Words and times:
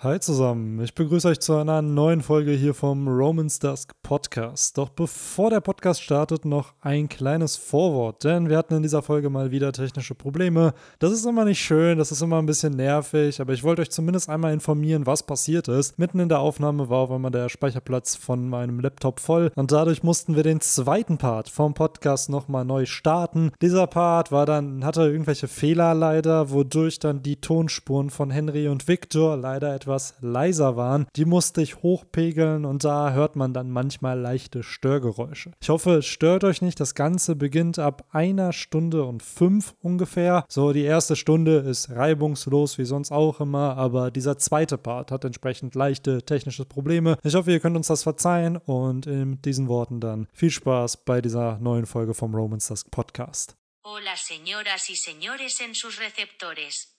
Hi 0.00 0.20
zusammen, 0.20 0.78
ich 0.82 0.94
begrüße 0.94 1.26
euch 1.26 1.40
zu 1.40 1.54
einer 1.54 1.80
neuen 1.80 2.20
Folge 2.20 2.50
hier 2.50 2.74
vom 2.74 3.08
Romans 3.08 3.58
Dusk 3.60 3.92
Podcast. 4.02 4.76
Doch 4.76 4.90
bevor 4.90 5.48
der 5.48 5.62
Podcast 5.62 6.02
startet, 6.02 6.44
noch 6.44 6.74
ein 6.82 7.08
kleines 7.08 7.56
Vorwort, 7.56 8.22
denn 8.22 8.50
wir 8.50 8.58
hatten 8.58 8.74
in 8.74 8.82
dieser 8.82 9.00
Folge 9.00 9.30
mal 9.30 9.52
wieder 9.52 9.72
technische 9.72 10.14
Probleme. 10.14 10.74
Das 10.98 11.12
ist 11.12 11.24
immer 11.24 11.46
nicht 11.46 11.60
schön, 11.60 11.96
das 11.96 12.12
ist 12.12 12.20
immer 12.20 12.36
ein 12.36 12.44
bisschen 12.44 12.76
nervig, 12.76 13.40
aber 13.40 13.54
ich 13.54 13.64
wollte 13.64 13.80
euch 13.80 13.90
zumindest 13.90 14.28
einmal 14.28 14.52
informieren, 14.52 15.06
was 15.06 15.22
passiert 15.22 15.66
ist. 15.66 15.98
Mitten 15.98 16.20
in 16.20 16.28
der 16.28 16.40
Aufnahme 16.40 16.90
war 16.90 16.98
auf 16.98 17.10
einmal 17.10 17.30
der 17.30 17.48
Speicherplatz 17.48 18.16
von 18.16 18.50
meinem 18.50 18.80
Laptop 18.80 19.18
voll 19.18 19.50
und 19.54 19.72
dadurch 19.72 20.02
mussten 20.02 20.36
wir 20.36 20.42
den 20.42 20.60
zweiten 20.60 21.16
Part 21.16 21.48
vom 21.48 21.72
Podcast 21.72 22.28
nochmal 22.28 22.66
neu 22.66 22.84
starten. 22.84 23.52
Dieser 23.62 23.86
Part 23.86 24.30
war 24.30 24.44
dann, 24.44 24.84
hatte 24.84 25.04
irgendwelche 25.04 25.48
Fehler 25.48 25.94
leider, 25.94 26.50
wodurch 26.50 26.98
dann 26.98 27.22
die 27.22 27.40
Tonspuren 27.40 28.10
von 28.10 28.30
Henry 28.30 28.68
und 28.68 28.88
Victor 28.88 29.38
leider 29.38 29.74
etwas 29.74 29.85
etwas 29.86 30.14
leiser 30.20 30.76
waren, 30.76 31.06
die 31.14 31.24
musste 31.24 31.62
ich 31.62 31.76
hochpegeln 31.76 32.64
und 32.64 32.82
da 32.82 33.12
hört 33.12 33.36
man 33.36 33.54
dann 33.54 33.70
manchmal 33.70 34.18
leichte 34.18 34.64
Störgeräusche. 34.64 35.52
Ich 35.60 35.68
hoffe, 35.68 35.98
es 35.98 36.06
stört 36.06 36.42
euch 36.42 36.60
nicht. 36.60 36.80
Das 36.80 36.96
Ganze 36.96 37.36
beginnt 37.36 37.78
ab 37.78 38.04
einer 38.10 38.52
Stunde 38.52 39.04
und 39.04 39.22
fünf 39.22 39.74
ungefähr. 39.80 40.44
So, 40.48 40.72
die 40.72 40.82
erste 40.82 41.14
Stunde 41.14 41.58
ist 41.58 41.90
reibungslos 41.90 42.78
wie 42.78 42.84
sonst 42.84 43.12
auch 43.12 43.40
immer, 43.40 43.76
aber 43.76 44.10
dieser 44.10 44.38
zweite 44.38 44.76
Part 44.76 45.12
hat 45.12 45.24
entsprechend 45.24 45.76
leichte 45.76 46.22
technische 46.22 46.64
Probleme. 46.64 47.16
Ich 47.22 47.36
hoffe, 47.36 47.52
ihr 47.52 47.60
könnt 47.60 47.76
uns 47.76 47.86
das 47.86 48.02
verzeihen 48.02 48.56
und 48.56 49.06
in 49.06 49.40
diesen 49.42 49.68
Worten 49.68 50.00
dann 50.00 50.26
viel 50.32 50.50
Spaß 50.50 51.04
bei 51.04 51.20
dieser 51.20 51.58
neuen 51.58 51.86
Folge 51.86 52.14
vom 52.14 52.34
Romans 52.34 52.66
Dusk 52.66 52.90
Podcast. 52.90 53.54
Hola 53.84 54.16
señoras 54.16 54.90
y 54.90 54.96
señores 54.96 55.60
en 55.60 55.76
sus 55.76 55.98
receptores. 55.98 56.95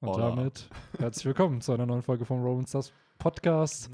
Und 0.00 0.08
Hola. 0.08 0.30
damit 0.30 0.70
herzlich 0.98 1.26
willkommen 1.26 1.60
zu 1.60 1.72
einer 1.72 1.84
neuen 1.84 2.00
Folge 2.00 2.24
vom 2.24 2.42
Roman 2.42 2.66
Stars 2.66 2.90
Podcast. 3.18 3.90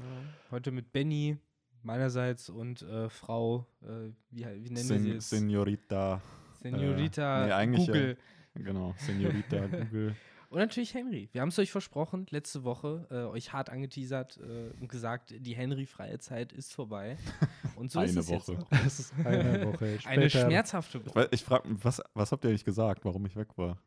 Heute 0.51 0.71
mit 0.71 0.93
Benny 0.93 1.37
meinerseits 1.83 2.49
und 2.49 2.81
äh, 2.83 3.09
Frau, 3.09 3.65
äh, 3.81 4.11
wie, 4.31 4.45
wie 4.45 4.69
nennen 4.69 4.69
wir 4.69 4.77
sie 4.77 4.83
Sen 4.83 5.05
jetzt? 5.05 5.29
Senorita. 5.31 6.21
Senorita 6.61 7.47
nee, 7.47 7.51
eigentlich, 7.51 7.87
Google. 7.87 8.17
Genau, 8.55 8.95
Senorita 8.99 9.67
Google. 9.67 10.15
Und 10.49 10.59
natürlich 10.59 10.93
Henry. 10.93 11.27
Wir 11.33 11.41
haben 11.41 11.49
es 11.49 11.59
euch 11.59 11.73
versprochen, 11.73 12.25
letzte 12.29 12.63
Woche, 12.63 13.05
äh, 13.11 13.15
euch 13.25 13.51
hart 13.51 13.69
angeteasert 13.69 14.37
äh, 14.37 14.71
und 14.79 14.87
gesagt, 14.87 15.33
die 15.37 15.57
Henry-freie 15.57 16.19
Zeit 16.19 16.53
ist 16.53 16.73
vorbei. 16.73 17.17
Und 17.75 17.91
so 17.91 18.01
ist 18.01 18.11
Eine 18.11 18.21
es 18.21 18.29
jetzt 18.29 18.47
Woche. 18.47 18.59
auch. 18.63 18.85
Es 18.85 18.99
ist 18.99 19.13
eine 19.25 19.65
Woche 19.73 19.99
später. 19.99 20.09
Eine 20.09 20.29
schmerzhafte 20.29 21.05
Woche. 21.05 21.15
Weil 21.15 21.27
Ich 21.31 21.43
frage, 21.43 21.63
was, 21.83 22.01
was 22.13 22.31
habt 22.31 22.45
ihr 22.45 22.49
eigentlich 22.49 22.65
gesagt, 22.65 23.03
warum 23.03 23.25
ich 23.25 23.35
weg 23.35 23.49
war? 23.57 23.77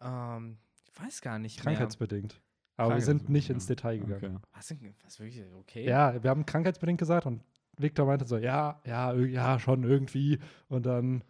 Ähm, 0.00 0.56
ich 0.64 0.65
weiß 1.00 1.20
gar 1.20 1.38
nicht 1.38 1.64
mehr. 1.64 1.74
Krankheitsbedingt. 1.74 2.40
Aber 2.78 2.94
wir 2.94 3.02
sind 3.02 3.28
nicht 3.30 3.48
ins 3.48 3.66
Detail 3.66 3.98
gegangen. 3.98 4.36
Okay. 4.36 4.46
Was, 4.54 4.66
denn, 4.68 4.94
was 5.04 5.18
wirklich? 5.18 5.42
Okay. 5.60 5.84
Ja, 5.88 6.22
wir 6.22 6.28
haben 6.30 6.44
krankheitsbedingt 6.44 6.98
gesagt 6.98 7.26
und 7.26 7.42
Victor 7.78 8.06
meinte 8.06 8.26
so, 8.26 8.36
ja, 8.36 8.80
ja, 8.84 9.14
ja, 9.14 9.58
schon 9.58 9.84
irgendwie. 9.84 10.38
Und 10.68 10.84
dann, 10.86 11.22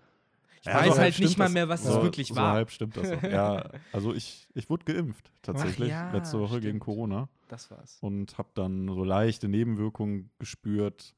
Ich 0.61 0.67
Ja, 0.67 0.75
weiß 0.75 0.94
so 0.94 1.00
halt 1.00 1.19
nicht 1.20 1.39
mal 1.39 1.48
mehr, 1.48 1.69
was 1.69 1.84
so, 1.84 1.98
es 1.98 2.03
wirklich 2.03 2.28
so 2.28 2.37
war. 2.37 2.53
halb 2.55 2.70
stimmt 2.70 2.97
das 2.97 3.11
auch. 3.12 3.22
Ja, 3.22 3.69
also 3.92 4.12
ich, 4.14 4.48
ich 4.55 4.69
wurde 4.69 4.84
geimpft, 4.92 5.31
tatsächlich, 5.42 5.91
ja, 5.91 6.11
letzte 6.12 6.41
Woche 6.41 6.55
gegen 6.61 6.78
stimmt. 6.78 6.83
Corona. 6.84 7.28
Das 7.48 7.70
war's. 7.70 7.98
Und 8.00 8.39
habe 8.39 8.48
dann 8.55 8.89
so 8.89 9.05
leichte 9.05 9.47
Nebenwirkungen 9.48 10.31
gespürt. 10.41 11.14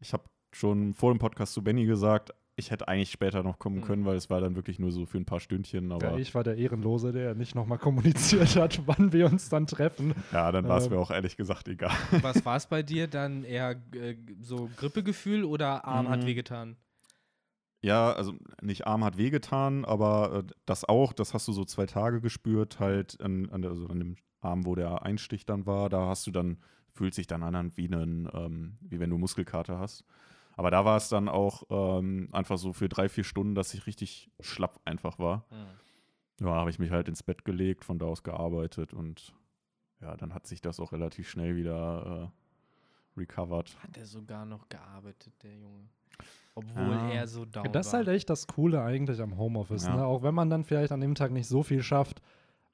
Ich 0.00 0.12
habe 0.12 0.24
schon 0.52 0.92
vor 0.92 1.12
dem 1.12 1.18
Podcast 1.18 1.54
zu 1.54 1.62
Benny 1.64 1.86
gesagt, 1.86 2.32
ich 2.56 2.70
hätte 2.70 2.86
eigentlich 2.88 3.10
später 3.10 3.42
noch 3.42 3.58
kommen 3.58 3.76
Mhm. 3.78 3.82
können, 3.82 4.04
weil 4.04 4.16
es 4.16 4.30
war 4.30 4.40
dann 4.40 4.54
wirklich 4.54 4.78
nur 4.78 4.92
so 4.92 5.06
für 5.06 5.18
ein 5.18 5.24
paar 5.24 5.40
Stündchen. 5.40 5.90
Aber 5.92 6.12
ja, 6.12 6.16
ich 6.18 6.34
war 6.34 6.44
der 6.44 6.56
Ehrenlose, 6.56 7.12
der 7.12 7.34
nicht 7.34 7.54
nochmal 7.54 7.78
kommuniziert 7.78 8.54
hat, 8.56 8.80
wann 8.86 9.12
wir 9.12 9.26
uns 9.26 9.48
dann 9.48 9.66
treffen. 9.66 10.14
ja, 10.32 10.52
dann 10.52 10.68
war 10.68 10.78
es 10.78 10.84
Ähm, 10.86 10.92
mir 10.92 10.98
auch 10.98 11.10
ehrlich 11.10 11.36
gesagt 11.36 11.68
egal. 11.68 11.90
Was 12.22 12.44
war 12.44 12.56
es 12.56 12.66
bei 12.66 12.82
dir? 12.82 13.08
Dann 13.08 13.44
eher 13.44 13.82
äh, 13.94 14.16
so 14.40 14.70
Grippegefühl 14.76 15.44
oder 15.44 15.84
Arm 15.84 16.08
hat 16.08 16.22
Mhm. 16.22 16.26
wehgetan? 16.26 16.76
Ja, 17.82 18.12
also 18.12 18.34
nicht 18.62 18.86
Arm 18.86 19.04
hat 19.04 19.18
wehgetan, 19.18 19.84
aber 19.84 20.44
äh, 20.48 20.52
das 20.64 20.84
auch, 20.84 21.12
das 21.12 21.34
hast 21.34 21.46
du 21.48 21.52
so 21.52 21.64
zwei 21.64 21.84
Tage 21.86 22.20
gespürt, 22.20 22.80
halt 22.80 23.20
an, 23.20 23.50
an, 23.50 23.60
der, 23.62 23.72
also 23.72 23.88
an 23.88 23.98
dem 23.98 24.16
Arm, 24.40 24.64
wo 24.64 24.74
der 24.74 25.02
Einstich 25.02 25.44
dann 25.44 25.66
war, 25.66 25.90
da 25.90 26.06
hast 26.06 26.26
du 26.26 26.30
dann, 26.30 26.58
fühlt 26.92 27.12
sich 27.14 27.26
dann 27.26 27.42
an 27.42 27.76
wie, 27.76 27.86
einen, 27.92 28.28
ähm, 28.32 28.78
wie 28.80 29.00
wenn 29.00 29.10
du 29.10 29.18
Muskelkater 29.18 29.78
hast. 29.78 30.04
Aber 30.56 30.70
da 30.70 30.84
war 30.84 30.96
es 30.96 31.08
dann 31.08 31.28
auch 31.28 31.64
ähm, 31.70 32.28
einfach 32.32 32.58
so 32.58 32.72
für 32.72 32.88
drei, 32.88 33.08
vier 33.08 33.24
Stunden, 33.24 33.54
dass 33.54 33.74
ich 33.74 33.86
richtig 33.86 34.30
schlapp 34.40 34.80
einfach 34.84 35.18
war. 35.18 35.46
Ja, 36.40 36.46
habe 36.48 36.70
ich 36.70 36.78
mich 36.78 36.90
halt 36.90 37.08
ins 37.08 37.22
Bett 37.22 37.44
gelegt, 37.44 37.84
von 37.84 37.98
da 37.98 38.06
aus 38.06 38.22
gearbeitet 38.22 38.92
und 38.92 39.34
ja, 40.00 40.16
dann 40.16 40.34
hat 40.34 40.46
sich 40.46 40.60
das 40.60 40.80
auch 40.80 40.92
relativ 40.92 41.28
schnell 41.28 41.56
wieder 41.56 42.32
äh, 43.16 43.20
recovered. 43.20 43.76
Hat 43.82 43.96
er 43.96 44.06
sogar 44.06 44.44
noch 44.44 44.68
gearbeitet, 44.68 45.32
der 45.42 45.56
Junge. 45.56 45.88
Obwohl 46.54 46.94
Ja. 46.94 47.10
er 47.10 47.26
so 47.26 47.44
down 47.44 47.72
Das 47.72 47.88
ist 47.88 47.92
halt 47.92 48.08
echt 48.08 48.30
das 48.30 48.46
Coole 48.46 48.82
eigentlich 48.82 49.20
am 49.20 49.36
Homeoffice. 49.36 49.84
Ja. 49.86 49.96
Ne? 49.96 50.04
Auch 50.06 50.22
wenn 50.22 50.34
man 50.34 50.50
dann 50.50 50.64
vielleicht 50.64 50.92
an 50.92 51.00
dem 51.00 51.14
Tag 51.14 51.32
nicht 51.32 51.48
so 51.48 51.62
viel 51.62 51.82
schafft, 51.82 52.22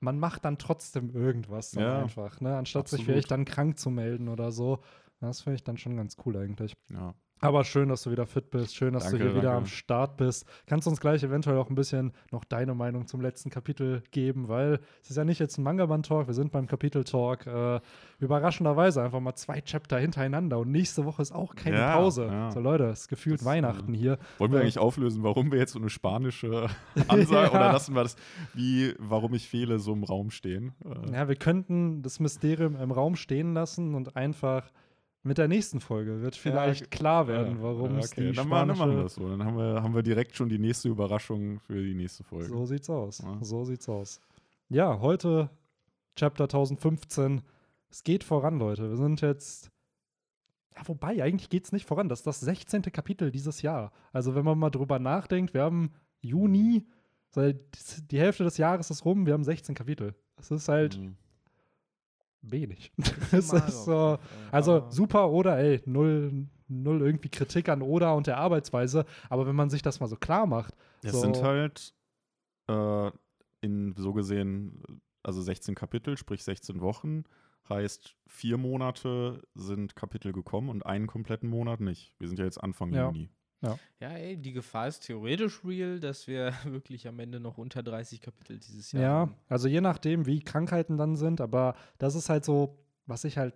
man 0.01 0.19
macht 0.19 0.45
dann 0.45 0.59
trotzdem 0.59 1.11
irgendwas 1.11 1.71
dann 1.73 1.83
Ja, 1.85 2.03
einfach, 2.03 2.41
ne? 2.41 2.57
anstatt 2.57 2.89
sich 2.89 3.01
absolut. 3.01 3.13
vielleicht 3.15 3.31
dann 3.31 3.45
krank 3.45 3.79
zu 3.79 3.91
melden 3.91 4.29
oder 4.29 4.51
so. 4.53 4.81
Das 5.21 5.43
finde 5.43 5.57
ich 5.57 5.65
dann 5.65 5.77
schon 5.77 5.97
ganz 5.97 6.17
cool 6.25 6.37
eigentlich. 6.39 6.75
Ja. 6.91 7.15
Aber 7.43 7.65
schön, 7.65 7.89
dass 7.89 8.03
du 8.03 8.11
wieder 8.11 8.27
fit 8.27 8.51
bist. 8.51 8.77
Schön, 8.77 8.93
dass 8.93 9.05
du 9.07 9.13
Danke, 9.17 9.33
hier 9.33 9.35
wieder 9.41 9.53
am. 9.53 9.65
Start 9.67 10.19
bist. 10.19 10.45
Kannst 10.67 10.87
du 10.87 10.91
uns 10.91 11.01
gleich 11.01 11.23
eventuell 11.23 11.57
auch 11.57 11.71
ein 11.71 11.75
bisschen 11.75 12.13
noch 12.31 12.45
deine 12.45 12.75
Meinung 12.75 13.07
zum 13.07 13.21
letzten 13.23 13.49
Kapitel 13.49 14.03
geben, 14.11 14.49
weil 14.49 14.79
es 15.03 15.11
ist 15.11 15.17
ja 15.17 15.25
nicht 15.25 15.39
jetzt 15.39 15.57
ein 15.57 15.63
Manga-Band-Talk, 15.63 16.27
wir 16.27 16.35
sind 16.35 16.53
beim 16.53 16.67
Kapitel-Talk. 16.67 17.47
Äh, 17.47 17.81
überraschenderweise 18.19 19.03
einfach 19.03 19.21
mal 19.21 19.35
zwei 19.35 19.61
Chapter 19.63 19.99
hintereinander 19.99 20.59
und 20.59 20.71
nächste 20.71 21.05
Woche 21.07 21.23
ist 21.23 21.33
auch 21.33 21.55
keine 21.55 21.79
Ja, 21.79 21.97
Pause. 21.97 22.27
ja. 22.27 22.51
So 22.51 22.61
Leute, 22.61 22.85
es 22.91 23.01
ist 23.03 23.09
gefühlt 23.09 23.41
Das, 23.41 23.47
Weihnachten 23.47 23.95
äh, 23.95 23.97
hier. 23.97 24.19
Wollen 24.39 24.53
wir 24.53 24.59
Ja. 24.59 24.63
eigentlich 24.63 24.79
auflösen, 24.79 25.23
warum 25.23 25.51
wir 25.51 25.59
jetzt 25.59 25.73
so 25.73 25.79
eine 25.79 25.89
spanische 25.91 26.69
Ansage 27.09 27.47
Ja. 27.47 27.51
oder 27.51 27.73
lassen 27.73 27.95
wir 27.95 28.03
das, 28.03 28.17
wie, 28.53 28.95
warum 28.99 29.33
ich 29.35 29.49
fehle, 29.49 29.79
so 29.79 29.93
im 29.95 30.05
Raum 30.05 30.31
stehen? 30.31 30.75
Äh, 30.85 31.13
Ja, 31.15 31.29
wir 31.29 31.37
könnten 31.37 32.03
das 32.03 32.21
Mysterium 32.21 32.77
im 32.77 32.91
Raum 32.93 33.17
stehen 33.17 33.55
lassen 33.55 33.95
und 33.95 34.15
einfach 34.17 34.71
mit 35.23 35.37
der 35.39 35.49
nächsten 35.49 35.81
Folge 35.81 36.23
wird 36.23 36.35
vielleicht 36.37 36.81
Ja, 36.83 36.87
klar 36.87 37.29
werden, 37.29 37.59
warum 37.63 37.99
es 37.99 38.13
okay. 38.13 38.29
die 38.31 38.33
dann, 38.37 38.49
machen- 38.49 38.69
dann 38.69 38.79
machen 38.79 38.97
wir 38.97 39.03
das 39.03 39.15
so. 39.15 39.29
Dann 39.29 39.45
haben 39.45 39.57
wir, 39.57 39.83
haben 39.83 39.95
wir 39.95 40.03
direkt 40.03 40.35
schon 40.37 40.49
die 40.49 40.59
nächste 40.59 40.89
Überraschung 40.89 41.61
für 41.61 41.83
die 41.83 41.95
nächste 41.95 42.25
Folge. 42.25 42.47
So 42.49 42.65
sieht's 42.67 42.89
aus. 42.89 43.19
Ja. 43.19 43.39
So 43.43 43.65
sieht's 43.65 43.89
aus. 43.89 44.21
Ja, 44.71 44.99
heute 45.01 45.51
Chapter 46.17 46.45
1015. 46.45 47.43
Es 47.91 48.03
geht 48.05 48.25
voran, 48.25 48.59
Leute. 48.59 48.89
Wir 48.89 48.97
sind 48.97 49.21
jetzt. 49.21 49.71
Ja, 50.77 50.83
wobei, 50.87 51.23
eigentlich 51.23 51.51
geht's 51.51 51.73
nicht 51.73 51.87
voran. 51.87 52.09
Das 52.09 52.21
ist 52.21 52.27
das 52.27 52.41
16. 52.41 52.83
Kapitel 52.83 53.31
dieses 53.31 53.61
Jahr. 53.63 53.93
Also, 54.13 54.35
wenn 54.35 54.45
man 54.45 54.59
mal 54.59 54.71
drüber 54.71 54.99
nachdenkt, 54.99 55.53
wir 55.53 55.63
haben 55.63 55.91
Juni, 56.21 56.87
die 57.37 58.19
Hälfte 58.19 58.45
des 58.45 58.57
Jahres 58.57 58.91
ist 58.91 59.05
rum, 59.05 59.27
wir 59.27 59.33
haben 59.35 59.45
16 59.45 59.75
Kapitel. 59.75 60.15
Das 60.37 60.51
ist 60.51 60.69
halt 60.69 60.99
Mhm. 60.99 61.17
Wenig. 62.43 62.93
Es 63.33 63.53
ist 63.53 63.85
so. 63.85 64.19
Also 64.51 64.87
super 64.91 65.31
oder 65.31 65.59
ey, 65.59 65.81
null, 65.87 66.47
null 66.69 67.03
irgendwie 67.03 67.29
Kritik 67.29 67.69
an 67.69 67.83
Oda 67.83 68.13
und 68.13 68.27
der 68.27 68.39
Arbeitsweise. 68.39 69.05
Aber 69.29 69.47
wenn 69.47 69.57
man 69.57 69.71
sich 69.71 69.83
das 69.83 70.01
mal 70.01 70.07
so 70.09 70.17
klar 70.17 70.47
macht, 70.47 70.75
Es 71.03 71.13
so, 71.13 71.21
sind 71.21 71.43
halt 71.43 71.95
äh, 72.69 73.11
in 73.61 73.95
so 73.97 74.13
gesehen, 74.13 74.83
also 75.23 75.43
16 75.43 75.75
Kapitel, 75.75 76.17
sprich 76.17 76.43
16 76.43 76.81
Wochen, 76.81 77.25
heißt 77.69 78.17
vier 78.27 78.57
Monate 78.59 79.43
sind 79.55 79.95
Kapitel 79.95 80.33
gekommen 80.33 80.69
und 80.71 80.85
einen 80.85 81.07
kompletten 81.07 81.49
Monat 81.49 81.81
nicht. 81.81 82.15
Wir 82.19 82.29
sind 82.29 82.39
ja 82.39 82.45
jetzt 82.45 82.59
Anfang 82.59 82.93
Ja. 82.93 83.07
Juni. 83.07 83.31
Ja, 83.63 84.13
ey, 84.13 84.37
die 84.39 84.53
Gefahr 84.53 84.89
ist 84.89 85.01
theoretisch 85.01 85.63
real, 85.65 86.01
dass 86.01 86.27
wir 86.27 86.53
wirklich 86.65 87.07
am 87.07 87.19
Ende 87.19 87.39
noch 87.41 87.59
unter 87.59 87.83
30 87.83 88.21
Kapitel 88.23 88.59
dieses 88.59 88.93
Jahr 88.93 89.03
Ja, 89.03 89.09
haben. 89.21 89.35
also 89.49 89.69
je 89.69 89.81
nachdem, 89.83 90.25
wie 90.27 90.41
Krankheiten 90.41 90.97
dann 90.97 91.17
sind, 91.17 91.41
aber 91.41 91.75
das 91.99 92.15
ist 92.15 92.31
halt 92.31 92.45
so, 92.45 92.79
was 93.07 93.25
ich 93.25 93.37
halt 93.37 93.55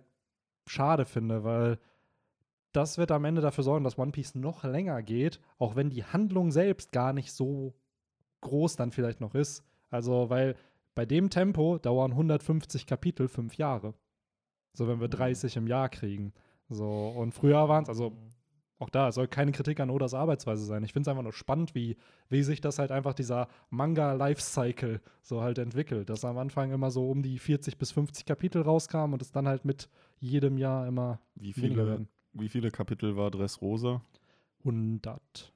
schade 0.67 1.05
finde, 1.05 1.43
weil 1.43 1.79
das 2.73 2.97
wird 2.97 3.11
am 3.11 3.25
Ende 3.25 3.41
dafür 3.41 3.63
sorgen, 3.63 3.83
dass 3.83 3.97
One 3.97 4.11
Piece 4.11 4.35
noch 4.35 4.63
länger 4.63 5.01
geht, 5.01 5.39
auch 5.57 5.75
wenn 5.75 5.89
die 5.89 6.03
Handlung 6.03 6.51
selbst 6.51 6.91
gar 6.91 7.13
nicht 7.13 7.31
so 7.31 7.73
groß 8.41 8.75
dann 8.75 8.91
vielleicht 8.91 9.21
noch 9.21 9.33
ist. 9.33 9.63
Also, 9.89 10.29
weil 10.29 10.55
bei 10.93 11.05
dem 11.05 11.29
Tempo 11.29 11.77
dauern 11.79 12.11
150 12.11 12.85
Kapitel 12.85 13.27
fünf 13.27 13.57
Jahre. 13.57 13.93
So, 14.73 14.87
wenn 14.87 14.99
wir 14.99 15.07
Mhm. 15.07 15.11
30 15.11 15.55
im 15.57 15.67
Jahr 15.67 15.89
kriegen. 15.89 16.33
So, 16.69 17.07
und 17.15 17.31
früher 17.33 17.67
waren 17.69 17.83
es, 17.83 17.89
also 17.89 18.09
Mhm. 18.11 18.29
Auch 18.77 18.89
da 18.89 19.07
es 19.07 19.15
soll 19.15 19.27
keine 19.27 19.51
Kritik 19.53 19.79
an 19.79 19.89
Odas 19.89 20.13
Arbeitsweise 20.13 20.65
sein. 20.65 20.83
Ich 20.83 20.91
finde 20.93 21.03
es 21.03 21.11
einfach 21.11 21.23
nur 21.23 21.31
spannend, 21.33 21.75
wie, 21.75 21.95
wie 22.29 22.43
sich 22.43 22.59
das 22.61 22.77
halt 22.77 22.91
einfach 22.91 23.13
dieser 23.13 23.47
Manga-Lifecycle 23.69 25.01
so 25.21 25.41
halt 25.41 25.57
entwickelt. 25.59 26.09
Dass 26.09 26.25
am 26.25 26.37
Anfang 26.37 26.71
immer 26.71 26.91
so 26.91 27.09
um 27.09 27.23
die 27.23 27.39
40 27.39 27.77
bis 27.77 27.91
50 27.91 28.25
Kapitel 28.25 28.61
rauskam 28.61 29.13
und 29.13 29.21
es 29.21 29.31
dann 29.31 29.47
halt 29.47 29.63
mit 29.65 29.89
jedem 30.19 30.57
Jahr 30.57 30.87
immer 30.87 31.19
Wie 31.35 31.53
viele, 31.53 31.87
werden. 31.87 32.07
wie 32.33 32.49
viele 32.49 32.69
Kapitel 32.71 33.15
war 33.15 33.31
Dressrosa? 33.31 34.01
100. 34.59 35.53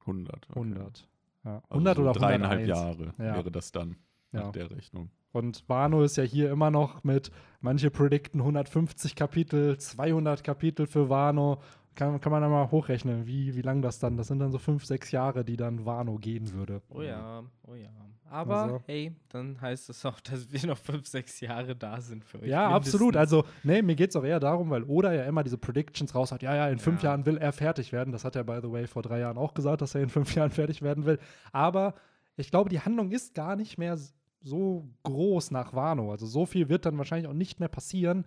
100. 0.00 0.48
okay. 0.50 0.58
100. 0.60 1.08
Ja. 1.44 1.56
Also 1.56 1.64
100 1.70 1.96
so 1.96 2.02
oder 2.02 2.12
dreieinhalb 2.12 2.60
101. 2.60 2.68
Jahre 2.68 3.12
Ja. 3.18 3.34
wäre 3.36 3.50
das 3.50 3.72
dann. 3.72 3.96
nach 4.32 4.44
Ja. 4.46 4.50
der 4.52 4.70
Rechnung. 4.70 5.10
Und 5.32 5.68
Wano 5.68 6.02
ist 6.02 6.16
ja 6.16 6.24
hier 6.24 6.50
immer 6.50 6.70
noch 6.70 7.04
mit, 7.04 7.30
manche 7.60 7.90
predikten 7.90 8.40
150 8.40 9.14
Kapitel, 9.16 9.76
200 9.78 10.42
Kapitel 10.42 10.86
für 10.86 11.10
Wano. 11.10 11.60
Kann, 11.96 12.20
kann 12.20 12.30
man 12.30 12.42
dann 12.42 12.50
mal 12.50 12.70
hochrechnen, 12.70 13.26
wie, 13.26 13.56
wie 13.56 13.62
lang 13.62 13.82
das 13.82 13.98
dann, 13.98 14.16
das 14.16 14.28
sind 14.28 14.38
dann 14.38 14.52
so 14.52 14.58
fünf, 14.58 14.84
sechs 14.84 15.10
Jahre, 15.10 15.44
die 15.44 15.56
dann 15.56 15.84
Wano 15.84 16.16
gehen 16.18 16.52
würde. 16.52 16.82
Oh 16.90 17.02
ja, 17.02 17.42
oh 17.66 17.74
ja. 17.74 17.88
Aber 18.28 18.56
Also- 18.56 18.82
hey, 18.86 19.14
dann 19.30 19.60
heißt 19.60 19.88
es 19.88 20.04
auch, 20.04 20.20
dass 20.20 20.52
wir 20.52 20.66
noch 20.68 20.76
fünf, 20.78 21.06
sechs 21.06 21.40
Jahre 21.40 21.74
da 21.74 22.00
sind 22.00 22.24
für 22.24 22.40
euch. 22.42 22.48
Ja, 22.48 22.68
absolut. 22.68 23.14
mindestens. 23.14 23.38
Also, 23.44 23.48
nee, 23.62 23.82
mir 23.82 23.94
geht 23.96 24.10
es 24.10 24.16
auch 24.16 24.24
eher 24.24 24.40
darum, 24.40 24.68
weil 24.70 24.82
Oda 24.82 25.12
ja 25.12 25.24
immer 25.24 25.42
diese 25.42 25.58
Predictions 25.58 26.14
raus 26.14 26.32
hat. 26.32 26.42
Ja, 26.42 26.54
ja, 26.54 26.68
in 26.68 26.78
fünf 26.78 27.02
Ja. 27.02 27.10
Jahren 27.10 27.24
will 27.24 27.38
er 27.38 27.52
fertig 27.52 27.92
werden. 27.92 28.12
Das 28.12 28.24
hat 28.24 28.36
er, 28.36 28.44
by 28.44 28.58
the 28.62 28.70
way, 28.70 28.86
vor 28.86 29.02
drei 29.02 29.20
Jahren 29.20 29.38
auch 29.38 29.54
gesagt, 29.54 29.80
dass 29.80 29.94
er 29.94 30.02
in 30.02 30.08
fünf 30.10 30.34
Jahren 30.34 30.50
fertig 30.50 30.82
werden 30.82 31.06
will. 31.06 31.18
Aber 31.52 31.94
ich 32.36 32.50
glaube, 32.50 32.68
die 32.68 32.80
Handlung 32.80 33.10
ist 33.10 33.34
gar 33.34 33.56
nicht 33.56 33.78
mehr 33.78 33.96
so 34.42 34.86
groß 35.04 35.50
nach 35.52 35.72
Wano. 35.72 36.10
Also, 36.10 36.26
so 36.26 36.44
viel 36.46 36.68
wird 36.68 36.84
dann 36.84 36.98
wahrscheinlich 36.98 37.28
auch 37.28 37.32
nicht 37.34 37.58
mehr 37.60 37.68
passieren. 37.70 38.26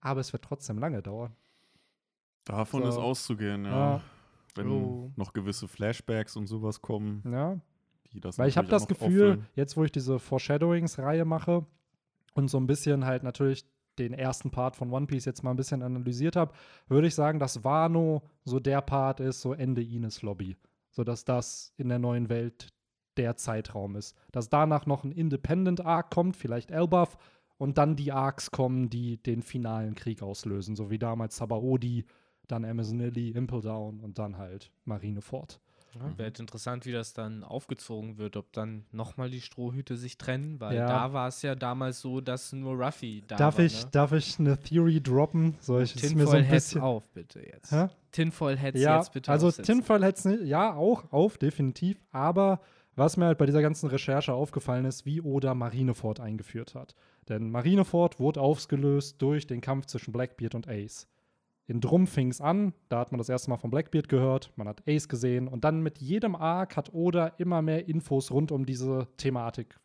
Aber 0.00 0.20
es 0.20 0.32
wird 0.32 0.42
trotzdem 0.44 0.78
lange 0.78 1.02
dauern. 1.02 1.36
Davon 2.46 2.82
So. 2.82 2.88
ist 2.88 2.96
auszugehen, 2.96 3.64
ja. 3.64 3.70
Ja. 3.96 4.00
Wenn 4.54 4.68
Oh. 4.70 5.12
noch 5.16 5.34
gewisse 5.34 5.68
Flashbacks 5.68 6.34
und 6.36 6.46
sowas 6.46 6.80
kommen, 6.80 7.22
Ja, 7.30 7.60
die 8.12 8.20
das 8.20 8.38
Weil 8.38 8.48
ich 8.48 8.56
habe 8.56 8.68
das 8.68 8.86
Gefühl, 8.88 9.06
auffüllen. 9.32 9.46
jetzt 9.54 9.76
wo 9.76 9.84
ich 9.84 9.92
diese 9.92 10.18
Foreshadowings-Reihe 10.18 11.24
mache 11.26 11.66
und 12.34 12.48
so 12.48 12.56
ein 12.58 12.66
bisschen 12.66 13.04
halt 13.04 13.22
natürlich 13.22 13.66
den 13.98 14.12
ersten 14.14 14.50
Part 14.50 14.76
von 14.76 14.90
One 14.92 15.06
Piece 15.06 15.24
jetzt 15.26 15.42
mal 15.42 15.50
ein 15.50 15.56
bisschen 15.56 15.82
analysiert 15.82 16.36
habe, 16.36 16.52
würde 16.88 17.06
ich 17.08 17.14
sagen, 17.14 17.38
dass 17.38 17.64
Wano 17.64 18.22
so 18.44 18.60
der 18.60 18.80
Part 18.80 19.20
ist, 19.20 19.40
so 19.42 19.52
Ende 19.52 19.82
Ines 19.82 20.22
Lobby. 20.22 20.56
So 20.90 21.04
dass 21.04 21.24
das 21.24 21.72
in 21.76 21.88
der 21.90 21.98
neuen 21.98 22.28
Welt 22.30 22.68
der 23.18 23.36
Zeitraum 23.36 23.96
ist. 23.96 24.16
Dass 24.32 24.48
danach 24.48 24.86
noch 24.86 25.04
ein 25.04 25.12
Independent 25.12 25.84
Arc 25.84 26.10
kommt, 26.10 26.36
vielleicht 26.36 26.70
Elbaf, 26.70 27.16
und 27.58 27.78
dann 27.78 27.96
die 27.96 28.12
Arcs 28.12 28.50
kommen, 28.50 28.90
die 28.90 29.16
den 29.22 29.42
finalen 29.42 29.94
Krieg 29.94 30.22
auslösen, 30.22 30.76
so 30.76 30.90
wie 30.90 30.98
damals 30.98 31.36
Sabaody, 31.38 32.04
dann 32.48 32.64
Amazon 32.64 32.98
Lily, 32.98 33.30
Impel 33.30 33.60
Down 33.60 34.00
und 34.00 34.18
dann 34.18 34.38
halt 34.38 34.70
Marineford. 34.84 35.60
Ja, 35.94 36.02
Wäre 36.18 36.24
halt 36.24 36.40
interessant, 36.40 36.84
wie 36.84 36.92
das 36.92 37.14
dann 37.14 37.42
aufgezogen 37.42 38.18
wird, 38.18 38.36
ob 38.36 38.52
dann 38.52 38.84
nochmal 38.92 39.30
die 39.30 39.40
Strohhüte 39.40 39.96
sich 39.96 40.18
trennen, 40.18 40.60
weil 40.60 40.76
Ja. 40.76 40.86
da 40.86 41.12
war 41.14 41.28
es 41.28 41.40
ja 41.40 41.54
damals 41.54 42.00
so, 42.02 42.20
dass 42.20 42.52
nur 42.52 42.74
Ruffy 42.74 43.24
da 43.26 43.36
Darf 43.36 43.56
war. 43.56 43.64
ich, 43.64 43.84
ne? 43.84 43.90
darf 43.92 44.12
ich 44.12 44.38
eine 44.38 44.58
Theory 44.58 45.00
droppen? 45.00 45.54
Soll 45.60 45.84
ich 45.84 45.96
es 45.96 46.02
mir 46.02 46.08
so 46.08 46.16
Tinfoil 46.32 46.38
ein 46.40 46.44
Heads 46.44 46.64
bisschen. 46.66 46.80
auf, 46.82 47.08
bitte 47.12 47.40
jetzt. 47.46 47.72
Hä? 47.72 47.88
Tinfoil 48.12 48.58
Heads 48.58 48.78
Ja, 48.78 48.96
jetzt 48.98 49.12
bitte 49.14 49.30
also 49.32 49.46
aufsetzen. 49.46 49.76
Tinfoil 49.76 50.04
Heads 50.04 50.24
nicht, 50.26 50.42
ja, 50.42 50.74
auch 50.74 51.10
auf, 51.12 51.38
definitiv. 51.38 51.98
Aber 52.10 52.60
was 52.94 53.16
mir 53.16 53.26
halt 53.26 53.38
bei 53.38 53.46
dieser 53.46 53.62
ganzen 53.62 53.88
Recherche 53.88 54.34
aufgefallen 54.34 54.84
ist, 54.84 55.06
wie 55.06 55.22
Oda 55.22 55.54
Marineford 55.54 56.20
eingeführt 56.20 56.74
hat. 56.74 56.94
Denn 57.28 57.50
Marineford 57.50 58.20
wurde 58.20 58.40
aufgelöst 58.42 59.20
durch 59.22 59.46
den 59.46 59.60
Kampf 59.62 59.86
zwischen 59.86 60.12
Blackbeard 60.12 60.54
und 60.54 60.68
Ace. 60.68 61.08
In 61.68 61.80
Drum 61.80 62.06
fing 62.06 62.30
es 62.30 62.40
an, 62.40 62.74
da 62.88 63.00
hat 63.00 63.10
man 63.10 63.18
das 63.18 63.28
erste 63.28 63.50
Mal 63.50 63.56
von 63.56 63.70
Blackbeard 63.70 64.08
gehört, 64.08 64.52
man 64.56 64.68
hat 64.68 64.82
Ace 64.88 65.08
gesehen 65.08 65.48
und 65.48 65.64
dann 65.64 65.82
mit 65.82 65.98
jedem 65.98 66.36
Arc 66.36 66.76
hat 66.76 66.94
Oda 66.94 67.28
immer 67.38 67.60
mehr 67.60 67.88
Infos 67.88 68.30
rund 68.30 68.52
um 68.52 68.64
diese 68.64 69.08
Thematik 69.16 69.76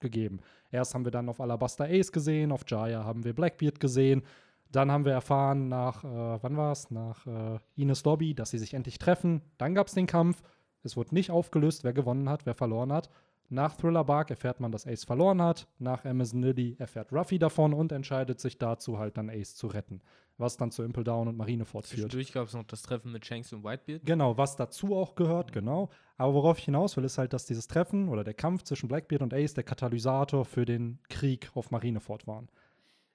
gegeben. 0.00 0.40
Erst 0.70 0.94
haben 0.94 1.04
wir 1.04 1.10
dann 1.10 1.28
auf 1.28 1.40
Alabaster 1.40 1.86
Ace 1.86 2.12
gesehen, 2.12 2.52
auf 2.52 2.64
Jaya 2.66 3.04
haben 3.04 3.24
wir 3.24 3.32
Blackbeard 3.32 3.80
gesehen. 3.80 4.22
Dann 4.70 4.92
haben 4.92 5.06
wir 5.06 5.12
erfahren 5.12 5.68
nach, 5.68 6.04
äh, 6.04 6.42
wann 6.42 6.58
es? 6.58 6.90
Nach 6.90 7.26
äh, 7.26 7.58
Ines 7.74 8.04
Lobby, 8.04 8.34
dass 8.34 8.50
sie 8.50 8.58
sich 8.58 8.74
endlich 8.74 8.98
treffen. 8.98 9.40
Dann 9.56 9.74
gab 9.74 9.86
es 9.86 9.94
den 9.94 10.06
Kampf. 10.06 10.42
Es 10.82 10.94
wurde 10.94 11.14
nicht 11.14 11.30
aufgelöst, 11.30 11.84
wer 11.84 11.94
gewonnen 11.94 12.28
hat, 12.28 12.44
wer 12.44 12.54
verloren 12.54 12.92
hat. 12.92 13.08
Nach 13.48 13.74
Thriller 13.74 14.04
Bark 14.04 14.28
erfährt 14.28 14.60
man, 14.60 14.70
dass 14.70 14.86
Ace 14.86 15.04
verloren 15.04 15.40
hat. 15.40 15.68
Nach 15.78 16.04
Amazon 16.04 16.42
Lily 16.42 16.76
erfährt 16.78 17.12
Ruffy 17.12 17.38
davon 17.38 17.72
und 17.72 17.92
entscheidet 17.92 18.40
sich 18.40 18.58
dazu, 18.58 18.98
halt 18.98 19.16
dann 19.16 19.30
Ace 19.30 19.54
zu 19.54 19.68
retten. 19.68 20.02
Was 20.38 20.56
dann 20.56 20.70
zu 20.70 20.84
Impel 20.84 21.04
Down 21.04 21.28
und 21.28 21.36
Marineford 21.36 21.86
führt. 21.86 22.00
Zwischendurch 22.00 22.32
gab 22.32 22.46
es 22.46 22.54
noch 22.54 22.64
das 22.64 22.82
Treffen 22.82 23.12
mit 23.12 23.26
Shanks 23.26 23.52
und 23.52 23.64
Whitebeard. 23.64 24.06
Genau, 24.06 24.38
was 24.38 24.56
dazu 24.56 24.94
auch 24.94 25.16
gehört, 25.16 25.52
genau. 25.52 25.90
Aber 26.16 26.32
worauf 26.34 26.58
ich 26.58 26.64
hinaus 26.64 26.96
will, 26.96 27.04
ist 27.04 27.18
halt, 27.18 27.32
dass 27.32 27.44
dieses 27.44 27.66
Treffen 27.66 28.08
oder 28.08 28.22
der 28.22 28.34
Kampf 28.34 28.62
zwischen 28.62 28.88
Blackbeard 28.88 29.22
und 29.22 29.34
Ace 29.34 29.54
der 29.54 29.64
Katalysator 29.64 30.44
für 30.44 30.64
den 30.64 31.00
Krieg 31.08 31.50
auf 31.54 31.72
Marineford 31.72 32.26
waren. 32.26 32.48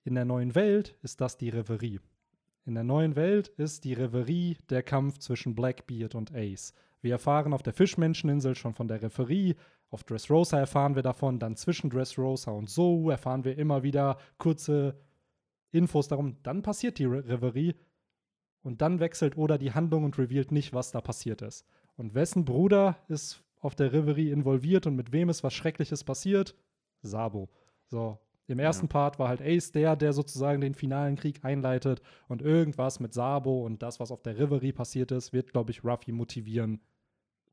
In 0.04 0.16
der 0.16 0.26
neuen 0.26 0.54
Welt 0.54 0.98
ist 1.02 1.22
das 1.22 1.38
die 1.38 1.50
Reverie. 1.50 2.02
In 2.66 2.76
der 2.76 2.84
neuen 2.84 3.16
Welt 3.16 3.48
ist 3.48 3.84
die 3.86 3.94
Reverie 3.94 4.58
der 4.70 4.84
Kampf 4.84 5.18
zwischen 5.20 5.56
Blackbeard 5.56 6.16
und 6.16 6.34
Ace. 6.34 6.74
Wir 7.02 7.12
erfahren 7.12 7.54
auf 7.54 7.64
der 7.64 7.74
Fischmenscheninsel 7.74 8.56
schon 8.56 8.74
von 8.74 8.88
der 8.88 9.02
Reverie, 9.02 9.56
auf 9.92 10.04
Dressrosa 10.04 10.58
erfahren 10.58 10.96
wir 10.96 11.04
davon, 11.04 11.38
dann 11.38 11.56
zwischen 11.56 11.90
Dressrosa 11.90 12.52
und 12.52 12.70
Zou 12.70 13.10
erfahren 13.12 13.44
wir 13.44 13.58
immer 13.58 13.84
wieder 13.84 14.18
kurze 14.38 14.98
Infos 15.74 16.08
darum. 16.08 16.38
Dann 16.44 16.62
passiert 16.62 17.00
die 17.00 17.06
Re 17.06 17.28
Reverie 17.28 17.76
und 18.62 18.82
dann 18.82 19.00
wechselt 19.00 19.38
Oda 19.38 19.58
die 19.58 19.74
Handlung 19.74 20.06
und 20.06 20.18
revealt 20.18 20.52
nicht, 20.52 20.74
was 20.74 20.92
da 20.92 21.02
passiert 21.02 21.42
ist. 21.42 21.66
Und 21.98 22.14
wessen 22.14 22.46
Bruder 22.46 22.98
ist 23.08 23.44
auf 23.60 23.76
der 23.76 23.92
Reverie 23.92 24.32
involviert 24.32 24.88
und 24.88 24.96
mit 24.96 25.12
wem 25.12 25.30
ist 25.30 25.44
was 25.44 25.54
Schreckliches 25.54 26.04
passiert? 26.04 26.56
Sabo. 27.02 27.50
So, 27.88 28.20
im 28.48 28.60
ersten 28.60 28.88
Part 28.88 29.20
war 29.20 29.30
halt 29.30 29.42
Ace 29.42 29.72
der, 29.72 29.96
der 29.96 30.14
sozusagen 30.14 30.62
den 30.62 30.76
finalen 30.76 31.16
Krieg 31.16 31.44
einleitet 31.44 32.02
und 32.28 32.42
irgendwas 32.42 33.00
mit 33.00 33.14
Sabo 33.14 33.66
und 33.66 33.82
das, 33.82 34.00
was 34.00 34.12
auf 34.12 34.22
der 34.22 34.38
Reverie 34.38 34.74
passiert 34.74 35.12
ist, 35.12 35.34
wird, 35.34 35.52
glaube 35.52 35.72
ich, 35.72 35.84
Ruffy 35.84 36.12
motivieren, 36.12 36.82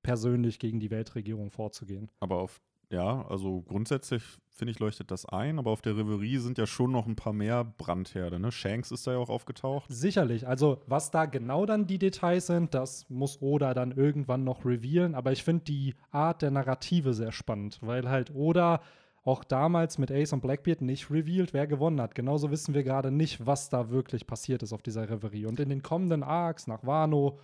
persönlich 0.03 0.59
gegen 0.59 0.81
die 0.81 0.91
Weltregierung 0.91 1.51
vorzugehen. 1.51 2.11
Aber 2.21 2.37
auf, 2.37 2.61
ja, 2.91 3.25
also 3.29 3.63
grundsätzlich 3.63 4.23
finde 4.61 4.73
ich, 4.73 4.79
leuchtet 4.79 5.11
das 5.11 5.25
ein, 5.25 5.59
aber 5.59 5.71
auf 5.71 5.81
der 5.81 5.97
Reverie 5.97 6.37
sind 6.37 6.59
ja 6.59 6.67
schon 6.67 6.93
noch 6.93 7.07
ein 7.07 7.17
paar 7.17 7.33
mehr 7.33 7.65
Brandherde, 7.65 8.39
ne? 8.39 8.53
Shanks 8.53 8.91
ist 8.91 9.07
da 9.07 9.13
ja 9.13 9.19
auch 9.19 9.31
aufgetaucht. 9.31 9.87
Sicherlich. 9.89 10.47
Also, 10.47 10.83
was 10.87 11.11
da 11.11 11.25
genau 11.25 11.65
dann 11.65 11.87
die 11.87 11.99
Details 11.99 12.47
sind, 12.47 12.75
das 12.75 13.09
muss 13.09 13.41
Oda 13.41 13.73
dann 13.73 13.93
irgendwann 13.93 14.45
noch 14.45 14.67
revealen. 14.67 15.15
Aber 15.15 15.33
ich 15.33 15.45
finde 15.45 15.65
die 15.65 15.95
Art 16.11 16.43
der 16.43 16.51
Narrative 16.51 17.15
sehr 17.15 17.33
spannend, 17.33 17.79
weil 17.81 18.11
halt 18.11 18.35
Oda 18.35 18.83
auch 19.25 19.45
damals 19.45 19.97
mit 19.97 20.11
Ace 20.11 20.35
und 20.35 20.43
Blackbeard 20.43 20.83
nicht 20.83 21.11
revealed, 21.11 21.55
wer 21.55 21.67
gewonnen 21.67 22.01
hat. 22.01 22.15
Genauso 22.15 22.51
wissen 22.51 22.75
wir 22.75 22.83
gerade 22.83 23.11
nicht, 23.11 23.47
was 23.47 23.71
da 23.71 23.91
wirklich 23.91 24.27
passiert 24.27 24.63
ist 24.63 24.75
auf 24.75 24.83
dieser 24.83 25.09
Reverie. 25.09 25.47
Und 25.47 25.59
in 25.59 25.71
den 25.71 25.83
kommenden 25.83 26.23
Arcs 26.23 26.67
nach 26.67 26.85
Wano, 26.85 27.39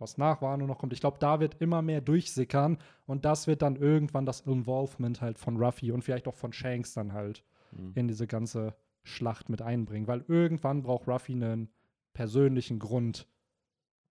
was 0.00 0.18
nach 0.18 0.42
Wano 0.42 0.66
noch 0.66 0.78
kommt, 0.78 0.92
ich 0.92 1.00
glaube, 1.00 1.18
da 1.20 1.38
wird 1.38 1.60
immer 1.60 1.82
mehr 1.82 2.00
durchsickern 2.00 2.78
und 3.06 3.24
das 3.24 3.46
wird 3.46 3.62
dann 3.62 3.76
irgendwann 3.76 4.26
das 4.26 4.40
Involvement 4.40 5.20
halt 5.20 5.38
von 5.38 5.56
Ruffy 5.56 5.92
und 5.92 6.02
vielleicht 6.02 6.26
auch 6.26 6.34
von 6.34 6.52
Shanks 6.52 6.94
dann 6.94 7.12
halt 7.12 7.44
Mhm. 7.72 7.92
in 7.94 8.08
diese 8.08 8.26
ganze 8.26 8.74
Schlacht 9.04 9.48
mit 9.48 9.62
einbringen, 9.62 10.08
weil 10.08 10.24
irgendwann 10.26 10.82
braucht 10.82 11.06
Ruffy 11.06 11.32
einen 11.34 11.68
persönlichen 12.14 12.80
Grund, 12.80 13.28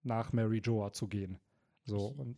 nach 0.04 0.32
Mary 0.32 0.60
Joa 0.60 0.94
zu 0.94 1.08
gehen. 1.10 1.40
So, 1.84 2.06
und 2.08 2.38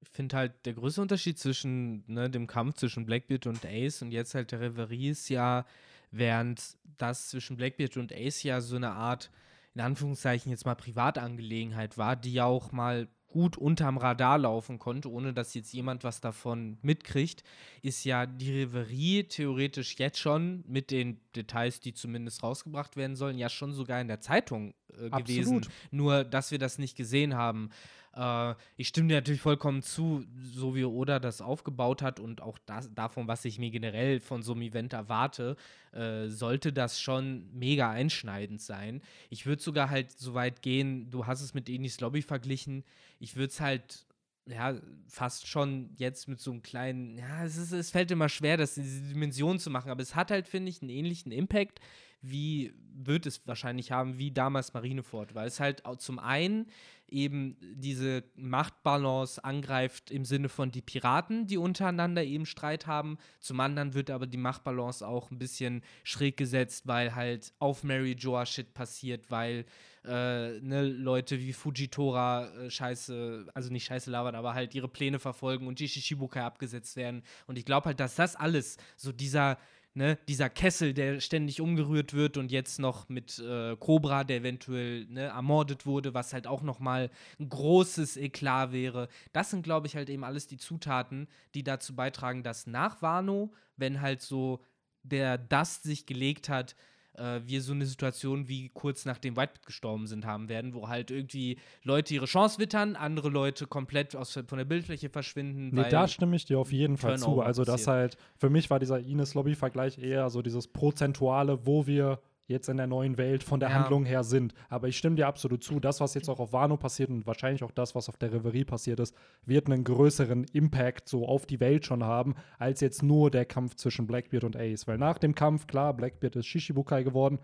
Ich 0.00 0.08
finde 0.10 0.36
halt, 0.36 0.66
der 0.66 0.74
größte 0.74 1.00
Unterschied 1.00 1.38
zwischen 1.38 2.04
ne, 2.08 2.28
dem 2.28 2.46
Kampf 2.46 2.74
zwischen 2.74 3.06
Blackbeard 3.06 3.46
und 3.46 3.64
Ace 3.64 4.02
und 4.02 4.10
jetzt 4.10 4.34
halt 4.34 4.50
der 4.52 4.60
Reverie 4.60 5.10
ist 5.10 5.28
ja, 5.28 5.64
während 6.10 6.76
das 6.98 7.28
zwischen 7.30 7.56
Blackbeard 7.56 7.96
und 7.96 8.12
Ace 8.12 8.42
ja 8.42 8.60
so 8.60 8.76
eine 8.76 8.90
Art, 8.90 9.30
in 9.74 9.80
Anführungszeichen 9.80 10.50
jetzt 10.50 10.66
mal 10.66 10.74
Privatangelegenheit 10.74 11.98
war, 11.98 12.16
die 12.16 12.32
ja 12.32 12.44
auch 12.44 12.72
mal 12.72 13.08
gut 13.34 13.56
unterm 13.56 13.98
Radar 13.98 14.38
laufen 14.38 14.78
konnte, 14.78 15.10
ohne 15.10 15.34
dass 15.34 15.54
jetzt 15.54 15.72
jemand 15.72 16.04
was 16.04 16.20
davon 16.20 16.78
mitkriegt, 16.82 17.42
ist 17.82 18.04
ja 18.04 18.26
die 18.26 18.60
Reverie 18.60 19.24
theoretisch 19.24 19.96
jetzt 19.98 20.20
schon 20.20 20.62
mit 20.68 20.92
den 20.92 21.20
Details, 21.34 21.80
die 21.80 21.94
zumindest 21.94 22.44
rausgebracht 22.44 22.96
werden 22.96 23.16
sollen, 23.16 23.36
ja 23.36 23.48
schon 23.48 23.72
sogar 23.72 24.00
in 24.00 24.06
der 24.06 24.20
Zeitung 24.20 24.72
äh, 24.98 25.10
gewesen. 25.10 25.56
Absolut. 25.56 25.68
Nur, 25.90 26.24
dass 26.24 26.50
wir 26.50 26.58
das 26.58 26.78
nicht 26.78 26.96
gesehen 26.96 27.34
haben. 27.34 27.70
Äh, 28.16 28.54
ich 28.76 28.88
stimme 28.88 29.08
dir 29.08 29.16
natürlich 29.16 29.40
vollkommen 29.40 29.82
zu, 29.82 30.24
so 30.42 30.74
wie 30.74 30.84
Oda 30.84 31.18
das 31.18 31.40
aufgebaut 31.40 32.02
hat 32.02 32.20
und 32.20 32.40
auch 32.40 32.58
das, 32.66 32.92
davon, 32.94 33.28
was 33.28 33.44
ich 33.44 33.58
mir 33.58 33.70
generell 33.70 34.20
von 34.20 34.42
so 34.42 34.52
einem 34.52 34.62
Event 34.62 34.92
erwarte, 34.92 35.56
äh, 35.92 36.28
sollte 36.28 36.72
das 36.72 37.00
schon 37.00 37.48
mega 37.52 37.90
einschneidend 37.90 38.60
sein. 38.60 39.02
Ich 39.30 39.46
würde 39.46 39.62
sogar 39.62 39.90
halt 39.90 40.10
so 40.12 40.34
weit 40.34 40.62
gehen, 40.62 41.10
du 41.10 41.26
hast 41.26 41.40
es 41.40 41.54
mit 41.54 41.68
Enis 41.68 42.00
Lobby 42.00 42.22
verglichen, 42.22 42.84
ich 43.18 43.36
würde 43.36 43.48
es 43.48 43.60
halt 43.60 44.06
ja, 44.46 44.74
fast 45.06 45.48
schon 45.48 45.90
jetzt 45.96 46.28
mit 46.28 46.38
so 46.38 46.50
einem 46.50 46.62
kleinen, 46.62 47.16
ja, 47.16 47.44
es, 47.44 47.56
ist, 47.56 47.72
es 47.72 47.90
fällt 47.90 48.10
immer 48.10 48.28
schwer, 48.28 48.56
das 48.58 48.74
diese 48.74 49.00
Dimension 49.00 49.58
zu 49.58 49.70
machen, 49.70 49.90
aber 49.90 50.02
es 50.02 50.14
hat 50.14 50.30
halt, 50.30 50.48
finde 50.48 50.68
ich, 50.68 50.82
einen 50.82 50.90
ähnlichen 50.90 51.32
Impact 51.32 51.80
wie 52.24 52.74
wird 52.96 53.26
es 53.26 53.46
wahrscheinlich 53.46 53.92
haben, 53.92 54.18
wie 54.18 54.30
damals 54.30 54.72
Marineford, 54.72 55.34
weil 55.34 55.48
es 55.48 55.60
halt 55.60 55.82
zum 55.98 56.18
einen 56.18 56.66
eben 57.08 57.56
diese 57.60 58.24
Machtbalance 58.34 59.44
angreift 59.44 60.10
im 60.10 60.24
Sinne 60.24 60.48
von 60.48 60.70
die 60.70 60.80
Piraten, 60.82 61.46
die 61.46 61.58
untereinander 61.58 62.24
eben 62.24 62.46
Streit 62.46 62.86
haben. 62.86 63.18
Zum 63.40 63.60
anderen 63.60 63.94
wird 63.94 64.10
aber 64.10 64.26
die 64.26 64.38
Machtbalance 64.38 65.06
auch 65.06 65.30
ein 65.30 65.38
bisschen 65.38 65.82
schräg 66.02 66.36
gesetzt, 66.36 66.86
weil 66.86 67.14
halt 67.14 67.52
auf 67.58 67.84
Mary 67.84 68.16
Joa 68.18 68.46
Shit 68.46 68.74
passiert, 68.74 69.30
weil 69.30 69.66
äh, 70.04 70.60
ne, 70.60 70.82
Leute 70.82 71.38
wie 71.38 71.52
Fujitora 71.52 72.48
äh, 72.48 72.70
scheiße, 72.70 73.46
also 73.54 73.70
nicht 73.70 73.84
scheiße 73.84 74.10
labern, 74.10 74.34
aber 74.34 74.54
halt 74.54 74.74
ihre 74.74 74.88
Pläne 74.88 75.18
verfolgen 75.18 75.66
und 75.66 75.78
die 75.78 75.88
Shishibukai 75.88 76.42
abgesetzt 76.42 76.96
werden. 76.96 77.22
Und 77.46 77.58
ich 77.58 77.64
glaube 77.64 77.86
halt, 77.86 78.00
dass 78.00 78.16
das 78.16 78.34
alles 78.34 78.76
so 78.96 79.12
dieser 79.12 79.58
ne, 79.94 80.18
dieser 80.28 80.50
Kessel, 80.50 80.92
der 80.92 81.20
ständig 81.20 81.60
umgerührt 81.60 82.12
wird 82.12 82.36
und 82.36 82.50
jetzt 82.52 82.78
noch 82.78 83.08
mit 83.08 83.38
äh, 83.38 83.76
Cobra, 83.76 84.24
der 84.24 84.38
eventuell 84.38 85.06
ne, 85.06 85.22
ermordet 85.22 85.86
wurde, 85.86 86.14
was 86.14 86.32
halt 86.32 86.46
auch 86.46 86.62
noch 86.62 86.80
mal 86.80 87.10
ein 87.38 87.48
großes 87.48 88.16
Eklat 88.16 88.72
wäre. 88.72 89.08
Das 89.32 89.50
sind, 89.50 89.62
glaube 89.62 89.86
ich, 89.86 89.96
halt 89.96 90.10
eben 90.10 90.24
alles 90.24 90.46
die 90.46 90.58
Zutaten, 90.58 91.28
die 91.54 91.62
dazu 91.62 91.94
beitragen, 91.94 92.42
dass 92.42 92.66
nach 92.66 93.02
Wano, 93.02 93.52
wenn 93.76 94.00
halt 94.00 94.20
so 94.20 94.60
der 95.02 95.38
Dust 95.38 95.84
sich 95.84 96.06
gelegt 96.06 96.48
hat, 96.48 96.74
äh, 97.16 97.40
wir 97.44 97.62
so 97.62 97.72
eine 97.72 97.86
Situation 97.86 98.48
wie 98.48 98.70
kurz 98.70 99.04
nachdem 99.04 99.36
Whitebeard 99.36 99.66
gestorben 99.66 100.06
sind 100.06 100.26
haben 100.26 100.48
werden, 100.48 100.74
wo 100.74 100.88
halt 100.88 101.10
irgendwie 101.10 101.58
Leute 101.82 102.14
ihre 102.14 102.26
Chance 102.26 102.58
wittern, 102.58 102.96
andere 102.96 103.28
Leute 103.28 103.66
komplett 103.66 104.16
aus, 104.16 104.32
von 104.32 104.58
der 104.58 104.64
Bildfläche 104.64 105.08
verschwinden. 105.08 105.70
Nee, 105.72 105.88
da 105.88 106.08
stimme 106.08 106.36
ich 106.36 106.44
dir 106.44 106.58
auf 106.58 106.72
jeden 106.72 106.96
Fall 106.96 107.18
zu. 107.18 107.40
Also, 107.40 107.64
das 107.64 107.86
halt, 107.86 108.16
für 108.36 108.50
mich 108.50 108.70
war 108.70 108.78
dieser 108.78 109.00
Ines-Lobby-Vergleich 109.00 109.98
eher 109.98 110.30
so 110.30 110.42
dieses 110.42 110.68
Prozentuale, 110.68 111.66
wo 111.66 111.86
wir 111.86 112.20
jetzt 112.46 112.68
in 112.68 112.76
der 112.76 112.86
neuen 112.86 113.16
Welt 113.16 113.42
von 113.42 113.60
der 113.60 113.70
Ja. 113.70 113.76
Handlung 113.76 114.04
her 114.04 114.22
sind. 114.24 114.54
Aber 114.68 114.88
ich 114.88 114.98
stimme 114.98 115.16
dir 115.16 115.26
absolut 115.26 115.62
zu. 115.64 115.80
Das, 115.80 116.00
was 116.00 116.14
jetzt 116.14 116.28
auch 116.28 116.40
auf 116.40 116.52
Wano 116.52 116.76
passiert 116.76 117.10
und 117.10 117.26
wahrscheinlich 117.26 117.62
auch 117.64 117.70
das, 117.70 117.94
was 117.94 118.08
auf 118.08 118.16
der 118.18 118.32
Reverie 118.32 118.64
passiert 118.64 119.00
ist, 119.00 119.14
wird 119.44 119.66
einen 119.66 119.84
größeren 119.84 120.44
Impact 120.52 121.08
so 121.08 121.26
auf 121.26 121.46
die 121.46 121.60
Welt 121.60 121.86
schon 121.86 122.04
haben, 122.04 122.34
als 122.58 122.80
jetzt 122.80 123.02
nur 123.02 123.30
der 123.30 123.44
Kampf 123.46 123.76
zwischen 123.76 124.06
Blackbeard 124.06 124.44
und 124.44 124.56
Ace. 124.56 124.86
Weil 124.86 124.98
nach 124.98 125.18
dem 125.18 125.34
Kampf, 125.34 125.66
klar, 125.66 125.94
Blackbeard 125.94 126.36
ist 126.36 126.46
Shishibukai 126.46 127.02
geworden, 127.02 127.38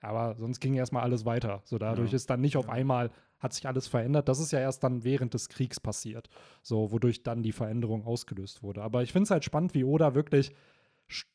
aber 0.00 0.34
sonst 0.36 0.60
ging 0.60 0.74
erstmal 0.74 1.02
alles 1.04 1.24
weiter. 1.24 1.62
So 1.64 1.78
dadurch 1.78 2.10
Ja. 2.10 2.16
ist 2.16 2.28
dann 2.28 2.40
nicht 2.40 2.56
auf 2.56 2.68
einmal 2.68 3.10
hat 3.38 3.52
sich 3.54 3.66
alles 3.66 3.88
verändert. 3.88 4.28
Das 4.28 4.38
ist 4.38 4.52
ja 4.52 4.60
erst 4.60 4.84
dann 4.84 5.02
während 5.02 5.34
des 5.34 5.48
Kriegs 5.48 5.80
passiert, 5.80 6.28
so 6.62 6.92
wodurch 6.92 7.24
dann 7.24 7.42
die 7.42 7.50
Veränderung 7.50 8.04
ausgelöst 8.06 8.62
wurde. 8.62 8.82
Aber 8.82 9.02
ich 9.02 9.10
finde 9.10 9.24
es 9.24 9.30
halt 9.32 9.44
spannend, 9.44 9.74
wie 9.74 9.82
Oda 9.82 10.14
wirklich 10.14 10.54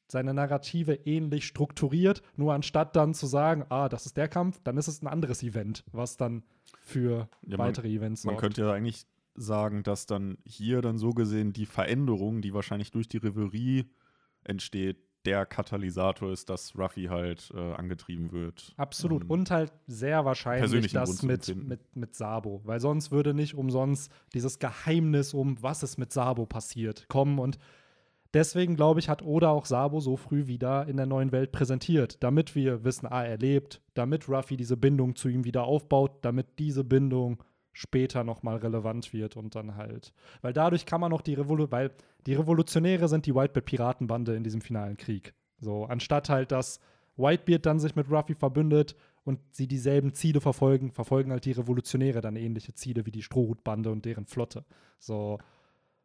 seine 0.08 0.34
Narrative 0.34 0.94
ähnlich 1.06 1.46
strukturiert, 1.46 2.22
nur 2.36 2.54
anstatt 2.54 2.96
dann 2.96 3.14
zu 3.14 3.26
sagen, 3.28 3.66
ah, 3.70 3.90
das 3.90 4.06
ist 4.06 4.18
der 4.18 4.28
Kampf, 4.28 4.60
dann 4.64 4.78
ist 4.78 4.88
es 4.88 5.02
ein 5.02 5.08
anderes 5.08 5.44
Event, 5.44 5.84
was 5.92 6.18
dann 6.18 6.44
für 6.82 7.30
Ja, 7.46 7.58
man- 7.58 7.68
weitere 7.68 7.90
Events 7.90 8.24
Man 8.24 8.34
sorgt. 8.34 8.42
könnte 8.42 8.62
ja 8.62 8.72
eigentlich 8.72 9.06
sagen, 9.36 9.84
dass 9.84 10.06
dann 10.06 10.38
hier 10.46 10.82
dann 10.82 10.98
so 10.98 11.12
gesehen 11.12 11.54
die 11.54 11.66
Veränderung, 11.68 12.42
die 12.42 12.54
wahrscheinlich 12.54 12.92
durch 12.92 13.08
die 13.08 13.18
Reverie 13.18 13.86
entsteht, 14.44 14.98
der 15.26 15.46
Katalysator 15.46 16.32
ist, 16.32 16.50
dass 16.50 16.78
Ruffy 16.78 17.06
halt 17.06 17.52
äh, 17.54 17.74
angetrieben 17.74 18.32
wird. 18.32 18.74
Absolut. 18.78 19.24
Ähm, 19.24 19.30
Und 19.32 19.52
halt 19.52 19.74
sehr 19.86 20.24
wahrscheinlich 20.24 20.94
das 20.94 21.22
mit, 21.22 21.54
mit, 21.56 21.96
mit 21.98 22.16
Sabo. 22.16 22.62
Weil 22.64 22.80
sonst 22.80 23.12
würde 23.12 23.34
nicht 23.34 23.54
umsonst 23.56 24.10
dieses 24.34 24.58
Geheimnis 24.60 25.34
um, 25.34 25.62
was 25.62 25.84
ist 25.84 25.98
mit 25.98 26.14
Sabo 26.14 26.46
passiert, 26.46 27.10
kommen. 27.10 27.40
Und 27.40 27.58
deswegen, 28.34 28.76
glaube 28.76 29.00
ich, 29.00 29.10
hat 29.10 29.22
Oda 29.22 29.50
auch 29.50 29.66
Sabo 29.66 30.00
so 30.00 30.18
früh 30.18 30.48
wieder 30.48 30.88
in 30.88 30.98
der 30.98 31.06
neuen 31.06 31.32
Welt 31.32 31.52
präsentiert. 31.52 32.24
Damit 32.24 32.56
wir 32.56 32.84
wissen, 32.84 33.08
ah, 33.08 33.24
er 33.24 33.38
lebt, 33.38 33.82
damit 33.94 34.30
Ruffy 34.30 34.58
diese 34.58 34.78
Bindung 34.78 35.16
zu 35.16 35.30
ihm 35.30 35.44
wieder 35.44 35.64
aufbaut, 35.64 36.20
damit 36.22 36.60
diese 36.60 36.84
Bindung 36.84 37.44
später 37.74 38.24
nochmal 38.24 38.58
relevant 38.58 39.14
wird 39.14 39.38
und 39.38 39.54
dann 39.56 39.76
halt. 39.76 40.12
Weil 40.42 40.54
dadurch 40.54 40.86
kann 40.86 41.00
man 41.00 41.12
noch 41.12 41.22
die 41.22 41.36
Revolution, 41.36 41.72
weil 41.72 41.92
die 42.26 42.34
Revolutionäre 42.34 43.08
sind 43.08 43.26
die 43.26 43.36
Whitebeard-Piratenbande 43.36 44.36
in 44.36 44.44
diesem 44.44 44.62
finalen 44.62 44.98
Krieg. 44.98 45.34
So, 45.60 45.86
anstatt 45.86 46.30
halt, 46.30 46.52
dass 46.52 46.80
Whitebeard 47.18 47.66
dann 47.66 47.80
sich 47.80 47.96
mit 47.96 48.10
Ruffy 48.10 48.36
verbündet 48.36 48.96
und 49.24 49.40
sie 49.52 49.68
dieselben 49.68 50.14
Ziele 50.14 50.42
verfolgen, 50.42 50.92
verfolgen 50.92 51.32
halt 51.32 51.46
die 51.46 51.52
Revolutionäre 51.52 52.22
dann 52.22 52.36
ähnliche 52.36 52.74
Ziele 52.74 53.06
wie 53.06 53.12
die 53.12 53.24
Strohhutbande 53.24 53.92
und 53.92 54.06
deren 54.06 54.26
Flotte. 54.26 54.66
So, 55.00 55.38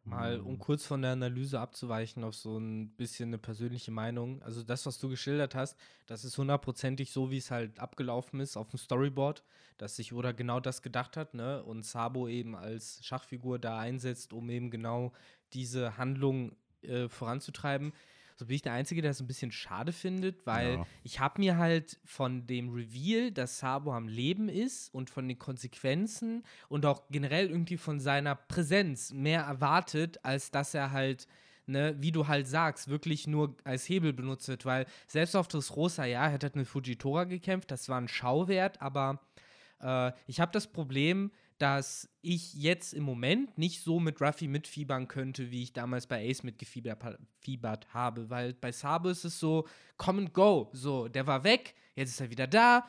Mal, 0.05 0.41
um 0.41 0.59
kurz 0.59 0.85
von 0.85 1.01
der 1.01 1.11
Analyse 1.11 1.61
abzuweichen 1.61 2.25
auf 2.25 2.35
so 2.35 2.57
ein 2.57 2.89
bisschen 2.89 3.29
eine 3.29 3.37
persönliche 3.37 3.91
Meinung. 3.91 4.41
Also 4.43 4.61
das, 4.61 4.85
was 4.85 4.99
du 4.99 5.07
geschildert 5.07 5.55
hast, 5.55 5.77
das 6.07 6.25
ist 6.25 6.37
hundertprozentig 6.37 7.11
so, 7.11 7.31
wie 7.31 7.37
es 7.37 7.51
halt 7.51 7.79
abgelaufen 7.79 8.41
ist 8.41 8.57
auf 8.57 8.67
dem 8.69 8.79
Storyboard, 8.79 9.43
dass 9.77 9.95
sich 9.95 10.11
Oda 10.11 10.33
genau 10.33 10.59
das 10.59 10.81
gedacht 10.81 11.15
hat, 11.15 11.33
ne? 11.33 11.63
Und 11.63 11.85
Sabo 11.85 12.27
eben 12.27 12.53
als 12.53 12.99
Schachfigur 13.05 13.59
da 13.59 13.79
einsetzt, 13.79 14.33
um 14.33 14.49
eben 14.49 14.71
genau 14.71 15.13
diese 15.53 15.97
Handlung 15.97 16.57
äh, 16.81 17.07
voranzutreiben. 17.07 17.93
So 18.35 18.45
bin 18.45 18.55
ich 18.55 18.61
der 18.61 18.73
Einzige, 18.73 19.01
der 19.01 19.11
es 19.11 19.19
ein 19.19 19.27
bisschen 19.27 19.51
schade 19.51 19.91
findet, 19.91 20.45
weil 20.45 20.73
Ja. 20.73 20.87
ich 21.03 21.19
habe 21.19 21.39
mir 21.39 21.57
halt 21.57 21.99
von 22.03 22.47
dem 22.47 22.69
Reveal, 22.73 23.31
dass 23.31 23.59
Sabo 23.59 23.93
am 23.93 24.07
Leben 24.07 24.49
ist 24.49 24.93
und 24.93 25.09
von 25.09 25.27
den 25.27 25.37
Konsequenzen 25.39 26.43
und 26.69 26.85
auch 26.85 27.03
generell 27.09 27.49
irgendwie 27.49 27.77
von 27.77 27.99
seiner 27.99 28.35
Präsenz 28.35 29.11
mehr 29.13 29.41
erwartet, 29.41 30.23
als 30.23 30.51
dass 30.51 30.73
er 30.73 30.91
halt, 30.91 31.27
ne, 31.67 31.95
wie 31.99 32.11
du 32.11 32.27
halt 32.27 32.47
sagst, 32.47 32.87
wirklich 32.87 33.27
nur 33.27 33.55
als 33.63 33.87
Hebel 33.87 34.13
benutzt 34.13 34.47
wird, 34.47 34.65
weil 34.65 34.85
selbst 35.07 35.35
auf 35.35 35.47
das 35.47 35.75
Rosa, 35.75 36.05
ja, 36.05 36.25
er 36.25 36.33
hat 36.33 36.43
halt 36.43 36.55
mit 36.55 36.67
Fujitora 36.67 37.25
gekämpft, 37.25 37.71
das 37.71 37.87
war 37.89 37.99
ein 38.01 38.07
Schauwert, 38.07 38.81
aber 38.81 39.19
äh, 39.79 40.11
ich 40.27 40.39
habe 40.39 40.51
das 40.51 40.67
Problem, 40.67 41.31
dass 41.63 42.09
ich 42.21 42.55
jetzt 42.55 42.93
im 42.93 43.03
Moment 43.03 43.57
nicht 43.57 43.83
so 43.83 43.97
mit 43.97 44.19
Ruffy 44.19 44.49
mitfiebern 44.49 45.07
könnte, 45.07 45.49
wie 45.49 45.63
ich 45.63 45.71
damals 45.71 46.07
bei 46.07 46.29
Ace 46.29 46.43
mitgefiebert 46.43 47.17
fiebert 47.39 47.93
habe, 47.93 48.29
weil 48.29 48.53
bei 48.53 48.73
Sabo 48.73 49.07
ist 49.07 49.23
es 49.23 49.39
so, 49.39 49.65
come 49.95 50.23
and 50.23 50.33
go, 50.33 50.69
so, 50.73 51.07
der 51.07 51.25
war 51.25 51.45
weg, 51.45 51.73
jetzt 51.95 52.09
ist 52.09 52.19
er 52.19 52.29
wieder 52.29 52.47
da, 52.47 52.83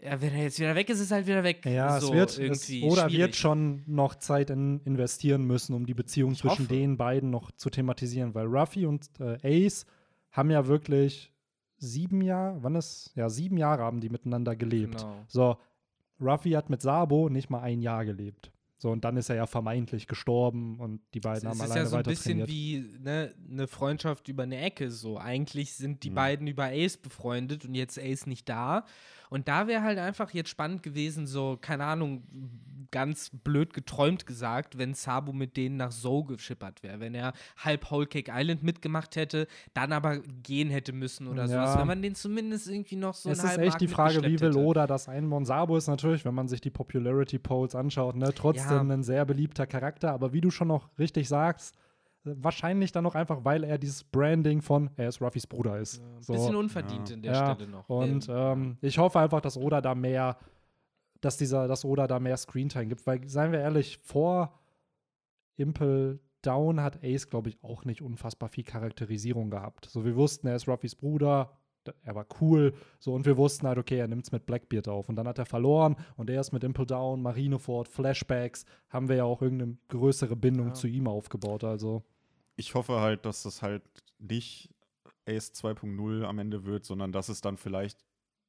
ja, 0.00 0.20
wenn 0.20 0.32
er 0.32 0.44
jetzt 0.44 0.60
wieder 0.60 0.76
weg 0.76 0.88
ist, 0.88 1.00
ist 1.00 1.10
er 1.10 1.16
halt 1.16 1.26
wieder 1.26 1.42
weg. 1.42 1.66
Ja, 1.66 2.00
so, 2.00 2.06
es 2.06 2.12
wird, 2.12 2.30
es, 2.30 2.38
irgendwie 2.38 2.84
oder 2.84 3.02
wird 3.02 3.12
schwierig. 3.12 3.36
schon 3.36 3.82
noch 3.86 4.14
Zeit 4.14 4.50
in, 4.50 4.80
investieren 4.84 5.44
müssen, 5.44 5.74
um 5.74 5.84
die 5.84 5.94
Beziehung 5.94 6.30
Ich 6.30 6.38
zwischen 6.38 6.66
hoffe. 6.66 6.72
den 6.72 6.96
beiden 6.96 7.30
noch 7.30 7.50
zu 7.50 7.68
thematisieren, 7.68 8.32
weil 8.32 8.46
Ruffy 8.46 8.86
und 8.86 9.10
äh, 9.18 9.66
Ace 9.66 9.86
haben 10.30 10.52
ja 10.52 10.68
wirklich 10.68 11.32
sieben 11.78 12.20
Jahre, 12.22 12.62
wann 12.62 12.76
ist, 12.76 13.10
ja, 13.16 13.28
sieben 13.28 13.56
Jahre 13.56 13.82
haben 13.82 14.00
die 14.00 14.08
miteinander 14.08 14.54
gelebt. 14.54 14.98
Genau. 14.98 15.24
So, 15.26 15.56
Ruffy 16.20 16.50
hat 16.52 16.70
mit 16.70 16.82
Sabo 16.82 17.28
nicht 17.28 17.50
mal 17.50 17.60
ein 17.60 17.80
Jahr 17.80 18.04
gelebt. 18.04 18.52
So, 18.78 18.90
und 18.90 19.04
dann 19.04 19.18
ist 19.18 19.28
er 19.28 19.36
ja 19.36 19.46
vermeintlich 19.46 20.06
gestorben 20.06 20.80
und 20.80 21.00
die 21.12 21.20
beiden 21.20 21.46
haben 21.48 21.52
Es 21.58 21.64
ist 21.64 21.70
alleine 21.70 21.80
ja 21.80 21.86
so 21.86 21.96
ein 21.96 21.98
weiter 21.98 22.10
bisschen 22.10 22.38
trainiert. 22.38 22.48
wie 22.48 22.84
ne, 23.02 23.34
eine 23.50 23.66
Freundschaft 23.66 24.28
über 24.28 24.44
eine 24.44 24.56
Ecke. 24.58 24.90
So, 24.90 25.18
eigentlich 25.18 25.74
sind 25.74 26.02
die 26.02 26.08
Mhm. 26.10 26.14
beiden 26.14 26.46
über 26.46 26.64
Ace 26.72 26.96
befreundet 26.96 27.66
und 27.66 27.74
jetzt 27.74 27.98
Ace 27.98 28.26
nicht 28.26 28.48
da. 28.48 28.86
Und 29.30 29.48
da 29.48 29.66
wäre 29.66 29.82
halt 29.82 29.98
einfach 29.98 30.32
jetzt 30.34 30.50
spannend 30.50 30.82
gewesen, 30.82 31.26
so, 31.26 31.56
keine 31.60 31.84
Ahnung, 31.84 32.24
ganz 32.90 33.30
blöd 33.44 33.72
geträumt 33.72 34.26
gesagt, 34.26 34.76
wenn 34.76 34.94
Sabu 34.94 35.32
mit 35.32 35.56
denen 35.56 35.76
nach 35.76 35.90
Zoe 35.90 36.24
geschippert 36.24 36.82
wäre. 36.82 36.98
Wenn 36.98 37.14
er 37.14 37.32
halb 37.56 37.88
Whole 37.92 38.08
Cake 38.08 38.32
Island 38.34 38.64
mitgemacht 38.64 39.14
hätte, 39.14 39.46
dann 39.74 39.92
aber 39.92 40.18
gehen 40.18 40.70
hätte 40.70 40.92
müssen 40.92 41.28
oder 41.28 41.42
Ja. 41.42 41.46
sowas. 41.46 41.78
Wenn 41.78 41.86
man 41.86 42.02
den 42.02 42.16
zumindest 42.16 42.68
irgendwie 42.68 42.96
noch 42.96 43.14
so 43.14 43.30
es 43.30 43.44
ist 43.44 43.58
echt 43.58 43.80
die 43.80 43.86
Arc 43.86 43.94
Frage, 43.94 44.24
wie 44.24 44.40
will. 44.40 44.56
Oda 44.56 44.88
das 44.88 45.08
einbauen. 45.08 45.44
Sabo 45.44 45.76
ist 45.76 45.86
natürlich, 45.86 46.24
wenn 46.24 46.34
man 46.34 46.48
sich 46.48 46.60
die 46.60 46.70
Popularity 46.70 47.38
Polls 47.38 47.76
anschaut, 47.76 48.16
ne, 48.16 48.32
trotzdem 48.34 48.88
Ja. 48.88 48.94
ein 48.94 49.04
sehr 49.04 49.24
beliebter 49.24 49.68
Charakter. 49.68 50.10
Aber 50.10 50.32
wie 50.32 50.40
du 50.40 50.50
schon 50.50 50.66
noch 50.66 50.88
richtig 50.98 51.28
sagst, 51.28 51.76
wahrscheinlich 52.24 52.92
dann 52.92 53.04
noch 53.04 53.14
einfach, 53.14 53.44
weil 53.44 53.64
er 53.64 53.78
dieses 53.78 54.04
Branding 54.04 54.60
von, 54.62 54.90
er 54.96 55.08
ist 55.08 55.20
Ruffys 55.22 55.46
Bruder 55.46 55.78
ist. 55.78 56.00
Ein 56.02 56.22
so. 56.22 56.32
bisschen 56.34 56.56
unverdient 56.56 57.08
Ja. 57.08 57.14
in 57.14 57.22
der 57.22 57.32
Ja, 57.32 57.54
Stelle 57.54 57.70
noch. 57.70 57.88
Und 57.88 58.28
Ähm, 58.30 58.76
ich 58.80 58.98
hoffe 58.98 59.18
einfach, 59.20 59.40
dass 59.40 59.56
Oda 59.56 59.80
da 59.80 59.94
mehr, 59.94 60.36
dass 61.20 61.36
dieser, 61.36 61.66
dass 61.68 61.84
Oda 61.84 62.06
da 62.06 62.18
mehr 62.18 62.36
Screentime 62.36 62.86
gibt, 62.86 63.06
weil, 63.06 63.26
seien 63.28 63.52
wir 63.52 63.60
ehrlich, 63.60 63.98
vor 64.02 64.52
Impel 65.56 66.20
Down 66.42 66.80
hat 66.80 67.04
Ace, 67.04 67.28
glaube 67.28 67.50
ich, 67.50 67.62
auch 67.62 67.84
nicht 67.84 68.00
unfassbar 68.02 68.48
viel 68.48 68.64
Charakterisierung 68.64 69.50
gehabt. 69.50 69.86
So, 69.90 70.04
wir 70.04 70.16
wussten, 70.16 70.46
er 70.46 70.56
ist 70.56 70.66
Ruffys 70.68 70.94
Bruder, 70.94 71.50
er 72.02 72.14
war 72.14 72.26
cool, 72.40 72.72
so, 72.98 73.12
und 73.14 73.26
wir 73.26 73.36
wussten 73.36 73.66
halt, 73.66 73.76
okay, 73.78 73.98
er 73.98 74.08
nimmt 74.08 74.24
es 74.24 74.32
mit 74.32 74.46
Blackbeard 74.46 74.88
auf. 74.88 75.08
Und 75.08 75.16
dann 75.16 75.26
hat 75.28 75.38
er 75.38 75.46
verloren 75.46 75.96
und 76.16 76.30
er 76.30 76.40
ist 76.40 76.52
mit 76.52 76.64
Impel 76.64 76.86
Down, 76.86 77.20
Marineford, 77.22 77.88
Flashbacks, 77.88 78.64
haben 78.88 79.08
wir 79.08 79.16
ja 79.16 79.24
auch 79.24 79.42
irgendeine 79.42 79.76
größere 79.88 80.36
Bindung 80.36 80.68
Ja. 80.68 80.74
zu 80.74 80.86
ihm 80.86 81.06
aufgebaut, 81.08 81.64
also. 81.64 82.02
Ich 82.60 82.74
hoffe 82.74 83.00
halt, 83.00 83.24
dass 83.26 83.42
das 83.42 83.62
halt 83.62 83.82
nicht 84.18 84.70
Ace 85.26 85.52
2.0 85.54 86.24
am 86.24 86.38
Ende 86.38 86.64
wird, 86.64 86.84
sondern 86.84 87.10
dass 87.12 87.28
es 87.28 87.40
dann 87.40 87.56
vielleicht 87.56 87.98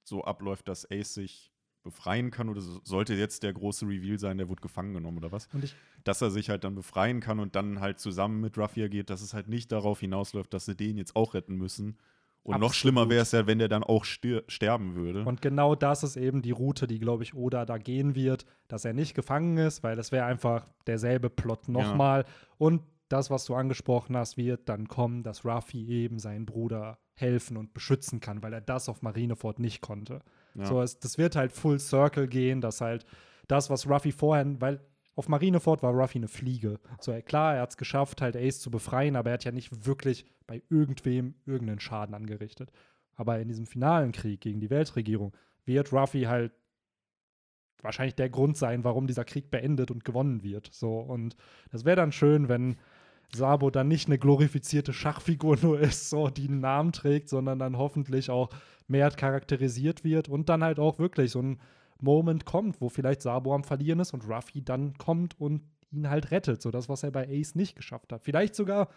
so 0.04 0.24
abläuft, 0.24 0.68
dass 0.68 0.90
Ace 0.92 1.14
sich 1.14 1.52
befreien 1.84 2.30
kann 2.30 2.50
oder 2.50 2.62
so- 2.62 2.82
sollte 2.84 3.14
jetzt 3.16 3.42
der 3.44 3.54
große 3.54 3.88
Reveal 3.88 4.20
sein, 4.20 4.38
der 4.38 4.50
wurde 4.50 4.62
gefangen 4.62 4.94
genommen 4.94 5.18
oder 5.18 5.32
was? 5.32 5.48
Und 5.54 5.64
ich, 5.64 5.76
Dass 6.04 6.22
er 6.22 6.30
sich 6.32 6.50
halt 6.50 6.64
dann 6.64 6.76
befreien 6.76 7.20
kann 7.22 7.40
und 7.40 7.56
dann 7.56 7.80
halt 7.80 8.00
zusammen 8.00 8.42
mit 8.42 8.58
Ruffy 8.58 8.88
geht, 8.90 9.10
dass 9.10 9.22
es 9.22 9.34
halt 9.34 9.48
nicht 9.48 9.72
darauf 9.72 10.00
hinausläuft, 10.00 10.54
dass 10.54 10.66
sie 10.66 10.76
den 10.76 10.98
jetzt 10.98 11.16
auch 11.16 11.34
retten 11.34 11.56
müssen 11.56 11.98
Und 12.44 12.60
noch 12.60 12.74
schlimmer 12.74 13.08
wäre 13.10 13.22
es 13.22 13.32
ja, 13.32 13.46
wenn 13.48 13.60
der 13.60 13.68
dann 13.70 13.84
auch 13.84 14.04
stir 14.04 14.44
sterben 14.48 14.96
würde. 14.96 15.24
Und 15.26 15.42
genau 15.42 15.76
das 15.76 16.04
ist 16.04 16.18
eben 16.18 16.42
die 16.42 16.52
Route, 16.52 16.88
die, 16.88 17.00
glaube 17.00 17.22
ich, 17.24 17.34
Oda 17.36 17.66
da 17.66 17.78
gehen 17.78 18.14
wird, 18.16 18.46
dass 18.68 18.84
er 18.86 18.94
nicht 18.94 19.14
gefangen 19.14 19.58
ist, 19.58 19.84
weil 19.84 19.96
das 19.96 20.12
wäre 20.12 20.26
einfach 20.26 20.68
derselbe 20.88 21.30
Plot 21.30 21.68
nochmal. 21.70 22.26
Und 22.58 22.82
das, 23.12 23.30
was 23.30 23.46
du 23.46 23.56
angesprochen 23.56 24.16
hast, 24.16 24.38
wird 24.38 24.70
dann 24.70 24.88
kommen, 24.88 25.24
dass 25.24 25.46
Ruffy 25.46 25.86
eben 25.88 26.20
seinen 26.20 26.46
Bruder 26.46 27.00
helfen 27.14 27.58
und 27.58 27.74
beschützen 27.74 28.20
kann, 28.20 28.42
weil 28.42 28.54
er 28.54 28.62
das 28.62 28.90
auf 28.90 29.02
Marineford 29.02 29.60
nicht 29.60 29.82
konnte. 29.82 30.22
Ja. 30.56 30.66
So, 30.66 30.82
es, 30.82 31.00
das 31.00 31.18
wird 31.18 31.36
halt 31.36 31.52
Full 31.52 31.80
Circle 31.80 32.28
gehen, 32.28 32.62
dass 32.62 32.82
halt 32.82 33.06
das, 33.48 33.70
was 33.70 33.88
Ruffy 33.88 34.12
vorher, 34.12 34.46
weil 34.60 34.80
auf 35.16 35.28
Marineford 35.28 35.84
war 35.84 35.94
Ruffy 35.94 36.20
eine 36.20 36.28
Fliege. 36.28 36.80
So, 37.00 37.12
ja, 37.12 37.22
klar, 37.22 37.56
er 37.56 37.62
hat 37.62 37.72
es 37.72 37.78
geschafft, 37.78 38.22
halt 38.22 38.36
Ace 38.36 38.60
zu 38.60 38.72
befreien, 38.72 39.16
aber 39.16 39.30
er 39.30 39.34
hat 39.34 39.44
ja 39.44 39.52
nicht 39.52 39.86
wirklich 39.86 40.26
bei 40.48 40.62
irgendwem 40.70 41.36
irgendeinen 41.46 41.80
Schaden 41.80 42.16
angerichtet. 42.16 42.72
Aber 43.16 43.40
in 43.40 43.50
diesem 43.50 43.66
finalen 43.66 44.14
Krieg 44.14 44.42
gegen 44.42 44.62
die 44.62 44.70
Weltregierung 44.70 45.34
wird 45.66 45.92
Ruffy 45.92 46.24
halt 46.24 46.54
wahrscheinlich 47.82 48.16
der 48.16 48.30
Grund 48.30 48.58
sein, 48.58 48.84
warum 48.84 49.08
dieser 49.08 49.26
Krieg 49.26 49.52
beendet 49.52 49.92
und 49.92 50.06
gewonnen 50.06 50.44
wird. 50.44 50.70
So, 50.72 51.00
und 51.00 51.36
das 51.72 51.86
wäre 51.86 51.96
dann 51.98 52.12
schön, 52.12 52.48
wenn 52.48 52.78
Sabo 53.34 53.70
dann 53.70 53.88
nicht 53.88 54.08
eine 54.08 54.18
glorifizierte 54.18 54.94
Schachfigur 54.94 55.58
nur 55.62 55.80
ist, 55.80 56.10
so, 56.10 56.30
die 56.30 56.48
einen 56.48 56.60
Namen 56.60 56.92
trägt, 56.92 57.30
sondern 57.30 57.60
dann 57.60 57.78
hoffentlich 57.78 58.30
auch 58.30 58.50
mehr 58.88 59.10
charakterisiert 59.12 60.04
wird 60.04 60.28
und 60.28 60.50
dann 60.50 60.64
halt 60.64 60.80
auch 60.80 61.00
wirklich 61.00 61.32
so 61.32 61.42
ein 61.42 61.60
Moment 62.02 62.46
kommt, 62.46 62.82
wo 62.82 62.90
vielleicht 62.90 63.22
Sabo 63.22 63.54
am 63.54 63.64
Verlieren 63.64 64.00
ist 64.00 64.14
und 64.14 64.28
Ruffy 64.28 64.64
dann 64.64 64.98
kommt 64.98 65.40
und 65.40 65.62
ihn 65.92 66.10
halt 66.10 66.32
rettet. 66.32 66.62
So 66.62 66.72
das, 66.72 66.90
was 66.90 67.04
er 67.04 67.12
bei 67.12 67.28
Ace 67.30 67.56
nicht 67.56 67.76
geschafft 67.76 68.12
hat. 68.12 68.24
Vielleicht 68.24 68.56
sogar 68.56 68.90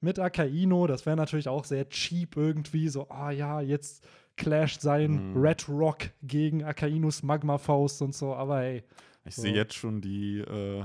mit 0.00 0.18
Akaino, 0.18 0.86
das 0.86 1.06
wäre 1.06 1.16
natürlich 1.16 1.48
auch 1.48 1.64
sehr 1.64 1.88
cheap 1.88 2.36
irgendwie. 2.36 2.88
So, 2.88 3.08
ah 3.08 3.30
ja, 3.30 3.60
jetzt 3.62 4.06
clasht 4.36 4.82
sein 4.82 5.32
Mhm. 5.32 5.38
Red 5.40 5.68
Rock 5.68 6.10
gegen 6.22 6.62
Akainos 6.62 7.22
Magma-Faust 7.22 8.02
und 8.02 8.14
so, 8.14 8.34
aber 8.34 8.62
ey. 8.62 8.84
Ich 9.24 9.34
So. 9.34 9.42
sehe 9.42 9.54
jetzt 9.54 9.74
schon 9.74 10.00
die 10.02 10.38
äh, 10.38 10.84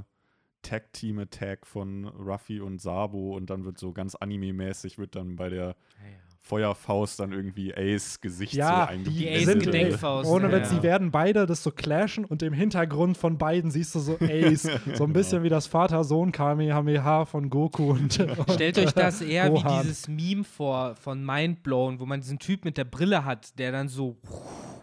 Tag-Team-Attack 0.62 1.66
von 1.66 2.08
Ruffy 2.08 2.60
und 2.60 2.82
Sabo 2.82 3.36
und 3.36 3.50
dann 3.50 3.66
wird 3.66 3.78
so 3.78 3.92
ganz 3.92 4.16
anime-mäßig, 4.16 4.98
wird 4.98 5.16
dann 5.16 5.36
bei 5.36 5.50
der 5.50 5.76
Feuerfaust 6.44 7.20
dann 7.20 7.32
irgendwie 7.32 7.74
Ace 7.74 8.20
Gesicht 8.20 8.54
Ja, 8.54 8.90
so 8.92 8.98
die, 8.98 9.04
Die 9.04 9.30
eingeblendet. 9.30 9.46
sind 9.46 9.58
Ace-Gedenkfaust, 9.60 10.30
ohne 10.30 10.50
ja, 10.52 10.58
ja. 10.58 10.70
die 10.70 10.84
werden 10.84 11.12
beide 11.12 11.46
das 11.46 11.62
so 11.62 11.70
clashen 11.70 12.26
und 12.26 12.42
im 12.42 12.54
Hintergrund 12.54 13.16
von 13.16 13.38
beiden 13.38 13.70
siehst 13.70 13.94
du 13.94 14.00
so 14.00 14.18
Ace, 14.20 14.68
so 14.96 15.04
ein 15.04 15.14
bisschen 15.14 15.44
wie 15.44 15.50
das 15.50 15.68
Vater-Sohn-Kamehameha 15.68 17.26
von 17.26 17.50
Goku 17.52 17.92
und, 17.92 18.20
und 18.20 18.52
Stellt 18.54 18.80
euch 18.80 18.92
das 18.92 19.22
eher 19.22 19.54
wie 19.54 19.82
dieses 19.82 20.08
Meme 20.08 20.44
vor 20.44 20.96
von 20.96 21.24
Mindblown, 21.24 22.00
wo 22.00 22.08
man 22.08 22.22
diesen 22.22 22.40
Typ 22.40 22.66
mit 22.66 22.76
der 22.76 22.86
Brille 22.86 23.24
hat, 23.24 23.58
der 23.60 23.72
dann 23.72 23.88
so 23.88 24.18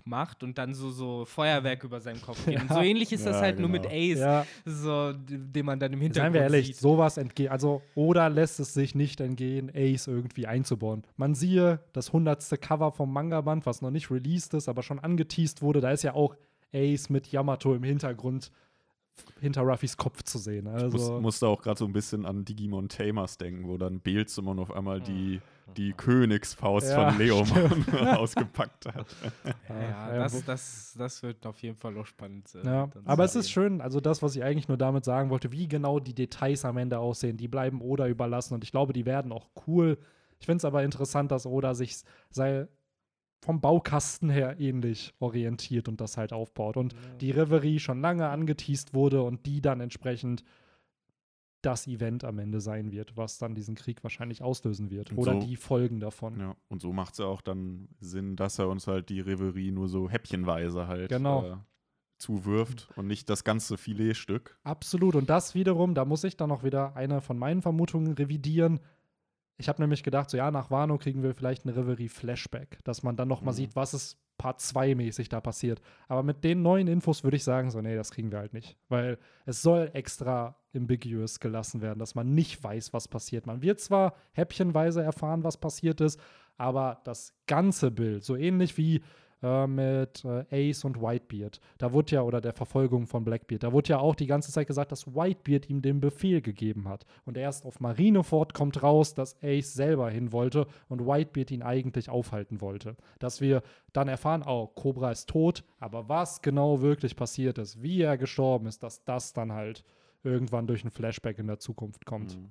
macht 0.09 0.43
und 0.43 0.59
dann 0.59 0.75
so, 0.75 0.91
so 0.91 1.25
Feuerwerk 1.25 1.85
über 1.85 2.00
seinen 2.00 2.21
Kopf 2.23 2.45
geht. 2.47 2.61
Und 2.62 2.73
so 2.73 2.81
ähnlich 2.81 3.12
ist 3.12 3.27
das 3.27 3.37
Ja, 3.37 3.43
halt 3.43 3.59
nur 3.61 3.69
mit 3.69 3.83
genau. 3.83 3.95
Ace, 3.95 4.19
Ja. 4.19 4.47
so, 4.65 5.12
den 5.15 5.67
man 5.67 5.79
dann 5.79 5.93
im 5.93 6.00
Hintergrund 6.00 6.33
Seien 6.33 6.35
wir 6.35 6.41
ehrlich, 6.43 6.67
sieht. 6.69 6.77
sowas 6.77 7.17
entgeht. 7.17 7.50
Also, 7.50 7.83
oder 7.95 8.29
lässt 8.31 8.59
es 8.61 8.75
sich 8.75 8.95
nicht 8.95 9.21
entgehen, 9.21 9.71
Ace 9.75 10.07
irgendwie 10.07 10.47
einzubauen. 10.47 11.05
Man 11.17 11.35
siehe 11.35 11.81
das 11.93 12.12
hundertste 12.12 12.59
Cover 12.59 12.93
vom 12.93 13.12
Manga-Band, 13.12 13.67
was 13.67 13.83
noch 13.83 13.91
nicht 13.91 14.11
released 14.11 14.55
ist, 14.55 14.69
aber 14.69 14.83
schon 14.83 14.99
angeteased 14.99 15.62
wurde. 15.62 15.81
Da 15.81 15.91
ist 15.93 16.03
ja 16.03 16.15
auch 16.15 16.35
Ace 16.75 17.09
mit 17.11 17.27
Yamato 17.29 17.75
im 17.75 17.83
Hintergrund 17.83 18.50
hinter 19.41 19.62
Ruffys 19.62 19.97
Kopf 19.97 20.23
zu 20.23 20.38
sehen. 20.38 20.67
Ich 20.67 20.73
Also, 20.83 20.97
muss, 21.15 21.23
musste 21.23 21.49
auch 21.49 21.61
gerade 21.62 21.79
so 21.79 21.85
ein 21.85 21.93
bisschen 21.93 22.25
an 22.25 22.45
Digimon 22.45 22.88
Tamers 22.88 23.37
denken, 23.37 23.67
wo 23.69 23.77
dann 23.77 24.00
Beelzemon 24.00 24.59
auf 24.61 24.73
einmal 24.73 25.00
die, 25.00 25.37
Hm. 25.37 25.43
Die 25.77 25.93
Königsfaust 25.93 26.91
Ja, 26.91 27.11
von 27.11 27.19
Leomon 27.19 27.89
ausgepackt 28.17 28.87
hat. 28.87 29.07
Ja, 29.69 29.81
ja, 29.81 30.09
Ja, 30.15 30.19
das, 30.19 30.45
das, 30.45 30.95
das 30.99 31.23
wird 31.23 31.45
auf 31.47 31.61
jeden 31.63 31.77
Fall 31.77 31.97
auch 31.99 32.07
spannend. 32.07 32.55
äh, 32.55 32.65
Ja, 32.67 32.89
aber 33.05 33.25
es 33.25 33.37
ist 33.37 33.51
schön, 33.51 33.81
also 33.81 34.01
das, 34.01 34.23
was 34.23 34.35
ich 34.37 34.43
eigentlich 34.43 34.69
nur 34.69 34.79
damit 34.79 35.05
sagen 35.05 35.31
wollte, 35.31 35.53
wie 35.53 35.69
genau 35.69 36.01
die 36.01 36.15
Details 36.15 36.65
am 36.65 36.77
Ende 36.77 36.99
aussehen, 36.99 37.37
die 37.37 37.49
bleiben 37.49 37.81
Oda 37.81 38.07
überlassen 38.09 38.55
und 38.55 38.65
ich 38.65 38.71
glaube, 38.71 38.93
die 38.93 39.07
werden 39.07 39.33
auch 39.33 39.49
cool. 39.67 39.99
Ich 40.41 40.47
finde 40.47 40.59
es 40.59 40.65
aber 40.65 40.83
interessant, 40.85 41.31
dass 41.31 41.47
Oda 41.47 41.75
sich 41.75 41.97
sei 42.31 42.69
vom 43.41 43.61
Baukasten 43.61 44.31
her 44.31 44.59
ähnlich 44.59 45.15
orientiert 45.21 45.89
und 45.89 46.01
das 46.01 46.17
halt 46.17 46.33
aufbaut 46.33 46.77
und 46.77 46.95
die 47.21 47.31
Reverie 47.31 47.79
schon 47.79 48.01
lange 48.01 48.29
angeteased 48.29 48.95
wurde 48.95 49.23
und 49.23 49.47
die 49.47 49.61
dann 49.61 49.81
entsprechend 49.81 50.43
das 51.62 51.87
Event 51.88 52.23
am 52.25 52.38
Ende 52.38 52.61
sein 52.61 52.93
wird, 52.93 53.17
was 53.17 53.38
dann 53.38 53.55
diesen 53.55 53.75
Krieg 53.75 54.03
wahrscheinlich 54.05 54.43
auslösen 54.43 54.91
wird 54.91 55.11
Und 55.11 55.19
oder 55.19 55.33
so- 55.35 55.41
die 55.47 55.57
Folgen 55.57 55.99
davon. 56.00 56.38
Ja, 56.38 56.57
und 56.69 56.81
so 56.81 56.93
macht 56.93 57.12
es 57.15 57.19
ja 57.19 57.27
auch 57.27 57.41
dann 57.43 57.88
Sinn, 58.00 58.37
dass 58.37 58.59
er 58.59 58.69
uns 58.69 58.87
halt 58.87 59.09
die 59.09 59.21
Reverie 59.21 59.73
nur 59.73 59.88
so 59.88 60.09
häppchenweise 60.09 60.87
halt 60.87 61.09
Genau. 61.09 61.45
äh, 61.45 61.57
zuwirft 62.19 62.88
und 62.97 63.06
nicht 63.06 63.28
das 63.30 63.45
ganze 63.45 63.76
Filetstück. 63.76 64.59
Absolut. 64.65 65.15
Und 65.15 65.30
das 65.30 65.54
wiederum, 65.54 65.95
da 65.95 66.04
muss 66.04 66.25
ich 66.25 66.37
dann 66.37 66.50
auch 66.50 66.65
wieder 66.65 66.97
eine 66.97 67.21
von 67.21 67.39
meinen 67.39 67.63
Vermutungen 67.63 68.13
revidieren. 68.15 68.80
Ich 69.56 69.69
habe 69.69 69.80
nämlich 69.82 70.02
gedacht, 70.02 70.30
so 70.30 70.37
ja, 70.37 70.50
nach 70.50 70.71
Wano 70.71 70.99
kriegen 70.99 71.23
wir 71.23 71.35
vielleicht 71.35 71.65
eine 71.67 71.76
Reverie-Flashback, 71.76 72.78
dass 72.85 73.02
man 73.02 73.17
dann 73.17 73.28
noch 73.28 73.43
mal 73.43 73.52
Mhm. 73.52 73.56
sieht, 73.56 73.76
was 73.76 73.95
ist 73.95 74.19
Part 74.39 74.61
2 74.61 74.95
mäßig 74.95 75.29
da 75.29 75.41
passiert. 75.41 75.81
Aber 76.07 76.23
mit 76.23 76.45
den 76.45 76.63
neuen 76.63 76.89
Infos 76.89 77.25
würde 77.25 77.37
ich 77.37 77.45
sagen, 77.45 77.71
so, 77.71 77.81
nee, 77.81 77.97
das 77.97 78.11
kriegen 78.11 78.31
wir 78.31 78.39
halt 78.39 78.55
nicht. 78.55 78.77
Weil 78.89 79.19
es 79.45 79.61
soll 79.61 79.91
extra 79.93 80.57
ambiguous 80.75 81.41
gelassen 81.41 81.83
werden, 81.83 81.99
dass 81.99 82.15
man 82.15 82.35
nicht 82.35 82.63
weiß, 82.63 82.93
was 82.93 83.09
passiert. 83.09 83.47
Man 83.47 83.63
wird 83.63 83.81
zwar 83.81 84.15
häppchenweise 84.33 85.03
erfahren, 85.03 85.45
was 85.45 85.59
passiert 85.59 86.01
ist, 86.01 86.21
aber 86.57 87.01
das 87.05 87.35
ganze 87.47 87.91
Bild, 87.91 88.25
so 88.25 88.37
ähnlich 88.37 88.79
wie 88.79 89.03
äh, 89.43 89.67
mit 89.67 90.25
äh, 90.25 90.71
Ace 90.71 90.85
und 90.85 91.01
Whitebeard. 91.01 91.61
Da 91.79 91.93
wurde 91.93 92.17
ja, 92.17 92.23
oder 92.23 92.41
der 92.41 92.53
Verfolgung 92.53 93.07
von 93.07 93.25
Blackbeard, 93.25 93.63
da 93.63 93.73
wurde 93.73 93.91
ja 93.91 93.99
auch 93.99 94.15
die 94.15 94.27
ganze 94.27 94.53
Zeit 94.53 94.67
gesagt, 94.67 94.93
dass 94.93 95.07
Whitebeard 95.07 95.69
ihm 95.71 95.83
den 95.83 96.01
Befehl 96.01 96.41
gegeben 96.41 96.89
hat. 96.89 97.07
Und 97.25 97.37
erst 97.37 97.65
auf 97.65 97.81
Marineford 97.81 98.55
kommt 98.55 98.83
raus, 98.83 99.15
dass 99.15 99.37
Ace 99.43 99.75
selber 99.75 100.11
hin 100.11 100.33
wollte 100.33 100.67
und 100.89 101.07
Whitebeard 101.07 101.51
ihn 101.51 101.63
eigentlich 101.63 102.11
aufhalten 102.11 102.61
wollte. 102.61 102.97
Dass 103.19 103.41
wir 103.41 103.63
dann 103.93 104.09
erfahren, 104.09 104.45
oh, 104.47 104.67
Cobra 104.67 105.11
ist 105.11 105.29
tot, 105.29 105.65
aber 105.79 106.09
was 106.09 106.43
genau 106.43 106.81
wirklich 106.81 107.17
passiert 107.17 107.59
ist, 107.59 107.83
wie 107.83 108.03
er 108.03 108.19
gestorben 108.19 108.67
ist, 108.67 108.83
dass 108.83 109.05
das 109.05 109.33
dann 109.33 109.53
halt 109.53 109.85
irgendwann 110.23 110.67
durch 110.67 110.85
ein 110.85 110.91
Flashback 110.91 111.39
in 111.39 111.47
der 111.47 111.59
Zukunft 111.59 112.05
kommt. 112.05 112.37
Mhm. 112.37 112.51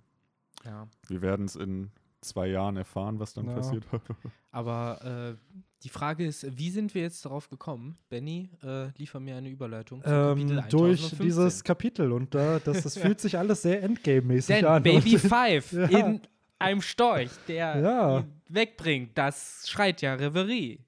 Ja. 0.65 0.87
Wir 1.07 1.21
werden 1.21 1.45
es 1.45 1.55
in 1.55 1.91
zwei 2.21 2.47
Jahren 2.47 2.77
erfahren, 2.77 3.19
was 3.19 3.33
dann 3.33 3.47
Ja. 3.47 3.55
passiert. 3.55 3.85
Aber 4.51 5.37
äh, 5.37 5.55
die 5.83 5.89
Frage 5.89 6.25
ist, 6.25 6.57
wie 6.57 6.69
sind 6.71 6.95
wir 6.95 7.03
jetzt 7.03 7.23
darauf 7.25 7.49
gekommen? 7.49 7.97
Benny, 8.09 8.49
äh, 8.63 8.87
liefer 8.97 9.19
mir 9.19 9.35
eine 9.35 9.49
Überleitung. 9.49 10.01
Ähm, 10.05 10.11
Kapitel 10.47 10.55
durch 10.69 10.99
1015. 11.03 11.19
dieses 11.19 11.63
Kapitel 11.63 12.11
und 12.11 12.33
äh, 12.35 12.59
das, 12.63 12.83
das 12.83 12.97
fühlt 12.97 13.19
sich 13.19 13.37
alles 13.37 13.61
sehr 13.61 13.83
Endgame-mäßig 13.83 14.55
Denn 14.55 14.65
an. 14.65 14.81
Baby 14.83 15.17
Five 15.19 15.71
Ja. 15.73 15.85
in 15.87 16.21
einem 16.59 16.81
Storch, 16.81 17.29
der 17.47 17.79
Ja. 17.79 18.19
ihn 18.19 18.31
wegbringt, 18.49 19.15
das 19.17 19.69
schreit 19.69 20.01
ja 20.01 20.15
Reverie. 20.15 20.79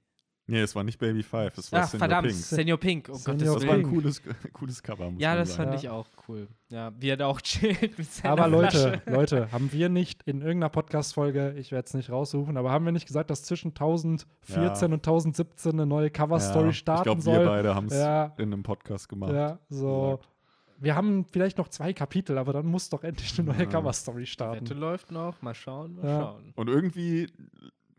Nee, 0.50 0.60
es 0.60 0.74
war 0.74 0.84
nicht 0.84 0.98
Baby 0.98 1.22
Five, 1.22 1.56
es 1.56 1.72
war 1.72 1.82
Ach, 1.82 1.88
Senior 1.88 1.98
verdammt, 2.08 2.28
Pink. 2.28 2.38
Senior 2.40 2.78
Pink. 2.78 3.08
Um 3.08 3.14
Senior 3.14 3.46
Gottes 3.54 3.62
Das 3.62 3.66
war 3.68 3.74
ein 3.74 3.82
cooles, 3.82 4.22
cooles 4.52 4.82
Cover, 4.82 5.10
muss 5.10 5.20
Ja, 5.22 5.30
man 5.30 5.38
das 5.38 5.54
sagen. 5.54 5.70
fand 5.70 5.82
Ja. 5.82 5.88
ich 5.88 5.88
auch 5.88 6.06
cool. 6.28 6.48
Ja, 6.68 6.92
wie 6.98 7.08
er 7.08 7.16
da 7.16 7.26
auch 7.26 7.40
chillt 7.40 7.96
mit 7.98 8.12
seiner 8.12 8.32
Aber 8.32 8.48
Leute, 8.48 9.00
Flasche. 9.02 9.02
Leute, 9.10 9.52
haben 9.52 9.72
wir 9.72 9.88
nicht 9.88 10.22
in 10.24 10.40
irgendeiner 10.42 10.68
Podcast-Folge, 10.70 11.54
ich 11.56 11.72
werde 11.72 11.86
es 11.86 11.94
nicht 11.94 12.10
raussuchen, 12.10 12.56
aber 12.56 12.70
haben 12.70 12.84
wir 12.84 12.92
nicht 12.92 13.06
gesagt, 13.06 13.30
dass 13.30 13.42
zwischen 13.42 13.68
1014 13.68 14.88
Ja. 14.90 14.94
und 14.94 15.02
1017 15.06 15.72
eine 15.72 15.86
neue 15.86 16.04
Ja, 16.06 16.10
Cover-Story 16.10 16.72
starten 16.72 17.00
Ich 17.00 17.04
glaube, 17.04 17.22
soll? 17.22 17.38
wir 17.40 17.46
beide 17.46 17.74
haben 17.74 17.86
es 17.86 17.94
Ja. 17.94 18.32
in 18.38 18.52
einem 18.52 18.62
Podcast 18.62 19.08
gemacht. 19.08 19.32
Ja, 19.32 19.58
so. 19.68 20.10
gesagt. 20.16 20.28
Wir 20.82 20.94
haben 20.96 21.26
vielleicht 21.30 21.58
noch 21.58 21.68
zwei 21.68 21.92
Kapitel, 21.92 22.38
aber 22.38 22.54
dann 22.54 22.64
muss 22.64 22.88
doch 22.88 23.04
endlich 23.04 23.38
eine 23.38 23.48
neue 23.52 23.64
Ja. 23.64 23.66
Cover-Story 23.66 24.22
Wette 24.22 24.26
starten. 24.30 24.78
läuft 24.78 25.10
noch. 25.12 25.42
Mal 25.42 25.54
schauen, 25.54 25.96
mal 25.96 26.06
Ja. 26.06 26.20
schauen. 26.20 26.52
Und 26.56 26.68
irgendwie 26.70 27.26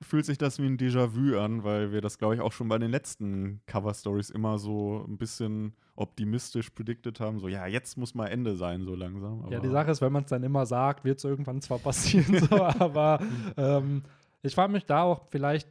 fühlt 0.02 0.26
sich 0.26 0.38
das 0.38 0.60
wie 0.60 0.66
ein 0.66 0.78
Déjà-vu 0.78 1.38
an, 1.38 1.64
weil 1.64 1.92
wir 1.92 2.02
das, 2.02 2.18
glaube 2.18 2.36
ich, 2.36 2.42
auch 2.42 2.52
schon 2.52 2.68
bei 2.68 2.78
den 2.78 2.92
letzten 2.92 3.62
Cover-Stories 3.68 4.30
immer 4.30 4.58
so 4.58 5.06
ein 5.08 5.18
bisschen 5.18 5.74
optimistisch 5.96 6.70
predicted 6.72 7.20
haben. 7.20 7.40
So, 7.40 7.48
ja, 7.48 7.68
jetzt 7.68 7.98
muss 7.98 8.16
mal 8.16 8.28
Ende 8.28 8.56
sein, 8.56 8.84
so 8.84 8.96
langsam. 8.96 9.42
Ja, 9.50 9.58
Aber- 9.58 9.68
die 9.68 9.72
Sache 9.72 9.92
ist, 9.92 10.02
wenn 10.02 10.12
man 10.12 10.24
es 10.24 10.30
dann 10.30 10.44
immer 10.44 10.66
sagt, 10.66 11.04
wird 11.06 11.20
es 11.20 11.24
irgendwann 11.24 11.62
zwar 11.62 11.80
passieren, 11.80 12.40
so, 12.40 12.56
aber 12.80 13.20
ähm, 13.58 14.04
ich 14.42 14.56
frage 14.56 14.74
mich 14.74 14.86
da 14.86 15.04
auch, 15.04 15.28
vielleicht 15.30 15.68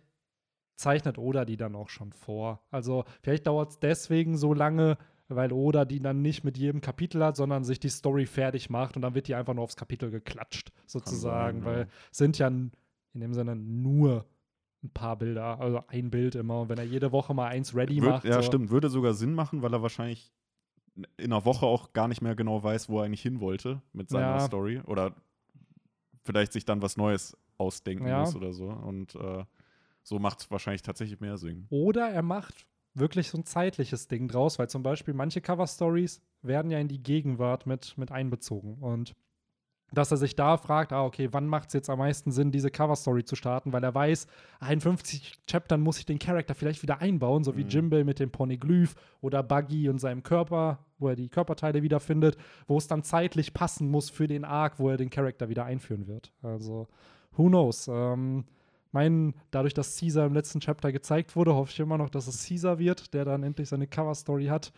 zeichnet 0.77 1.19
Oda 1.19 1.45
die 1.45 1.57
dann 1.57 1.75
auch 1.75 1.91
schon 1.91 2.13
vor. 2.13 2.63
Also 2.71 3.05
vielleicht 3.23 3.47
dauert 3.47 3.71
es 3.71 3.79
deswegen 3.79 4.37
so 4.37 4.55
lange, 4.55 4.97
weil 5.29 5.53
Oda 5.53 5.85
die 5.85 6.01
dann 6.01 6.23
nicht 6.23 6.43
mit 6.43 6.57
jedem 6.57 6.81
Kapitel 6.81 7.23
hat, 7.23 7.37
sondern 7.37 7.65
sich 7.65 7.79
die 7.81 7.91
Story 7.91 8.27
fertig 8.27 8.71
macht 8.71 8.97
und 8.97 9.03
dann 9.03 9.15
wird 9.15 9.29
die 9.29 9.35
einfach 9.35 9.55
nur 9.55 9.65
aufs 9.65 9.77
Kapitel 9.77 10.11
geklatscht, 10.11 10.73
sozusagen, 10.87 11.59
sein, 11.59 11.65
weil 11.67 11.79
ja. 11.81 11.87
es 12.11 12.19
sind 12.19 12.39
ja 12.39 12.51
in 13.13 13.21
dem 13.21 13.35
Sinne 13.35 13.57
nur 13.57 14.27
ein 14.83 14.91
paar 14.91 15.17
Bilder, 15.17 15.61
also 15.61 15.83
ein 15.89 16.11
Bild 16.11 16.35
immer. 16.35 16.63
Und 16.63 16.69
wenn 16.69 16.79
er 16.79 16.85
jede 16.85 17.13
Woche 17.13 17.35
mal 17.35 17.49
eins 17.49 17.75
ready 17.75 18.01
Würd, 18.01 18.11
macht, 18.11 18.25
ja, 18.25 18.37
so, 18.37 18.43
stimmt. 18.43 18.71
Würde 18.71 18.89
sogar 18.89 19.15
Sinn 19.15 19.35
machen, 19.35 19.63
weil 19.63 19.73
er 19.75 19.83
wahrscheinlich 19.83 20.33
in 20.95 21.33
einer 21.33 21.45
Woche 21.45 21.67
auch 21.67 21.93
gar 21.93 22.09
nicht 22.09 22.21
mehr 22.23 22.35
genau 22.35 22.63
weiß, 22.63 22.89
wo 22.89 22.99
er 23.01 23.05
eigentlich 23.05 23.23
hin 23.23 23.41
wollte 23.41 23.83
mit 23.93 24.09
seiner 24.11 24.35
Ja. 24.37 24.41
Story. 24.41 24.81
Oder 24.87 25.15
vielleicht 26.25 26.53
sich 26.53 26.65
dann 26.65 26.83
was 26.83 26.97
Neues 26.97 27.37
ausdenken 27.59 28.07
Ja. 28.07 28.21
muss 28.21 28.35
oder 28.37 28.53
so. 28.53 28.69
Und 28.69 29.15
äh, 29.15 29.45
so 30.03 30.19
macht 30.19 30.41
es 30.41 30.51
wahrscheinlich 30.51 30.83
tatsächlich 30.83 31.21
mehr 31.21 31.37
Sinn. 31.37 31.67
Oder 31.71 32.09
er 32.09 32.23
macht 32.23 32.67
wirklich 32.95 33.29
so 33.29 33.39
ein 33.39 33.45
zeitliches 33.45 34.09
Ding 34.09 34.29
draus, 34.29 34.59
weil 34.59 34.69
zum 34.69 34.83
Beispiel 34.83 35.15
manche 35.15 35.41
Cover-Stories 35.41 36.21
werden 36.43 36.71
ja 36.71 36.79
in 36.79 36.89
die 36.89 37.03
Gegenwart 37.03 37.67
mit, 37.67 37.97
mit 37.99 38.11
einbezogen. 38.11 38.79
Und 38.79 39.15
dass 39.93 40.11
er 40.11 40.17
sich 40.17 40.37
da 40.37 40.57
fragt, 40.57 40.93
ah, 40.93 41.05
okay, 41.05 41.29
wann 41.33 41.47
macht 41.47 41.69
es 41.69 41.75
jetzt 41.75 41.91
am 41.91 41.99
meisten 41.99 42.31
Sinn, 42.31 42.53
diese 42.53 42.71
Cover-Story 42.71 43.25
zu 43.25 43.37
starten, 43.37 43.73
weil 43.73 43.83
er 43.83 43.95
weiß, 43.95 44.27
in 44.71 44.81
50 44.81 45.41
Chaptern 45.47 45.81
muss 45.81 45.99
ich 45.99 46.07
den 46.07 46.19
Charakter 46.19 46.55
vielleicht 46.55 46.83
wieder 46.83 47.01
einbauen, 47.01 47.45
so 47.45 47.57
wie 47.57 47.65
Mhm. 47.65 47.69
Mit 48.05 48.21
dem 48.21 48.31
Poneglyph 48.31 48.95
oder 49.21 49.43
Buggy 49.43 49.89
und 49.89 49.99
seinem 49.99 50.23
Körper, 50.23 50.79
wo 50.99 51.09
er 51.09 51.17
die 51.17 51.29
Körperteile 51.29 51.83
wiederfindet, 51.83 52.37
wo 52.67 52.79
es 52.79 52.87
dann 52.87 53.03
zeitlich 53.03 53.55
passen 53.55 53.91
muss 53.91 54.11
für 54.11 54.27
den 54.27 54.45
Arc, 54.45 54.79
wo 54.79 54.91
er 54.91 54.97
den 54.97 55.11
Charakter 55.11 55.49
wieder 55.49 55.65
einführen 55.65 56.07
wird. 56.07 56.33
Also, 56.43 56.89
who 57.37 57.49
knows? 57.49 57.89
Ähm, 57.89 58.45
mein, 58.93 59.35
dadurch, 59.51 59.75
dass 59.75 59.99
Caesar 59.99 60.27
im 60.27 60.35
letzten 60.35 60.61
Chapter 60.61 60.93
gezeigt 60.93 61.37
wurde, 61.37 61.55
hoffe 61.55 61.71
ich 61.73 61.81
immer 61.81 61.99
noch, 61.99 62.11
dass 62.11 62.27
es 62.27 62.47
Caesar 62.47 62.79
wird, 62.79 63.15
der 63.15 63.25
dann 63.25 63.43
endlich 63.43 63.69
seine 63.69 63.87
Cover-Story 63.87 64.47
hat. 64.47 64.73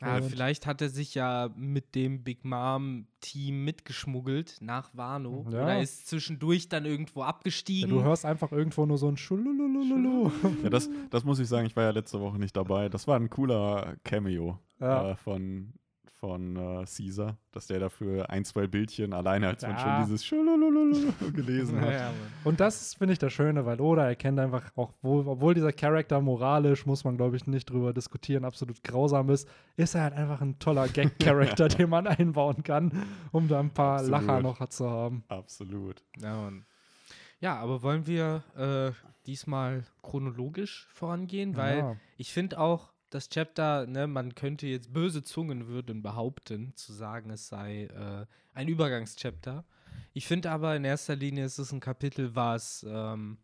Ja, 0.00 0.22
vielleicht 0.22 0.66
hat 0.66 0.80
er 0.80 0.88
sich 0.88 1.14
ja 1.14 1.50
mit 1.56 1.94
dem 1.94 2.22
Big 2.24 2.44
Mom-Team 2.44 3.64
mitgeschmuggelt 3.64 4.56
nach 4.60 4.90
Wano. 4.96 5.46
Ja. 5.50 5.62
Oder 5.62 5.80
ist 5.82 6.08
zwischendurch 6.08 6.68
dann 6.68 6.86
irgendwo 6.86 7.20
Ja, 7.20 7.26
abgestiegen. 7.26 7.90
du 7.90 8.02
hörst 8.02 8.24
einfach 8.24 8.50
irgendwo 8.52 8.86
nur 8.86 8.96
so 8.98 9.08
ein 9.08 9.16
Schululululu. 9.16 10.30
Ja, 10.62 10.70
das, 10.70 10.88
das 11.10 11.24
muss 11.24 11.38
ich 11.38 11.48
sagen, 11.48 11.66
ich 11.66 11.76
war 11.76 11.84
ja 11.84 11.90
letzte 11.90 12.20
Woche 12.20 12.38
nicht 12.38 12.56
dabei. 12.56 12.88
Das 12.88 13.06
war 13.06 13.16
ein 13.16 13.28
cooler 13.30 13.96
Cameo 14.04 14.58
Ja. 14.80 15.10
äh, 15.10 15.16
von, 15.16 15.72
von 16.20 16.54
äh, 16.56 16.84
Caesar, 16.84 17.38
dass 17.50 17.66
der 17.66 17.80
dafür 17.80 18.28
ein, 18.28 18.44
zwei 18.44 18.66
Bildchen 18.66 19.14
alleine, 19.14 19.48
als 19.48 19.62
man 19.62 19.72
Ja. 19.72 19.78
schon 19.78 20.04
dieses 20.04 20.28
gelesen 21.34 21.80
hat. 21.80 21.92
ja. 21.94 22.12
Und 22.44 22.60
das 22.60 22.94
finde 22.94 23.14
ich, 23.14 23.18
das 23.18 23.32
Schöne, 23.32 23.64
weil 23.64 23.80
Oda 23.80 24.06
erkennt 24.06 24.38
einfach, 24.38 24.70
auch 24.76 24.92
wo, 25.00 25.20
obwohl 25.26 25.54
dieser 25.54 25.72
Charakter 25.72 26.20
moralisch, 26.20 26.84
muss 26.84 27.04
man, 27.04 27.16
glaube 27.16 27.36
ich, 27.36 27.46
nicht 27.46 27.70
drüber 27.70 27.94
diskutieren, 27.94 28.44
absolut 28.44 28.82
grausam 28.84 29.30
ist, 29.30 29.48
ist 29.76 29.94
er 29.94 30.02
halt 30.02 30.14
einfach 30.14 30.40
ein 30.42 30.58
toller 30.58 30.88
Gag-Charakter, 30.88 31.68
den 31.68 31.88
man 31.88 32.06
einbauen 32.06 32.62
kann, 32.62 32.92
um 33.32 33.48
da 33.48 33.58
ein 33.58 33.70
paar 33.70 34.00
Absolut. 34.00 34.10
Lacher 34.20 34.40
noch 34.42 34.68
zu 34.68 34.90
haben. 34.90 35.24
Absolut. 35.28 36.04
Ja, 36.20 36.36
Mann. 36.36 36.66
ja, 37.40 37.56
aber 37.56 37.82
wollen 37.82 38.06
wir 38.06 38.44
äh, 38.56 38.92
diesmal 39.26 39.84
chronologisch 40.02 40.86
vorangehen? 40.92 41.56
Weil 41.56 41.78
Ja. 41.78 41.96
ich 42.18 42.32
finde 42.32 42.58
auch, 42.60 42.92
das 43.10 43.28
Chapter, 43.28 43.86
ne, 43.86 44.06
man 44.06 44.34
könnte 44.34 44.66
jetzt 44.66 44.92
böse 44.92 45.22
Zungen 45.22 45.66
würden 45.66 46.02
behaupten, 46.02 46.72
zu 46.76 46.92
sagen, 46.92 47.30
es 47.30 47.48
sei 47.48 47.84
äh, 47.84 48.26
ein 48.54 48.68
Übergangschapter. 48.68 49.64
Ich 50.12 50.26
finde 50.26 50.50
aber 50.50 50.76
in 50.76 50.84
erster 50.84 51.16
Linie 51.16 51.44
ist 51.44 51.58
es 51.58 51.72
ein 51.72 51.80
Kapitel, 51.80 52.34
was 52.34 52.86
ähm, 52.88 53.38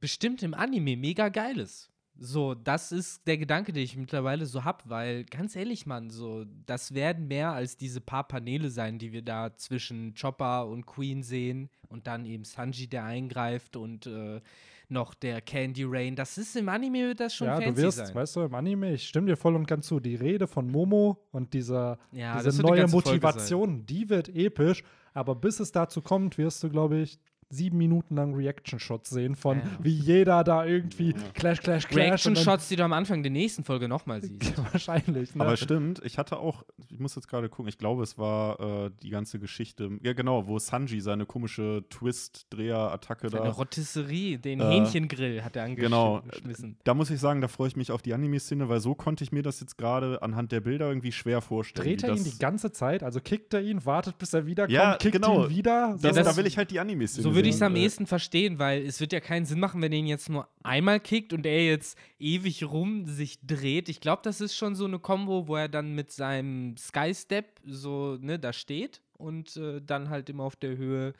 bestimmt 0.00 0.42
im 0.42 0.54
Anime 0.54 0.96
mega 0.96 1.28
geil 1.28 1.58
ist. 1.58 1.90
So, 2.22 2.54
das 2.54 2.92
ist 2.92 3.26
der 3.26 3.38
Gedanke, 3.38 3.72
den 3.72 3.82
ich 3.82 3.96
mittlerweile 3.96 4.44
so 4.44 4.64
hab, 4.64 4.86
weil 4.88 5.24
ganz 5.24 5.56
ehrlich, 5.56 5.86
Mann, 5.86 6.10
so, 6.10 6.44
das 6.66 6.92
werden 6.92 7.28
mehr 7.28 7.52
als 7.52 7.78
diese 7.78 8.02
paar 8.02 8.28
Paneele 8.28 8.68
sein, 8.68 8.98
die 8.98 9.12
wir 9.12 9.22
da 9.22 9.56
zwischen 9.56 10.14
Chopper 10.14 10.66
und 10.66 10.84
Queen 10.84 11.22
sehen 11.22 11.70
und 11.88 12.06
dann 12.06 12.26
eben 12.26 12.44
Sanji, 12.44 12.88
der 12.88 13.04
eingreift 13.04 13.76
und 13.76 14.06
äh, 14.06 14.42
noch 14.90 15.14
der 15.14 15.40
Candy 15.40 15.84
Rain. 15.86 16.16
Das 16.16 16.38
ist 16.38 16.56
im 16.56 16.68
Anime 16.68 17.08
wird 17.08 17.20
das 17.20 17.34
schon 17.34 17.46
ja, 17.46 17.60
fancy 17.60 17.74
du 17.74 17.82
wirst, 17.82 17.98
sein. 17.98 18.14
weißt 18.14 18.36
du, 18.36 18.40
im 18.42 18.54
Anime, 18.54 18.94
ich 18.94 19.06
stimme 19.06 19.26
dir 19.26 19.36
voll 19.36 19.54
und 19.54 19.66
ganz 19.66 19.86
zu, 19.86 20.00
die 20.00 20.14
Rede 20.14 20.46
von 20.46 20.70
Momo 20.70 21.18
und 21.30 21.54
dieser, 21.54 21.98
Ja, 22.12 22.42
diese 22.42 22.62
neue 22.62 22.88
Folge 22.88 23.10
Motivation, 23.10 23.86
die 23.86 24.08
wird 24.08 24.28
episch, 24.28 24.82
aber 25.12 25.34
bis 25.34 25.60
es 25.60 25.72
dazu 25.72 26.02
kommt, 26.02 26.38
wirst 26.38 26.62
du, 26.62 26.70
glaube 26.70 26.98
ich, 26.98 27.18
sieben 27.52 27.78
Minuten 27.78 28.14
lang 28.14 28.34
Reaction-Shots 28.34 29.10
sehen 29.10 29.34
von, 29.34 29.58
Ja. 29.58 29.64
wie 29.82 29.90
jeder 29.90 30.44
da 30.44 30.64
irgendwie 30.64 31.12
Clash, 31.34 31.60
Clash, 31.60 31.88
Clash. 31.88 31.96
Reaction-Shots, 31.96 32.68
die 32.68 32.76
du 32.76 32.84
am 32.84 32.92
Anfang 32.92 33.22
der 33.24 33.32
nächsten 33.32 33.64
Folge 33.64 33.88
nochmal 33.88 34.22
siehst. 34.22 34.54
Wahrscheinlich. 34.72 35.34
Ne? 35.34 35.42
Aber 35.44 35.56
stimmt, 35.56 36.00
ich 36.04 36.16
hatte 36.16 36.38
auch, 36.38 36.64
ich 36.88 37.00
muss 37.00 37.16
jetzt 37.16 37.26
gerade 37.28 37.48
gucken, 37.48 37.68
ich 37.68 37.76
glaube, 37.78 38.04
es 38.04 38.16
war 38.18 38.60
äh, 38.86 38.90
die 39.02 39.10
ganze 39.10 39.38
Geschichte, 39.40 39.90
ja 40.02 40.12
genau, 40.12 40.46
wo 40.46 40.58
Sanji 40.60 41.00
seine 41.00 41.26
komische 41.26 41.84
Twist-Dreher-Attacke 41.90 43.30
da. 43.30 43.48
Rotisserie, 43.50 44.38
den 44.38 44.60
Äh, 44.60 44.64
Hähnchengrill 44.70 45.42
hat 45.42 45.56
er 45.56 45.68
Genau. 45.74 46.18
angeschmissen. 46.18 46.76
Da 46.84 46.94
muss 46.94 47.10
ich 47.10 47.20
sagen, 47.20 47.40
da 47.40 47.48
freue 47.48 47.68
ich 47.68 47.76
mich 47.76 47.90
auf 47.92 48.02
die 48.02 48.14
Anime-Szene, 48.14 48.68
weil 48.68 48.80
so 48.80 48.94
konnte 48.94 49.24
ich 49.24 49.32
mir 49.32 49.42
das 49.42 49.60
jetzt 49.60 49.76
gerade 49.78 50.22
anhand 50.22 50.52
der 50.52 50.60
Bilder 50.60 50.88
irgendwie 50.88 51.12
schwer 51.12 51.40
vorstellen. 51.40 51.86
Dreht 51.86 52.02
er 52.04 52.14
ihn 52.16 52.24
die 52.24 52.38
ganze 52.38 52.72
Zeit? 52.72 53.02
Also 53.02 53.20
kickt 53.20 53.52
er 53.54 53.60
ihn, 53.62 53.84
wartet, 53.84 54.18
bis 54.18 54.32
er 54.34 54.46
wiederkommt, 54.46 54.72
Ja, 54.74 54.96
kickt 54.96 55.12
genau. 55.12 55.44
ihn 55.44 55.50
wieder? 55.50 55.96
das, 56.00 56.14
das- 56.14 56.26
da 56.26 56.36
will 56.36 56.46
ich 56.46 56.56
halt 56.56 56.70
die 56.70 56.78
Anime-Szene 56.80 57.22
So 57.22 57.34
würde 57.40 57.48
ich 57.48 57.56
es 57.56 57.62
am 57.62 57.76
Äh, 57.76 57.80
ehesten 57.80 58.06
verstehen, 58.06 58.58
weil 58.58 58.84
es 58.84 59.00
wird 59.00 59.12
ja 59.12 59.20
keinen 59.20 59.46
Sinn 59.46 59.60
machen, 59.60 59.82
wenn 59.82 59.92
er 59.92 59.98
ihn 59.98 60.06
jetzt 60.06 60.28
nur 60.28 60.48
einmal 60.62 61.00
kickt 61.00 61.32
und 61.32 61.46
er 61.46 61.64
jetzt 61.64 61.98
ewig 62.18 62.64
rum 62.64 63.06
sich 63.06 63.38
dreht. 63.46 63.88
Ich 63.88 64.00
glaube, 64.00 64.22
das 64.24 64.40
ist 64.40 64.54
schon 64.54 64.74
so 64.74 64.84
eine 64.84 64.98
Combo, 64.98 65.48
wo 65.48 65.56
er 65.56 65.68
dann 65.68 65.94
mit 65.94 66.10
seinem 66.12 66.76
Sky 66.76 67.14
Step 67.14 67.60
so, 67.64 68.16
ne, 68.20 68.38
da 68.38 68.52
steht 68.52 69.00
und 69.18 69.56
äh, 69.56 69.80
dann 69.80 70.10
halt 70.10 70.30
immer 70.30 70.44
auf 70.44 70.56
der 70.56 70.76
Höhe 70.76 71.14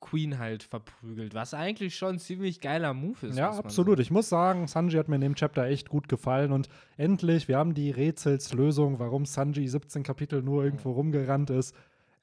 Queen 0.00 0.38
halt 0.38 0.62
verprügelt, 0.62 1.34
was 1.34 1.54
eigentlich 1.54 1.96
schon 1.96 2.16
ein 2.16 2.18
ziemlich 2.18 2.60
geiler 2.60 2.92
Move 2.92 3.26
ist. 3.26 3.38
Ja, 3.38 3.50
absolut. 3.50 3.96
sagen. 3.96 4.02
Ich 4.02 4.10
muss 4.10 4.28
sagen, 4.28 4.66
Sanji 4.66 4.98
hat 4.98 5.08
mir 5.08 5.16
in 5.16 5.22
dem 5.22 5.34
Chapter 5.34 5.64
echt 5.64 5.88
gut 5.88 6.08
gefallen 6.08 6.52
und 6.52 6.68
endlich, 6.96 7.48
wir 7.48 7.56
haben 7.56 7.74
die 7.74 7.90
Rätselslösung, 7.90 8.98
warum 8.98 9.24
Sanji 9.24 9.66
17 9.66 10.02
Kapitel 10.02 10.42
nur 10.42 10.64
irgendwo 10.64 10.92
rumgerannt 10.92 11.50
ist. 11.50 11.74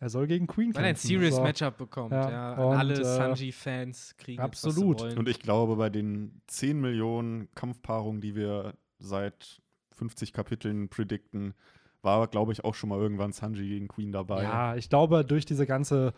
Er 0.04 0.10
soll 0.10 0.28
gegen 0.28 0.48
Queen 0.48 0.76
Weil 0.76 0.84
er 0.84 0.88
ein 0.90 0.96
kämpfen. 0.96 1.08
Serious 1.08 1.36
So. 1.36 1.44
Matchup 1.44 1.78
bekommt, 1.78 2.12
Ja, 2.12 2.30
ja. 2.30 2.54
und, 2.56 2.76
alle 2.78 2.94
äh, 2.96 3.04
Sanji-Fans 3.06 4.16
kriegen 4.18 4.42
jetzt, 4.42 4.46
absolut. 4.66 4.96
Was 4.96 5.02
sie 5.02 5.08
wollen. 5.08 5.18
Und 5.20 5.30
ich 5.30 5.40
glaube, 5.40 5.78
bei 5.78 5.90
den 5.90 6.42
10 6.48 6.82
Millionen 6.82 7.48
Kampfpaarungen, 7.56 8.20
die 8.20 8.36
wir 8.36 8.74
seit 9.00 9.62
50 9.96 10.34
Kapiteln 10.34 10.90
predikten, 10.90 11.54
war, 12.02 12.28
glaube 12.28 12.52
ich, 12.52 12.66
auch 12.66 12.76
schon 12.76 12.90
mal 12.90 13.00
irgendwann 13.00 13.32
Sanji 13.32 13.66
gegen 13.66 13.88
Queen 13.88 14.12
dabei. 14.12 14.44
Ja, 14.44 14.76
ich 14.76 14.90
glaube, 14.90 15.24
durch 15.24 15.46
diese 15.46 15.66
ganze 15.66 16.14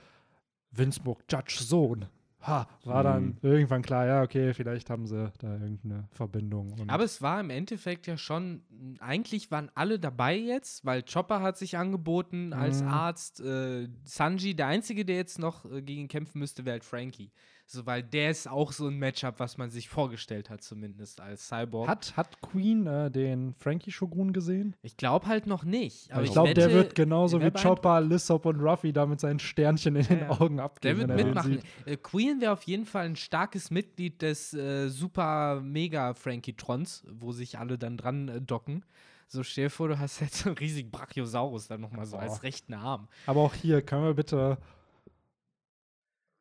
Windsburg 0.71 1.24
Judge 1.30 1.58
Sohn 1.62 2.08
ha, 2.47 2.67
war 2.84 3.03
dann 3.03 3.23
Mhm. 3.25 3.38
irgendwann 3.41 3.81
klar, 3.81 4.05
ja, 4.05 4.23
okay, 4.23 4.53
vielleicht 4.53 4.89
haben 4.89 5.08
sie 5.08 5.31
da 5.39 5.53
irgendeine 5.53 6.08
Verbindung. 6.12 6.75
Aber 6.89 7.03
es 7.03 7.21
war 7.21 7.39
im 7.39 7.49
Endeffekt 7.49 8.08
ja 8.08 8.17
schon, 8.17 8.62
eigentlich 8.99 9.51
waren 9.51 9.71
alle 9.75 9.99
dabei 9.99 10.36
jetzt, 10.38 10.86
weil 10.86 11.03
Chopper 11.03 11.41
hat 11.41 11.58
sich 11.58 11.77
angeboten 11.77 12.53
als 12.53 12.81
Mhm. 12.81 12.88
Arzt. 12.88 13.39
Äh, 13.39 13.88
Sanji, 14.03 14.55
der 14.55 14.67
Einzige, 14.67 15.05
der 15.05 15.15
jetzt 15.15 15.39
noch 15.39 15.65
äh, 15.65 15.81
gegen 15.81 16.08
kämpfen 16.08 16.39
müsste, 16.39 16.65
wäre 16.65 16.73
halt 16.73 16.84
Frankie. 16.84 17.31
So, 17.67 17.86
weil 17.88 18.04
der 18.04 18.30
ist 18.30 18.47
auch 18.47 18.71
so 18.71 18.88
ein 18.88 18.97
Matchup, 18.99 19.39
was 19.39 19.58
man 19.58 19.71
sich 19.71 19.89
vorgestellt 19.89 20.51
hat, 20.51 20.62
zumindest 20.62 21.19
als 21.19 21.47
Cyborg. 21.47 21.88
hat, 21.88 22.15
hat 22.15 22.39
Queen 22.41 22.86
äh, 22.86 23.10
den 23.10 23.56
Frankie 23.56 23.91
Shogun 23.91 24.34
gesehen? 24.34 24.75
ich 24.84 24.97
glaube 24.97 25.25
halt 25.25 25.47
noch 25.47 25.63
nicht. 25.63 26.12
Aber 26.12 26.21
ich 26.21 26.28
ich 26.30 26.34
glaube, 26.34 26.54
der 26.54 26.71
wird 26.71 26.93
genauso 26.93 27.39
der 27.39 27.54
wie 27.54 27.60
Chopper, 27.60 28.01
Lissop 28.01 28.45
und 28.45 28.60
Ruffy 28.60 28.93
da 28.93 29.08
mit 29.08 29.19
seinen 29.19 29.39
Sternchen 29.39 29.95
in 29.95 30.06
den 30.06 30.19
Ja, 30.19 30.25
ja. 30.25 30.39
Augen 30.39 30.60
abgehen. 30.60 30.97
Der 30.97 31.08
wird 31.08 31.19
den 31.19 31.25
mitmachen. 31.28 31.62
Äh, 31.86 31.97
Queen 31.97 32.39
wäre 32.39 32.54
auf 32.54 32.63
jeden 32.63 32.86
Fall 32.86 33.06
ein 33.06 33.15
starkes 33.15 33.71
Mitglied 33.71 34.21
des 34.21 34.54
äh, 34.54 34.89
super 34.89 35.60
mega 35.62 36.13
Frankie-Trons, 36.13 37.04
wo 37.10 37.32
sich 37.32 37.58
alle 37.58 37.80
dann 37.80 37.97
dran 37.97 38.28
äh, 38.28 38.41
docken. 38.41 38.84
So 39.28 39.41
stell 39.41 39.65
dir 39.65 39.69
vor, 39.71 39.88
du 39.88 39.97
hast 39.97 40.19
jetzt 40.21 40.38
so 40.38 40.49
einen 40.49 40.58
riesigen 40.60 40.91
Brachiosaurus 40.91 41.67
dann 41.67 41.82
nochmal 41.82 42.06
so 42.06 42.17
als 42.17 42.43
rechten 42.43 42.75
Arm. 42.75 43.08
Aber 43.25 43.41
auch 43.41 43.56
hier 43.56 43.82
können 43.82 44.04
wir 44.04 44.13
bitte 44.13 44.60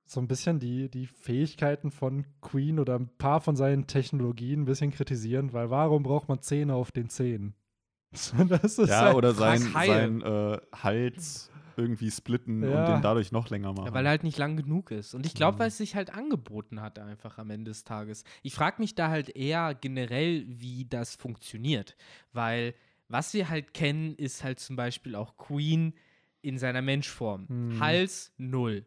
so 0.06 0.20
ein 0.20 0.28
bisschen 0.28 0.58
die, 0.60 0.88
die 0.90 1.06
Fähigkeiten 1.06 1.90
von 1.90 2.26
Queen 2.40 2.78
oder 2.78 2.96
ein 2.98 3.08
paar 3.18 3.40
von 3.40 3.56
seinen 3.56 3.86
Technologien 3.86 4.62
ein 4.62 4.64
bisschen 4.66 4.90
kritisieren, 4.90 5.52
weil 5.52 5.70
warum 5.70 6.02
braucht 6.02 6.28
man 6.28 6.40
Zähne 6.42 6.74
auf 6.74 6.92
den 6.92 7.08
Zähnen? 7.08 7.54
Das 8.48 8.78
ist 8.78 8.88
Ja, 8.90 9.00
halt- 9.06 9.16
oder 9.16 9.32
sein, 9.34 9.60
sein 9.60 10.22
äh, 10.22 10.58
Hals 10.74 11.50
irgendwie 11.76 12.10
splitten 12.10 12.62
Ja. 12.62 12.84
und 12.84 12.92
den 12.92 13.02
dadurch 13.02 13.32
noch 13.32 13.50
länger 13.50 13.72
machen. 13.72 13.86
Ja, 13.86 13.94
weil 13.94 14.06
er 14.06 14.10
halt 14.10 14.22
nicht 14.22 14.38
lang 14.38 14.56
genug 14.56 14.92
ist. 14.92 15.12
Und 15.14 15.26
ich 15.26 15.34
glaube, 15.34 15.56
Mhm. 15.56 15.60
weil 15.60 15.68
es 15.68 15.78
sich 15.78 15.96
halt 15.96 16.14
angeboten 16.14 16.80
hat, 16.80 17.00
einfach 17.00 17.38
am 17.38 17.50
Ende 17.50 17.72
des 17.72 17.82
Tages. 17.82 18.22
Ich 18.44 18.54
frage 18.54 18.80
mich 18.80 18.94
da 18.94 19.08
halt 19.08 19.30
eher 19.30 19.74
generell, 19.74 20.44
wie 20.46 20.84
das 20.84 21.16
funktioniert. 21.16 21.96
Weil 22.32 22.74
was 23.08 23.34
wir 23.34 23.48
halt 23.48 23.74
kennen, 23.74 24.14
ist 24.14 24.44
halt 24.44 24.60
zum 24.60 24.76
Beispiel 24.76 25.16
auch 25.16 25.36
Queen 25.36 25.94
in 26.42 26.58
seiner 26.58 26.82
Menschform. 26.82 27.46
Mhm. 27.48 27.80
Hals 27.80 28.32
null. 28.38 28.84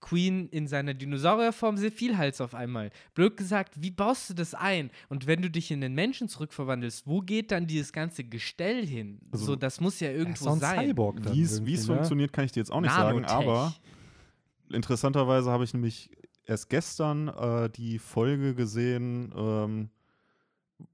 Queen 0.00 0.48
in 0.50 0.66
seiner 0.66 0.94
Dinosaurierform 0.94 1.76
sehr 1.76 1.92
viel 1.92 2.16
Hals 2.16 2.40
auf 2.40 2.54
einmal. 2.54 2.90
Blöd 3.14 3.36
gesagt, 3.36 3.74
wie 3.80 3.90
baust 3.90 4.30
du 4.30 4.34
das 4.34 4.54
ein? 4.54 4.90
Und 5.08 5.26
wenn 5.26 5.42
du 5.42 5.50
dich 5.50 5.70
in 5.70 5.80
den 5.80 5.94
Menschen 5.94 6.28
zurückverwandelst, 6.28 7.06
wo 7.06 7.20
geht 7.20 7.50
dann 7.50 7.66
dieses 7.66 7.92
ganze 7.92 8.24
Gestell 8.24 8.86
hin? 8.86 9.20
Also- 9.32 9.46
so, 9.46 9.56
das 9.56 9.80
muss 9.80 10.00
ja 10.00 10.10
irgendwo 10.10 10.50
ein 10.50 10.60
sein. 10.60 10.88
Cyborg 10.90 11.20
Wie 11.32 11.42
es 11.42 11.60
ne? 11.60 11.76
funktioniert, 11.78 12.32
kann 12.32 12.44
ich 12.44 12.52
dir 12.52 12.60
jetzt 12.60 12.70
auch 12.70 12.80
nicht 12.80 12.92
sagen, 12.92 13.22
Nanotech. 13.22 13.48
aber 13.48 13.74
interessanterweise 14.70 15.50
habe 15.50 15.64
ich 15.64 15.72
nämlich 15.72 16.10
erst 16.44 16.68
gestern 16.70 17.28
äh, 17.28 17.70
die 17.70 17.98
Folge 17.98 18.54
gesehen 18.54 19.32
ähm, 19.36 19.90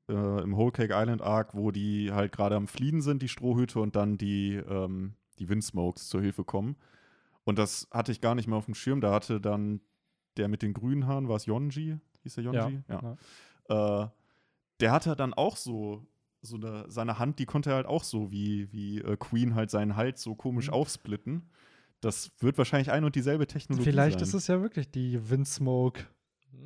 äh, 0.08 0.42
im 0.42 0.56
Whole 0.56 0.72
Cake 0.72 0.92
Island 0.94 1.22
Arc, 1.22 1.54
wo 1.54 1.70
die 1.70 2.12
halt 2.12 2.32
gerade 2.32 2.56
am 2.56 2.68
Fliehen 2.68 3.02
sind, 3.02 3.22
die 3.22 3.28
Strohhüte, 3.28 3.80
und 3.80 3.96
dann 3.96 4.18
die, 4.18 4.54
ähm, 4.54 5.14
die 5.38 5.48
Windsmokes 5.48 6.08
zur 6.08 6.20
Hilfe 6.20 6.44
kommen. 6.44 6.76
Und 7.44 7.59
das 7.59 7.88
hatte 7.90 8.12
ich 8.12 8.20
gar 8.20 8.35
nicht 8.35 8.46
mehr 8.48 8.57
auf 8.57 8.66
dem 8.66 8.74
Schirm. 8.74 9.00
Da 9.00 9.12
hatte 9.12 9.40
dann 9.40 9.81
der 10.37 10.48
mit 10.48 10.62
den 10.62 10.72
grünen 10.74 11.07
Haaren, 11.07 11.28
war 11.28 11.37
es 11.37 11.46
Yonji? 11.46 11.98
hieß 12.22 12.35
der 12.37 12.44
Yonji? 12.44 12.83
Ja. 12.88 13.16
Äh, 14.05 14.09
der 14.81 14.92
hatte 14.92 15.14
dann 15.16 15.35
auch 15.35 15.57
so, 15.57 16.07
so 16.40 16.57
eine, 16.57 16.85
seine 16.88 17.18
Hand, 17.18 17.38
die 17.38 17.46
konnte 17.46 17.70
er 17.70 17.76
halt 17.76 17.87
auch 17.87 18.05
so 18.05 18.31
wie, 18.31 18.72
wie 18.72 18.98
äh, 19.00 19.16
Queen 19.16 19.55
halt 19.55 19.70
seinen 19.70 19.96
Hals 19.96 20.22
so 20.22 20.35
komisch 20.35 20.68
Mhm. 20.68 20.74
aufsplitten. 20.74 21.50
Das 22.00 22.33
wird 22.40 22.59
wahrscheinlich 22.59 22.90
ein 22.90 23.05
und 23.05 23.14
dieselbe 23.14 23.46
Technologie 23.46 23.85
Vielleicht 23.90 24.18
sein. 24.18 24.28
ist 24.28 24.35
es 24.35 24.46
ja 24.48 24.61
wirklich 24.61 24.90
die 24.90 25.31
Windsmoke 25.31 26.05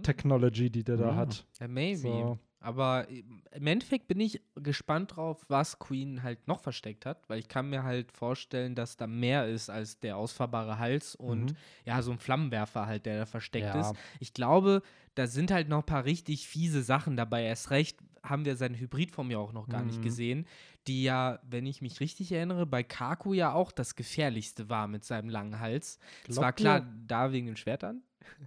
Technology, 0.02 0.70
die 0.70 0.84
der 0.84 0.96
da 0.96 1.08
Ja. 1.10 1.16
hat. 1.16 1.46
Ja, 1.60 1.68
maybe. 1.68 1.98
So. 1.98 2.38
Aber 2.60 3.08
im 3.08 3.42
im 3.52 3.66
Endeffekt 3.66 4.08
bin 4.08 4.18
ich 4.20 4.40
gespannt 4.54 5.16
drauf, 5.16 5.44
was 5.48 5.78
Queen 5.78 6.22
halt 6.22 6.46
noch 6.48 6.60
versteckt 6.60 7.06
hat, 7.06 7.28
weil 7.28 7.38
ich 7.38 7.48
kann 7.48 7.70
mir 7.70 7.82
halt 7.84 8.12
vorstellen, 8.12 8.74
dass 8.74 8.96
da 8.96 9.06
mehr 9.06 9.46
ist 9.46 9.70
als 9.70 9.98
der 10.00 10.16
ausfahrbare 10.16 10.78
Hals 10.78 11.14
und 11.14 11.52
Mhm. 11.52 11.56
ja, 11.84 12.02
so 12.02 12.10
ein 12.12 12.18
Flammenwerfer 12.18 12.86
halt, 12.86 13.06
der 13.06 13.18
da 13.20 13.26
versteckt 13.26 13.74
Ja. 13.74 13.80
ist. 13.80 13.94
Ich 14.20 14.32
glaube, 14.34 14.82
da 15.14 15.26
sind 15.26 15.50
halt 15.50 15.68
noch 15.68 15.78
ein 15.78 15.86
paar 15.86 16.04
richtig 16.04 16.48
fiese 16.48 16.82
Sachen 16.82 17.16
dabei. 17.16 17.44
Erst 17.44 17.70
recht 17.70 17.98
haben 18.22 18.44
wir 18.44 18.56
seine 18.56 18.78
Hybridform 18.78 19.30
ja 19.30 19.38
auch 19.38 19.52
noch 19.52 19.68
gar 19.68 19.82
nicht 19.82 19.98
Mhm. 19.98 20.02
gesehen, 20.02 20.46
die 20.88 21.04
ja, 21.04 21.38
wenn 21.48 21.64
ich 21.66 21.80
mich 21.80 22.00
richtig 22.00 22.32
erinnere, 22.32 22.66
bei 22.66 22.82
Kaku 22.82 23.32
ja 23.32 23.52
auch 23.52 23.70
das 23.70 23.94
gefährlichste 23.94 24.68
war 24.68 24.88
mit 24.88 25.04
seinem 25.04 25.28
langen 25.30 25.60
Hals. 25.60 25.98
Es 26.28 26.36
war 26.36 26.52
Glaubt 26.52 26.56
klar, 26.58 26.80
da 27.06 27.32
wegen 27.32 27.46
den 27.46 27.56
Schwertern. 27.56 28.02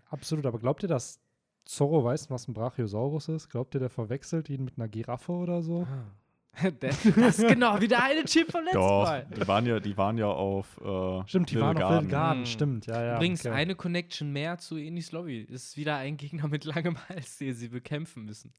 Absolut, 0.10 0.46
aber 0.46 0.60
glaubt 0.60 0.84
ihr, 0.84 0.90
dass 0.90 1.20
Zorro 1.70 2.04
weiß, 2.04 2.30
was 2.32 2.48
ein 2.48 2.54
Brachiosaurus 2.54 3.28
ist? 3.30 3.50
Glaubt 3.50 3.76
ihr, 3.76 3.80
der 3.80 3.90
verwechselt 3.92 4.50
ihn 4.50 4.64
mit 4.64 4.78
einer 4.78 4.88
Giraffe 4.88 5.32
oder 5.32 5.62
so? 5.62 5.88
Der- 6.64 6.72
das 6.90 7.06
ist 7.40 7.48
genau 7.48 7.80
wieder 7.80 8.04
eine 8.04 8.26
Chip 8.26 8.52
vom 8.52 8.64
letzten 8.64 8.80
Doch, 8.80 9.04
Mal. 9.04 9.28
die 9.34 9.48
waren 9.48 9.66
ja, 9.68 9.80
die 9.80 9.96
waren 9.96 10.18
ja 10.18 10.26
auf. 10.28 10.82
Äh, 10.82 11.28
Stimmt, 11.28 11.52
die 11.52 11.56
Little 11.56 11.68
waren 11.68 11.78
auf 11.78 11.82
Garden. 11.82 11.96
Little 12.02 12.10
Garden, 12.10 12.40
Mhm. 12.42 12.46
stimmt, 12.48 12.86
ja, 12.88 13.04
ja. 13.06 13.16
Übrigens 13.16 13.46
okay. 13.46 13.56
eine 13.56 13.76
Connection 13.76 14.32
mehr 14.34 14.58
zu 14.58 14.76
Enis 14.78 15.12
Lobby. 15.12 15.42
Ist 15.42 15.78
wieder 15.78 15.96
ein 15.98 16.18
Gegner 16.18 16.48
mit 16.48 16.66
langem 16.66 16.98
Hals, 17.08 17.38
den 17.38 17.54
sie 17.54 17.70
bekämpfen 17.70 18.26
müssen. 18.26 18.52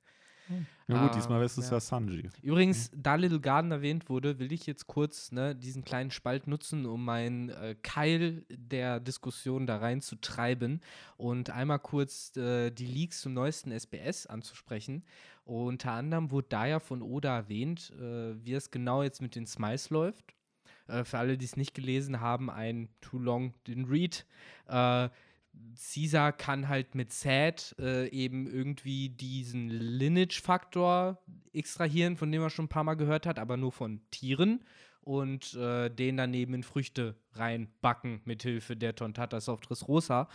Ja, 0.88 1.06
gut, 1.06 1.14
diesmal 1.14 1.42
ist 1.44 1.56
es 1.56 1.70
ja. 1.70 1.76
ja, 1.76 1.80
Sanji. 1.80 2.28
Übrigens, 2.42 2.90
da 2.94 3.14
Little 3.14 3.40
Garden 3.40 3.70
erwähnt 3.70 4.08
wurde, 4.08 4.38
will 4.38 4.52
ich 4.52 4.66
jetzt 4.66 4.86
kurz 4.86 5.30
ne, 5.30 5.54
diesen 5.54 5.84
kleinen 5.84 6.10
Spalt 6.10 6.46
nutzen, 6.46 6.86
um 6.86 7.04
meinen 7.04 7.50
äh, 7.50 7.76
Keil 7.80 8.44
der 8.50 8.98
Diskussion 9.00 9.66
da 9.66 9.76
rein 9.76 10.00
zu 10.00 10.16
treiben 10.16 10.80
und 11.16 11.50
einmal 11.50 11.78
kurz 11.78 12.36
äh, 12.36 12.70
die 12.70 12.86
Leaks 12.86 13.20
zum 13.20 13.34
neuesten 13.34 13.70
SBS 13.70 14.26
anzusprechen. 14.26 15.04
Unter 15.44 15.92
anderem 15.92 16.30
wurde 16.30 16.48
da 16.48 16.66
ja 16.66 16.80
von 16.80 17.02
Oda 17.02 17.36
erwähnt, 17.36 17.92
äh, 17.98 18.34
wie 18.44 18.54
es 18.54 18.70
genau 18.70 19.02
jetzt 19.02 19.22
mit 19.22 19.34
den 19.36 19.46
Smiles 19.46 19.90
läuft. 19.90 20.34
Äh, 20.88 21.04
für 21.04 21.18
alle, 21.18 21.38
die 21.38 21.44
es 21.44 21.56
nicht 21.56 21.74
gelesen 21.74 22.20
haben, 22.20 22.50
ein 22.50 22.88
Too 23.00 23.18
Long 23.18 23.54
Didn't 23.66 23.90
Read. 23.90 24.26
Äh, 24.66 25.08
Caesar 25.74 26.32
kann 26.32 26.68
halt 26.68 26.94
mit 26.94 27.12
Sad 27.12 27.74
äh, 27.78 28.08
eben 28.08 28.46
irgendwie 28.46 29.08
diesen 29.08 29.68
Lineage-Faktor 29.68 31.18
extrahieren, 31.52 32.16
von 32.16 32.30
dem 32.30 32.42
er 32.42 32.50
schon 32.50 32.66
ein 32.66 32.68
paar 32.68 32.84
Mal 32.84 32.94
gehört 32.94 33.26
hat, 33.26 33.38
aber 33.38 33.56
nur 33.56 33.72
von 33.72 34.00
Tieren 34.10 34.64
und 35.02 35.54
äh, 35.54 35.88
den 35.88 36.16
daneben 36.16 36.54
in 36.54 36.62
Früchte 36.62 37.16
reinbacken 37.32 38.20
mit 38.24 38.42
Hilfe 38.42 38.76
der 38.76 38.94
Tontata 38.94 39.40
Soft 39.40 39.68
Rosa. 39.88 40.28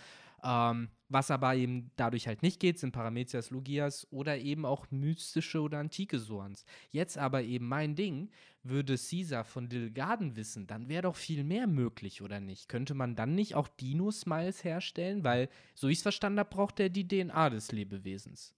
Ähm, 0.48 0.90
was 1.10 1.32
aber 1.32 1.56
eben 1.56 1.92
dadurch 1.96 2.28
halt 2.28 2.44
nicht 2.44 2.60
geht, 2.60 2.78
sind 2.78 2.92
Paramezias 2.92 3.50
Logias 3.50 4.08
oder 4.12 4.38
eben 4.38 4.66
auch 4.66 4.90
mystische 4.92 5.60
oder 5.62 5.80
antike 5.80 6.20
Soans. 6.20 6.66
Jetzt 6.92 7.18
aber 7.18 7.42
eben 7.44 7.68
mein 7.68 7.96
Ding, 7.96 8.30
würde 8.64 8.96
Caesar 8.96 9.44
von 9.44 9.70
Dilgarden 9.70 10.36
wissen, 10.36 10.68
dann 10.68 10.88
wäre 10.88 11.04
doch 11.04 11.16
viel 11.16 11.44
mehr 11.44 11.68
möglich, 11.68 12.22
oder 12.22 12.40
nicht? 12.40 12.70
Könnte 12.70 12.94
man 12.94 13.16
dann 13.16 13.34
nicht 13.34 13.56
auch 13.56 13.68
Dino-Smiles 13.68 14.64
herstellen? 14.64 15.24
Weil, 15.24 15.50
so 15.74 15.88
ich 15.88 15.98
es 15.98 16.04
verstanden 16.04 16.40
habe, 16.40 16.50
braucht 16.50 16.80
er 16.80 16.90
die 16.90 17.08
DNA 17.08 17.50
des 17.50 17.72
Lebewesens. 17.72 18.54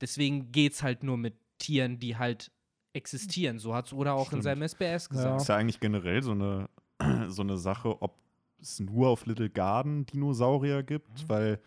Deswegen 0.00 0.52
geht's 0.52 0.82
halt 0.82 1.02
nur 1.02 1.16
mit 1.16 1.34
Tieren, 1.58 1.98
die 1.98 2.16
halt 2.16 2.50
existieren. 2.92 3.58
So 3.58 3.74
hat 3.74 3.86
es 3.86 3.92
Oda 3.92 4.12
auch 4.12 4.32
in 4.32 4.42
Stimmt. 4.42 4.44
seinem 4.44 4.62
SBS 4.62 5.04
Ja. 5.04 5.08
gesagt. 5.08 5.40
Ist 5.42 5.48
ja 5.48 5.56
eigentlich 5.56 5.80
generell 5.80 6.22
so 6.22 6.32
eine, 6.32 6.68
so 7.28 7.42
eine 7.42 7.56
Sache, 7.58 8.00
ob 8.02 8.18
es 8.66 8.80
nur 8.80 9.08
auf 9.08 9.26
Little 9.26 9.50
Garden 9.50 10.06
Dinosaurier 10.06 10.82
gibt, 10.82 11.24
Mhm. 11.24 11.28
weil 11.28 11.60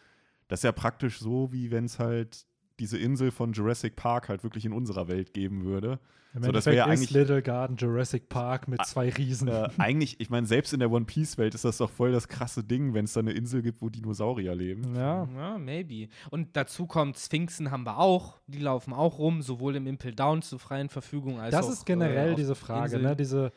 das 0.47 0.59
ist 0.59 0.63
ja 0.63 0.71
praktisch 0.71 1.19
so, 1.19 1.51
wie 1.51 1.71
wenn 1.71 1.85
es 1.85 1.99
halt 1.99 2.45
diese 2.79 2.97
Insel 2.97 3.31
von 3.31 3.51
Jurassic 3.53 3.95
Park 3.95 4.29
halt 4.29 4.43
wirklich 4.43 4.65
in 4.65 4.71
unserer 4.73 5.07
Welt 5.07 5.33
geben 5.33 5.63
würde. 5.65 5.99
Im 6.35 6.43
so, 6.43 6.51
das 6.51 6.67
wär 6.67 6.73
ja 6.75 6.85
eigentlich- 6.85 7.09
Little 7.09 7.41
Garden 7.41 7.75
Jurassic 7.75 8.29
Park 8.29 8.67
mit 8.67 8.85
zwei 8.85 9.09
Riesen. 9.09 9.47
Äh, 9.47 9.67
eigentlich, 9.79 10.19
ich 10.19 10.29
meine, 10.29 10.45
selbst 10.45 10.71
in 10.73 10.79
der 10.79 10.91
One 10.91 11.05
Piece-Welt 11.05 11.55
ist 11.55 11.65
das 11.65 11.77
doch 11.77 11.89
voll 11.89 12.11
das 12.11 12.27
krasse 12.27 12.63
Ding, 12.63 12.93
wenn 12.93 13.05
es 13.05 13.13
da 13.13 13.19
eine 13.19 13.31
Insel 13.31 13.63
gibt, 13.63 13.81
wo 13.81 13.89
Dinosaurier 13.89 14.53
leben. 14.53 14.95
ja. 14.95 15.27
Ja, 15.35 15.57
maybe. 15.57 16.07
Und 16.29 16.55
dazu 16.55 16.85
kommt, 16.85 17.17
Sphinxen 17.17 17.71
haben 17.71 17.83
wir 17.83 17.97
auch. 17.97 18.39
Die 18.47 18.59
laufen 18.59 18.93
auch 18.93 19.17
rum, 19.17 19.41
sowohl 19.41 19.75
im 19.75 19.87
Impel 19.87 20.13
Down 20.13 20.41
zur 20.43 20.59
freien 20.59 20.89
Verfügung 20.89 21.39
als 21.39 21.51
Das 21.51 21.65
auch 21.65 21.71
ist 21.71 21.85
generell 21.85 22.33
äh, 22.33 22.35
diese 22.35 22.53
Frage, 22.55 22.85
Inseln. 22.95 23.03
ne? 23.03 23.15
diese 23.15 23.51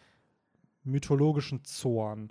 mythologischen 0.85 1.61
Zoan. 1.64 2.31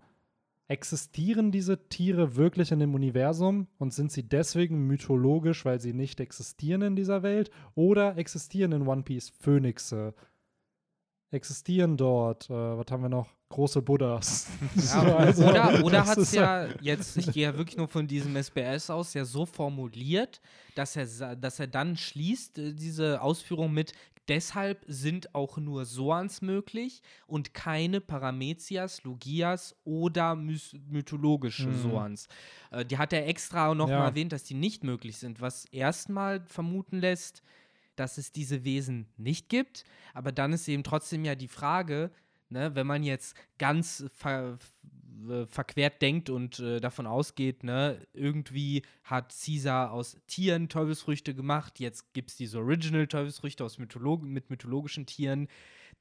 Existieren 0.68 1.52
diese 1.52 1.90
Tiere 1.90 2.36
wirklich 2.38 2.72
in 2.72 2.80
dem 2.80 2.96
Universum 2.96 3.68
und 3.78 3.94
sind 3.94 4.12
sie 4.12 4.24
deswegen 4.24 4.88
mythologisch, 4.88 5.66
weil 5.66 5.82
sie 5.82 5.94
nicht 5.94 6.20
existieren 6.20 6.82
in 6.82 6.96
dieser 6.96 7.24
Welt? 7.24 7.52
Oder 7.76 8.18
existieren 8.18 8.72
in 8.72 8.88
One 8.88 9.04
Piece 9.04 9.30
Phönixe? 9.30 10.14
Existieren 11.32 11.96
dort, 11.96 12.50
äh, 12.50 12.54
was 12.54 12.86
haben 12.90 13.04
wir 13.04 13.10
noch? 13.10 13.30
Große 13.48 13.82
Buddhas. 13.82 14.48
Ja, 14.76 14.82
So, 14.82 14.98
also, 15.16 15.46
oder 15.46 15.84
oder 15.84 16.06
hat 16.06 16.18
es 16.18 16.32
ja 16.34 16.68
jetzt, 16.82 17.18
ich 17.18 17.32
gehe 17.32 17.44
ja 17.44 17.58
wirklich 17.58 17.78
nur 17.78 17.88
von 17.88 18.08
diesem 18.08 18.36
SBS 18.36 18.90
aus, 18.90 19.14
ja 19.14 19.24
so 19.26 19.46
formuliert, 19.46 20.42
dass 20.76 20.96
er, 20.96 21.36
dass 21.36 21.60
er 21.60 21.68
dann 21.68 21.96
schließt, 21.96 22.58
äh, 22.58 22.74
diese 22.74 23.22
Ausführung 23.22 23.74
mit, 23.74 23.94
deshalb 24.28 24.84
sind 24.88 25.34
auch 25.36 25.58
nur 25.58 25.86
Soans 25.86 26.42
möglich 26.42 27.02
und 27.28 27.54
keine 27.54 28.02
Paramezias, 28.02 29.04
Logias 29.04 29.76
oder 29.84 30.36
mythologische 30.36 31.72
Mhm. 31.72 31.74
Soans. 31.74 32.28
Äh, 32.72 32.86
die 32.86 32.98
hat 32.98 33.14
er 33.14 33.28
extra 33.28 33.68
auch 33.70 33.76
noch 33.76 33.88
Ja. 33.90 34.00
mal 34.00 34.08
erwähnt, 34.10 34.32
dass 34.32 34.44
die 34.44 34.54
nicht 34.54 34.84
möglich 34.84 35.18
sind, 35.18 35.42
was 35.42 35.66
erstmal 35.66 36.46
vermuten 36.46 37.00
lässt, 37.00 37.42
dass 37.96 38.18
es 38.18 38.32
diese 38.32 38.64
Wesen 38.64 39.08
nicht 39.18 39.50
gibt. 39.50 39.84
Aber 40.14 40.32
dann 40.32 40.54
ist 40.54 40.68
eben 40.68 40.84
trotzdem 40.84 41.26
ja 41.26 41.36
die 41.36 41.48
Frage, 41.50 42.12
ne, 42.50 42.74
wenn 42.76 42.88
man 42.88 43.04
jetzt 43.04 43.36
ganz 43.58 44.06
ver 44.14 44.58
äh, 45.30 45.46
verquert 45.46 46.02
denkt 46.02 46.30
und 46.30 46.60
äh, 46.60 46.80
davon 46.80 47.08
ausgeht, 47.08 47.64
ne, 47.64 48.06
irgendwie 48.14 48.84
hat 49.04 49.34
Caesar 49.44 49.92
aus 49.92 50.18
Tieren 50.28 50.70
Teufelsfrüchte 50.70 51.34
gemacht, 51.34 51.80
jetzt 51.80 52.14
gibt 52.14 52.32
es 52.32 52.38
diese 52.38 52.60
Original 52.60 53.08
Teufelsfrüchte 53.08 53.64
aus 53.64 53.78
Mytholog 53.78 54.24
mit 54.24 54.50
mythologischen 54.50 55.06
Tieren. 55.06 55.48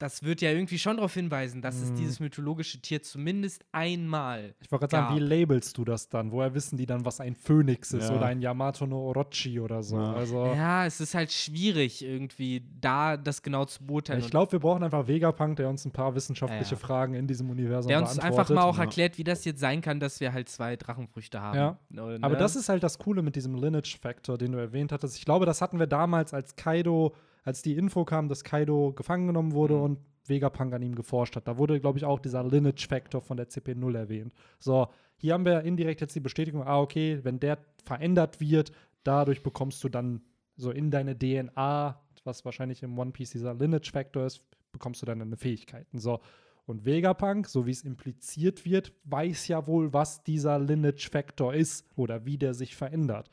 Das 0.01 0.23
wird 0.23 0.41
ja 0.41 0.51
irgendwie 0.51 0.79
schon 0.79 0.97
darauf 0.97 1.13
hinweisen, 1.13 1.61
dass 1.61 1.77
es 1.81 1.91
Mhm. 1.91 1.97
dieses 1.97 2.21
mythologische 2.21 2.81
Tier 2.81 3.03
zumindest 3.03 3.65
einmal 3.71 4.55
Ich 4.63 4.73
wollte 4.73 4.87
gerade 4.89 5.09
sagen, 5.09 5.15
wie 5.17 5.21
labelst 5.21 5.77
du 5.77 5.85
das 5.85 6.09
dann? 6.09 6.33
Woher 6.33 6.55
wissen 6.55 6.79
die 6.79 6.87
dann, 6.87 7.05
was 7.05 7.21
ein 7.21 7.35
Phönix 7.37 7.93
ist 7.93 8.09
Ja. 8.09 8.17
oder 8.17 8.27
ein 8.27 8.41
Yamato 8.41 8.87
no 8.87 8.99
Orochi 9.09 9.61
oder 9.61 9.83
so? 9.83 9.97
Ja. 9.99 10.15
Also, 10.15 10.47
Ja, 10.47 10.87
es 10.87 11.01
ist 11.03 11.15
halt 11.15 11.31
schwierig, 11.31 12.03
irgendwie 12.03 12.65
da 12.81 13.19
das 13.19 13.43
genau 13.43 13.67
zu 13.67 13.85
beurteilen. 13.85 14.21
ich 14.21 14.31
glaube, 14.31 14.53
wir 14.53 14.59
brauchen 14.61 14.83
einfach 14.83 15.07
Vegapunk, 15.07 15.57
der 15.57 15.69
uns 15.69 15.85
ein 15.85 15.91
paar 15.93 16.15
wissenschaftliche 16.15 16.75
Ja. 16.77 16.81
Fragen 16.81 17.13
in 17.13 17.27
diesem 17.27 17.51
Universum 17.51 17.89
der 17.91 17.99
uns 18.01 18.17
beantwortet. 18.17 18.41
einfach 18.41 18.55
mal 18.55 18.63
auch 18.63 18.79
Ja. 18.79 18.85
erklärt, 18.85 19.19
wie 19.19 19.25
das 19.25 19.45
jetzt 19.45 19.61
sein 19.61 19.83
kann, 19.83 20.01
dass 20.01 20.19
wir 20.21 20.33
halt 20.33 20.49
zwei 20.49 20.77
Drachenfrüchte 20.77 21.43
haben. 21.43 21.59
Ja. 21.59 21.79
Aber 21.99 22.19
ne? 22.35 22.37
das 22.39 22.57
ist 22.57 22.71
halt 22.71 22.83
das 22.83 22.99
Coole 22.99 23.21
mit 23.23 23.37
diesem 23.37 23.55
Lineage-Factor, 23.55 24.39
den 24.39 24.53
du 24.53 24.59
erwähnt 24.59 24.93
hattest. 24.93 25.19
Ich 25.19 25.27
glaube, 25.27 25.45
das 25.45 25.61
hatten 25.61 25.79
wir 25.79 25.87
damals, 25.87 26.33
als 26.33 26.57
Kaido, 26.57 27.15
als 27.44 27.62
die 27.62 27.76
Info 27.76 28.05
kam, 28.05 28.29
dass 28.29 28.44
Kaido 28.44 28.92
gefangen 28.92 29.26
genommen 29.26 29.53
wurde 29.53 29.74
Mhm. 29.74 29.83
und 29.83 29.98
Vegapunk 30.26 30.72
an 30.74 30.83
ihm 30.83 30.94
geforscht 30.94 31.37
hat. 31.37 31.48
Da 31.48 31.59
wurde, 31.59 31.81
glaube 31.81 31.98
ich, 31.98 32.05
auch 32.05 32.20
dieser 32.20 32.44
Lineage-Factor 32.44 33.20
von 33.20 33.37
der 33.37 33.48
CP0 33.48 33.96
erwähnt. 33.96 34.33
So, 34.59 34.88
hier 35.16 35.35
haben 35.35 35.44
wir 35.44 35.62
indirekt 35.62 36.00
jetzt 36.00 36.14
die 36.14 36.20
Bestätigung, 36.20 36.62
ah, 36.62 36.81
okay, 36.81 37.20
wenn 37.22 37.40
der 37.40 37.59
verändert 37.85 38.40
wird, 38.40 38.72
dadurch 39.03 39.42
bekommst 39.42 39.83
du 39.83 39.88
dann 39.88 40.22
so 40.57 40.70
in 40.70 40.90
deine 40.90 41.18
DNA, 41.18 42.00
was 42.24 42.44
wahrscheinlich 42.44 42.83
im 42.83 42.98
One 42.98 43.12
Piece 43.12 43.31
dieser 43.31 43.55
Lineage-Factor 43.55 44.26
ist, 44.26 44.44
bekommst 44.72 45.03
du 45.03 45.07
dann 45.07 45.18
deine 45.18 45.37
Fähigkeiten. 45.37 45.98
So. 45.98 46.20
Und 46.66 46.85
Vegapunk, 46.85 47.48
so 47.48 47.66
wie 47.66 47.72
es 47.72 47.83
impliziert 47.83 48.64
wird, 48.64 48.92
weiß 49.05 49.48
ja 49.48 49.66
wohl, 49.66 49.92
was 49.92 50.22
dieser 50.22 50.59
Lineage-Factor 50.59 51.55
ist 51.55 51.88
oder 51.96 52.24
wie 52.26 52.38
der 52.38 52.55
sich 52.55 52.76
verändert. 52.76 53.31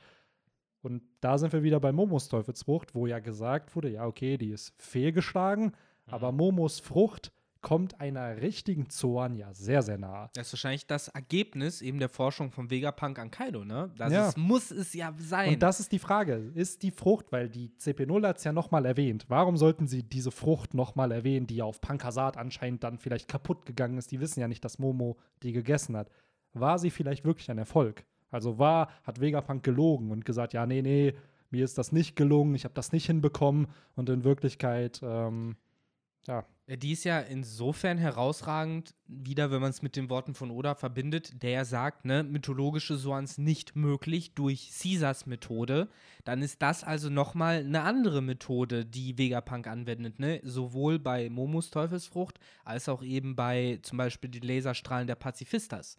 Und 0.88 1.04
da 1.19 1.38
sind 1.38 1.52
wir 1.52 1.63
wieder 1.63 1.82
bei 1.82 1.91
Momos 1.91 2.30
Teufelsfrucht, 2.30 2.95
wo 2.95 3.08
ja 3.08 3.19
gesagt 3.19 3.76
wurde, 3.76 3.89
ja, 3.89 4.06
okay, 4.06 4.38
die 4.38 4.52
ist 4.52 4.73
fehlgeschlagen, 4.82 5.73
aber 6.06 6.32
Momos 6.32 6.80
Frucht 6.80 7.34
kommt 7.60 8.00
einer 8.00 8.38
richtigen 8.41 8.89
Zoan 8.89 9.36
ja 9.36 9.54
sehr, 9.54 9.82
sehr 9.82 9.97
nah. 9.97 10.30
Das 10.36 10.47
ist 10.47 10.54
wahrscheinlich 10.54 10.88
das 10.88 11.10
Ergebnis 11.10 11.82
eben 11.82 12.00
der 12.00 12.08
Forschung 12.08 12.52
von 12.52 12.69
Vegapunk 12.69 13.19
an 13.19 13.30
Kaido, 13.32 13.65
ne? 13.65 13.91
Das 13.97 14.13
Ja. 14.13 14.30
ist, 14.30 14.38
muss 14.38 14.71
es 14.71 14.93
ja 14.93 15.13
sein. 15.17 15.56
Und 15.56 15.63
das 15.63 15.82
ist 15.82 15.91
die 15.91 16.00
Frage, 16.00 16.36
ist 16.54 16.84
die 16.84 16.91
Frucht, 16.91 17.32
weil 17.32 17.50
die 17.50 17.69
CP0 17.78 18.26
hat 18.26 18.38
es 18.38 18.45
ja 18.45 18.54
nochmal 18.54 18.86
erwähnt, 18.86 19.26
warum 19.28 19.58
sollten 19.58 19.86
sie 19.88 20.04
diese 20.04 20.32
Frucht 20.32 20.73
nochmal 20.76 21.12
erwähnen, 21.12 21.47
die 21.47 21.58
ja 21.58 21.65
auf 21.65 21.82
Pankasat 21.82 22.38
anscheinend 22.38 22.84
dann 22.86 23.00
vielleicht 23.00 23.28
kaputt 23.28 23.65
gegangen 23.65 23.97
ist, 23.97 24.12
die 24.12 24.21
wissen 24.21 24.39
ja 24.39 24.47
nicht, 24.47 24.63
dass 24.63 24.80
Momo 24.80 25.17
die 25.43 25.52
gegessen 25.52 25.97
hat. 25.97 26.10
War 26.54 26.80
sie 26.80 26.91
vielleicht 26.91 27.26
wirklich 27.26 27.52
ein 27.52 27.58
Erfolg? 27.58 28.06
Also 28.32 28.60
war, 28.60 28.90
hat 29.04 29.22
Vegapunk 29.22 29.63
gelogen 29.63 30.12
und 30.12 30.26
gesagt, 30.26 30.54
ja, 30.54 30.66
nee, 30.66 30.82
nee, 30.82 31.13
mir 31.50 31.63
ist 31.63 31.78
das 31.78 31.92
nicht 31.92 32.16
gelungen, 32.16 32.56
ich 32.56 32.66
habe 32.66 32.74
das 32.74 32.92
nicht 32.92 33.06
hinbekommen 33.06 33.68
und 33.96 34.10
in 34.10 34.24
Wirklichkeit, 34.24 35.00
ähm, 35.04 35.56
ja, 36.28 36.46
Die 36.70 36.92
ist 36.92 37.06
ja 37.06 37.22
insofern 37.22 37.98
herausragend, 37.98 38.94
wieder, 39.08 39.52
wenn 39.52 39.62
man 39.62 39.70
es 39.70 39.82
mit 39.82 39.96
den 39.96 40.10
Worten 40.10 40.34
von 40.34 40.52
Oda 40.52 40.76
verbindet, 40.76 41.42
der 41.42 41.63
sagt, 41.63 42.04
ne, 42.04 42.24
mythologische 42.24 42.98
Soans 42.98 43.38
nicht 43.38 43.78
möglich 43.78 44.34
durch 44.34 44.70
Caesars 44.78 45.26
Methode, 45.28 45.88
dann 46.26 46.42
ist 46.42 46.62
das 46.62 46.84
also 46.84 47.10
nochmal 47.10 47.60
eine 47.60 47.84
andere 47.84 48.22
Methode, 48.22 48.86
die 48.86 49.18
Vegapunk 49.18 49.66
anwendet, 49.68 50.20
ne? 50.20 50.42
Sowohl 50.44 51.00
bei 51.00 51.30
Momus 51.30 51.70
Teufelsfrucht 51.70 52.38
als 52.66 52.90
auch 52.90 53.02
eben 53.02 53.38
bei 53.38 53.80
zum 53.84 53.98
Beispiel 53.98 54.30
den 54.30 54.44
Laserstrahlen 54.44 55.08
der 55.08 55.16
Pazifistas. 55.16 55.98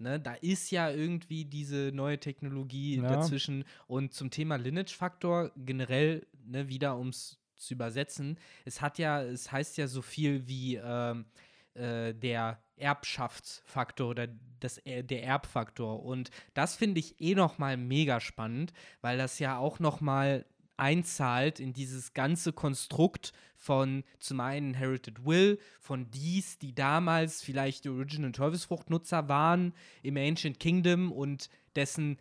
Ne, 0.00 0.18
da 0.18 0.32
ist 0.34 0.70
ja 0.70 0.90
irgendwie 0.90 1.44
diese 1.44 1.90
neue 1.92 2.18
Technologie 2.18 2.96
Ja. 2.96 3.02
dazwischen. 3.02 3.64
Und 3.86 4.14
zum 4.14 4.30
Thema 4.30 4.56
Lineage-Faktor 4.56 5.52
generell, 5.56 6.26
ne, 6.46 6.68
wieder 6.68 6.96
ums 6.98 7.38
zu 7.56 7.74
übersetzen, 7.74 8.38
es 8.64 8.80
hat 8.80 8.98
ja, 8.98 9.22
es 9.22 9.52
heißt 9.52 9.76
ja 9.76 9.86
so 9.86 10.00
viel 10.00 10.46
wie 10.48 10.76
ähm, 10.76 11.26
äh, 11.74 12.14
der 12.14 12.58
Erbschaftsfaktor 12.76 14.08
oder 14.08 14.28
das, 14.60 14.78
äh, 14.78 15.02
der 15.04 15.24
Erbfaktor. 15.24 16.02
Und 16.02 16.30
das 16.54 16.76
finde 16.76 17.00
ich 17.00 17.20
eh 17.20 17.34
noch 17.34 17.58
mal 17.58 17.76
mega 17.76 18.20
spannend, 18.20 18.72
weil 19.02 19.18
das 19.18 19.38
ja 19.38 19.58
auch 19.58 19.78
noch 19.80 20.00
mal 20.00 20.46
einzahlt 20.80 21.60
in 21.60 21.72
dieses 21.72 22.14
ganze 22.14 22.52
Konstrukt 22.52 23.32
von 23.56 24.02
zum 24.18 24.40
einen 24.40 24.74
Inherited 24.74 25.24
Will, 25.24 25.58
von 25.80 26.10
dies, 26.10 26.58
die 26.58 26.74
damals 26.74 27.42
vielleicht 27.42 27.84
die 27.84 27.90
Original 27.90 28.32
Teufelsfruchtnutzer 28.32 29.28
waren 29.28 29.74
im 30.02 30.16
Ancient 30.16 30.58
Kingdom 30.58 31.12
und 31.12 31.50
dessen 31.76 32.18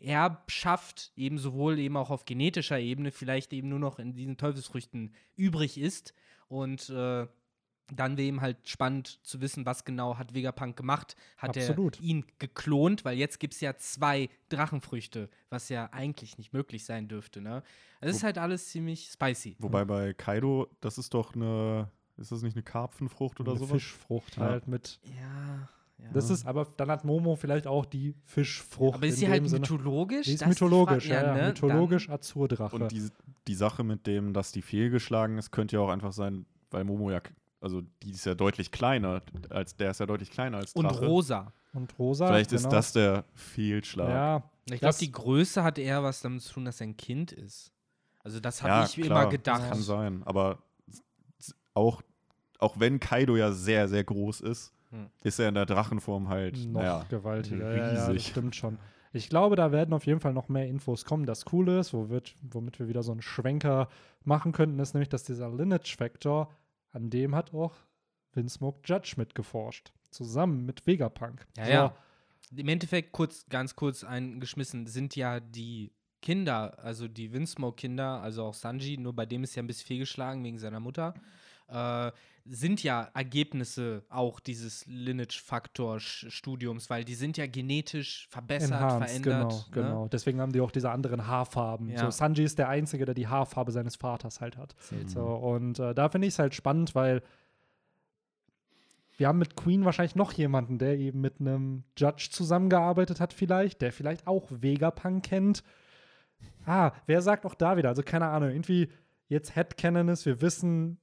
Erbschaft 0.00 1.12
eben 1.16 1.38
sowohl 1.38 1.78
eben 1.78 1.96
auch 1.96 2.10
auf 2.10 2.24
genetischer 2.24 2.80
Ebene 2.80 3.12
vielleicht 3.12 3.52
eben 3.52 3.68
nur 3.68 3.78
noch 3.78 3.98
in 3.98 4.14
diesen 4.14 4.38
Teufelsfrüchten 4.38 5.14
übrig 5.36 5.76
ist. 5.76 6.14
Und 6.48 6.88
äh, 6.88 7.26
dann 7.92 8.16
wäre 8.16 8.28
eben 8.28 8.40
halt 8.40 8.56
spannend 8.68 9.18
zu 9.24 9.40
wissen, 9.40 9.66
was 9.66 9.84
genau 9.84 10.16
hat 10.18 10.34
Vegapunk 10.34 10.76
gemacht. 10.76 11.16
Hat 11.38 11.56
Absolut. 11.56 11.98
er 11.98 12.04
ihn 12.04 12.24
geklont, 12.38 13.04
weil 13.04 13.16
jetzt 13.18 13.40
gibt 13.40 13.54
es 13.54 13.60
ja 13.60 13.76
zwei 13.76 14.28
Drachenfrüchte, 14.48 15.28
was 15.48 15.68
ja 15.68 15.88
eigentlich 15.92 16.38
nicht 16.38 16.52
möglich 16.52 16.84
sein 16.84 17.08
dürfte. 17.08 17.40
Ne? 17.40 17.62
Es 18.00 18.16
ist 18.16 18.22
halt 18.22 18.38
alles 18.38 18.68
ziemlich 18.68 19.10
spicy. 19.12 19.56
Wobei 19.58 19.84
bei 19.84 20.12
Kaido, 20.14 20.68
das 20.80 20.98
ist 20.98 21.14
doch 21.14 21.34
eine, 21.34 21.90
ist 22.16 22.32
das 22.32 22.42
nicht 22.42 22.56
eine 22.56 22.62
Karpfenfrucht 22.62 23.40
oder 23.40 23.52
eine 23.52 23.58
sowas? 23.60 23.72
Fischfrucht 23.72 24.36
Ja. 24.36 24.42
halt 24.44 24.68
mit. 24.68 25.00
Ja, 25.04 25.68
ja. 25.98 26.10
Das 26.12 26.30
ist, 26.30 26.46
aber 26.46 26.66
dann 26.76 26.90
hat 26.90 27.04
Momo 27.04 27.36
vielleicht 27.36 27.66
auch 27.66 27.84
die 27.84 28.14
Fischfrucht. 28.24 28.94
aber 28.96 29.06
ist 29.06 29.18
sie 29.18 29.28
halt 29.28 29.46
Sinne. 29.48 29.60
mythologisch? 29.60 30.26
Die 30.26 30.32
ist 30.32 30.42
Das 30.42 30.48
mythologisch, 30.48 31.06
Fra- 31.08 31.14
ja, 31.14 31.22
ja. 31.22 31.34
ne? 31.34 31.48
Mythologisch 31.48 32.08
Azurdrache. 32.08 32.76
Und 32.76 32.90
die, 32.92 33.08
die 33.46 33.54
Sache 33.54 33.84
mit 33.84 34.06
dem, 34.06 34.32
dass 34.32 34.52
die 34.52 34.62
fehlgeschlagen 34.62 35.36
ist, 35.38 35.50
könnte 35.50 35.76
ja 35.76 35.82
auch 35.82 35.90
einfach 35.90 36.12
sein, 36.12 36.46
weil 36.70 36.84
Momo 36.84 37.10
ja, 37.10 37.20
also 37.60 37.82
die 38.02 38.10
ist 38.12 38.24
ja 38.26 38.34
deutlich 38.34 38.70
kleiner, 38.72 39.22
als 39.50 39.76
der 39.76 39.90
ist 39.90 40.00
ja 40.00 40.06
deutlich 40.06 40.30
kleiner 40.30 40.58
als 40.58 40.72
Dann, 40.72 40.86
und 40.86 40.92
Drache. 40.94 41.06
rosa. 41.06 41.52
Und 41.72 41.98
rosa. 41.98 42.26
Vielleicht 42.26 42.52
ist 42.52 42.62
genau. 42.62 42.74
das 42.74 42.92
der 42.92 43.24
Fehlschlag. 43.34 44.08
Ja, 44.08 44.50
Ich 44.74 44.80
glaube, 44.80 44.96
die 44.98 45.12
Größe 45.12 45.62
hat 45.62 45.78
eher 45.78 46.02
was 46.02 46.20
damit 46.20 46.42
zu 46.42 46.54
tun, 46.54 46.64
dass 46.64 46.80
er 46.80 46.88
ein 46.88 46.96
Kind 46.96 47.32
ist. 47.32 47.72
Also 48.24 48.40
das 48.40 48.62
habe 48.62 48.72
ja, 48.72 48.84
ich 48.84 48.94
klar, 48.94 49.22
immer 49.22 49.30
gedacht. 49.30 49.62
Das 49.62 49.68
kann 49.70 49.82
sein, 49.82 50.22
aber 50.24 50.58
auch, 51.74 52.02
auch 52.58 52.78
wenn 52.78 52.98
Kaido 53.00 53.36
ja 53.36 53.52
sehr, 53.52 53.88
sehr 53.88 54.04
groß 54.04 54.40
ist, 54.40 54.72
Hm. 54.90 55.08
ist 55.22 55.38
er 55.38 55.48
in 55.48 55.54
der 55.54 55.66
Drachenform 55.66 56.28
halt 56.28 56.58
noch 56.66 56.80
naja, 56.80 57.04
gewaltiger. 57.08 57.70
Ja, 57.76 57.86
ja, 57.86 57.94
das 57.94 58.08
riesig. 58.08 58.26
stimmt 58.26 58.56
schon. 58.56 58.76
Ich 59.12 59.28
glaube, 59.28 59.54
da 59.54 59.70
werden 59.70 59.92
auf 59.94 60.04
jeden 60.04 60.18
Fall 60.18 60.32
noch 60.32 60.48
mehr 60.48 60.66
Infos 60.66 61.04
kommen. 61.04 61.26
Das 61.26 61.44
Coole 61.44 61.78
ist, 61.78 61.94
wo 61.94 62.08
wird, 62.08 62.34
womit 62.42 62.80
wir 62.80 62.88
wieder 62.88 63.02
so 63.04 63.12
einen 63.12 63.22
Schwenker 63.22 63.88
machen 64.24 64.50
könnten, 64.52 64.78
ist 64.80 64.94
nämlich, 64.94 65.08
dass 65.08 65.22
dieser 65.22 65.48
Lineage 65.48 65.96
Factor, 65.96 66.50
an 66.92 67.10
dem 67.10 67.34
hat 67.34 67.54
auch 67.54 67.74
Vinsmoke 68.32 68.80
Judge 68.84 69.14
mitgeforscht. 69.16 69.92
Zusammen 70.10 70.64
mit 70.66 70.86
Vegapunk. 70.86 71.46
Ja, 71.56 71.64
So, 71.64 71.70
ja. 71.72 71.96
Im 72.56 72.68
Endeffekt, 72.68 73.12
kurz, 73.12 73.46
ganz 73.48 73.76
kurz 73.76 74.02
eingeschmissen, 74.02 74.86
sind 74.86 75.14
ja 75.14 75.38
die 75.38 75.92
Kinder, 76.20 76.78
also 76.82 77.08
die 77.08 77.32
Windsmoke-Kinder, 77.32 78.20
also 78.20 78.44
auch 78.44 78.54
Sanji, 78.54 78.98
nur 78.98 79.14
bei 79.14 79.24
dem 79.24 79.44
ist 79.44 79.54
ja 79.54 79.62
ein 79.62 79.66
bisschen 79.66 79.86
fehlgeschlagen 79.86 80.42
wegen 80.44 80.58
seiner 80.58 80.80
Mutter, 80.80 81.14
äh, 81.70 82.12
sind 82.46 82.82
ja 82.82 83.10
Ergebnisse 83.14 84.02
auch 84.08 84.40
dieses 84.40 84.84
Lineage-Faktor-Studiums, 84.86 86.88
weil 86.90 87.04
die 87.04 87.14
sind 87.14 87.36
ja 87.36 87.46
genetisch 87.46 88.26
verbessert, 88.28 88.72
Enhanced, 88.72 89.08
verändert. 89.08 89.32
genau, 89.32 89.48
ne? 89.48 89.64
genau. 89.72 90.08
Deswegen 90.08 90.40
haben 90.40 90.52
die 90.52 90.60
auch 90.60 90.72
diese 90.72 90.90
anderen 90.90 91.26
Haarfarben. 91.26 91.90
Ja. 91.90 92.00
So, 92.00 92.10
Sanji 92.10 92.44
ist 92.44 92.58
der 92.58 92.68
Einzige, 92.68 93.04
der 93.04 93.14
die 93.14 93.28
Haarfarbe 93.28 93.70
seines 93.72 93.96
Vaters 93.96 94.40
halt 94.40 94.56
hat. 94.56 94.74
Seltsam. 94.78 95.22
So, 95.22 95.28
und 95.28 95.78
äh, 95.78 95.94
da 95.94 96.08
finde 96.08 96.26
ich 96.26 96.32
es 96.34 96.38
halt 96.38 96.54
spannend, 96.54 96.94
weil 96.94 97.22
wir 99.16 99.28
haben 99.28 99.38
mit 99.38 99.54
Queen 99.54 99.84
wahrscheinlich 99.84 100.16
noch 100.16 100.32
jemanden, 100.32 100.78
der 100.78 100.98
eben 100.98 101.20
mit 101.20 101.40
einem 101.40 101.84
Judge 101.96 102.28
zusammengearbeitet 102.30 103.20
hat, 103.20 103.34
vielleicht, 103.34 103.82
der 103.82 103.92
vielleicht 103.92 104.26
auch 104.26 104.48
Vegapunk 104.50 105.24
kennt. 105.24 105.62
Ah, 106.64 106.92
wer 107.06 107.20
sagt 107.20 107.44
auch 107.44 107.54
da 107.54 107.76
wieder? 107.76 107.90
Also 107.90 108.02
keine 108.02 108.28
Ahnung, 108.28 108.48
irgendwie 108.48 108.90
jetzt 109.28 109.54
Headcanon 109.54 110.08
ist, 110.08 110.24
wir 110.24 110.40
wissen, 110.40 110.98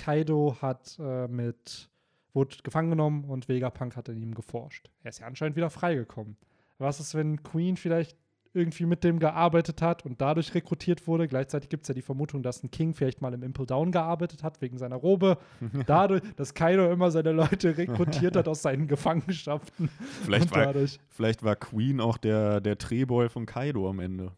Kaido 0.00 0.56
hat 0.62 0.98
äh, 0.98 1.28
mit, 1.28 1.90
wurde 2.32 2.56
gefangen 2.62 2.90
genommen 2.90 3.24
und 3.24 3.48
Vegapunk 3.48 3.96
hat 3.96 4.08
in 4.08 4.16
ihm 4.16 4.34
geforscht. 4.34 4.90
Er 5.02 5.10
ist 5.10 5.20
ja 5.20 5.26
anscheinend 5.26 5.56
wieder 5.56 5.68
freigekommen. 5.68 6.38
Was 6.78 7.00
ist, 7.00 7.14
wenn 7.14 7.42
Queen 7.42 7.76
vielleicht 7.76 8.16
irgendwie 8.54 8.86
mit 8.86 9.04
dem 9.04 9.18
gearbeitet 9.18 9.82
hat 9.82 10.06
und 10.06 10.22
dadurch 10.22 10.54
rekrutiert 10.54 11.06
wurde? 11.06 11.28
Gleichzeitig 11.28 11.68
gibt 11.68 11.82
es 11.84 11.88
ja 11.88 11.94
die 11.94 12.00
Vermutung, 12.02 12.42
dass 12.42 12.62
ein 12.62 12.70
King 12.70 12.94
vielleicht 12.94 13.20
mal 13.20 13.34
im 13.34 13.42
Impel 13.42 13.66
Down 13.66 13.92
gearbeitet 13.92 14.42
hat, 14.42 14.62
wegen 14.62 14.78
seiner 14.78 14.96
Robe. 14.96 15.36
Dadurch, 15.86 16.22
dass 16.36 16.54
Kaido 16.54 16.90
immer 16.90 17.10
seine 17.10 17.32
Leute 17.32 17.76
rekrutiert 17.76 18.36
hat 18.36 18.48
aus 18.48 18.62
seinen 18.62 18.88
Gefangenschaften. 18.88 19.90
Vielleicht 20.24 20.50
war, 20.50 20.74
vielleicht 21.10 21.42
war 21.42 21.56
Queen 21.56 22.00
auch 22.00 22.16
der, 22.16 22.62
der 22.62 22.76
Drehboy 22.76 23.28
von 23.28 23.44
Kaido 23.44 23.88
am 23.88 24.00
Ende. 24.00 24.32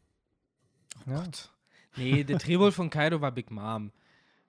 Ja. 1.06 1.22
Nee, 1.96 2.24
der 2.24 2.38
Tribol 2.38 2.72
von 2.72 2.90
Kaido 2.90 3.20
war 3.20 3.32
Big 3.32 3.50
Mom. 3.50 3.92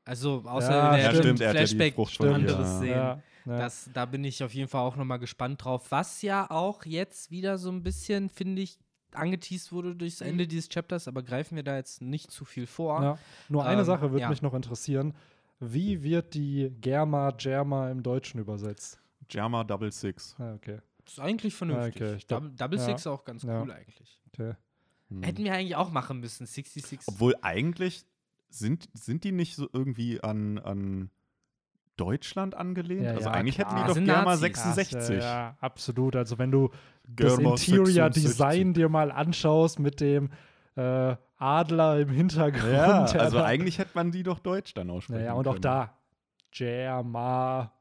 Also, 0.05 0.43
außer 0.45 0.69
Ja, 0.71 0.95
der 0.95 1.03
Ja, 1.05 1.15
stimmt, 1.15 1.39
er 1.41 1.47
ja 1.47 1.51
Flashback 1.53 1.97
ihr. 1.97 2.35
anderes 2.35 2.67
Ja. 2.67 2.79
sehen. 2.79 2.89
Ja, 2.89 3.21
ja. 3.45 3.57
Das, 3.57 3.89
da 3.93 4.05
bin 4.05 4.23
ich 4.23 4.43
auf 4.43 4.53
jeden 4.53 4.67
Fall 4.69 4.81
auch 4.81 4.95
nochmal 4.95 5.19
gespannt 5.19 5.63
drauf. 5.63 5.91
Was 5.91 6.21
ja 6.21 6.49
auch 6.49 6.85
jetzt 6.85 7.31
wieder 7.31 7.57
so 7.57 7.69
ein 7.71 7.83
bisschen, 7.83 8.29
finde 8.29 8.61
ich, 8.61 8.77
angeteased 9.13 9.71
wurde 9.71 9.95
durchs 9.95 10.21
Ende 10.21 10.47
dieses 10.47 10.69
Chapters, 10.69 11.07
aber 11.07 11.21
greifen 11.23 11.55
wir 11.55 11.63
da 11.63 11.75
jetzt 11.77 12.01
nicht 12.01 12.31
zu 12.31 12.45
viel 12.45 12.65
vor. 12.67 13.01
Ja. 13.03 13.17
Nur 13.47 13.65
eine 13.65 13.81
Ähm, 13.81 13.85
Sache 13.85 14.11
würde 14.11 14.21
ja. 14.21 14.29
mich 14.29 14.41
noch 14.41 14.53
interessieren. 14.53 15.13
Wie 15.59 16.01
wird 16.03 16.33
die 16.33 16.71
Germa 16.81 17.31
Germa 17.31 17.89
im 17.91 18.01
Deutschen 18.03 18.39
übersetzt? 18.39 18.99
Jammer 19.29 19.63
Double 19.63 19.91
Six. 19.91 20.35
Ah, 20.39 20.53
okay. 20.55 20.79
Ist 21.05 21.19
eigentlich 21.19 21.53
vernünftig. 21.53 22.01
Okay, 22.01 22.17
glaub- 22.27 22.57
Double, 22.57 22.79
ja. 22.79 22.85
Six 22.85 23.07
auch 23.07 23.23
ganz 23.23 23.43
Ja. 23.43 23.61
cool 23.61 23.71
eigentlich. 23.71 24.19
okay. 24.33 24.53
Hm. 25.09 25.23
Hätten 25.23 25.43
wir 25.43 25.53
eigentlich 25.53 25.75
auch 25.75 25.91
machen 25.91 26.19
müssen, 26.19 26.45
66. 26.45 26.99
Obwohl 27.07 27.35
eigentlich 27.41 28.03
sind, 28.53 28.87
sind 28.93 29.23
die 29.23 29.31
nicht 29.31 29.55
so 29.55 29.67
irgendwie 29.73 30.21
an, 30.23 30.57
an 30.59 31.09
Deutschland 31.97 32.55
angelehnt? 32.55 33.03
Ja, 33.03 33.11
also 33.11 33.25
ja, 33.25 33.31
eigentlich 33.31 33.55
klar. 33.55 33.67
hätten 33.69 33.75
die 33.75 33.81
Ja, 33.81 33.87
doch 33.87 34.15
Germa 34.15 34.31
Nazis. 34.35 34.63
66. 34.63 35.15
Ja, 35.17 35.21
ja, 35.23 35.57
absolut. 35.59 36.15
Also 36.15 36.37
wenn 36.37 36.51
du 36.51 36.69
das 37.07 37.37
Germa 37.37 37.51
Interior 37.51 37.85
66. 38.11 38.23
Design 38.23 38.73
dir 38.73 38.89
mal 38.89 39.11
anschaust 39.11 39.79
mit 39.79 39.99
dem 40.01 40.29
äh, 40.75 41.15
Adler 41.37 41.99
im 41.99 42.09
Hintergrund. 42.09 42.71
Ja, 42.73 43.03
also 43.19 43.37
da- 43.37 43.45
eigentlich 43.45 43.77
hätte 43.79 43.91
man 43.95 44.11
die 44.11 44.23
doch 44.23 44.39
Deutsch 44.39 44.73
dann 44.73 44.89
aussprechen 44.89 45.19
Naja, 45.21 45.33
und 45.33 45.47
auch 45.47 45.53
können. 45.53 45.61
da. 45.61 45.97
Germa. 46.51 47.71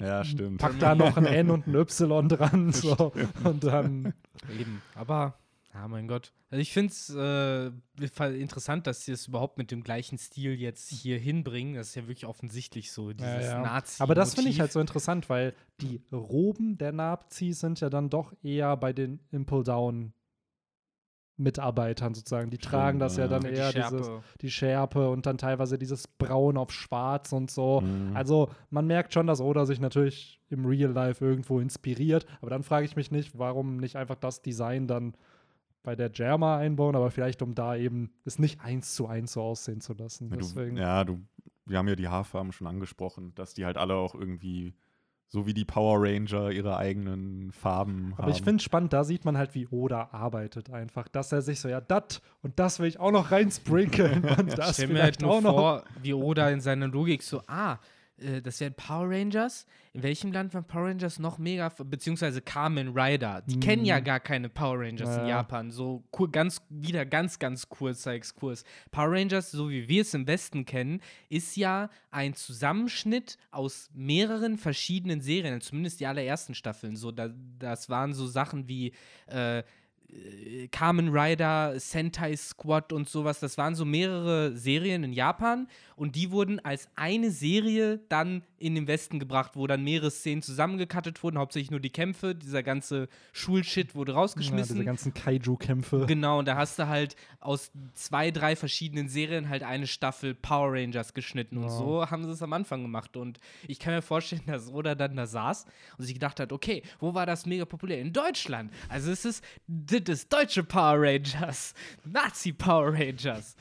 Ja, 0.00 0.24
stimmt. 0.24 0.60
Pack 0.60 0.78
da 0.78 0.94
noch 0.94 1.16
ein 1.16 1.26
N 1.26 1.50
und 1.50 1.66
ein 1.66 1.74
Y 1.74 2.28
dran. 2.28 2.72
So. 2.72 3.12
Und 3.44 3.62
dann. 3.64 4.14
Eben. 4.58 4.80
Aber, 4.94 5.34
ja, 5.72 5.86
mein 5.86 6.08
Gott. 6.08 6.32
Also 6.50 6.60
ich 6.60 6.72
finde 6.72 6.92
es 6.92 7.10
äh, 7.14 8.32
interessant, 8.40 8.86
dass 8.88 9.04
sie 9.04 9.12
es 9.12 9.28
überhaupt 9.28 9.56
mit 9.56 9.70
dem 9.70 9.84
gleichen 9.84 10.18
Stil 10.18 10.54
jetzt 10.54 10.90
hier 10.90 11.18
hinbringen. 11.18 11.74
Das 11.74 11.88
ist 11.90 11.94
ja 11.94 12.02
wirklich 12.02 12.26
offensichtlich 12.26 12.90
so, 12.90 13.12
dieses 13.12 13.30
Ja, 13.32 13.40
ja. 13.40 13.62
nazi 13.62 14.02
Aber 14.02 14.14
das 14.16 14.34
finde 14.34 14.50
ich 14.50 14.60
halt 14.60 14.72
so 14.72 14.80
interessant, 14.80 15.30
weil 15.30 15.54
die 15.80 16.02
Roben 16.12 16.76
der 16.76 16.90
Nazis 16.92 17.60
sind 17.60 17.80
ja 17.80 17.88
dann 17.88 18.10
doch 18.10 18.32
eher 18.42 18.76
bei 18.76 18.92
den 18.92 19.20
Impel 19.30 19.62
Down 19.62 20.12
Mitarbeitern 21.40 22.14
sozusagen. 22.14 22.50
Die 22.50 22.58
tragen 22.58 22.98
das 22.98 23.16
ja 23.16 23.24
ja. 23.24 23.28
dann 23.28 23.42
Die 23.42 23.48
eher 23.48 23.70
Schärpe. 23.72 23.96
dieses 23.96 24.10
die 24.42 24.50
Schärpe 24.50 25.08
und 25.08 25.26
dann 25.26 25.38
teilweise 25.38 25.78
dieses 25.78 26.06
Braun 26.06 26.56
auf 26.56 26.70
Schwarz 26.70 27.32
und 27.32 27.50
so. 27.50 27.80
Mhm. 27.80 28.14
Also 28.14 28.50
man 28.68 28.86
merkt 28.86 29.14
schon, 29.14 29.26
dass 29.26 29.40
Oda 29.40 29.66
sich 29.66 29.80
natürlich 29.80 30.40
im 30.50 30.66
Real 30.66 30.90
Life 30.90 31.24
irgendwo 31.24 31.58
inspiriert. 31.60 32.26
Aber 32.40 32.50
dann 32.50 32.62
frage 32.62 32.84
ich 32.84 32.94
mich 32.94 33.10
nicht, 33.10 33.38
warum 33.38 33.78
nicht 33.78 33.96
einfach 33.96 34.16
das 34.16 34.42
Design 34.42 34.86
dann 34.86 35.14
bei 35.82 35.96
der 35.96 36.10
Germa 36.10 36.58
einbauen, 36.58 36.94
aber 36.96 37.10
vielleicht 37.10 37.42
um 37.42 37.54
da 37.54 37.74
eben 37.76 38.10
es 38.24 38.38
nicht 38.38 38.60
eins 38.60 38.94
zu 38.94 39.06
eins 39.06 39.32
so 39.32 39.42
aussehen 39.42 39.80
zu 39.80 39.94
lassen. 39.94 40.30
Ja, 40.30 40.36
du, 40.36 40.36
Deswegen. 40.38 40.76
ja, 40.76 41.04
du, 41.04 41.20
wir 41.66 41.78
haben 41.78 41.88
ja 41.88 41.96
die 41.96 42.08
Haarfarben 42.08 42.52
schon 42.52 42.66
angesprochen, 42.66 43.34
dass 43.34 43.54
die 43.54 43.64
halt 43.64 43.76
alle 43.76 43.94
auch 43.94 44.14
irgendwie 44.14 44.74
So 45.32 45.46
wie 45.46 45.54
die 45.54 45.64
Power 45.64 45.98
Ranger 46.02 46.50
ihre 46.50 46.76
eigenen 46.76 47.52
Farben 47.52 48.14
Aber 48.16 48.24
haben. 48.24 48.32
ich 48.32 48.42
finde 48.42 48.62
spannend, 48.62 48.92
da 48.92 49.04
sieht 49.04 49.24
man 49.24 49.38
halt, 49.38 49.54
wie 49.54 49.68
Oda 49.68 50.08
arbeitet 50.10 50.70
einfach, 50.70 51.06
dass 51.06 51.30
er 51.30 51.40
sich 51.40 51.60
so, 51.60 51.68
ja, 51.68 51.80
das 51.80 52.20
und 52.42 52.58
das 52.58 52.80
will 52.80 52.88
ich 52.88 52.98
auch 52.98 53.12
noch 53.12 53.30
reinsprinkeln 53.30 54.24
und 54.38 54.58
das 54.58 54.74
Stell 54.74 54.88
mir 54.88 55.02
halt 55.04 55.22
auch 55.22 55.40
noch. 55.40 55.54
vor, 55.54 55.84
wie 56.02 56.14
Oda 56.14 56.50
in 56.50 56.60
seiner 56.60 56.88
Logik 56.88 57.22
so, 57.22 57.42
ah, 57.46 57.78
äh, 58.20 58.42
das 58.42 58.60
wären 58.60 58.74
Power 58.74 59.08
Rangers. 59.10 59.66
In 59.92 60.02
welchem 60.02 60.32
Land 60.32 60.54
waren 60.54 60.64
Power 60.64 60.88
Rangers 60.88 61.18
noch 61.18 61.38
mega, 61.38 61.68
beziehungsweise 61.68 62.40
Kamen 62.40 62.96
Rider. 62.96 63.42
Die 63.46 63.58
kennen 63.58 63.84
ja 63.84 63.98
gar 64.00 64.20
keine 64.20 64.48
Power 64.48 64.78
Rangers 64.80 65.16
in. 65.16 65.22
Ja. 65.22 65.38
Japan. 65.38 65.70
So 65.70 66.04
ganz, 66.30 66.62
wieder 66.68 67.04
ganz, 67.04 67.38
ganz 67.38 67.68
kurzer 67.68 68.12
Exkurs. 68.12 68.64
Power 68.90 69.12
Rangers, 69.12 69.50
so 69.50 69.68
wie 69.68 69.88
wir 69.88 70.02
es 70.02 70.14
im 70.14 70.26
Westen 70.26 70.64
kennen, 70.64 71.00
ist 71.28 71.56
ja 71.56 71.90
ein 72.10 72.34
Zusammenschnitt 72.34 73.36
aus 73.50 73.90
mehreren 73.94 74.58
verschiedenen 74.58 75.20
Serien, 75.20 75.60
zumindest 75.60 76.00
die 76.00 76.06
allerersten 76.06 76.54
Staffeln. 76.54 76.96
So, 76.96 77.10
da, 77.10 77.30
das 77.58 77.88
waren 77.88 78.12
so 78.12 78.26
Sachen 78.26 78.68
wie 78.68 78.92
äh, 79.26 79.64
äh, 80.12 80.68
Kamen 80.68 81.08
Rider, 81.08 81.78
Sentai 81.78 82.36
Squad 82.36 82.92
und 82.92 83.08
sowas. 83.08 83.40
Das 83.40 83.58
waren 83.58 83.74
so 83.74 83.84
mehrere 83.84 84.56
Serien 84.56 85.04
in 85.04 85.12
Japan 85.12 85.68
und 86.00 86.16
die 86.16 86.30
wurden 86.30 86.60
als 86.64 86.88
eine 86.96 87.30
Serie 87.30 88.00
dann 88.08 88.42
in 88.58 88.74
den 88.74 88.86
Westen 88.86 89.18
gebracht, 89.18 89.52
wo 89.54 89.66
dann 89.66 89.84
mehrere 89.84 90.10
Szenen 90.10 90.40
zusammengekattet 90.40 91.22
wurden, 91.22 91.36
hauptsächlich 91.36 91.70
nur 91.70 91.80
die 91.80 91.90
Kämpfe, 91.90 92.34
dieser 92.34 92.62
ganze 92.62 93.08
Schulshit 93.32 93.94
wurde 93.94 94.12
Ja, 94.12 94.18
rausgeschmissen. 94.18 94.76
diese 94.76 94.84
ganzen 94.86 95.12
Kaiju-Kämpfe. 95.12 96.06
Genau, 96.06 96.38
und 96.38 96.46
da 96.48 96.56
hast 96.56 96.78
du 96.78 96.88
halt 96.88 97.16
aus 97.38 97.70
zwei, 97.94 98.30
drei 98.30 98.56
verschiedenen 98.56 99.08
Serien 99.10 99.50
halt 99.50 99.62
eine 99.62 99.86
Staffel 99.86 100.34
Power 100.34 100.72
Rangers 100.72 101.12
geschnitten. 101.12 101.58
Und 101.58 101.64
Ja. 101.64 101.68
so 101.70 102.10
haben 102.10 102.24
sie 102.24 102.30
es 102.30 102.42
am 102.42 102.52
Anfang 102.54 102.80
gemacht. 102.82 103.16
Und 103.18 103.38
ich 103.68 103.78
kann 103.78 103.92
mir 103.94 104.02
vorstellen, 104.02 104.42
dass 104.46 104.72
Oda 104.72 104.94
dann 104.94 105.16
da 105.16 105.26
saß 105.26 105.66
und 105.98 106.04
sich 106.04 106.14
gedacht 106.14 106.40
hat, 106.40 106.50
okay, 106.52 106.82
wo 106.98 107.12
war 107.12 107.26
das 107.26 107.44
mega 107.44 107.66
populär? 107.66 108.00
In 108.00 108.12
Deutschland. 108.14 108.72
Also 108.88 109.10
es 109.10 109.24
ist 109.26 109.44
das 109.68 110.28
deutsche 110.28 110.64
Power 110.64 110.96
Rangers. 111.02 111.74
Nazi 112.04 112.52
Power 112.52 112.94
Rangers. 112.94 113.54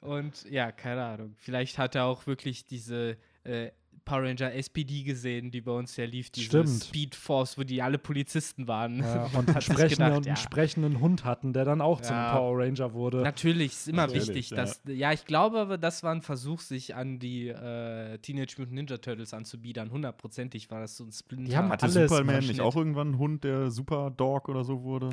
Und 0.00 0.48
ja, 0.50 0.72
keine 0.72 1.04
Ahnung. 1.04 1.34
Vielleicht 1.38 1.78
hat 1.78 1.94
er 1.94 2.04
auch 2.04 2.26
wirklich 2.26 2.66
diese 2.66 3.16
äh, 3.44 3.70
Power 4.06 4.22
Ranger 4.22 4.54
SPD 4.54 5.02
gesehen, 5.02 5.50
die 5.50 5.60
bei 5.60 5.72
uns 5.72 5.96
ja 5.96 6.04
lief, 6.04 6.30
diese 6.30 6.46
Stimmt. 6.46 6.84
Speed 6.84 7.14
Force, 7.16 7.58
wo 7.58 7.64
die 7.64 7.82
alle 7.82 7.98
Polizisten 7.98 8.68
waren. 8.68 9.00
Ja, 9.00 9.24
und, 9.34 9.48
hat 9.48 9.48
einen 9.48 9.60
sprechenden, 9.60 9.88
gedacht, 9.88 10.16
und 10.16 10.26
ja. 10.26 10.32
einen 10.32 10.36
sprechenden 10.36 11.00
Hund 11.00 11.24
hatten, 11.24 11.52
der 11.52 11.64
dann 11.64 11.80
auch 11.80 12.00
zum 12.00 12.14
Ja. 12.14 12.36
Power 12.36 12.58
Ranger 12.58 12.94
wurde. 12.94 13.22
Natürlich, 13.22 13.72
ist 13.72 13.88
immer 13.88 14.06
Natürlich, 14.06 14.28
wichtig, 14.28 14.50
ja. 14.50 14.56
dass, 14.56 14.80
ja, 14.86 15.12
ich 15.12 15.24
glaube 15.24 15.58
aber, 15.58 15.76
das 15.76 16.04
war 16.04 16.14
ein 16.14 16.22
Versuch, 16.22 16.60
sich 16.60 16.94
an 16.94 17.18
die 17.18 17.48
äh, 17.48 18.18
Teenage 18.18 18.54
Mutant 18.58 18.74
Ninja 18.74 18.98
Turtles 18.98 19.34
anzubiedern. 19.34 19.90
Hundertprozentig 19.90 20.70
war 20.70 20.80
das 20.80 20.96
so 20.96 21.04
ein 21.04 21.12
Splinter. 21.12 21.50
Die 21.50 21.56
haben 21.56 21.70
Hatte 21.70 21.86
alles 21.86 22.08
Superman 22.08 22.46
nicht 22.46 22.60
auch 22.60 22.76
irgendwann 22.76 23.08
einen 23.08 23.18
Hund, 23.18 23.42
der 23.42 23.72
Super 23.72 24.12
Dog 24.12 24.48
oder 24.48 24.62
so 24.62 24.84
wurde? 24.84 25.10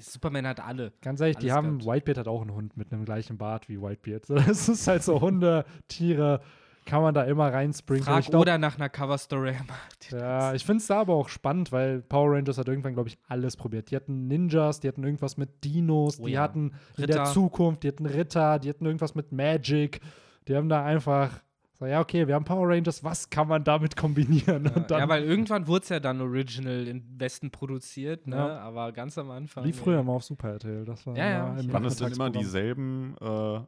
Superman 0.00 0.46
hat 0.46 0.60
alle. 0.60 0.92
Ganz 1.02 1.20
ehrlich, 1.20 1.36
die 1.36 1.52
haben, 1.52 1.78
gehabt. 1.78 1.94
Whitebeard 1.96 2.18
hat 2.18 2.28
auch 2.28 2.40
einen 2.40 2.54
Hund 2.54 2.76
mit 2.76 2.92
einem 2.92 3.04
gleichen 3.04 3.38
Bart 3.38 3.68
wie 3.68 3.80
Whitebeard. 3.80 4.24
Das 4.48 4.68
ist 4.68 4.86
halt 4.86 5.02
so 5.02 5.20
Hunde, 5.20 5.64
Tiere, 5.88 6.40
kann 6.84 7.02
man 7.02 7.14
da 7.14 7.22
immer 7.24 7.52
reinspringen. 7.52 8.04
Frag 8.04 8.20
Ich 8.20 8.30
glaub- 8.30 8.42
oder 8.42 8.58
nach 8.58 8.76
einer 8.76 8.88
Coverstory. 8.88 9.54
er 10.10 10.18
Ja, 10.18 10.54
ich 10.54 10.64
finde 10.64 10.80
es 10.80 10.86
da 10.86 11.00
aber 11.00 11.14
auch 11.14 11.28
spannend, 11.28 11.70
weil 11.72 12.02
Power 12.02 12.32
Rangers 12.34 12.58
hat 12.58 12.68
irgendwann, 12.68 12.94
glaube 12.94 13.08
ich, 13.08 13.18
alles 13.28 13.56
probiert. 13.56 13.90
Die 13.90 13.96
hatten 13.96 14.26
Ninjas, 14.26 14.80
die 14.80 14.88
hatten 14.88 15.04
irgendwas 15.04 15.36
mit 15.36 15.62
Dinos, 15.64 16.18
Oh 16.18 16.26
die 16.26 16.32
ja. 16.32 16.42
hatten 16.42 16.72
in 16.96 17.06
der 17.06 17.20
Ritter. 17.20 17.24
Zukunft, 17.26 17.82
die 17.84 17.88
hatten 17.88 18.06
Ritter, 18.06 18.58
die 18.58 18.68
hatten 18.68 18.84
irgendwas 18.86 19.14
mit 19.14 19.30
Magic. 19.30 20.00
Die 20.48 20.56
haben 20.56 20.68
da 20.68 20.84
einfach 20.84 21.40
so, 21.82 21.86
ja, 21.90 22.00
okay, 22.00 22.26
wir 22.28 22.34
haben 22.34 22.44
Power 22.44 22.68
Rangers, 22.68 23.02
was 23.04 23.28
kann 23.30 23.48
man 23.48 23.64
damit 23.64 23.96
kombinieren? 23.96 24.64
dann, 24.88 25.00
ja, 25.00 25.08
weil 25.08 25.24
irgendwann 25.24 25.66
wurde 25.66 25.82
es 25.82 25.88
ja 25.88 26.00
dann 26.00 26.20
original 26.20 26.86
im 26.88 27.02
Westen 27.18 27.50
produziert, 27.50 28.26
ne? 28.26 28.36
Ja. 28.36 28.58
aber 28.60 28.92
ganz 28.92 29.18
am 29.18 29.30
Anfang. 29.30 29.64
wie 29.64 29.72
früher 29.72 30.02
mal 30.02 30.12
auf 30.14 30.24
Super 30.24 30.50
RTL. 30.52 30.84
Das 30.84 31.06
war 31.06 31.16
Ja, 31.16 31.28
ja, 31.28 31.48
immer 31.50 31.60
im 31.60 31.72
Waren 31.72 31.84
es 31.86 31.96
denn 31.96 32.12
immer 32.12 32.30
dieselben 32.30 33.16
äh, 33.20 33.60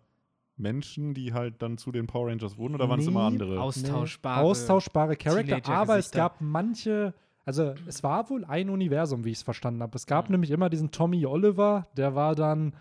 Menschen, 0.56 1.14
die 1.14 1.32
halt 1.32 1.60
dann 1.62 1.78
zu 1.78 1.90
den 1.90 2.06
Power 2.06 2.28
Rangers 2.28 2.56
wurden 2.56 2.74
oder 2.76 2.88
waren 2.88 3.00
es 3.00 3.06
Nee, 3.06 3.10
immer 3.12 3.24
andere? 3.24 3.60
Austauschbare. 3.60 4.40
austauschbare 4.42 5.16
Charakter, 5.16 5.60
aber 5.68 5.98
es 5.98 6.10
gab 6.12 6.40
manche, 6.40 7.12
also 7.44 7.74
es 7.86 8.02
war 8.04 8.30
wohl 8.30 8.44
ein 8.44 8.70
Universum, 8.70 9.24
wie 9.24 9.30
ich 9.30 9.38
es 9.38 9.42
verstanden 9.42 9.82
habe. 9.82 9.96
Es 9.96 10.06
gab 10.06 10.28
Mhm. 10.28 10.34
nämlich 10.34 10.50
immer 10.52 10.70
diesen 10.70 10.90
Tommy 10.92 11.26
Oliver, 11.26 11.88
der 11.96 12.14
war 12.14 12.34
dann 12.36 12.74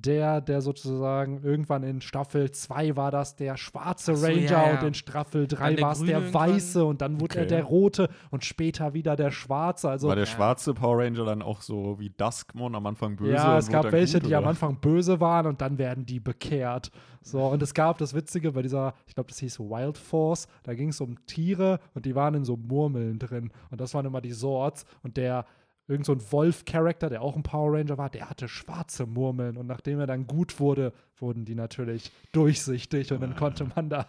der, 0.00 0.40
der 0.40 0.60
sozusagen 0.60 1.42
irgendwann 1.42 1.82
in 1.82 2.00
Staffel 2.00 2.50
2 2.50 2.96
war 2.96 3.10
das 3.10 3.36
der 3.36 3.56
schwarze 3.56 4.16
so, 4.16 4.26
Ranger 4.26 4.40
ja, 4.42 4.66
ja. 4.72 4.78
und 4.80 4.86
in 4.88 4.94
Staffel 4.94 5.46
3 5.46 5.74
der 5.74 5.84
war 5.84 5.92
es 5.92 6.00
der 6.04 6.18
irgendwann. 6.20 6.50
weiße 6.54 6.84
und 6.84 7.00
dann 7.00 7.20
wurde 7.20 7.36
er 7.36 7.42
Okay. 7.42 7.48
der 7.48 7.64
rote 7.64 8.08
und 8.30 8.44
später 8.44 8.94
wieder 8.94 9.16
der 9.16 9.30
schwarze. 9.30 9.88
Also 9.90 10.08
War 10.08 10.14
der 10.16 10.24
Ja. 10.24 10.30
schwarze 10.30 10.74
Power 10.74 10.98
Ranger 10.98 11.24
dann 11.24 11.42
auch 11.42 11.60
so 11.62 11.98
wie 11.98 12.10
Duskmon 12.10 12.74
am 12.74 12.86
Anfang 12.86 13.16
böse? 13.16 13.32
ja, 13.32 13.58
es 13.58 13.68
gab 13.68 13.90
welche, 13.92 14.20
gut, 14.20 14.30
die 14.30 14.34
am? 14.36 14.46
Anfang 14.46 14.76
böse 14.80 15.20
waren 15.20 15.46
und 15.46 15.60
dann 15.60 15.78
werden 15.78 16.06
die 16.06 16.20
bekehrt. 16.20 16.90
So, 17.20 17.44
und 17.46 17.62
es 17.62 17.74
gab 17.74 17.98
das 17.98 18.14
Witzige 18.14 18.52
bei 18.52 18.62
dieser, 18.62 18.94
ich 19.06 19.14
glaube, 19.14 19.28
das 19.28 19.38
hieß 19.38 19.58
Wild 19.60 19.98
Force, 19.98 20.46
da 20.62 20.74
ging 20.74 20.90
es 20.90 21.00
um 21.00 21.16
Tiere 21.26 21.80
und 21.94 22.06
die 22.06 22.14
waren 22.14 22.34
in 22.34 22.44
so 22.44 22.56
Murmeln 22.56 23.18
drin. 23.18 23.50
Und 23.70 23.80
das 23.80 23.92
waren 23.94 24.06
immer 24.06 24.20
die 24.20 24.32
Swords. 24.32 24.86
Und 25.02 25.16
der, 25.16 25.44
irgend 25.88 26.06
so 26.06 26.12
ein 26.12 26.32
Wolf-Charakter, 26.32 27.08
der 27.08 27.22
auch 27.22 27.34
ein 27.34 27.42
Power 27.42 27.72
Ranger 27.72 27.98
war, 27.98 28.10
der 28.10 28.28
hatte 28.30 28.46
schwarze 28.46 29.06
Murmeln. 29.06 29.56
Und 29.56 29.66
nachdem 29.66 29.98
er 29.98 30.06
dann 30.06 30.26
gut 30.26 30.60
wurde, 30.60 30.92
wurden 31.16 31.44
die 31.44 31.54
natürlich 31.54 32.12
durchsichtig 32.32 33.10
und 33.12 33.20
dann 33.20 33.34
konnte 33.34 33.64
man 33.74 33.88
da 33.88 34.06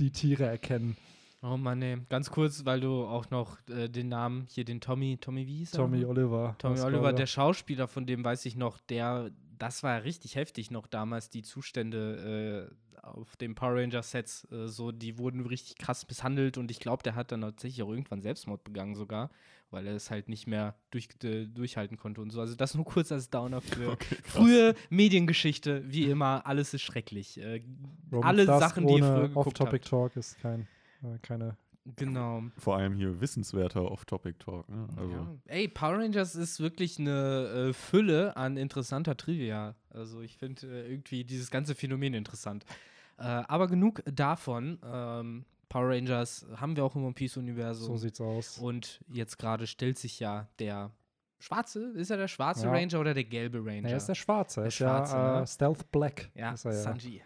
die 0.00 0.10
Tiere 0.10 0.46
erkennen. 0.46 0.96
Oh 1.42 1.56
Mann, 1.56 1.80
ey. 1.82 1.98
Ganz 2.08 2.30
kurz, 2.30 2.64
weil 2.64 2.80
du 2.80 3.04
auch 3.04 3.30
noch 3.30 3.58
äh, 3.68 3.88
den 3.88 4.08
Namen 4.08 4.46
hier, 4.48 4.64
den 4.64 4.80
Tommy, 4.80 5.18
Tommy, 5.20 5.46
wie 5.46 5.58
hieß 5.58 5.74
er? 5.74 5.76
Tommy? 5.76 6.04
Oliver. 6.04 6.56
Tommy 6.58 6.80
Oliver, 6.80 7.12
der 7.12 7.26
Schauspieler, 7.26 7.86
von 7.86 8.06
dem 8.06 8.24
weiß 8.24 8.44
ich 8.46 8.56
noch, 8.56 8.80
der, 8.80 9.30
das 9.56 9.84
war 9.84 9.92
ja 9.92 9.98
richtig 9.98 10.34
heftig 10.34 10.72
noch 10.72 10.88
damals, 10.88 11.30
die 11.30 11.42
Zustände 11.42 12.70
äh, 12.72 13.06
auf 13.06 13.36
den 13.36 13.54
Power 13.54 13.76
Ranger 13.76 14.02
Sets, 14.02 14.50
äh, 14.50 14.66
so, 14.66 14.90
die 14.90 15.18
wurden 15.18 15.46
richtig 15.46 15.78
krass 15.78 16.06
misshandelt 16.08 16.58
und 16.58 16.70
ich 16.72 16.80
glaube, 16.80 17.04
der 17.04 17.14
hat 17.14 17.30
dann 17.30 17.42
tatsächlich 17.42 17.84
auch 17.84 17.90
irgendwann 17.90 18.20
Selbstmord 18.20 18.64
begangen 18.64 18.96
sogar, 18.96 19.30
weil 19.70 19.86
er 19.86 19.94
es 19.94 20.10
halt 20.10 20.28
nicht 20.28 20.46
mehr 20.46 20.74
durch, 20.90 21.08
äh, 21.24 21.46
durchhalten 21.46 21.96
konnte 21.96 22.20
und 22.20 22.30
so. 22.30 22.40
Also 22.40 22.54
das 22.54 22.74
nur 22.74 22.84
kurz 22.84 23.12
als 23.12 23.30
Downer 23.30 23.60
für 23.60 23.88
Okay, 23.92 24.16
frühe 24.24 24.74
Mediengeschichte, 24.90 25.82
wie 25.86 26.04
immer, 26.04 26.46
alles 26.46 26.74
ist 26.74 26.82
schrecklich. 26.82 27.38
Äh, 27.40 27.62
alle 28.20 28.46
Sachen, 28.46 28.86
die 28.86 28.94
ihr 28.94 29.04
früher 29.04 29.28
geguckt 29.28 29.46
Off-Topic. 29.48 29.88
Talk 29.88 30.16
ist 30.16 30.38
kein, 30.40 30.66
äh, 31.02 31.18
keine 31.22 31.56
Genau. 31.96 32.42
Vor 32.58 32.76
allem 32.76 32.94
hier 32.96 33.20
wissenswerter 33.20 33.90
Off-Topic-Talk. 33.90 34.68
Ne? 34.68 34.88
Also, 34.96 35.10
Ja. 35.10 35.34
Ey, 35.46 35.68
Power 35.68 35.98
Rangers 35.98 36.34
ist 36.34 36.60
wirklich 36.60 36.98
eine 36.98 37.68
äh, 37.70 37.72
Fülle 37.72 38.36
an 38.36 38.56
interessanter 38.56 39.16
Trivia. 39.16 39.74
Also 39.90 40.20
ich 40.20 40.36
finde 40.36 40.66
äh, 40.66 40.90
irgendwie 40.90 41.24
dieses 41.24 41.50
ganze 41.50 41.74
Phänomen 41.74 42.14
interessant. 42.14 42.64
Äh, 43.18 43.22
aber 43.22 43.68
genug 43.68 44.02
davon. 44.04 44.78
Ähm, 44.84 45.44
Power 45.68 45.88
Rangers 45.90 46.46
haben 46.56 46.76
wir 46.76 46.84
auch 46.84 46.94
im 46.96 47.04
One 47.04 47.14
Piece-Universum. 47.14 47.86
So 47.86 47.96
sieht's 47.96 48.20
aus. 48.20 48.58
Und 48.58 49.00
jetzt 49.08 49.38
gerade 49.38 49.66
stellt 49.66 49.98
sich 49.98 50.18
ja 50.20 50.48
der 50.58 50.90
schwarze, 51.38 51.92
ist 51.94 52.10
er 52.10 52.16
der 52.16 52.28
schwarze 52.28 52.66
Ja. 52.66 52.72
Ranger 52.72 53.00
oder 53.00 53.14
der 53.14 53.24
gelbe 53.24 53.58
Ranger? 53.58 53.88
Er 53.88 53.96
ist 53.96 54.06
der 54.08 54.14
Schwarze. 54.14 54.60
Er 54.60 54.62
Der 54.62 54.68
ist 54.68 54.74
Schwarze, 54.74 55.16
ja 55.16 55.36
äh, 55.36 55.40
ne? 55.40 55.46
Stealth 55.46 55.90
Black. 55.92 56.30
ja, 56.34 56.52
ist 56.52 56.64
er 56.64 56.72
ja. 56.72 56.78
Sanji. 56.78 57.22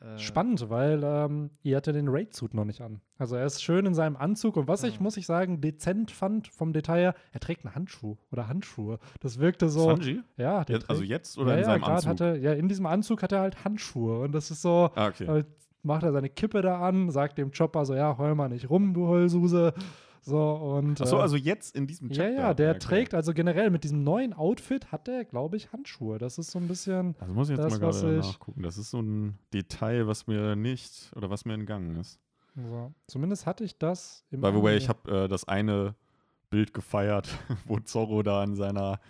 Äh, 0.00 0.18
Spannend, 0.18 0.68
weil 0.68 1.02
ähm, 1.02 1.50
ihr 1.62 1.76
hatte 1.78 1.92
den 1.94 2.08
Raid-Suit 2.08 2.52
noch 2.52 2.66
nicht 2.66 2.82
an. 2.82 3.00
Also 3.16 3.36
er 3.36 3.46
ist 3.46 3.62
schön 3.62 3.86
in 3.86 3.94
seinem 3.94 4.16
Anzug 4.16 4.56
und 4.56 4.68
was 4.68 4.82
ich, 4.82 4.96
Ja. 4.96 5.02
muss 5.02 5.16
ich 5.16 5.24
sagen, 5.24 5.62
dezent 5.62 6.10
fand 6.10 6.48
vom 6.48 6.72
Detail 6.74 6.98
her, 7.00 7.14
er 7.32 7.40
trägt 7.40 7.64
einen 7.64 7.74
Handschuh 7.74 8.16
oder 8.30 8.48
Handschuhe. 8.48 8.98
Das 9.20 9.38
wirkte 9.38 9.68
so. 9.70 9.84
Sanji? 9.84 10.20
Ja, 10.36 10.64
der 10.64 10.76
Jetzt, 10.76 10.90
also 10.90 11.00
trägt- 11.00 11.10
jetzt 11.10 11.38
oder 11.38 11.52
ja, 11.52 11.54
in 11.54 11.60
ja, 11.60 11.64
seinem 11.66 11.84
Anzug? 11.84 12.10
Hatte, 12.10 12.36
ja, 12.42 12.52
in 12.52 12.68
diesem 12.68 12.84
Anzug 12.86 13.22
hat 13.22 13.32
er 13.32 13.40
halt 13.40 13.64
Handschuhe 13.64 14.18
und 14.20 14.32
das 14.32 14.50
ist 14.50 14.60
so, 14.60 14.90
ah, 14.94 15.06
okay. 15.06 15.26
halt 15.26 15.46
macht 15.84 16.02
er 16.02 16.12
seine 16.12 16.28
Kippe 16.28 16.62
da 16.62 16.80
an, 16.80 17.10
sagt 17.10 17.38
dem 17.38 17.52
Chopper 17.52 17.84
so, 17.84 17.94
ja, 17.94 18.16
heul 18.18 18.34
mal 18.34 18.48
nicht 18.48 18.70
rum, 18.70 18.94
du 18.94 19.06
Heulsuse. 19.06 19.74
So 20.26 20.52
und 20.52 21.02
Achso, 21.02 21.18
äh, 21.18 21.20
also 21.20 21.36
jetzt 21.36 21.76
in 21.76 21.86
diesem 21.86 22.08
ja, 22.08 22.24
Chapter? 22.24 22.34
ja, 22.34 22.54
der 22.54 22.70
okay. 22.70 22.78
trägt 22.78 23.14
also 23.14 23.34
generell 23.34 23.68
mit 23.68 23.84
diesem 23.84 24.04
neuen 24.04 24.32
Outfit 24.32 24.90
hat 24.90 25.06
er, 25.06 25.26
glaube 25.26 25.58
ich, 25.58 25.70
Handschuhe. 25.70 26.16
Das 26.18 26.38
ist 26.38 26.50
so 26.50 26.58
ein 26.58 26.66
bisschen 26.66 27.14
Also 27.20 27.34
muss 27.34 27.50
ich 27.50 27.56
jetzt 27.58 27.64
das, 27.66 27.72
mal 27.78 27.78
gerade 27.78 28.16
nachgucken. 28.16 28.62
Das 28.62 28.78
ist 28.78 28.90
so 28.90 29.00
ein 29.02 29.38
Detail, 29.52 30.06
was 30.06 30.26
mir 30.26 30.56
nicht 30.56 31.12
oder 31.14 31.28
was 31.28 31.44
mir 31.44 31.52
entgangen 31.52 31.96
ist. 31.96 32.18
so. 32.54 32.94
Zumindest 33.06 33.44
hatte 33.44 33.64
ich 33.64 33.76
das 33.76 34.24
im 34.30 34.40
By 34.40 34.52
the 34.52 34.62
way, 34.62 34.78
ich 34.78 34.88
habe 34.88 35.24
äh, 35.24 35.28
das 35.28 35.46
eine 35.46 35.94
Bild 36.48 36.72
gefeiert, 36.72 37.28
wo 37.66 37.78
Zorro 37.80 38.22
da 38.22 38.42
in 38.44 38.56
seiner 38.56 39.00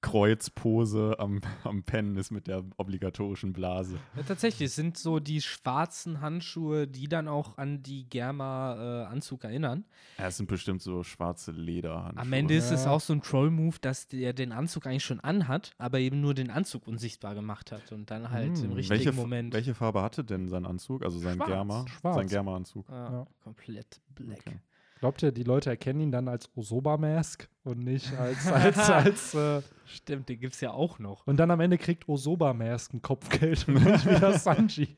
Kreuzpose 0.00 1.16
am, 1.18 1.40
am 1.64 1.82
Pennen 1.82 2.16
ist 2.16 2.30
mit 2.30 2.46
der 2.46 2.64
obligatorischen 2.76 3.52
Blase. 3.52 3.98
Ja, 4.16 4.22
tatsächlich, 4.22 4.68
es 4.68 4.76
sind 4.76 4.96
so 4.96 5.18
die 5.18 5.40
schwarzen 5.40 6.20
Handschuhe, 6.20 6.86
die 6.86 7.08
dann 7.08 7.28
auch 7.28 7.58
an 7.58 7.82
die 7.82 8.08
Germa-Anzug 8.08 9.44
erinnern. 9.44 9.84
Ja, 10.18 10.26
es 10.28 10.36
sind 10.36 10.46
bestimmt 10.48 10.82
so 10.82 11.02
schwarze 11.02 11.52
Lederhandschuhe. 11.52 12.20
Am 12.22 12.32
Ende 12.32 12.54
ist 12.54 12.70
es 12.70 12.84
Ja. 12.84 12.90
auch 12.90 13.00
so 13.00 13.12
ein 13.12 13.22
Troll-Move, 13.22 13.76
dass 13.80 14.06
der 14.08 14.32
den 14.32 14.52
Anzug 14.52 14.86
eigentlich 14.86 15.04
schon 15.04 15.20
anhat, 15.20 15.72
aber 15.78 15.98
eben 15.98 16.20
nur 16.20 16.34
den 16.34 16.50
Anzug 16.50 16.86
unsichtbar 16.86 17.34
gemacht 17.34 17.72
hat 17.72 17.92
und 17.92 18.10
dann 18.10 18.30
halt 18.30 18.56
Hm. 18.58 18.64
im 18.66 18.72
richtigen 18.72 18.90
welche, 19.04 19.12
Moment. 19.12 19.52
welche 19.54 19.74
Farbe 19.74 20.02
hatte 20.02 20.24
denn 20.24 20.48
sein 20.48 20.66
Anzug? 20.66 21.04
Also 21.04 21.18
sein 21.18 21.36
Schwarz. 21.36 21.48
Germa? 21.48 21.84
Schwarz. 21.88 22.16
Sein 22.16 22.28
Germa-Anzug. 22.28 22.88
Ja, 22.88 23.12
Ja. 23.12 23.26
Komplett 23.42 24.00
black. 24.14 24.38
Okay. 24.46 24.58
Glaubt 24.98 25.22
ihr, 25.22 25.30
die 25.30 25.44
Leute 25.44 25.70
erkennen 25.70 26.00
ihn 26.00 26.10
dann 26.10 26.28
als 26.28 26.50
Osoba-Mask 26.56 27.48
und 27.64 27.78
nicht 27.78 28.12
als, 28.18 28.46
als, 28.46 28.78
als 28.90 29.34
äh, 29.34 29.62
Stimmt, 29.86 30.28
den 30.28 30.40
gibt's 30.40 30.60
ja 30.60 30.72
auch 30.72 30.98
noch. 30.98 31.26
und 31.26 31.36
dann 31.36 31.50
am 31.50 31.60
Ende 31.60 31.78
kriegt 31.78 32.08
Osoba-Mask 32.08 32.94
ein 32.94 33.02
Kopfgeld 33.02 33.68
und 33.68 33.84
nicht 33.84 34.06
wieder 34.06 34.38
Sanji. 34.38 34.96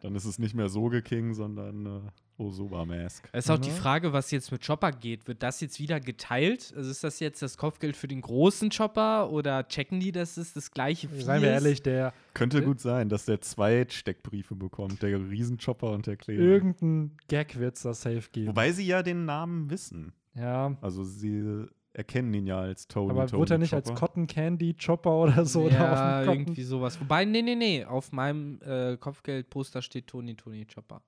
Dann 0.00 0.14
ist 0.14 0.24
es 0.24 0.38
nicht 0.38 0.54
mehr 0.54 0.68
Soge 0.68 1.02
King, 1.02 1.34
sondern 1.34 1.86
äh, 1.86 2.00
Osoba 2.42 2.86
Mask. 2.86 3.28
Es 3.32 3.44
ist 3.44 3.50
auch 3.50 3.58
die 3.58 3.68
Ne? 3.68 3.74
Frage, 3.74 4.12
was 4.14 4.30
jetzt 4.30 4.50
mit 4.50 4.66
Chopper 4.66 4.92
geht. 4.92 5.28
Wird 5.28 5.42
das 5.42 5.60
jetzt 5.60 5.78
wieder 5.78 6.00
geteilt? 6.00 6.72
Also 6.74 6.90
ist 6.90 7.04
das 7.04 7.20
jetzt 7.20 7.42
das 7.42 7.58
Kopfgeld 7.58 7.96
für 7.96 8.08
den 8.08 8.22
großen 8.22 8.70
Chopper 8.70 9.30
oder 9.30 9.68
checken 9.68 10.00
die, 10.00 10.10
dass 10.10 10.38
es 10.38 10.54
das 10.54 10.70
gleiche 10.70 11.08
Vieh 11.08 11.20
Seien 11.22 11.42
wir 11.42 11.50
ist? 11.54 11.62
ehrlich, 11.64 11.82
der 11.82 12.14
Könnte 12.32 12.58
Äh? 12.58 12.62
gut 12.62 12.80
sein, 12.80 13.10
dass 13.10 13.26
der 13.26 13.42
zwei 13.42 13.86
Steckbriefe 13.88 14.54
bekommt, 14.54 15.02
der 15.02 15.18
Riesenchopper 15.20 15.90
und 15.90 16.06
der 16.06 16.16
Kleine. 16.16 16.40
irgendein 16.40 17.16
Gag 17.28 17.58
wird 17.58 17.76
es 17.76 17.82
da 17.82 17.92
safe 17.92 18.30
geben. 18.32 18.48
Wobei 18.48 18.72
sie 18.72 18.86
ja 18.86 19.02
den 19.02 19.26
Namen 19.26 19.68
wissen. 19.68 20.14
ja, 20.34 20.76
Also 20.80 21.04
sie 21.04 21.66
erkennen 21.92 22.32
ihn 22.34 22.46
ja 22.46 22.60
als 22.60 22.86
Tony. 22.88 23.10
aber 23.10 23.26
Tony 23.26 23.40
wurde 23.40 23.54
er 23.54 23.58
nicht 23.58 23.74
als 23.74 23.88
Chopper. 23.88 24.00
Cotton 24.00 24.26
Candy 24.26 24.74
Chopper 24.74 25.10
oder 25.16 25.44
so 25.44 25.68
da 25.68 25.74
ja, 25.74 25.92
auf 25.92 25.98
dem 25.98 26.26
Cotton? 26.26 26.40
irgendwie 26.42 26.62
sowas. 26.62 27.00
Wobei, 27.00 27.24
nee, 27.24 27.42
nee, 27.42 27.54
nee. 27.56 27.84
Auf 27.84 28.12
meinem 28.12 28.60
äh, 28.62 28.96
Kopfgeldposter 28.96 29.82
steht 29.82 30.06
Tony 30.06 30.34
Tony 30.36 30.66
Chopper. 30.66 31.02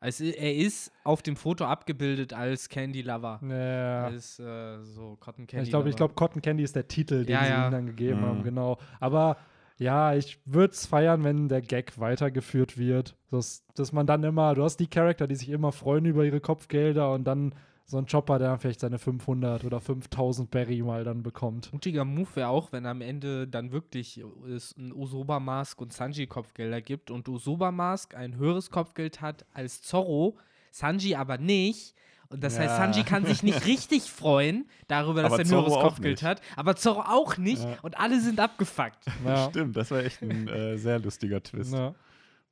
Also 0.00 0.24
er 0.24 0.54
ist 0.54 0.92
auf 1.02 1.22
dem 1.22 1.34
Foto 1.34 1.64
abgebildet 1.64 2.32
als 2.32 2.68
Candy 2.68 3.02
Lover. 3.02 3.40
Ja. 3.42 4.04
Als 4.04 4.38
äh, 4.38 4.80
so 4.84 5.16
Cotton 5.18 5.46
Candy 5.46 5.64
Ich 5.64 5.70
glaube, 5.70 5.88
ich 5.88 5.94
Lover. 5.98 6.08
glaub, 6.08 6.14
Cotton 6.14 6.40
Candy 6.42 6.62
ist 6.62 6.76
der 6.76 6.86
Titel, 6.86 7.24
den 7.24 7.32
Ja, 7.32 7.44
sie 7.44 7.50
ja. 7.50 7.66
ihm 7.66 7.72
dann 7.72 7.86
gegeben 7.86 8.20
Mhm. 8.20 8.24
haben, 8.26 8.42
genau. 8.44 8.78
Aber 9.00 9.38
ja, 9.78 10.14
ich 10.14 10.38
würde 10.44 10.72
es 10.72 10.86
feiern, 10.86 11.24
wenn 11.24 11.48
der 11.48 11.62
Gag 11.62 11.98
weitergeführt 11.98 12.78
wird. 12.78 13.16
Dass, 13.30 13.64
dass 13.74 13.92
man 13.92 14.06
dann 14.06 14.22
immer, 14.22 14.54
du 14.54 14.62
hast 14.62 14.76
die 14.78 14.86
Charakter, 14.86 15.26
die 15.26 15.34
sich 15.36 15.48
immer 15.48 15.72
freuen 15.72 16.04
über 16.04 16.24
ihre 16.24 16.40
Kopfgelder 16.40 17.12
und 17.12 17.24
dann 17.24 17.54
so 17.90 17.96
ein 17.96 18.06
Chopper, 18.06 18.38
der 18.38 18.50
dann 18.50 18.58
vielleicht 18.60 18.80
seine 18.80 18.98
500 18.98 19.64
oder 19.64 19.80
5000 19.80 20.50
Berry 20.50 20.82
mal 20.82 21.04
dann 21.04 21.22
bekommt. 21.22 21.72
Mutiger 21.72 22.04
Move 22.04 22.28
wäre 22.34 22.48
auch, 22.48 22.70
wenn 22.70 22.84
am 22.84 23.00
Ende 23.00 23.48
dann 23.48 23.72
wirklich 23.72 24.22
es 24.46 24.76
ein 24.76 24.92
Usoba 24.92 25.40
Mask 25.40 25.80
und 25.80 25.92
Sanji 25.94 26.26
Kopfgelder 26.26 26.82
gibt 26.82 27.10
und 27.10 27.26
Usoba 27.28 27.72
Mask 27.72 28.14
ein 28.14 28.36
höheres 28.36 28.70
Kopfgeld 28.70 29.22
hat 29.22 29.46
als 29.54 29.80
Zorro, 29.80 30.36
Sanji 30.70 31.14
aber 31.14 31.38
nicht. 31.38 31.94
Und 32.30 32.44
das 32.44 32.58
heißt, 32.58 32.68
Ja. 32.72 32.76
Sanji 32.76 33.04
kann 33.04 33.24
sich 33.24 33.42
nicht 33.42 33.64
richtig 33.66 34.02
freuen 34.02 34.68
darüber, 34.86 35.22
dass 35.22 35.32
Aber 35.32 35.40
er 35.42 35.46
ein 35.46 35.50
höheres 35.50 35.72
Kopfgeld 35.72 36.22
hat, 36.22 36.42
aber 36.56 36.76
Zorro 36.76 37.00
auch 37.00 37.38
nicht 37.38 37.62
Ja. 37.64 37.78
und 37.80 37.98
alle 37.98 38.20
sind 38.20 38.38
abgefuckt. 38.38 39.06
Ja. 39.24 39.48
Stimmt, 39.48 39.78
das 39.78 39.90
war 39.90 40.00
echt 40.00 40.20
ein 40.20 40.46
äh, 40.46 40.76
sehr 40.76 40.98
lustiger 40.98 41.42
Twist, 41.42 41.72
Ja. 41.72 41.94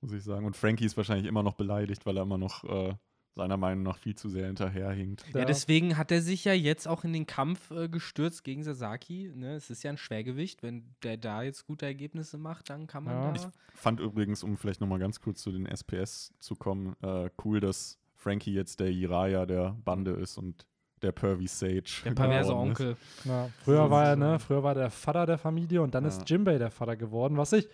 muss 0.01 0.13
ich 0.15 0.25
sagen. 0.25 0.47
Und 0.47 0.57
Frankie 0.57 0.87
ist 0.87 0.97
wahrscheinlich 0.97 1.27
immer 1.27 1.43
noch 1.43 1.57
beleidigt, 1.57 2.07
weil 2.07 2.17
er 2.17 2.23
immer 2.23 2.39
noch 2.39 2.65
äh, 2.65 2.95
seiner 3.37 3.57
Meinung 3.59 3.85
nach 3.85 3.99
viel 3.99 4.15
zu 4.17 4.29
sehr 4.29 4.47
hinterherhinkt. 4.47 5.25
Ja, 5.35 5.45
deswegen 5.45 5.97
hat 5.99 6.11
er 6.11 6.23
sich 6.23 6.45
ja 6.45 6.55
jetzt 6.55 6.89
auch 6.89 7.05
in 7.05 7.13
den 7.13 7.27
Kampf 7.27 7.71
äh, 7.71 7.89
gestürzt 7.89 8.43
gegen 8.45 8.65
Sasaki. 8.65 9.31
Ne? 9.35 9.55
Es 9.55 9.69
ist 9.71 9.83
ja 9.83 9.91
ein 9.91 9.99
Schwergewicht. 9.99 10.63
Wenn 10.63 10.95
der 11.03 11.19
da 11.19 11.43
jetzt 11.43 11.67
gute 11.67 11.85
Ergebnisse 11.87 12.39
macht, 12.39 12.71
dann 12.71 12.87
kann 12.87 13.05
man 13.05 13.15
Ja. 13.15 13.33
da. 13.33 13.53
Fand 13.75 14.01
übrigens, 14.01 14.43
um 14.43 14.57
vielleicht 14.57 14.81
nochmal 14.81 14.99
ganz 14.99 15.21
kurz 15.21 15.43
zu 15.43 15.53
den 15.53 15.67
SPS 15.67 16.33
zu 16.41 16.57
kommen, 16.57 16.97
äh, 17.03 17.29
cool, 17.45 17.61
dass 17.61 17.99
Frankie 18.15 18.55
jetzt 18.55 18.81
der 18.81 18.91
Jiraya 18.91 19.45
der 19.45 19.77
Bande 19.85 20.13
ist 20.13 20.39
und 20.39 20.67
der 21.03 21.13
Pervy 21.13 21.47
Sage. 21.47 21.83
Der 22.07 22.13
perverse. 22.13 22.57
Onkel. 22.57 22.97
Ja, 23.27 23.51
früher 23.63 23.91
war 23.91 24.07
er, 24.07 24.17
ne, 24.17 24.39
früher 24.39 24.63
war 24.63 24.75
der 24.75 24.89
Vater 24.91 25.27
der 25.27 25.37
Familie 25.37 25.83
und 25.83 25.95
dann 25.95 26.05
Ja. 26.05 26.09
ist 26.09 26.29
Jimbei 26.29 26.57
der 26.57 26.71
Vater 26.71 26.97
geworden, 26.97 27.37
was 27.37 27.53
ich 27.53 27.69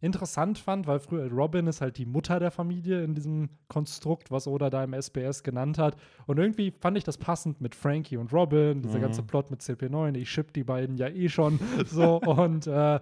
interessant 0.00 0.58
fand, 0.58 0.86
weil 0.86 0.98
früher 1.00 1.30
Robin 1.30 1.66
ist 1.66 1.80
halt 1.80 1.98
die 1.98 2.06
Mutter 2.06 2.40
der 2.40 2.50
Familie 2.50 3.02
in 3.04 3.14
diesem 3.14 3.50
Konstrukt, 3.68 4.30
was 4.30 4.46
Oda 4.46 4.70
da 4.70 4.82
im 4.84 4.92
SBS 4.94 5.42
genannt 5.42 5.78
hat. 5.78 5.96
Und 6.26 6.38
irgendwie 6.38 6.70
fand 6.70 6.96
ich 6.96 7.04
das 7.04 7.18
passend 7.18 7.60
mit 7.60 7.74
Frankie 7.74 8.16
und 8.16 8.32
Robin, 8.32 8.82
dieser 8.82 8.98
Mhm. 8.98 9.02
ganze 9.02 9.22
Plot 9.22 9.50
mit 9.50 9.60
CP9, 9.60 10.16
ich 10.16 10.30
ship 10.30 10.52
die 10.52 10.64
beiden 10.64 10.96
ja 10.96 11.08
eh 11.08 11.28
schon 11.28 11.58
so 11.86 12.20
und 12.20 12.66
äh, 12.66 13.00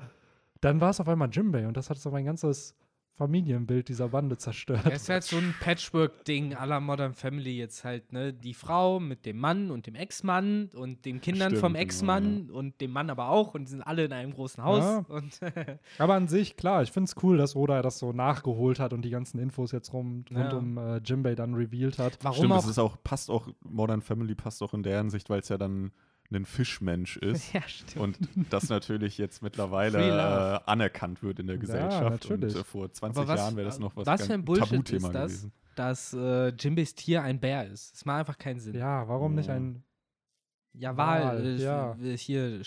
dann 0.61 0.81
war 0.81 0.91
es 0.91 1.01
auf 1.01 1.09
einmal 1.09 1.29
Jimbei 1.31 1.67
und 1.69 1.77
das 1.77 1.89
hat 1.89 1.99
so 1.99 2.11
mein 2.11 2.25
ganzes 2.25 2.75
Familienbild 3.19 3.89
dieser 3.89 4.09
Bande 4.09 4.39
zerstört. 4.39 4.83
Das 4.85 5.03
ist 5.03 5.09
halt 5.09 5.25
so 5.25 5.37
ein 5.37 5.53
Patchwork-Ding 5.61 6.55
aller 6.55 6.79
Modern 6.79 7.15
Family 7.15 7.59
jetzt 7.59 7.83
halt, 7.85 8.13
ne? 8.13 8.33
Die 8.33 8.55
Frau 8.55 9.01
mit 9.01 9.27
dem 9.27 9.39
Mann 9.39 9.73
und 9.73 9.89
dem 9.89 9.97
Ex-Mann 9.97 10.71
und 10.75 11.05
den 11.05 11.21
Kindern 11.21 11.51
Stimmt, 11.51 11.61
vom 11.61 11.73
genau, 11.73 11.83
Ex-Mann 11.83 12.51
und 12.51 12.81
dem 12.81 12.93
Mann 12.93 13.11
aber 13.11 13.29
auch 13.29 13.55
und 13.55 13.65
die 13.65 13.71
sind 13.73 13.83
alle 13.83 14.05
in 14.05 14.13
einem 14.13 14.33
großen 14.33 14.63
Haus. 14.63 14.85
Ja. 14.85 15.05
Und 15.09 15.41
Aber 15.99 16.15
an 16.15 16.29
sich, 16.29 16.57
klar, 16.57 16.83
ich 16.85 16.93
finde 16.93 17.09
es 17.11 17.23
cool, 17.23 17.37
dass 17.37 17.57
Oda 17.57 17.83
das 17.83 17.99
so 17.99 18.13
nachgeholt 18.13 18.79
hat 18.79 18.93
und 18.93 19.03
die 19.03 19.11
ganzen 19.11 19.39
Infos 19.41 19.73
jetzt 19.73 19.93
rum, 19.93 20.25
rund 20.31 20.53
Ja. 20.53 20.57
um 20.57 20.79
äh, 20.79 20.99
Jimbei 20.99 21.35
dann 21.35 21.55
revealed 21.55 21.99
hat. 21.99 22.19
warum 22.23 22.37
Stimmt, 22.39 22.53
auch. 22.53 22.63
es 22.65 22.71
ist 22.71 22.79
auch, 22.79 22.97
passt 23.03 23.31
auch, 23.31 23.49
Modern 23.69 24.01
Family 24.01 24.37
passt 24.37 24.63
auch 24.63 24.75
in 24.75 24.85
der 24.85 24.99
Hinsicht, 24.99 25.29
weil 25.29 25.41
es 25.41 25.49
ja 25.49 25.59
dann 25.59 25.91
ein 26.31 26.45
Fischmensch 26.45 27.17
ist. 27.17 27.53
ja, 27.55 27.63
stimmt. 27.67 27.97
Und 27.97 28.19
das 28.51 28.69
natürlich 28.69 29.17
jetzt 29.19 29.43
mittlerweile 29.43 29.99
äh, 29.99 30.61
anerkannt 30.71 31.23
wird 31.23 31.39
in 31.39 31.47
der 31.47 31.57
Gesellschaft. 31.59 32.03
natürlich. 32.11 32.55
Und 32.55 32.61
äh, 32.61 32.65
vor 32.65 32.93
20 32.93 33.19
Aber 33.23 33.29
was- 33.29 33.41
Jahren 33.41 33.57
wäre 33.57 33.67
das 33.67 33.79
noch 33.79 33.97
was 33.97 34.07
was 34.07 34.19
ganz 34.21 34.27
für 34.27 34.35
ein 34.35 34.45
Bullshit 34.45 34.69
Tabuthema 34.71 35.09
ist 35.09 35.15
das? 35.15 35.33
gewesen. 35.33 35.53
dass 35.77 36.13
äh, 36.15 36.49
Jimbeys 36.49 36.95
Tier 36.95 37.23
ein 37.23 37.41
Bär 37.41 37.67
ist. 37.67 37.95
Das 37.95 38.05
macht 38.05 38.19
einfach 38.21 38.37
keinen 38.39 38.61
Sinn. 38.61 38.75
Ja, 38.75 39.09
warum 39.09 39.35
nicht 39.35 39.49
Ja. 39.49 39.55
ein. 39.55 39.83
Ja, 40.75 40.97
Wal, 40.97 41.23
Wal, 41.25 41.47
äh, 41.47 41.57
ja. 41.63 41.97
äh, 42.01 42.17
hier, 42.17 42.61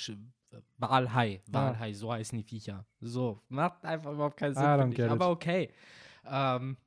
Walhai, 0.77 1.41
Ja. 1.47 1.53
Walhai, 1.53 1.93
so 1.93 2.11
heißen 2.11 2.37
die 2.37 2.43
Viecher. 2.43 2.85
So, 2.99 3.41
macht 3.47 3.85
einfach 3.85 4.11
überhaupt 4.11 4.37
keinen 4.37 4.53
Sinn. 4.55 4.63
Finde 4.79 5.05
ich. 5.05 5.09
Aber 5.11 5.29
okay. 5.29 5.69
Ähm, 6.25 6.77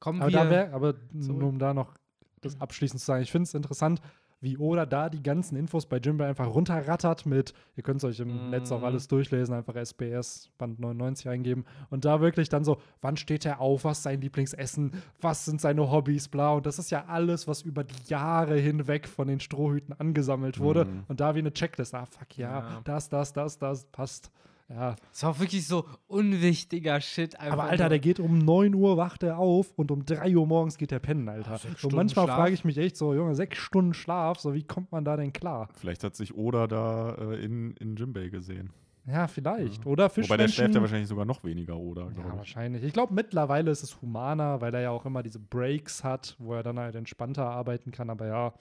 kommen 0.00 0.20
Aber 0.22 0.30
wir. 0.32 0.38
da 0.44 0.50
wäre, 0.50 0.72
aber 0.72 0.94
nur 1.12 1.44
um 1.48 1.58
da 1.58 1.72
noch 1.74 1.94
das 2.40 2.60
abschließend 2.60 2.98
zu 3.00 3.06
sagen, 3.06 3.22
ich 3.22 3.30
finde 3.30 3.44
es 3.44 3.54
interessant, 3.54 4.00
wie 4.42 4.58
Oda 4.58 4.84
da 4.84 5.08
die 5.08 5.22
ganzen 5.22 5.56
Infos 5.56 5.86
bei 5.86 5.96
Jimbei 5.96 6.26
einfach 6.26 6.46
runterrattert 6.52 7.24
mit, 7.24 7.54
ihr 7.76 7.82
könnt 7.82 7.98
es 7.98 8.04
euch 8.04 8.20
im 8.20 8.44
Mhm. 8.46 8.50
Netz 8.50 8.70
auch 8.72 8.82
alles 8.82 9.08
durchlesen, 9.08 9.54
einfach 9.54 9.76
SBS 9.76 10.50
Band 10.58 10.78
99 10.80 11.28
eingeben 11.28 11.64
und 11.88 12.04
da 12.04 12.20
wirklich 12.20 12.50
dann 12.50 12.64
so, 12.64 12.76
wann 13.00 13.16
steht 13.16 13.46
er 13.46 13.60
auf, 13.60 13.84
was 13.84 13.98
ist 13.98 14.02
sein 14.02 14.20
Lieblingsessen, 14.20 14.92
was 15.20 15.44
sind 15.46 15.60
seine 15.60 15.90
Hobbys, 15.90 16.28
bla 16.28 16.52
und 16.52 16.66
das 16.66 16.78
ist 16.78 16.90
ja 16.90 17.04
alles, 17.06 17.48
was 17.48 17.62
über 17.62 17.84
die 17.84 17.94
Jahre 18.08 18.56
hinweg 18.58 19.08
von 19.08 19.28
den 19.28 19.40
Strohhüten 19.40 19.94
angesammelt 19.98 20.58
wurde 20.60 20.84
Mhm. 20.84 21.04
und 21.08 21.20
da 21.20 21.34
wie 21.34 21.38
eine 21.38 21.52
Checkliste, 21.52 21.96
ah 21.98 22.06
fuck 22.06 22.36
ja, 22.36 22.58
Ja. 22.58 22.80
das, 22.84 23.08
das, 23.08 23.32
das, 23.32 23.58
das, 23.58 23.84
passt. 23.86 24.30
Ja, 24.74 24.96
ist 25.12 25.22
auch 25.24 25.38
wirklich 25.38 25.66
so 25.66 25.84
unwichtiger 26.06 27.00
Shit. 27.00 27.38
Einfach 27.38 27.52
aber 27.58 27.64
Alter, 27.64 27.88
der 27.90 27.98
geht 27.98 28.20
um 28.20 28.38
9 28.38 28.74
Uhr, 28.74 28.96
wacht 28.96 29.22
er 29.22 29.36
auf 29.38 29.70
und 29.76 29.90
um 29.90 30.04
3 30.06 30.34
Uhr 30.36 30.46
morgens 30.46 30.78
geht 30.78 30.92
er 30.92 30.98
pennen, 30.98 31.28
Alter. 31.28 31.58
sechs 31.58 31.84
Und 31.84 31.94
manchmal 31.94 32.26
frage 32.26 32.54
ich 32.54 32.64
mich 32.64 32.78
echt 32.78 32.96
so, 32.96 33.12
Junge, 33.14 33.34
sechs 33.34 33.58
Stunden 33.58 33.92
Schlaf, 33.92 34.38
so 34.38 34.54
wie 34.54 34.62
kommt 34.62 34.90
man 34.92 35.04
da 35.04 35.16
denn 35.16 35.32
klar? 35.32 35.68
Vielleicht 35.74 36.04
hat 36.04 36.16
sich 36.16 36.34
Oda 36.34 36.66
da 36.66 37.14
äh, 37.16 37.44
in, 37.44 37.72
in 37.76 37.96
Jimbei 37.96 38.28
gesehen. 38.28 38.70
Ja, 39.04 39.26
vielleicht. 39.26 39.84
Oder 39.84 40.04
Wobei 40.08 40.12
der 40.12 40.18
schläft 40.20 40.30
ja 40.38 40.46
Fischmenschen. 40.46 40.80
wahrscheinlich 40.82 41.08
sogar 41.08 41.24
noch 41.24 41.42
weniger, 41.42 41.76
Oda, 41.76 42.02
Ja, 42.02 42.08
glaube 42.10 42.28
ich. 42.30 42.36
wahrscheinlich. 42.36 42.84
Ich 42.84 42.92
glaube, 42.92 43.12
mittlerweile 43.12 43.70
ist 43.72 43.82
es 43.82 44.00
humaner, 44.00 44.60
weil 44.60 44.72
er 44.74 44.80
ja 44.82 44.90
auch 44.90 45.04
immer 45.04 45.24
diese 45.24 45.40
Breaks 45.40 46.04
hat, 46.04 46.36
wo 46.38 46.54
er 46.54 46.62
dann 46.62 46.78
halt 46.78 46.94
entspannter 46.94 47.44
arbeiten 47.50 47.90
kann. 47.90 48.10
Aber 48.10 48.26
ja, 48.28 48.52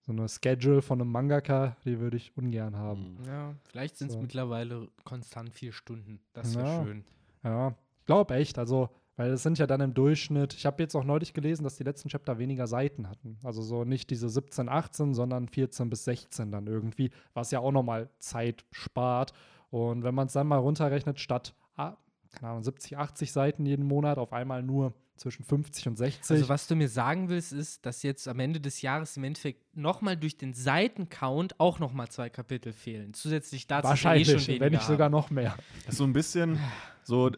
so 0.00 0.12
eine 0.12 0.28
Schedule 0.28 0.82
von 0.82 1.00
einem 1.00 1.10
Mangaka, 1.12 1.76
die 1.84 2.00
würde 2.00 2.16
ich 2.16 2.36
ungern 2.36 2.76
haben. 2.76 3.18
Mhm. 3.20 3.24
Ja, 3.26 3.54
vielleicht 3.64 3.96
sind 3.96 4.08
es 4.08 4.14
So. 4.14 4.20
mittlerweile 4.20 4.88
konstant 5.04 5.52
vier 5.52 5.72
Stunden. 5.72 6.20
Das 6.32 6.54
wäre 6.56 6.66
Ja. 6.66 6.82
schön. 6.84 7.04
Ja, 7.44 7.68
ich 8.00 8.06
glaube 8.06 8.34
echt. 8.34 8.58
Also, 8.58 8.88
weil 9.16 9.30
es 9.32 9.42
sind 9.42 9.58
ja 9.58 9.66
dann 9.66 9.80
im 9.82 9.92
Durchschnitt, 9.92 10.54
ich 10.54 10.64
habe 10.64 10.82
jetzt 10.82 10.94
auch 10.94 11.04
neulich 11.04 11.34
gelesen, 11.34 11.62
dass 11.64 11.76
die 11.76 11.84
letzten 11.84 12.08
Chapter 12.08 12.38
weniger 12.38 12.66
Seiten 12.66 13.08
hatten. 13.08 13.38
Also 13.44 13.60
so 13.60 13.84
nicht 13.84 14.08
diese 14.10 14.28
17, 14.30 14.68
18, 14.70 15.12
sondern 15.14 15.48
14 15.48 15.90
bis 15.90 16.04
16 16.04 16.50
dann 16.50 16.66
irgendwie, 16.66 17.10
was 17.34 17.50
ja 17.50 17.60
auch 17.60 17.72
nochmal 17.72 18.08
Zeit 18.18 18.64
spart. 18.70 19.32
Und 19.70 20.02
wenn 20.04 20.14
man 20.14 20.26
es 20.28 20.32
dann 20.32 20.46
mal 20.46 20.56
runterrechnet, 20.58 21.20
statt 21.20 21.54
ah, 21.76 21.96
keine 22.32 22.52
Ahnung, 22.52 22.62
70, 22.62 22.96
80 22.96 23.32
Seiten 23.32 23.66
jeden 23.66 23.84
Monat 23.86 24.16
auf 24.18 24.32
einmal 24.32 24.62
nur 24.62 24.94
zwischen 25.20 25.44
50 25.44 25.88
und 25.88 25.96
60. 25.98 26.30
Also, 26.30 26.48
was 26.48 26.66
du 26.66 26.74
mir 26.74 26.88
sagen 26.88 27.28
willst, 27.28 27.52
ist, 27.52 27.84
dass 27.84 28.02
jetzt 28.02 28.26
am 28.26 28.40
Ende 28.40 28.58
des 28.60 28.80
Jahres 28.80 29.16
im 29.16 29.24
Endeffekt 29.24 29.76
nochmal 29.76 30.16
durch 30.16 30.38
den 30.38 30.54
Seitencount 30.54 31.60
auch 31.60 31.78
nochmal 31.78 32.08
zwei 32.08 32.30
Kapitel 32.30 32.72
fehlen. 32.72 33.12
Zusätzlich 33.12 33.66
dazu, 33.66 33.86
eh 33.86 33.90
Wahrscheinlich, 33.90 34.28
schon 34.28 34.46
weniger 34.46 34.64
wenn 34.64 34.72
nicht 34.72 34.84
sogar 34.84 35.04
haben. 35.06 35.12
noch 35.12 35.30
mehr. 35.30 35.56
Das 35.84 35.94
ist 35.94 35.98
so 35.98 36.04
ein 36.04 36.12
bisschen 36.12 36.58
so. 37.04 37.30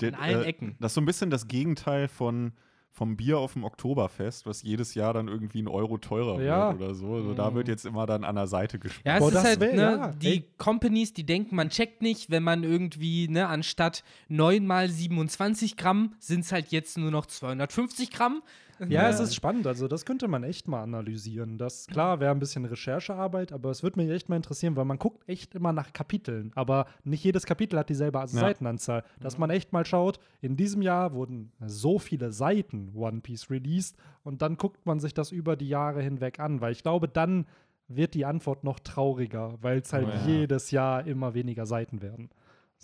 In 0.00 0.14
allen 0.14 0.44
Ecken. 0.44 0.76
Das 0.80 0.92
ist 0.92 0.94
so 0.94 1.00
ein 1.00 1.06
bisschen 1.06 1.30
das 1.30 1.46
Gegenteil 1.46 2.08
von 2.08 2.52
vom 2.94 3.16
Bier 3.16 3.38
auf 3.38 3.54
dem 3.54 3.64
Oktoberfest, 3.64 4.44
was 4.44 4.62
jedes 4.62 4.94
Jahr 4.94 5.14
dann 5.14 5.26
irgendwie 5.26 5.62
ein 5.62 5.68
Euro 5.68 5.96
teurer 5.96 6.42
Ja. 6.42 6.68
wird 6.72 6.82
oder 6.82 6.94
so. 6.94 7.14
Also 7.14 7.32
da 7.34 7.54
wird 7.54 7.66
jetzt 7.66 7.86
immer 7.86 8.04
dann 8.04 8.22
an 8.22 8.34
der 8.34 8.46
Seite 8.46 8.78
gespielt. 8.78 9.06
Ja, 9.06 9.14
es 9.14 9.20
Boah, 9.20 9.28
ist 9.28 9.34
das 9.34 9.44
halt, 9.44 9.60
wär- 9.60 9.72
ne, 9.74 9.80
ja, 9.82 10.08
die 10.12 10.28
ey. 10.28 10.44
Companies, 10.58 11.14
die 11.14 11.24
denken, 11.24 11.56
man 11.56 11.70
checkt 11.70 12.02
nicht, 12.02 12.30
wenn 12.30 12.42
man 12.42 12.64
irgendwie, 12.64 13.28
ne, 13.28 13.48
anstatt 13.48 14.04
9 14.28 14.66
mal 14.66 14.90
27 14.90 15.76
Gramm 15.78 16.14
sind 16.18 16.40
es 16.40 16.52
halt 16.52 16.68
jetzt 16.68 16.98
nur 16.98 17.10
noch 17.10 17.24
250 17.26 18.10
Gramm. 18.10 18.42
Ja, 18.88 19.08
es 19.08 19.20
ist 19.20 19.34
spannend. 19.34 19.66
Also, 19.66 19.88
das 19.88 20.04
könnte 20.04 20.28
man 20.28 20.42
echt 20.44 20.68
mal 20.68 20.82
analysieren. 20.82 21.58
Das, 21.58 21.86
klar, 21.86 22.20
wäre 22.20 22.30
ein 22.32 22.38
bisschen 22.38 22.64
Recherchearbeit, 22.64 23.52
aber 23.52 23.70
es 23.70 23.82
würde 23.82 24.00
mich 24.00 24.10
echt 24.10 24.28
mal 24.28 24.36
interessieren, 24.36 24.76
weil 24.76 24.84
man 24.84 24.98
guckt 24.98 25.28
echt 25.28 25.54
immer 25.54 25.72
nach 25.72 25.92
Kapiteln. 25.92 26.52
Aber 26.54 26.86
nicht 27.04 27.22
jedes 27.24 27.46
Kapitel 27.46 27.78
hat 27.78 27.88
dieselbe 27.88 28.22
Seitenanzahl. 28.26 29.04
Dass 29.20 29.38
man 29.38 29.50
echt 29.50 29.72
mal 29.72 29.84
schaut, 29.84 30.18
in 30.40 30.56
diesem 30.56 30.82
Jahr 30.82 31.12
wurden 31.12 31.52
so 31.64 31.98
viele 31.98 32.32
Seiten 32.32 32.92
One 32.94 33.20
Piece 33.20 33.50
released 33.50 33.96
und 34.24 34.42
dann 34.42 34.56
guckt 34.56 34.86
man 34.86 35.00
sich 35.00 35.14
das 35.14 35.32
über 35.32 35.56
die 35.56 35.68
Jahre 35.68 36.02
hinweg 36.02 36.40
an, 36.40 36.60
weil 36.60 36.72
ich 36.72 36.82
glaube, 36.82 37.08
dann 37.08 37.46
wird 37.88 38.14
die 38.14 38.24
Antwort 38.24 38.64
noch 38.64 38.78
trauriger, 38.80 39.58
weil 39.60 39.78
es 39.80 39.92
halt 39.92 40.06
Oh 40.08 40.10
ja. 40.10 40.26
jedes 40.26 40.70
Jahr 40.70 41.06
immer 41.06 41.34
weniger 41.34 41.66
Seiten 41.66 42.00
werden. 42.02 42.30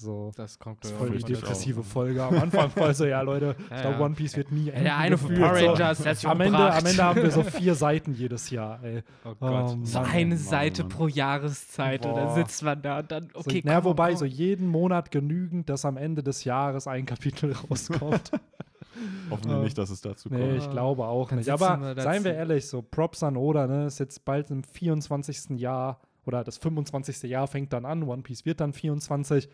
So. 0.01 0.31
Das 0.37 0.59
kommt 0.61 0.85
Das 0.85 0.93
voll 0.93 1.11
die 1.11 1.25
depressive 1.25 1.81
auch. 1.81 1.85
Folge. 1.85 2.23
Am 2.23 2.39
Anfang 2.39 2.71
war 2.77 2.95
so, 2.95 3.05
ja, 3.05 3.21
Leute, 3.21 3.57
ich 3.59 3.71
Ja, 3.71 3.81
glaube, 3.83 3.97
ja. 3.99 4.05
One 4.07 4.15
Piece 4.15 4.37
wird 4.37 4.53
nie 4.53 4.69
enden. 4.69 4.85
Der 4.85 4.97
eine 4.97 5.19
von. 5.19 5.35
Power 5.35 5.57
So. 5.59 5.67
Rangers, 5.67 6.01
ist 6.07 6.25
Am 6.25 6.41
Ende, 6.41 6.73
am 6.73 6.87
Ende 6.87 7.03
haben 7.03 7.23
wir 7.23 7.31
so 7.33 7.43
vier 7.45 7.75
Seiten 7.75 8.15
jedes 8.15 8.51
Jahr, 8.51 8.83
ey. 8.85 9.03
Oh 9.25 9.35
Gott. 9.41 9.73
Ähm, 9.73 9.85
so 9.85 9.99
Mann, 10.01 10.11
eine 10.11 10.27
Mann, 10.37 10.39
Seite 10.39 10.83
Mann. 10.85 10.89
pro 10.93 11.09
Jahreszeit 11.09 12.07
und 12.07 12.15
dann 12.15 12.27
Boah. 12.27 12.35
sitzt 12.35 12.63
man 12.63 12.81
da 12.81 13.01
und 13.01 13.11
dann, 13.11 13.29
So, 13.35 13.41
okay, 13.41 13.61
naja, 13.65 13.81
komm, 13.81 13.91
wobei 13.91 14.11
komm. 14.11 14.19
so 14.19 14.25
jeden 14.25 14.69
Monat 14.69 15.11
genügend, 15.11 15.69
dass 15.69 15.85
am 15.85 15.97
Ende 15.97 16.23
des 16.23 16.45
Jahres 16.45 16.87
ein 16.87 17.05
Kapitel 17.05 17.53
rauskommt. 17.71 18.31
Hoffen 19.31 19.49
wir 19.51 19.57
Ähm, 19.57 19.63
nicht, 19.63 19.79
dass 19.79 19.91
es 19.91 20.01
dazu 20.01 20.29
kommt. 20.29 20.41
nee, 20.41 20.57
ich 20.57 20.71
glaube 20.71 21.07
auch 21.07 21.29
Dann 21.29 21.39
nicht. 21.39 21.51
Aber 21.51 21.97
wir 21.97 22.03
seien 22.03 22.25
wir 22.25 22.35
ehrlich, 22.35 22.67
so 22.69 22.83
Props 22.83 23.23
an 23.23 23.37
Oda, 23.37 23.67
ne? 23.67 23.87
Ist 23.87 23.99
jetzt 24.01 24.25
bald 24.25 24.51
im 24.51 24.63
24. 24.65 25.59
Jahr 25.59 26.01
oder 26.25 26.43
das 26.45 26.59
25. 26.59 27.23
Jahr 27.31 27.47
fängt 27.47 27.73
dann 27.73 27.85
an. 27.85 28.03
One 28.03 28.23
Piece 28.23 28.45
wird 28.45 28.61
dann 28.61 28.73
24. 28.73 29.49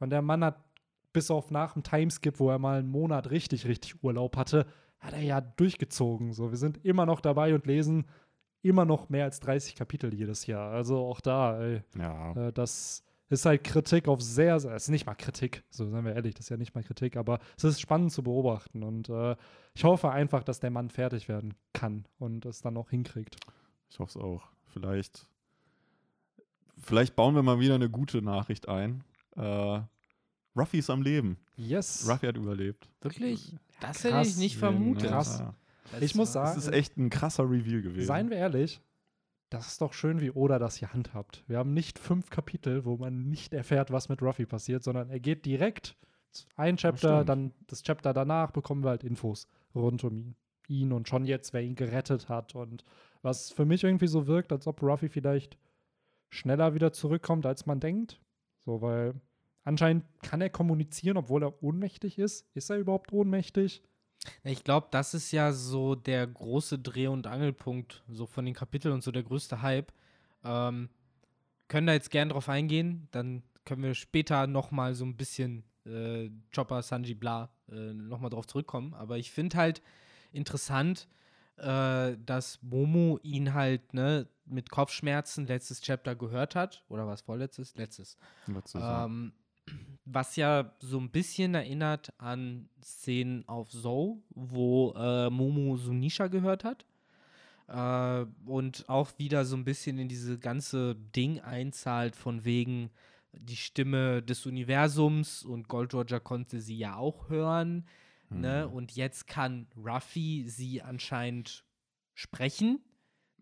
Und 0.00 0.10
der 0.10 0.22
Mann 0.22 0.44
hat 0.44 0.56
bis 1.12 1.30
auf 1.30 1.50
nach 1.50 1.74
dem 1.74 1.82
Timeskip, 1.82 2.40
wo 2.40 2.50
er 2.50 2.58
mal 2.58 2.78
einen 2.78 2.90
Monat 2.90 3.30
richtig, 3.30 3.66
richtig 3.66 4.02
Urlaub 4.02 4.36
hatte, 4.36 4.66
hat 4.98 5.12
er 5.12 5.22
ja 5.22 5.40
durchgezogen. 5.40 6.32
So, 6.32 6.50
wir 6.50 6.58
sind 6.58 6.84
immer 6.84 7.06
noch 7.06 7.20
dabei 7.20 7.54
und 7.54 7.66
lesen 7.66 8.06
immer 8.62 8.84
noch 8.84 9.08
mehr 9.08 9.24
als 9.24 9.40
30 9.40 9.74
Kapitel 9.74 10.12
jedes 10.12 10.46
Jahr. 10.46 10.70
Also 10.70 10.98
auch 10.98 11.20
da, 11.20 11.60
ey. 11.60 11.82
Ja. 11.96 12.32
Äh, 12.48 12.52
das 12.52 13.04
ist 13.30 13.46
halt 13.46 13.64
Kritik 13.64 14.08
auf 14.08 14.20
sehr, 14.20 14.58
sehr, 14.60 14.74
es 14.74 14.84
ist 14.84 14.88
nicht 14.90 15.06
mal 15.06 15.14
Kritik, 15.14 15.62
so 15.70 15.88
seien 15.88 16.04
wir 16.04 16.14
ehrlich, 16.14 16.34
das 16.34 16.46
ist 16.46 16.50
ja 16.50 16.56
nicht 16.56 16.74
mal 16.74 16.82
Kritik, 16.82 17.16
aber 17.16 17.38
es 17.56 17.62
ist 17.62 17.80
spannend 17.80 18.12
zu 18.12 18.24
beobachten 18.24 18.82
und 18.82 19.08
äh, 19.08 19.36
ich 19.72 19.84
hoffe 19.84 20.10
einfach, 20.10 20.42
dass 20.42 20.58
der 20.58 20.70
Mann 20.70 20.90
fertig 20.90 21.28
werden 21.28 21.54
kann 21.72 22.06
und 22.18 22.44
es 22.44 22.60
dann 22.60 22.76
auch 22.76 22.90
hinkriegt. 22.90 23.36
Ich 23.88 24.00
hoffe 24.00 24.18
es 24.18 24.22
auch. 24.22 24.48
Vielleicht, 24.66 25.28
vielleicht 26.76 27.14
bauen 27.14 27.36
wir 27.36 27.44
mal 27.44 27.60
wieder 27.60 27.76
eine 27.76 27.88
gute 27.88 28.20
Nachricht 28.20 28.68
ein. 28.68 29.04
Äh, 29.40 29.82
Ruffy 30.58 30.78
ist 30.78 30.90
am 30.90 31.02
Leben. 31.02 31.38
Yes. 31.56 32.08
Ruffy 32.08 32.26
hat 32.26 32.36
überlebt. 32.36 32.88
Wirklich? 33.00 33.54
Das 33.80 34.02
krass. 34.02 34.04
hätte 34.12 34.28
ich 34.28 34.36
nicht 34.36 34.56
vermutet. 34.56 35.10
Krass. 35.10 35.38
Ja. 35.38 35.54
Das 35.92 36.02
Ich 36.02 36.14
muss 36.14 36.34
war- 36.34 36.44
Das 36.44 36.54
sagen, 36.64 36.66
ist 36.68 36.72
echt 36.74 36.96
ein 36.96 37.10
krasser 37.10 37.44
Reveal 37.48 37.82
gewesen. 37.82 38.06
seien 38.06 38.30
wir 38.30 38.36
ehrlich, 38.36 38.80
das 39.48 39.68
ist 39.68 39.80
doch 39.80 39.92
schön, 39.92 40.20
wie 40.20 40.30
Oda 40.30 40.58
das 40.58 40.76
hier 40.76 40.92
handhabt. 40.92 41.42
Wir 41.48 41.58
haben 41.58 41.72
nicht 41.74 41.98
fünf 41.98 42.30
Kapitel, 42.30 42.84
wo 42.84 42.96
man 42.96 43.28
nicht 43.28 43.52
erfährt, 43.52 43.90
was 43.90 44.08
mit 44.08 44.22
Ruffy 44.22 44.46
passiert, 44.46 44.84
sondern 44.84 45.10
er 45.10 45.18
geht 45.20 45.44
direkt 45.46 45.96
ein 46.56 46.76
Chapter, 46.76 47.24
dann 47.24 47.52
das 47.66 47.82
Chapter 47.82 48.12
danach 48.12 48.52
bekommen 48.52 48.84
wir 48.84 48.90
halt 48.90 49.02
Infos 49.04 49.48
rund 49.74 50.04
um 50.04 50.16
ihn. 50.16 50.36
Ihn 50.68 50.92
und 50.92 51.08
schon 51.08 51.24
jetzt, 51.24 51.52
wer 51.52 51.62
ihn 51.62 51.74
gerettet 51.74 52.28
hat. 52.28 52.54
Und 52.54 52.84
was 53.22 53.50
für 53.50 53.64
mich 53.64 53.82
irgendwie 53.82 54.06
so 54.06 54.28
wirkt, 54.28 54.52
als 54.52 54.68
ob 54.68 54.80
Ruffy 54.82 55.08
vielleicht 55.08 55.58
schneller 56.28 56.74
wieder 56.74 56.92
zurückkommt, 56.92 57.44
als 57.46 57.66
man 57.66 57.80
denkt. 57.80 58.20
So, 58.60 58.80
weil 58.80 59.14
anscheinend 59.64 60.04
kann 60.22 60.40
er 60.40 60.50
kommunizieren, 60.50 61.16
obwohl 61.16 61.42
er 61.42 61.62
ohnmächtig 61.62 62.18
ist. 62.18 62.46
Ist 62.54 62.70
er 62.70 62.78
überhaupt 62.78 63.12
ohnmächtig? 63.12 63.82
Ich 64.44 64.64
glaube, 64.64 64.88
das 64.90 65.14
ist 65.14 65.32
ja 65.32 65.52
so 65.52 65.94
der 65.94 66.26
große 66.26 66.78
Dreh- 66.78 67.06
und 67.06 67.26
Angelpunkt 67.26 68.02
so 68.08 68.26
von 68.26 68.44
den 68.44 68.54
Kapiteln 68.54 68.94
und 68.94 69.02
so 69.02 69.10
der 69.10 69.22
größte 69.22 69.62
Hype. 69.62 69.92
Ähm, 70.44 70.90
können 71.68 71.86
da 71.86 71.92
jetzt 71.92 72.10
gern 72.10 72.28
drauf 72.28 72.48
eingehen, 72.48 73.08
dann 73.12 73.42
können 73.64 73.82
wir 73.82 73.94
später 73.94 74.46
noch 74.46 74.70
mal 74.70 74.94
so 74.94 75.04
ein 75.04 75.16
bisschen 75.16 75.64
äh, 75.86 76.30
Chopper, 76.54 76.82
Sanji, 76.82 77.14
bla, 77.14 77.50
äh, 77.70 77.92
noch 77.92 78.20
mal 78.20 78.28
drauf 78.28 78.46
zurückkommen. 78.46 78.94
Aber 78.94 79.18
ich 79.18 79.30
finde 79.30 79.56
halt 79.56 79.82
interessant, 80.32 81.08
äh, 81.56 82.16
dass 82.24 82.58
Momo 82.62 83.18
ihn 83.22 83.54
halt 83.54 83.94
ne, 83.94 84.26
mit 84.44 84.70
Kopfschmerzen 84.70 85.46
letztes 85.46 85.80
Chapter 85.80 86.16
gehört 86.16 86.54
hat. 86.54 86.84
Oder 86.88 87.06
was 87.06 87.20
vorletztes? 87.22 87.74
Letztes. 87.76 88.16
Letztes. 88.46 88.82
Ähm, 88.84 89.32
was 90.04 90.36
ja 90.36 90.72
so 90.80 90.98
ein 90.98 91.10
bisschen 91.10 91.54
erinnert 91.54 92.12
an 92.18 92.68
Szenen 92.82 93.46
auf 93.48 93.70
Zou, 93.70 94.22
wo 94.30 94.92
äh, 94.96 95.30
Momo 95.30 95.76
Sunisha 95.76 96.28
gehört 96.28 96.64
hat. 96.64 96.84
Äh, 97.68 98.26
und 98.48 98.88
auch 98.88 99.18
wieder 99.18 99.44
so 99.44 99.56
ein 99.56 99.64
bisschen 99.64 99.98
in 99.98 100.08
diese 100.08 100.38
ganze 100.38 100.96
Ding 100.96 101.40
einzahlt, 101.40 102.16
von 102.16 102.44
wegen 102.44 102.90
die 103.32 103.56
Stimme 103.56 104.22
des 104.22 104.46
Universums 104.46 105.44
und 105.44 105.68
Gold 105.68 105.94
Roger 105.94 106.18
konnte 106.18 106.60
sie 106.60 106.76
ja 106.76 106.96
auch 106.96 107.28
hören. 107.28 107.86
Ne? 108.28 108.66
Mhm. 108.66 108.74
Und 108.74 108.92
jetzt 108.96 109.26
kann 109.26 109.66
Ruffy 109.76 110.44
sie 110.48 110.82
anscheinend 110.82 111.64
sprechen. 112.14 112.80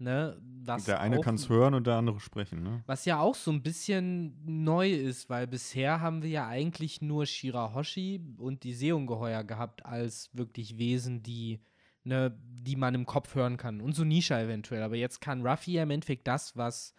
Ne? 0.01 0.41
Was 0.65 0.85
der 0.85 1.01
eine 1.01 1.21
kann 1.21 1.35
es 1.35 1.49
hören 1.49 1.75
und 1.75 1.87
der 1.87 1.97
andere 1.97 2.21
sprechen, 2.21 2.63
ne? 2.63 2.85
was 2.87 3.05
ja 3.05 3.21
auch 3.21 3.35
so 3.35 3.51
ein 3.51 3.63
bisschen 3.63 4.37
neu 4.45 4.93
ist, 4.93 5.29
weil 5.29 5.47
bisher 5.47 6.01
haben 6.01 6.23
wir 6.23 6.31
ja 6.31 6.47
eigentlich 6.47 7.03
nur 7.03 7.27
Shirahoshi 7.27 8.21
und 8.39 8.63
die 8.63 8.75
Seeungeheuer 8.75 9.43
gehabt 9.43 9.85
als 9.85 10.31
wirklich 10.33 10.79
Wesen, 10.79 11.23
die, 11.23 11.61
ne, 12.05 12.39
die 12.45 12.77
man 12.77 12.95
im 12.95 13.07
Kopf 13.07 13.35
hören 13.35 13.57
kann. 13.57 13.81
Und 13.81 13.95
Sunisha 13.95 14.41
eventuell. 14.41 14.83
Aber 14.83 14.97
jetzt 14.97 15.21
kann 15.21 15.45
Ruffy 15.45 15.73
ja 15.73 15.83
im 15.83 15.91
Endeffekt 15.91 16.29
das, 16.29 16.57
was 16.57 16.95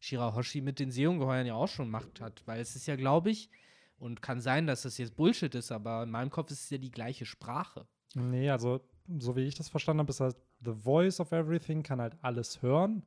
Shirahoshi 0.00 0.60
mit 0.60 0.80
den 0.80 0.90
Seeungeheuern 0.90 1.46
ja 1.46 1.54
auch 1.54 1.68
schon 1.68 1.86
gemacht 1.86 2.20
hat. 2.20 2.42
Weil 2.46 2.60
es 2.60 2.74
ist 2.74 2.86
ja, 2.86 2.96
glaube 2.96 3.30
ich, 3.30 3.50
und 3.98 4.22
kann 4.22 4.40
sein, 4.40 4.66
dass 4.66 4.82
das 4.82 4.98
jetzt 4.98 5.14
Bullshit 5.14 5.54
ist, 5.54 5.70
aber 5.70 6.02
in 6.02 6.10
meinem 6.10 6.30
Kopf 6.30 6.50
ist 6.50 6.64
es 6.64 6.70
ja 6.70 6.78
die 6.78 6.90
gleiche 6.90 7.26
Sprache. 7.26 7.86
Nee, 8.14 8.50
also 8.50 8.80
so 9.18 9.36
wie 9.36 9.40
ich 9.42 9.54
das 9.54 9.68
verstanden 9.68 10.00
habe, 10.00 10.10
ist 10.10 10.20
halt 10.20 10.36
The 10.64 10.72
Voice 10.72 11.20
of 11.20 11.32
Everything 11.32 11.82
kann 11.82 12.00
halt 12.00 12.16
alles 12.22 12.62
hören, 12.62 13.02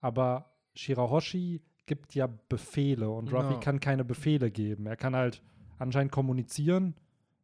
aber 0.00 0.50
Shirahoshi 0.74 1.62
gibt 1.86 2.14
ja 2.14 2.28
Befehle 2.48 3.10
und 3.10 3.32
Ruffy 3.32 3.48
Genau. 3.48 3.60
kann 3.60 3.80
keine 3.80 4.04
Befehle 4.04 4.50
geben. 4.50 4.86
Er 4.86 4.96
kann 4.96 5.14
halt 5.14 5.42
anscheinend 5.78 6.12
kommunizieren 6.12 6.94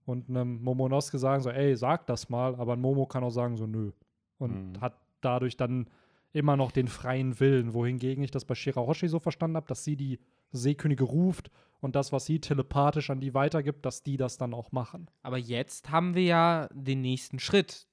und 0.06 0.28
einem 0.28 0.62
Momonosuke 0.62 1.18
sagen 1.18 1.42
so, 1.42 1.50
ey, 1.50 1.76
sag 1.76 2.06
das 2.06 2.28
mal, 2.28 2.54
aber 2.56 2.72
ein 2.74 2.80
Momo 2.80 3.06
kann 3.06 3.22
auch 3.22 3.30
sagen 3.30 3.56
so, 3.56 3.66
nö. 3.66 3.92
Und 4.38 4.72
Mhm. 4.72 4.80
hat 4.80 4.94
dadurch 5.20 5.56
dann 5.56 5.88
immer 6.32 6.56
noch 6.56 6.70
den 6.72 6.88
freien 6.88 7.38
Willen, 7.40 7.74
wohingegen 7.74 8.24
ich 8.24 8.30
das 8.30 8.44
bei 8.44 8.54
Shirahoshi 8.54 9.08
so 9.08 9.18
verstanden 9.18 9.56
habe, 9.56 9.66
dass 9.66 9.84
sie 9.84 9.96
die 9.96 10.18
Seekönige 10.52 11.04
ruft 11.04 11.50
und 11.80 11.96
das, 11.96 12.12
was 12.12 12.26
sie 12.26 12.40
telepathisch 12.40 13.10
an 13.10 13.20
die 13.20 13.34
weitergibt, 13.34 13.84
dass 13.86 14.02
die 14.02 14.16
das 14.16 14.36
dann 14.36 14.52
auch 14.54 14.72
machen. 14.72 15.10
Aber 15.22 15.38
jetzt 15.38 15.90
haben 15.90 16.14
wir 16.14 16.24
ja 16.24 16.68
den 16.72 17.00
nächsten 17.00 17.38
Schritt. 17.38 17.86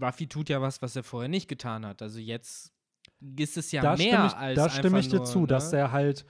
Ruffy 0.00 0.26
tut 0.28 0.48
ja 0.48 0.60
was, 0.60 0.82
was 0.82 0.94
er 0.96 1.02
vorher 1.04 1.28
nicht 1.28 1.48
getan 1.48 1.84
hat. 1.86 2.02
Also 2.02 2.18
jetzt 2.18 2.72
ist 3.36 3.56
es 3.56 3.72
ja 3.72 3.82
da 3.82 3.96
mehr 3.96 3.98
stimme 3.98 4.26
ich, 4.26 4.34
als 4.36 4.56
da 4.56 4.70
stimme 4.70 4.98
ich 5.00 5.08
dir 5.08 5.16
nur, 5.16 5.24
zu, 5.24 5.40
ne? 5.40 5.46
dass 5.48 5.72
er 5.72 5.92
halt 5.92 6.24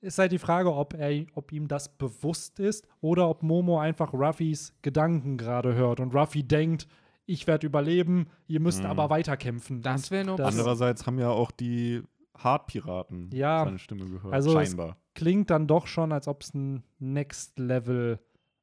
ist 0.00 0.18
halt 0.18 0.32
die 0.32 0.38
Frage, 0.38 0.74
ob 0.74 0.94
er, 0.94 1.24
ob 1.34 1.52
ihm 1.52 1.68
das 1.68 1.96
bewusst 1.96 2.58
ist 2.58 2.88
oder 3.00 3.28
ob 3.28 3.44
Momo 3.44 3.78
einfach 3.78 4.12
Ruffys 4.12 4.74
Gedanken 4.82 5.36
gerade 5.36 5.74
hört 5.74 6.00
und 6.00 6.12
Ruffy 6.12 6.42
denkt, 6.42 6.88
ich 7.24 7.46
werde 7.46 7.68
überleben, 7.68 8.26
ihr 8.48 8.58
müsst 8.58 8.80
Mhm. 8.82 8.86
aber 8.90 9.10
weiterkämpfen. 9.10 9.80
Das 9.80 10.10
wäre 10.10 10.24
noch 10.24 10.36
das- 10.36 10.48
Andererseits 10.58 11.06
haben 11.06 11.20
ja 11.20 11.28
auch 11.30 11.52
die 11.52 12.02
Hartpiraten 12.36 13.30
Ja, 13.32 13.64
seine 13.64 13.78
Stimme 13.78 14.08
gehört. 14.08 14.32
also 14.32 14.58
es- 14.58 14.68
scheinbar. 14.68 14.96
Klingt 15.14 15.50
dann 15.50 15.66
doch 15.66 15.86
schon, 15.86 16.10
als 16.12 16.26
ob 16.26 16.42
es 16.42 16.54
ein 16.54 16.82
Next 16.98 17.58
Level 17.58 18.18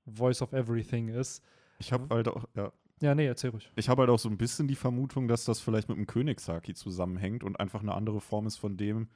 Voice 0.07 0.41
of 0.41 0.51
Everything 0.53 1.09
ist. 1.09 1.43
Ich 1.78 1.93
habe 1.93 2.13
halt 2.13 2.28
auch, 2.28 2.45
ja, 2.55 2.72
Ja, 3.01 3.13
nee, 3.15 3.28
erzähl 3.28 3.51
ruhig. 3.51 3.72
ich 3.76 3.88
habe 3.88 4.01
halt 4.01 4.09
auch 4.09 4.17
so 4.20 4.28
ein 4.30 4.38
bisschen 4.38 4.67
die 4.67 4.76
Vermutung, 4.76 5.28
dass 5.28 5.45
das 5.45 5.59
vielleicht 5.61 5.88
mit 5.89 5.97
dem 5.97 6.07
Königshaki 6.07 6.74
zusammenhängt 6.74 7.43
und 7.43 7.59
einfach 7.59 7.82
eine 7.82 7.93
andere 7.93 8.20
Form 8.20 8.47
ist 8.47 8.57
von 8.57 8.76
dem, 8.78 9.07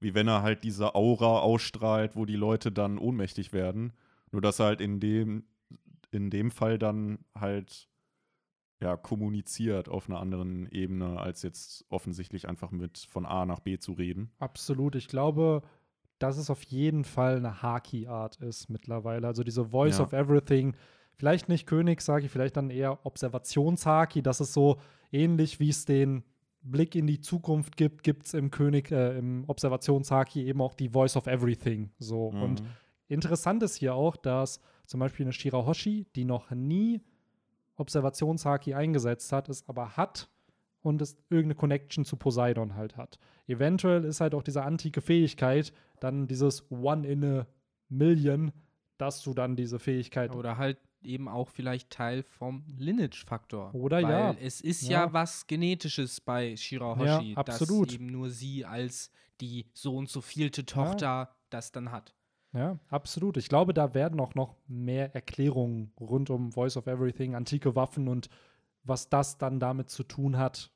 wie 0.00 0.14
wenn 0.14 0.28
er 0.28 0.42
halt 0.42 0.62
diese 0.62 0.94
Aura 0.94 1.40
ausstrahlt, 1.40 2.14
wo 2.14 2.24
die 2.24 2.36
Leute 2.36 2.70
dann 2.70 2.96
ohnmächtig 2.98 3.52
werden. 3.52 3.92
Nur 4.30 4.40
dass 4.40 4.60
er 4.60 4.66
halt 4.66 4.80
in 4.80 5.00
dem, 5.00 5.44
in 6.12 6.30
dem 6.30 6.50
Fall 6.52 6.78
dann 6.78 7.18
halt 7.34 7.88
ja, 8.80 8.96
kommuniziert 8.96 9.88
auf 9.88 10.08
einer 10.08 10.20
anderen 10.20 10.68
Ebene, 10.70 11.18
als 11.18 11.42
jetzt 11.42 11.84
offensichtlich 11.88 12.48
einfach 12.48 12.70
mit 12.70 12.98
von 13.10 13.26
A 13.26 13.44
nach 13.44 13.60
B 13.60 13.78
zu 13.78 13.92
reden. 13.92 14.30
Absolut. 14.38 14.94
Ich 14.94 15.08
glaube, 15.08 15.62
dass 16.20 16.36
es 16.38 16.48
auf 16.50 16.62
jeden 16.64 17.04
Fall 17.04 17.36
eine 17.38 17.62
Haki-Art 17.62 18.36
ist 18.36 18.68
mittlerweile. 18.70 19.26
Also 19.26 19.42
diese 19.44 19.64
Voice 19.66 19.98
Ja. 19.98 20.04
of 20.04 20.12
Everything. 20.12 20.74
Vielleicht 21.14 21.48
nicht 21.48 21.66
Königshaki, 21.66 22.28
vielleicht 22.28 22.56
dann 22.56 22.70
eher 22.70 23.04
Observationshaki. 23.04 24.22
Das 24.22 24.40
ist 24.40 24.52
so 24.52 24.78
ähnlich, 25.10 25.58
wie 25.60 25.68
es 25.70 25.84
den 25.84 26.22
Blick 26.62 26.94
in 26.94 27.06
die 27.06 27.20
Zukunft 27.20 27.76
gibt, 27.76 28.02
gibt 28.02 28.26
es 28.26 28.34
im 28.34 28.50
König, 28.50 28.90
äh, 28.90 29.16
im 29.18 29.44
Observationshaki 29.48 30.44
eben 30.46 30.60
auch 30.60 30.74
die 30.74 30.88
Voice 30.90 31.16
of 31.16 31.26
Everything. 31.26 31.90
So. 31.98 32.26
Und 32.28 32.62
Mhm. 32.62 32.66
interessant 33.08 33.62
ist 33.62 33.76
hier 33.76 33.94
auch, 33.94 34.16
dass 34.16 34.60
zum 34.86 35.00
Beispiel 35.00 35.24
eine 35.26 35.32
Shirahoshi, 35.32 36.06
die 36.14 36.24
noch 36.24 36.50
nie 36.50 37.00
Observationshaki 37.78 38.74
eingesetzt 38.74 39.32
hat, 39.32 39.48
es 39.48 39.68
aber 39.68 39.96
hat 39.96 40.28
und 40.82 41.00
es 41.02 41.16
irgendeine 41.30 41.54
Connection 41.54 42.04
zu 42.04 42.16
Poseidon 42.16 42.74
halt 42.74 42.96
hat. 42.96 43.18
Eventuell 43.46 44.04
ist 44.04 44.20
halt 44.20 44.34
auch 44.34 44.42
diese 44.42 44.62
antike 44.62 45.00
Fähigkeit, 45.00 45.72
dann 46.00 46.26
dieses 46.26 46.70
One 46.70 47.06
in 47.06 47.24
a 47.24 47.46
Million, 47.88 48.52
dass 48.98 49.22
du 49.22 49.32
dann 49.32 49.56
diese 49.56 49.78
Fähigkeit 49.78 50.34
Oder 50.34 50.58
halt 50.58 50.78
eben 51.02 51.28
auch 51.28 51.48
vielleicht 51.48 51.90
Teil 51.90 52.22
vom 52.22 52.64
Lineage-Faktor. 52.76 53.74
Oder 53.74 54.02
Weil 54.02 54.10
ja. 54.10 54.32
Es 54.40 54.60
ist 54.60 54.82
Ja. 54.82 55.04
ja, 55.04 55.12
was 55.12 55.46
Genetisches 55.46 56.20
bei 56.20 56.56
Shirahoshi, 56.56 57.32
Ja, 57.32 57.36
absolut. 57.36 57.88
dass 57.88 57.94
eben 57.94 58.06
nur 58.06 58.30
sie 58.30 58.64
als 58.64 59.10
die 59.40 59.66
so 59.72 59.96
und 59.96 60.08
so 60.08 60.20
vielte 60.20 60.66
Tochter 60.66 61.30
das 61.50 61.70
dann 61.70 61.92
hat. 61.92 62.14
Ja, 62.54 62.78
absolut. 62.88 63.36
Ich 63.36 63.48
glaube, 63.48 63.74
da 63.74 63.94
werden 63.94 64.20
auch 64.20 64.34
noch 64.34 64.56
mehr 64.66 65.14
Erklärungen 65.14 65.92
rund 66.00 66.30
um 66.30 66.52
Voice 66.52 66.76
of 66.76 66.86
Everything, 66.86 67.34
antike 67.34 67.74
Waffen 67.76 68.08
und 68.08 68.30
was 68.84 69.10
das 69.10 69.36
dann 69.36 69.60
damit 69.60 69.90
zu 69.90 70.02
tun 70.02 70.38
hat, 70.38 70.70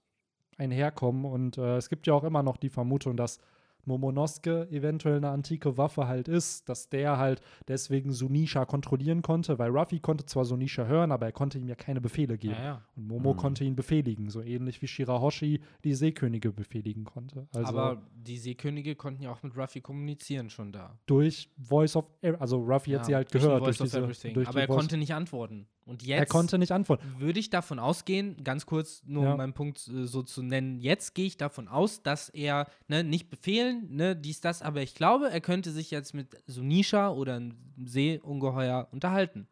einherkommen. 0.58 1.24
Und 1.24 1.56
äh, 1.56 1.76
es 1.76 1.88
gibt 1.88 2.06
ja 2.06 2.14
auch 2.14 2.24
immer 2.24 2.42
noch 2.42 2.58
die 2.58 2.68
Vermutung, 2.68 3.16
dass 3.16 3.40
Momonosuke 3.84 4.68
eventuell 4.70 5.16
eine 5.16 5.30
antike 5.30 5.76
Waffe 5.76 6.06
halt 6.06 6.28
ist, 6.28 6.68
dass 6.68 6.88
der 6.88 7.18
halt 7.18 7.40
deswegen 7.68 8.12
Sunisha 8.12 8.64
kontrollieren 8.64 9.22
konnte, 9.22 9.58
weil 9.58 9.70
Ruffy 9.70 10.00
konnte 10.00 10.24
zwar 10.26 10.44
Sunisha 10.44 10.84
hören, 10.86 11.12
aber 11.12 11.26
er 11.26 11.32
konnte 11.32 11.58
ihm 11.58 11.68
ja 11.68 11.74
keine 11.74 12.00
Befehle 12.00 12.38
geben. 12.38 12.54
Ja, 12.54 12.62
ja. 12.64 12.82
Und 12.96 13.06
Momo 13.08 13.32
Mhm. 13.32 13.36
konnte 13.38 13.64
ihn 13.64 13.76
befehligen, 13.76 14.30
so 14.30 14.40
ähnlich 14.40 14.82
wie 14.82 14.86
Shirahoshi 14.86 15.60
die 15.84 15.94
Seekönige 15.94 16.52
befehligen 16.52 17.04
konnte. 17.04 17.46
Also 17.54 17.68
Aber 17.68 18.02
die 18.14 18.38
Seekönige 18.38 18.94
konnten 18.94 19.22
ja 19.22 19.32
auch 19.32 19.42
mit 19.42 19.56
Ruffy 19.56 19.80
kommunizieren 19.80 20.50
schon 20.50 20.72
da. 20.72 20.98
durch 21.06 21.50
Voice 21.58 21.96
of, 21.96 22.04
also 22.38 22.58
Ruffy 22.58 22.92
hat 22.92 23.06
sie 23.06 23.14
halt 23.14 23.30
gehört. 23.32 23.62
Voice 23.64 23.78
Durch 23.78 23.90
diese, 23.90 24.32
durch 24.32 24.48
Aber 24.48 24.60
er 24.60 24.66
Voice- 24.66 24.76
konnte 24.78 24.96
nicht 24.96 25.14
antworten. 25.14 25.66
Und 25.84 26.04
jetzt 26.04 26.18
er 26.20 26.26
konnte 26.26 26.58
nicht 26.58 26.70
antworten. 26.70 27.16
würde 27.18 27.40
ich 27.40 27.50
davon 27.50 27.78
ausgehen, 27.80 28.42
ganz 28.44 28.66
kurz 28.66 29.02
nur 29.04 29.24
Ja. 29.24 29.30
um 29.32 29.36
meinen 29.38 29.52
Punkt 29.52 29.88
äh, 29.88 30.06
so 30.06 30.22
zu 30.22 30.42
nennen, 30.42 30.78
jetzt 30.78 31.14
gehe 31.14 31.26
ich 31.26 31.36
davon 31.36 31.66
aus, 31.66 32.02
dass 32.02 32.28
er 32.28 32.68
ne, 32.86 33.02
nicht 33.02 33.30
befehlen, 33.30 33.88
ne, 33.90 34.14
dies, 34.14 34.40
das, 34.40 34.62
aber 34.62 34.80
ich 34.82 34.94
glaube, 34.94 35.30
er 35.30 35.40
könnte 35.40 35.72
sich 35.72 35.90
jetzt 35.90 36.14
mit 36.14 36.40
Sunisha 36.46 37.10
oder 37.10 37.34
einem 37.34 37.56
Seeungeheuer 37.84 38.88
unterhalten. 38.92 39.48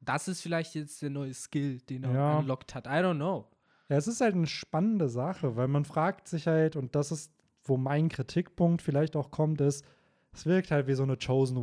Das 0.00 0.28
ist 0.28 0.40
vielleicht 0.40 0.74
jetzt 0.74 1.02
der 1.02 1.10
neue 1.10 1.34
Skill, 1.34 1.78
den 1.82 2.04
er 2.04 2.12
Ja. 2.14 2.38
unlocked 2.38 2.74
hat. 2.74 2.86
I 2.86 2.90
don't 3.04 3.16
know. 3.16 3.46
Ja, 3.90 3.96
es 3.96 4.06
ist 4.08 4.20
halt 4.20 4.34
eine 4.34 4.46
spannende 4.46 5.08
Sache, 5.08 5.56
weil 5.56 5.68
man 5.68 5.84
fragt 5.84 6.28
sich 6.28 6.46
halt, 6.46 6.76
und 6.76 6.94
das 6.94 7.12
ist, 7.12 7.32
wo 7.64 7.76
mein 7.76 8.08
Kritikpunkt 8.08 8.80
vielleicht 8.82 9.14
auch 9.16 9.30
kommt, 9.30 9.60
ist, 9.60 9.84
es 10.32 10.46
wirkt 10.46 10.70
halt 10.70 10.86
wie 10.86 10.94
so 10.94 11.02
eine 11.02 11.18
Chosen 11.18 11.58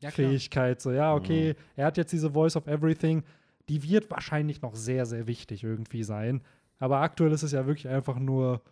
Ja, 0.00 0.10
klar. 0.10 0.28
One-Fähigkeit. 0.28 0.80
so, 0.80 0.92
ja, 0.92 1.14
okay, 1.14 1.54
er 1.76 1.86
hat 1.86 1.96
jetzt 1.96 2.12
diese 2.12 2.30
Voice 2.30 2.56
of 2.56 2.66
Everything, 2.66 3.22
die 3.68 3.82
wird 3.82 4.10
wahrscheinlich 4.10 4.62
noch 4.62 4.74
sehr, 4.74 5.06
sehr 5.06 5.26
wichtig 5.26 5.62
irgendwie 5.62 6.02
sein. 6.02 6.42
Aber 6.78 7.00
aktuell 7.00 7.32
ist 7.32 7.42
es 7.42 7.52
ja 7.52 7.66
wirklich 7.66 7.88
einfach 7.88 8.18
nur 8.18 8.62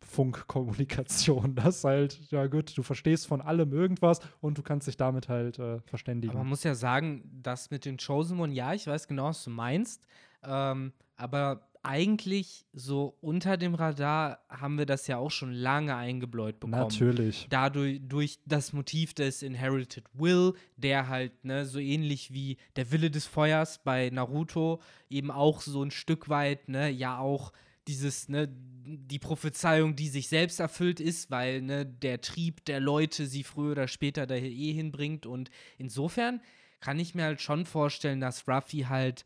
Funkkommunikation. 0.00 1.54
Das 1.54 1.84
halt, 1.84 2.18
ja 2.30 2.46
gut, 2.46 2.76
du 2.76 2.82
verstehst 2.82 3.26
von 3.26 3.40
allem 3.40 3.72
irgendwas 3.72 4.20
und 4.40 4.58
du 4.58 4.62
kannst 4.62 4.88
dich 4.88 4.96
damit 4.96 5.28
halt 5.28 5.58
äh, 5.58 5.80
verständigen. 5.82 6.32
Aber 6.32 6.40
man 6.40 6.48
muss 6.48 6.64
ja 6.64 6.74
sagen, 6.74 7.22
das 7.42 7.70
mit 7.70 7.84
dem 7.84 7.96
Chosen 7.96 8.40
One, 8.40 8.52
ja, 8.52 8.72
ich 8.74 8.86
weiß 8.86 9.06
genau, 9.06 9.26
was 9.26 9.44
du 9.44 9.50
meinst. 9.50 10.04
Ähm, 10.42 10.92
aber 11.16 11.67
eigentlich 11.82 12.66
so 12.72 13.16
unter 13.20 13.56
dem 13.56 13.74
Radar 13.74 14.40
haben 14.48 14.78
wir 14.78 14.86
das 14.86 15.06
ja 15.06 15.16
auch 15.16 15.30
schon 15.30 15.52
lange 15.52 15.94
eingebläut 15.94 16.60
bekommen. 16.60 16.80
Natürlich. 16.80 17.46
Dadurch 17.50 18.00
durch 18.02 18.38
das 18.46 18.72
Motiv 18.72 19.14
des 19.14 19.42
Inherited 19.42 20.04
Will, 20.12 20.54
der 20.76 21.08
halt 21.08 21.44
ne, 21.44 21.64
so 21.64 21.78
ähnlich 21.78 22.32
wie 22.32 22.56
der 22.76 22.90
Wille 22.92 23.10
des 23.10 23.26
Feuers 23.26 23.82
bei 23.82 24.10
Naruto 24.10 24.80
eben 25.08 25.30
auch 25.30 25.60
so 25.60 25.82
ein 25.82 25.90
Stück 25.90 26.28
weit 26.28 26.68
ne, 26.68 26.90
ja 26.90 27.18
auch 27.18 27.52
dieses 27.86 28.28
ne 28.28 28.48
die 28.50 29.18
Prophezeiung, 29.18 29.96
die 29.96 30.08
sich 30.08 30.28
selbst 30.28 30.60
erfüllt 30.60 31.00
ist, 31.00 31.30
weil 31.30 31.62
ne 31.62 31.84
der 31.86 32.20
Trieb 32.20 32.64
der 32.64 32.80
Leute 32.80 33.26
sie 33.26 33.44
früher 33.44 33.72
oder 33.72 33.88
später 33.88 34.26
da 34.26 34.34
eh 34.34 34.72
hinbringt 34.72 35.26
und 35.26 35.50
insofern 35.78 36.40
kann 36.80 36.98
ich 36.98 37.14
mir 37.14 37.24
halt 37.24 37.40
schon 37.40 37.66
vorstellen, 37.66 38.20
dass 38.20 38.46
Ruffy 38.48 38.82
halt 38.88 39.24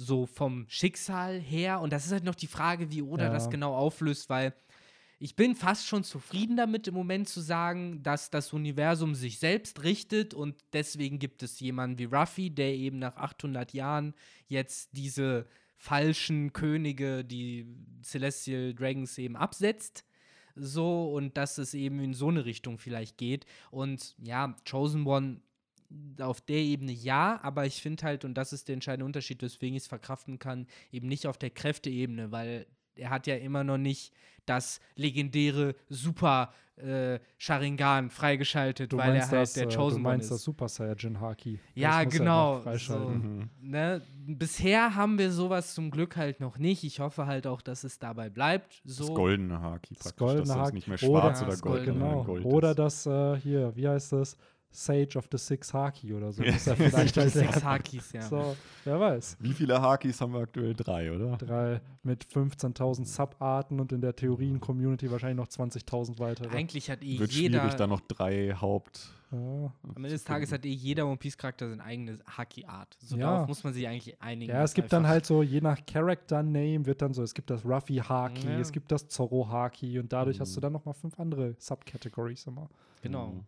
so 0.00 0.26
vom 0.26 0.64
Schicksal 0.68 1.40
her 1.40 1.80
und 1.80 1.92
das 1.92 2.06
ist 2.06 2.12
halt 2.12 2.22
noch 2.22 2.36
die 2.36 2.46
Frage, 2.46 2.92
wie 2.92 3.02
Oda 3.02 3.24
Ja. 3.24 3.30
das 3.32 3.50
genau 3.50 3.74
auflöst, 3.74 4.30
weil 4.30 4.54
ich 5.18 5.34
bin 5.34 5.56
fast 5.56 5.88
schon 5.88 6.04
zufrieden 6.04 6.56
damit 6.56 6.86
im 6.86 6.94
Moment 6.94 7.28
zu 7.28 7.40
sagen, 7.40 8.00
dass 8.04 8.30
das 8.30 8.52
Universum 8.52 9.16
sich 9.16 9.40
selbst 9.40 9.82
richtet 9.82 10.34
und 10.34 10.54
deswegen 10.72 11.18
gibt 11.18 11.42
es 11.42 11.58
jemanden 11.58 11.98
wie 11.98 12.04
Ruffy, 12.04 12.50
der 12.50 12.74
eben 12.76 13.00
nach 13.00 13.16
800 13.16 13.72
Jahren 13.72 14.14
jetzt 14.46 14.90
diese 14.92 15.46
falschen 15.76 16.52
Könige, 16.52 17.24
die 17.24 17.66
Celestial 18.02 18.74
Dragons 18.74 19.18
eben 19.18 19.34
absetzt. 19.34 20.04
So, 20.54 21.12
und 21.12 21.36
dass 21.36 21.58
es 21.58 21.74
eben 21.74 22.00
in 22.00 22.14
so 22.14 22.28
eine 22.28 22.44
Richtung 22.44 22.78
vielleicht 22.78 23.16
geht. 23.16 23.46
Und 23.70 24.16
ja, 24.18 24.56
Chosen 24.68 25.06
One 25.06 25.40
auf 26.20 26.40
der 26.40 26.58
Ebene 26.58 26.92
ja, 26.92 27.38
aber 27.42 27.64
ich 27.66 27.80
finde 27.80 28.04
halt, 28.04 28.24
und 28.24 28.34
das 28.34 28.52
ist 28.52 28.68
der 28.68 28.74
entscheidende 28.74 29.06
Unterschied, 29.06 29.40
weswegen 29.42 29.76
ich 29.76 29.82
es 29.84 29.88
verkraften 29.88 30.38
kann, 30.38 30.66
eben 30.92 31.08
nicht 31.08 31.26
auf 31.26 31.38
der 31.38 31.50
Kräfteebene, 31.50 32.30
weil 32.30 32.66
er 32.94 33.10
hat 33.10 33.26
ja 33.26 33.36
immer 33.36 33.64
noch 33.64 33.78
nicht 33.78 34.12
das 34.44 34.80
legendäre 34.96 35.74
Super 35.88 36.52
äh, 36.76 37.18
Sharingan 37.38 38.08
freigeschaltet, 38.10 38.92
Du 38.92 38.98
weil 38.98 39.08
er 39.08 39.12
meinst, 39.18 39.30
halt 39.32 39.42
das, 39.42 39.52
der 39.54 39.64
äh, 39.64 39.66
Chosen 39.66 39.78
du 39.78 39.94
One 39.96 40.02
meinst 40.02 40.24
ist. 40.26 40.30
das 40.30 40.42
Super 40.42 40.68
Saiyajin 40.68 41.20
Haki. 41.20 41.58
Ja, 41.74 42.04
genau. 42.04 42.62
So, 42.76 42.98
Mhm. 42.98 43.50
ne? 43.60 44.00
Bisher 44.26 44.94
haben 44.94 45.18
wir 45.18 45.32
sowas 45.32 45.74
zum 45.74 45.90
Glück 45.90 46.16
halt 46.16 46.38
noch 46.40 46.56
nicht. 46.58 46.84
Ich 46.84 47.00
hoffe 47.00 47.26
halt 47.26 47.46
auch, 47.46 47.62
dass 47.62 47.82
es 47.84 47.98
dabei 47.98 48.30
bleibt. 48.30 48.80
So. 48.84 49.06
Das 49.06 49.14
goldene 49.14 49.60
Haki 49.60 49.94
praktisch. 49.94 49.98
Das 50.04 50.16
goldene 50.16 50.40
dass 50.46 50.48
das 50.48 50.56
Haki. 50.58 50.74
nicht 50.76 50.88
mehr 50.88 51.02
Oder- 51.02 51.20
schwarz 51.20 51.40
oder 51.42 51.50
das 51.50 51.60
gold, 51.62 51.74
goldene, 51.86 51.98
sondern 51.98 52.10
Genau. 52.10 52.24
Gold 52.24 52.44
Oder 52.44 52.74
das 52.74 53.06
äh, 53.06 53.36
hier, 53.40 53.74
wie 53.76 53.88
heißt 53.88 54.12
das? 54.12 54.36
Sage 54.70 55.16
of 55.16 55.26
the 55.32 55.38
Six 55.38 55.72
Haki 55.72 56.12
oder 56.14 56.30
so. 56.32 56.42
Ja. 56.42 56.52
Muss 56.52 56.66
er 56.66 56.76
vielleicht 56.76 57.16
halt 57.16 57.30
Sechs 57.32 57.54
werden. 57.54 57.64
Hakis, 57.64 58.12
ja. 58.12 58.22
So, 58.22 58.54
wer 58.84 59.00
weiß. 59.00 59.36
Wie 59.40 59.52
viele 59.52 59.80
Hakis 59.80 60.20
haben 60.20 60.32
wir 60.34 60.40
aktuell? 60.40 60.74
Drei, 60.74 61.10
oder? 61.12 61.36
Drei 61.38 61.80
mit 62.02 62.24
15.000 62.26 63.04
Subarten 63.06 63.80
und 63.80 63.92
in 63.92 64.00
der 64.00 64.14
Theorien-Community 64.14 65.10
wahrscheinlich 65.10 65.36
noch 65.38 65.48
20.000 65.48 66.18
weitere. 66.18 66.48
Eigentlich 66.50 66.90
hat 66.90 67.02
eh 67.02 67.18
Wird 67.18 67.32
jeder. 67.32 67.60
schwierig, 67.60 67.74
da 67.76 67.86
noch 67.86 68.00
drei 68.02 68.54
Haupt. 68.60 69.10
Ja. 69.30 69.38
Am 69.38 69.72
Ende 69.96 70.08
des 70.10 70.24
Tages 70.24 70.52
hat 70.52 70.64
eh 70.64 70.70
jeder 70.70 71.06
One 71.06 71.16
Piece 71.18 71.36
Charakter 71.36 71.68
seine 71.68 71.82
eigene 71.84 72.18
Haki-Art. 72.26 72.96
So 73.00 73.16
Ja. 73.16 73.30
darauf 73.30 73.48
muss 73.48 73.62
man 73.64 73.74
sich 73.74 73.86
eigentlich 73.86 74.20
einigen. 74.22 74.52
Ja, 74.52 74.62
es 74.62 74.72
gibt 74.74 74.90
dann 74.92 75.06
halt 75.06 75.26
so, 75.26 75.42
je 75.42 75.60
nach 75.60 75.78
Character-Name 75.84 76.86
wird 76.86 77.02
dann 77.02 77.12
so, 77.12 77.22
es 77.22 77.34
gibt 77.34 77.50
das 77.50 77.64
Ruffy 77.64 77.96
Haki, 77.96 78.46
Ja. 78.46 78.58
es 78.58 78.72
gibt 78.72 78.90
das 78.90 79.08
Zorro 79.08 79.48
Haki 79.48 79.98
und 79.98 80.12
dadurch 80.12 80.40
hast 80.40 80.54
du 80.56 80.60
Mhm. 80.60 80.62
dann 80.62 80.72
noch 80.74 80.84
mal 80.86 80.94
fünf 80.94 81.18
andere 81.18 81.54
Subcategories 81.58 82.46
immer. 82.46 82.68
Genau. 83.02 83.28
Mhm. 83.32 83.44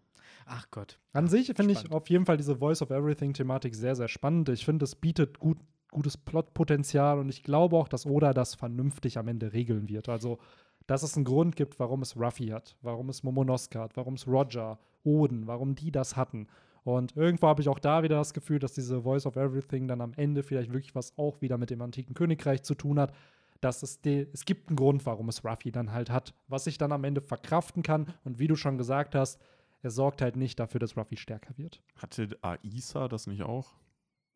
Ach 0.47 0.67
Gott. 0.71 0.99
An 1.13 1.29
sich 1.29 1.53
finde 1.55 1.73
ich 1.73 1.91
auf 1.93 2.09
jeden 2.09 2.27
Fall 2.27 2.37
diese 2.37 2.57
Voice 2.57 2.83
of 2.83 2.91
Everything-Thematik 2.91 3.75
sehr, 3.75 3.95
sehr 3.95 4.09
spannend. 4.09 4.49
Ich 4.49 4.65
finde, 4.65 4.85
es 4.85 4.95
bietet 4.95 5.39
gut, 5.39 5.59
gutes 5.91 6.17
Plotpotenzial 6.17 7.19
und 7.19 7.29
ich 7.29 7.43
glaube 7.43 7.77
auch, 7.77 7.89
dass 7.89 8.07
Oda 8.07 8.33
das 8.33 8.55
vernünftig 8.55 9.19
am 9.19 9.29
Ende 9.29 9.53
regeln 9.53 9.89
wird. 9.89 10.09
Also, 10.09 10.39
dass 10.87 11.03
es 11.03 11.17
einen 11.17 11.25
Grund 11.25 11.57
gibt, 11.57 11.79
warum 11.79 12.03
es 12.03 12.17
Ruffy 12.17 12.49
hat, 12.49 12.77
warum 12.83 13.09
es 13.09 13.23
Momonosuke 13.23 13.79
hat, 13.79 13.97
warum 13.97 14.15
es 14.15 14.27
Roger, 14.27 14.79
Oden, 15.05 15.47
warum 15.47 15.75
die 15.75 15.93
das 15.93 16.17
hatten. 16.17 16.47
Und 16.83 17.17
irgendwo 17.17 17.47
habe 17.47 17.61
ich 17.61 17.69
auch 17.69 17.79
da 17.79 18.03
wieder 18.03 18.17
das 18.17 18.33
Gefühl, 18.33 18.59
dass 18.59 18.73
diese 18.73 19.03
Voice 19.03 19.27
of 19.27 19.37
Everything 19.37 19.87
dann 19.87 20.01
am 20.01 20.15
Ende 20.17 20.43
vielleicht 20.43 20.73
wirklich 20.73 20.95
was 20.95 21.17
auch 21.19 21.41
wieder 21.41 21.59
mit 21.59 21.71
dem 21.71 21.83
antiken 21.83 22.15
Königreich 22.15 22.63
zu 22.63 22.75
tun 22.75 22.99
hat. 22.99 23.13
Dass 23.61 23.83
es, 23.83 24.01
de 24.01 24.27
es 24.33 24.47
gibt 24.47 24.69
einen 24.69 24.77
Grund, 24.77 25.05
warum 25.05 25.29
es 25.29 25.45
Ruffy 25.45 25.71
dann 25.71 25.93
halt 25.93 26.11
hat, 26.11 26.33
was 26.49 26.67
ich 26.67 26.79
dann 26.79 26.93
am 26.93 27.05
Ende 27.05 27.21
verkraften 27.21 27.83
kann. 27.83 28.07
Und 28.25 28.39
wie 28.39 28.47
du 28.47 28.57
schon 28.57 28.79
gesagt 28.79 29.15
hast, 29.15 29.39
er 29.83 29.91
sorgt 29.91 30.23
halt 30.23 30.37
nicht 30.37 30.59
dafür, 30.61 30.79
dass 30.81 30.97
Ruffy 30.97 31.17
stärker 31.17 31.57
wird. 31.57 31.81
Hatte 31.97 32.29
Aisa 32.43 33.09
das 33.09 33.27
nicht 33.27 33.43
auch? 33.43 33.69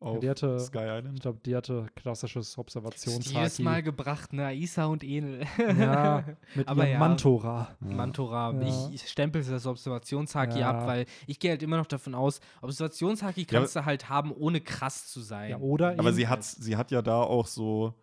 Auf 0.01 0.19
die 0.19 0.29
hatte- 0.29 0.59
Sky 0.59 0.79
Ich 0.79 0.83
Island? 0.83 1.21
glaube, 1.21 1.39
die 1.45 1.55
hatte 1.55 1.87
klassisches 1.95 2.35
Jedes 2.49 2.57
Observationshaki. 2.57 3.63
Mal 3.63 3.81
gebracht, 3.81 4.33
ne? 4.33 4.53
Isa 4.53 4.85
und 4.85 5.03
Enel. 5.03 5.45
Ja, 5.57 6.25
mit 6.55 6.67
Aber 6.67 6.85
ja. 6.85 6.99
Mantora. 6.99 7.75
Mantora. 7.79 8.51
Ja. 8.51 8.61
Ich, 8.89 8.93
ich 9.03 9.09
stempel 9.09 9.41
das 9.43 9.65
Observationshaki 9.65 10.59
Ja. 10.59 10.71
ab, 10.71 10.85
weil 10.85 11.05
ich 11.27 11.39
gehe 11.39 11.51
halt 11.51 11.63
immer 11.63 11.77
noch 11.77 11.87
davon 11.87 12.13
aus, 12.13 12.41
Observationshaki 12.61 13.41
Ja, 13.41 13.47
kannst 13.59 13.75
du 13.77 13.85
halt 13.85 14.09
haben, 14.09 14.31
ohne 14.33 14.59
krass 14.61 15.07
zu 15.07 15.21
sein. 15.21 15.51
Ja, 15.51 15.57
oder 15.59 15.95
Aber 15.97 16.11
sie 16.13 16.27
hat, 16.27 16.43
sie 16.43 16.75
hat 16.75 16.91
ja 16.91 17.01
da 17.01 17.21
auch 17.21 17.47
so, 17.47 17.93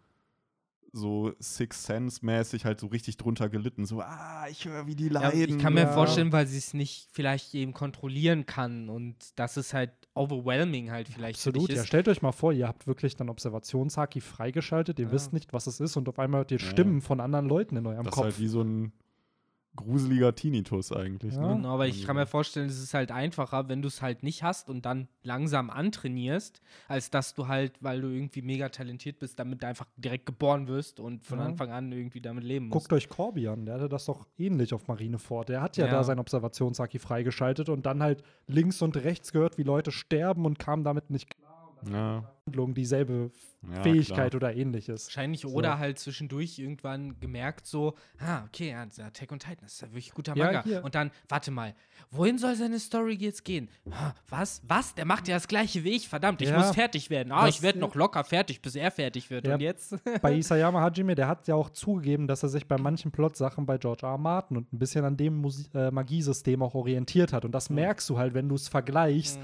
so 0.95 1.33
Six 1.39 1.85
Sense-mäßig 1.85 2.65
halt 2.67 2.79
so 2.81 2.87
richtig 2.89 3.17
drunter 3.17 3.49
gelitten. 3.49 3.87
So, 3.87 4.01
ah, 4.03 4.47
ich 4.51 4.67
höre, 4.67 4.87
wie 4.87 4.95
die 4.95 5.07
Ja, 5.07 5.23
leiden. 5.23 5.57
ich 5.57 5.59
kann 5.59 5.73
mir 5.75 5.83
ja. 5.83 5.93
vorstellen, 5.93 6.33
weil 6.33 6.47
sie 6.47 6.59
es 6.59 6.75
nicht 6.75 7.09
vielleicht 7.13 7.55
eben 7.55 7.73
kontrollieren 7.73 8.45
kann 8.47 8.89
und 8.91 9.17
das 9.37 9.57
ist 9.57 9.73
halt 9.73 9.91
overwhelming 10.15 10.91
halt 10.91 11.09
vielleicht 11.09 11.37
Absolut, 11.39 11.71
ja. 11.71 11.81
ist. 11.81 11.87
Stellt 11.87 12.09
euch 12.09 12.21
mal 12.21 12.33
vor, 12.33 12.53
ihr 12.53 12.69
habt 12.69 12.87
wirklich 12.87 13.17
dann 13.17 13.31
Observationshaki 13.31 14.21
freigeschaltet, 14.21 14.99
ihr 14.99 15.07
Ja. 15.07 15.13
wisst 15.13 15.33
nicht, 15.33 15.53
was 15.55 15.67
es 15.67 15.81
ist 15.81 15.97
und 15.97 16.09
auf 16.11 16.19
einmal 16.19 16.41
hört 16.41 16.51
ihr 16.51 16.59
Ja. 16.59 16.67
Stimmen 16.67 17.01
von 17.01 17.21
anderen 17.21 17.47
Leuten 17.47 17.77
in 17.77 17.87
eurem 17.87 18.05
das 18.05 18.13
ist 18.13 18.15
Kopf. 18.17 18.25
halt 18.25 18.39
wie 18.39 18.49
so 18.49 18.61
ein 18.63 18.93
gruseliger 19.75 20.35
Tinnitus 20.35 20.93
eigentlich. 20.93 21.35
Ja. 21.35 21.41
Ne? 21.49 21.55
Genau, 21.57 21.75
aber 21.75 21.87
ich 21.87 21.95
Also 21.97 22.07
kann 22.07 22.17
mir 22.17 22.27
vorstellen, 22.27 22.69
es 22.69 22.79
ist 22.83 22.93
halt 22.95 23.11
einfacher, 23.11 23.69
wenn 23.69 23.81
du 23.83 23.89
es 23.89 24.03
halt 24.03 24.23
nicht 24.23 24.43
hast 24.43 24.69
und 24.69 24.85
dann 24.85 25.09
langsam 25.23 25.71
antrainierst, 25.71 26.61
als 26.89 27.11
dass 27.11 27.35
du 27.35 27.49
halt, 27.49 27.73
weil 27.81 28.01
du 28.01 28.09
irgendwie 28.09 28.43
mega 28.43 28.69
talentiert 28.69 29.19
bist, 29.19 29.39
damit 29.39 29.65
einfach 29.65 29.87
direkt 29.97 30.27
geboren 30.27 30.69
wirst 30.69 31.01
und 31.01 31.25
von 31.25 31.39
Ja. 31.39 31.47
Anfang 31.47 31.71
an 31.71 31.91
irgendwie 31.91 32.21
damit 32.21 32.45
leben 32.45 32.69
musst. 32.69 32.81
Guckt 32.89 32.93
euch 32.93 33.09
Corby 33.09 33.49
an, 33.49 33.65
der 33.67 33.77
hatte 33.77 33.89
das 33.89 34.05
doch 34.05 34.27
ähnlich 34.39 34.75
auf 34.75 34.89
Marineford. 34.89 35.49
Der 35.49 35.63
hat 35.63 35.77
ja, 35.77 35.87
Ja. 35.87 35.93
da 35.93 36.05
sein 36.05 36.19
Observationshaki 36.19 36.99
freigeschaltet 36.99 37.69
und 37.69 37.87
dann 37.87 38.03
halt 38.03 38.23
links 38.47 38.83
und 38.83 38.97
rechts 38.97 39.33
gehört, 39.33 39.59
wie 39.59 39.63
Leute 39.63 39.91
sterben 39.93 40.45
und 40.45 40.59
kam 40.59 40.85
damit 40.85 41.11
nicht 41.11 41.31
klar. 41.31 41.52
Ja, 41.91 42.25
Handlung 42.47 42.75
dieselbe 42.75 43.31
ja, 43.73 43.83
Fähigkeit 43.83 44.33
klar. 44.33 44.35
oder 44.51 44.57
ähnliches. 44.57 45.07
Wahrscheinlich 45.07 45.43
So. 45.43 45.49
oder 45.51 45.79
halt 45.79 45.99
zwischendurch 45.99 46.59
irgendwann 46.59 47.19
gemerkt 47.21 47.67
so, 47.67 47.95
ah, 48.19 48.45
okay, 48.45 48.71
ja, 48.71 48.85
der 48.85 49.07
Attack 49.07 49.31
on 49.31 49.39
Titan, 49.39 49.59
das 49.63 49.75
ist 49.75 49.83
ja 49.83 49.89
wirklich 49.89 50.13
guter 50.13 50.37
Ja, 50.37 50.47
Manga. 50.47 50.65
hier. 50.65 50.85
und 50.85 50.95
dann, 50.97 51.13
warte 51.29 51.51
mal, 51.53 51.75
wohin 52.11 52.39
soll 52.39 52.57
seine 52.57 52.81
Story 52.81 53.15
jetzt 53.15 53.45
gehen? 53.45 53.69
Was? 54.29 54.61
Was? 54.67 54.95
Der 54.97 55.05
macht 55.05 55.29
ja 55.29 55.37
das 55.37 55.47
gleiche 55.47 55.85
wie 55.85 55.91
ich, 55.91 56.09
verdammt, 56.09 56.43
ich 56.43 56.49
Ja. 56.49 56.59
muss 56.59 56.73
fertig 56.75 57.11
werden. 57.11 57.33
Ah, 57.33 57.47
Das- 57.47 57.55
ich 57.57 57.63
werde 57.63 57.79
noch 57.79 57.95
locker 57.95 58.25
fertig, 58.25 58.61
bis 58.61 58.75
er 58.75 58.91
fertig 58.91 59.31
wird. 59.31 59.47
Ja. 59.47 59.55
Und 59.55 59.61
jetzt? 59.61 59.95
Bei 60.23 60.35
Isayama 60.35 60.81
Hajime, 60.81 61.15
der 61.15 61.29
hat 61.29 61.47
ja 61.47 61.55
auch 61.55 61.71
zugegeben, 61.71 62.27
dass 62.27 62.43
er 62.43 62.49
sich 62.49 62.67
bei 62.67 62.77
manchen 62.79 63.13
Plot-Sachen 63.13 63.67
bei 63.67 63.79
George 63.79 64.05
R. 64.05 64.13
R. 64.13 64.19
Martin 64.19 64.57
und 64.57 64.73
ein 64.73 64.79
bisschen 64.79 65.05
an 65.05 65.17
dem 65.17 65.37
Musi 65.37 65.67
äh, 65.75 65.91
Magiesystem 65.93 66.61
auch 66.63 66.75
orientiert 66.75 67.33
hat. 67.33 67.45
Und 67.45 67.53
das 67.53 67.71
merkst 67.71 68.09
du 68.11 68.19
halt, 68.19 68.35
wenn 68.35 68.49
du 68.49 68.57
es 68.57 68.69
vergleichst. 68.69 69.39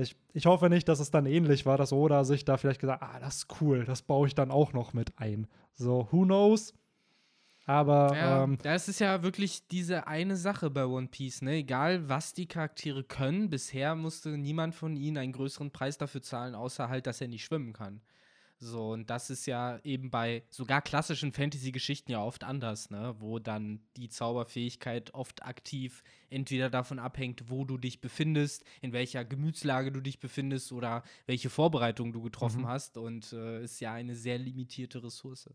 Ich, 0.00 0.16
ich 0.32 0.46
hoffe 0.46 0.68
nicht, 0.68 0.88
dass 0.88 1.00
es 1.00 1.10
dann 1.10 1.26
ähnlich 1.26 1.66
war, 1.66 1.76
dass 1.76 1.92
Oda 1.92 2.24
sich 2.24 2.44
da 2.44 2.56
vielleicht 2.56 2.80
gesagt 2.80 3.02
ah, 3.02 3.18
das 3.20 3.38
ist 3.38 3.60
cool, 3.60 3.84
das 3.84 4.02
baue 4.02 4.26
ich 4.26 4.34
dann 4.34 4.50
auch 4.50 4.72
noch 4.72 4.92
mit 4.92 5.18
ein. 5.18 5.46
So, 5.74 6.08
who 6.10 6.24
knows? 6.24 6.74
Aber 7.66 8.16
Ja, 8.16 8.44
ähm, 8.44 8.56
das 8.62 8.88
ist 8.88 8.98
ja 8.98 9.22
wirklich 9.22 9.66
diese 9.68 10.06
eine 10.06 10.36
Sache 10.36 10.70
bei 10.70 10.86
One 10.86 11.08
Piece, 11.08 11.42
ne? 11.42 11.56
Egal, 11.56 12.08
was 12.08 12.32
die 12.32 12.46
Charaktere 12.46 13.04
können, 13.04 13.50
bisher 13.50 13.94
musste 13.94 14.30
niemand 14.30 14.74
von 14.74 14.96
ihnen 14.96 15.18
einen 15.18 15.32
größeren 15.32 15.70
Preis 15.70 15.98
dafür 15.98 16.22
zahlen, 16.22 16.54
außer 16.54 16.88
halt, 16.88 17.06
dass 17.06 17.20
er 17.20 17.28
nicht 17.28 17.44
schwimmen 17.44 17.74
kann. 17.74 18.00
So, 18.60 18.90
und 18.90 19.08
das 19.08 19.30
ist 19.30 19.46
ja 19.46 19.78
eben 19.84 20.10
bei 20.10 20.42
sogar 20.50 20.82
klassischen 20.82 21.32
Fantasy-Geschichten 21.32 22.10
ja 22.10 22.20
oft 22.22 22.42
anders, 22.42 22.90
ne? 22.90 23.14
Wo 23.20 23.38
dann 23.38 23.80
die 23.96 24.08
Zauberfähigkeit 24.08 25.14
oft 25.14 25.44
aktiv 25.44 26.02
entweder 26.28 26.68
davon 26.68 26.98
abhängt, 26.98 27.50
wo 27.50 27.64
du 27.64 27.78
dich 27.78 28.00
befindest, 28.00 28.64
in 28.80 28.92
welcher 28.92 29.24
Gemütslage 29.24 29.92
du 29.92 30.00
dich 30.00 30.18
befindest 30.18 30.72
oder 30.72 31.04
welche 31.26 31.50
Vorbereitung 31.50 32.12
du 32.12 32.20
getroffen 32.20 32.66
hast. 32.66 32.96
Und 32.98 33.32
äh, 33.32 33.62
ist 33.62 33.78
ja 33.78 33.92
eine 33.92 34.16
sehr 34.16 34.38
limitierte 34.38 35.04
Ressource 35.04 35.48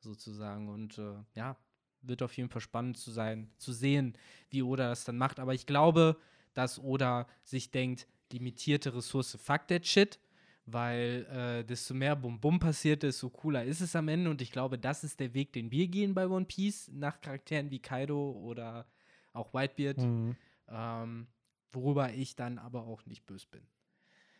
sozusagen. 0.00 0.68
Und 0.68 0.98
äh, 0.98 1.14
ja, 1.34 1.56
wird 2.02 2.22
auf 2.22 2.36
jeden 2.36 2.50
Fall 2.50 2.60
spannend 2.60 2.98
zu 2.98 3.10
sein, 3.12 3.50
zu 3.56 3.72
sehen, 3.72 4.18
wie 4.50 4.62
Oda 4.62 4.90
das 4.90 5.04
dann 5.04 5.16
macht. 5.16 5.40
Aber 5.40 5.54
ich 5.54 5.64
glaube, 5.64 6.18
dass 6.52 6.78
Oda 6.78 7.26
sich 7.44 7.70
denkt, 7.70 8.06
limitierte 8.30 8.94
Ressource, 8.94 9.38
fuck 9.40 9.66
that 9.68 9.86
shit. 9.86 10.18
Weil 10.64 11.26
äh, 11.30 11.64
desto 11.64 11.92
mehr 11.92 12.14
Bum-Bum 12.14 12.60
passiert, 12.60 13.02
desto 13.02 13.28
cooler 13.30 13.64
ist 13.64 13.80
es 13.80 13.96
am 13.96 14.06
Ende. 14.08 14.30
Und 14.30 14.40
ich 14.40 14.52
glaube, 14.52 14.78
das 14.78 15.02
ist 15.02 15.18
der 15.18 15.34
Weg, 15.34 15.52
den 15.52 15.70
wir 15.70 15.88
gehen 15.88 16.14
bei 16.14 16.28
One 16.28 16.44
Piece, 16.44 16.88
nach 16.92 17.20
Charakteren 17.20 17.70
wie 17.70 17.80
Kaido 17.80 18.30
oder 18.30 18.86
auch 19.32 19.52
Whitebeard. 19.54 19.98
mh, 19.98 20.36
Ähm, 20.68 21.26
worüber 21.72 22.12
ich 22.12 22.36
dann 22.36 22.58
aber 22.58 22.86
auch 22.86 23.04
nicht 23.06 23.26
böse 23.26 23.46
bin. 23.50 23.62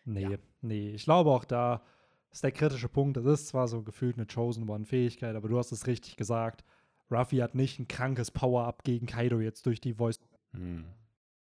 nee, 0.05 0.23
Ja. 0.23 0.39
nee. 0.61 0.91
Ich 0.91 1.05
glaube 1.05 1.31
auch 1.31 1.45
da 1.45 1.83
ist 2.31 2.45
der 2.45 2.53
kritische 2.53 2.89
Punkt. 2.89 3.17
Es 3.17 3.27
ist 3.27 3.49
zwar 3.49 3.67
so 3.69 3.83
gefühlt 3.83 4.17
eine 4.17 4.27
Chosen 4.27 4.69
One-Fähigkeit, 4.69 5.35
aber 5.35 5.49
du 5.49 5.59
hast 5.59 5.73
es 5.73 5.87
richtig 5.87 6.17
gesagt. 6.17 6.65
Ruffy 7.11 7.39
hat 7.39 7.55
nicht 7.55 7.79
ein 7.79 7.89
krankes 7.89 8.31
Power-Up 8.31 8.85
gegen 8.85 9.07
Kaido 9.07 9.41
jetzt 9.41 9.67
durch 9.67 9.81
die 9.81 9.95
Voice. 9.95 10.21
Hm. 10.53 10.85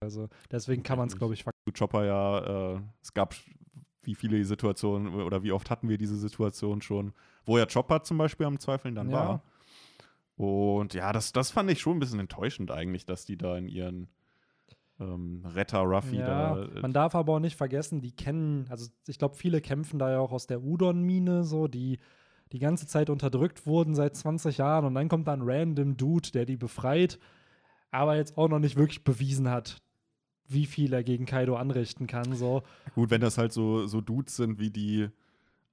Also 0.01 0.29
deswegen 0.51 0.83
kann 0.83 0.97
man 0.99 1.07
es, 1.07 1.17
glaube 1.17 1.33
ich, 1.33 1.43
Chopper 1.77 2.05
ja, 2.05 2.75
äh, 2.75 2.81
es 3.01 3.13
gab 3.13 3.33
wie 4.05 4.15
viele 4.15 4.43
Situationen 4.45 5.13
oder 5.15 5.43
wie 5.43 5.51
oft 5.51 5.69
hatten 5.69 5.89
wir 5.89 5.97
diese 5.97 6.17
Situation 6.17 6.81
schon, 6.81 7.13
wo 7.45 7.57
ja 7.57 7.65
Chopper 7.65 8.03
zum 8.03 8.17
Beispiel 8.17 8.45
am 8.45 8.59
Zweifeln 8.59 8.95
dann 8.95 9.09
Ja. 9.09 9.13
war. 9.15 9.43
Und 10.37 10.93
ja, 10.93 11.13
das, 11.13 11.31
das 11.31 11.51
fand 11.51 11.71
ich 11.71 11.79
schon 11.79 11.97
ein 11.97 11.99
bisschen 11.99 12.19
enttäuschend 12.19 12.69
eigentlich, 12.71 13.05
dass 13.05 13.25
die 13.25 13.37
da 13.37 13.57
in 13.57 13.67
ihren 13.67 14.09
ähm, 14.99 15.43
Retter 15.45 15.79
Ruffy 15.79 16.17
Ja, 16.17 16.55
da. 16.55 16.63
äh, 16.63 16.81
man 16.81 16.93
darf 16.93 17.15
aber 17.15 17.33
auch 17.33 17.39
nicht 17.39 17.55
vergessen, 17.55 18.01
die 18.01 18.11
kennen, 18.11 18.67
also 18.69 18.89
ich 19.07 19.17
glaube, 19.17 19.35
viele 19.35 19.61
kämpfen 19.61 19.99
da 19.99 20.11
ja 20.11 20.19
auch 20.19 20.31
aus 20.31 20.47
der 20.47 20.61
Udon-Mine, 20.61 21.43
so, 21.43 21.67
die 21.67 21.99
die 22.51 22.59
ganze 22.59 22.85
Zeit 22.85 23.09
unterdrückt 23.09 23.65
wurden 23.65 23.95
seit 23.95 24.15
20 24.15 24.57
Jahren 24.59 24.85
und 24.85 24.93
dann 24.93 25.09
kommt 25.09 25.27
da 25.27 25.33
ein 25.33 25.41
random 25.41 25.97
Dude, 25.97 26.31
der 26.31 26.45
die 26.45 26.57
befreit, 26.57 27.19
aber 27.91 28.15
jetzt 28.17 28.37
auch 28.37 28.49
noch 28.49 28.59
nicht 28.59 28.75
wirklich 28.75 29.03
bewiesen 29.03 29.49
hat, 29.49 29.81
wie 30.47 30.65
viel 30.65 30.93
er 30.93 31.03
gegen 31.03 31.25
Kaido 31.25 31.55
anrichten 31.55 32.07
kann, 32.07 32.35
so. 32.35 32.63
Gut, 32.93 33.09
wenn 33.09 33.21
das 33.21 33.37
halt 33.37 33.53
so, 33.53 33.87
so 33.87 34.01
Dudes 34.01 34.35
sind 34.35 34.59
wie 34.59 34.69
die 34.69 35.09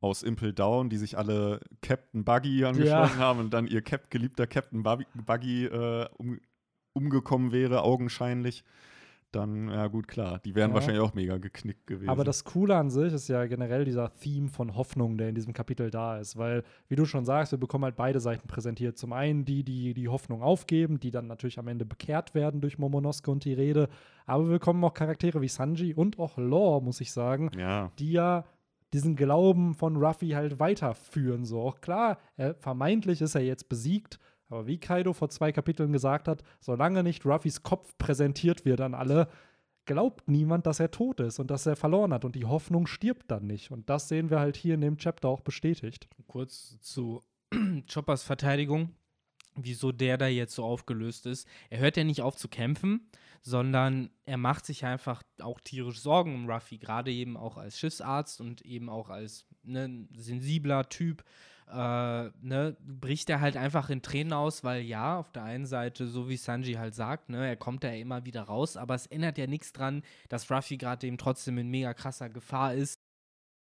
aus 0.00 0.22
Impel 0.22 0.52
Down, 0.52 0.90
die 0.90 0.96
sich 0.96 1.16
alle 1.16 1.60
Captain 1.80 2.24
Buggy 2.24 2.64
angeschlossen 2.64 3.18
haben 3.18 3.38
und 3.38 3.54
dann 3.54 3.66
ihr 3.68 3.82
Cap 3.82 4.10
geliebter 4.10 4.46
Captain 4.46 4.82
Buggy, 4.82 5.06
Buggy 5.14 5.66
äh, 5.66 6.08
um, 6.18 6.40
umgekommen 6.92 7.52
wäre, 7.52 7.82
augenscheinlich, 7.82 8.64
dann, 9.34 9.68
ja 9.68 9.86
gut, 9.88 10.08
klar, 10.08 10.38
die 10.44 10.54
wären 10.54 10.70
Ja. 10.70 10.74
wahrscheinlich 10.74 11.00
auch 11.02 11.14
mega 11.14 11.38
geknickt 11.38 11.86
gewesen. 11.86 12.08
Aber 12.08 12.24
das 12.24 12.44
Coole 12.44 12.76
an 12.76 12.90
sich 12.90 13.12
ist 13.12 13.28
ja 13.28 13.44
generell 13.46 13.84
dieser 13.84 14.14
Theme 14.14 14.48
von 14.48 14.76
Hoffnung, 14.76 15.18
der 15.18 15.28
in 15.28 15.34
diesem 15.34 15.52
Kapitel 15.52 15.90
da 15.90 16.18
ist. 16.18 16.36
Weil, 16.36 16.62
wie 16.88 16.96
du 16.96 17.04
schon 17.04 17.24
sagst, 17.24 17.52
wir 17.52 17.58
bekommen 17.58 17.84
halt 17.84 17.96
beide 17.96 18.20
Seiten 18.20 18.46
präsentiert. 18.48 18.96
Zum 18.98 19.12
einen 19.12 19.44
die, 19.44 19.64
die 19.64 19.94
die 19.94 20.08
Hoffnung 20.08 20.42
aufgeben, 20.42 21.00
die 21.00 21.10
dann 21.10 21.26
natürlich 21.26 21.58
am 21.58 21.68
Ende 21.68 21.84
bekehrt 21.84 22.34
werden 22.34 22.60
durch 22.60 22.78
Momonosuke 22.78 23.30
und 23.30 23.44
die 23.44 23.54
Rede. 23.54 23.88
Aber 24.26 24.44
wir 24.44 24.52
bekommen 24.52 24.84
auch 24.84 24.94
Charaktere 24.94 25.40
wie 25.40 25.48
Sanji 25.48 25.94
und 25.94 26.18
auch 26.18 26.38
Law, 26.38 26.80
muss 26.80 27.00
ich 27.00 27.12
sagen, 27.12 27.50
ja, 27.58 27.90
die 27.98 28.12
ja 28.12 28.44
diesen 28.92 29.16
Glauben 29.16 29.72
von 29.72 29.96
Ruffy 29.96 30.30
halt 30.30 30.60
weiterführen. 30.60 31.46
So 31.46 31.62
auch 31.62 31.80
klar, 31.80 32.18
er, 32.36 32.54
vermeintlich 32.54 33.22
ist 33.22 33.34
er 33.34 33.40
jetzt 33.40 33.68
besiegt, 33.70 34.18
aber 34.52 34.66
wie 34.66 34.78
Kaido 34.78 35.12
vor 35.12 35.30
zwei 35.30 35.50
Kapiteln 35.50 35.92
gesagt 35.92 36.28
hat, 36.28 36.42
solange 36.60 37.02
nicht 37.02 37.24
Ruffys 37.24 37.62
Kopf 37.62 37.96
präsentiert 37.98 38.64
wird 38.64 38.80
an 38.80 38.94
alle, 38.94 39.28
glaubt 39.86 40.28
niemand, 40.28 40.66
dass 40.66 40.78
er 40.78 40.90
tot 40.90 41.20
ist 41.20 41.38
und 41.38 41.50
dass 41.50 41.66
er 41.66 41.74
verloren 41.74 42.12
hat 42.12 42.24
und 42.24 42.36
die 42.36 42.44
Hoffnung 42.44 42.86
stirbt 42.86 43.30
dann 43.30 43.46
nicht. 43.46 43.70
Und 43.70 43.88
das 43.88 44.08
sehen 44.08 44.30
wir 44.30 44.40
halt 44.40 44.56
hier 44.56 44.74
in 44.74 44.80
dem 44.80 44.98
Chapter 44.98 45.28
auch 45.28 45.40
bestätigt. 45.40 46.08
Kurz 46.26 46.78
zu 46.80 47.22
Choppers 47.92 48.22
Verteidigung, 48.22 48.90
wieso 49.56 49.90
der 49.90 50.18
da 50.18 50.26
jetzt 50.28 50.54
so 50.54 50.64
aufgelöst 50.64 51.26
ist. 51.26 51.48
Er 51.70 51.78
hört 51.80 51.96
ja 51.96 52.04
nicht 52.04 52.22
auf 52.22 52.36
zu 52.36 52.48
kämpfen, 52.48 53.08
sondern 53.40 54.10
er 54.24 54.36
macht 54.36 54.66
sich 54.66 54.84
einfach 54.84 55.22
auch 55.40 55.60
tierisch 55.60 56.00
Sorgen 56.00 56.34
um 56.34 56.48
Ruffy, 56.48 56.78
gerade 56.78 57.10
eben 57.10 57.36
auch 57.36 57.56
als 57.56 57.78
Schiffsarzt 57.78 58.40
und 58.40 58.62
eben 58.62 58.88
auch 58.88 59.08
als 59.08 59.46
ne, 59.62 60.06
sensibler 60.14 60.88
Typ. 60.88 61.24
Äh, 61.70 62.30
ne, 62.42 62.76
bricht 62.80 63.30
er 63.30 63.40
halt 63.40 63.56
einfach 63.56 63.88
in 63.90 64.02
Tränen 64.02 64.32
aus, 64.32 64.62
weil 64.64 64.82
ja, 64.82 65.18
auf 65.18 65.32
der 65.32 65.44
einen 65.44 65.66
Seite, 65.66 66.06
so 66.06 66.28
wie 66.28 66.36
Sanji 66.36 66.74
halt 66.74 66.94
sagt, 66.94 67.30
ne, 67.30 67.46
er 67.46 67.56
kommt 67.56 67.82
da 67.84 67.88
ja 67.88 68.00
immer 68.00 68.24
wieder 68.26 68.42
raus, 68.42 68.76
aber 68.76 68.94
es 68.94 69.06
ändert 69.06 69.38
ja 69.38 69.46
nichts 69.46 69.72
dran, 69.72 70.02
dass 70.28 70.50
Ruffy 70.50 70.76
gerade 70.76 71.06
eben 71.06 71.18
trotzdem 71.18 71.58
in 71.58 71.68
mega 71.70 71.94
krasser 71.94 72.28
Gefahr 72.28 72.74
ist 72.74 73.00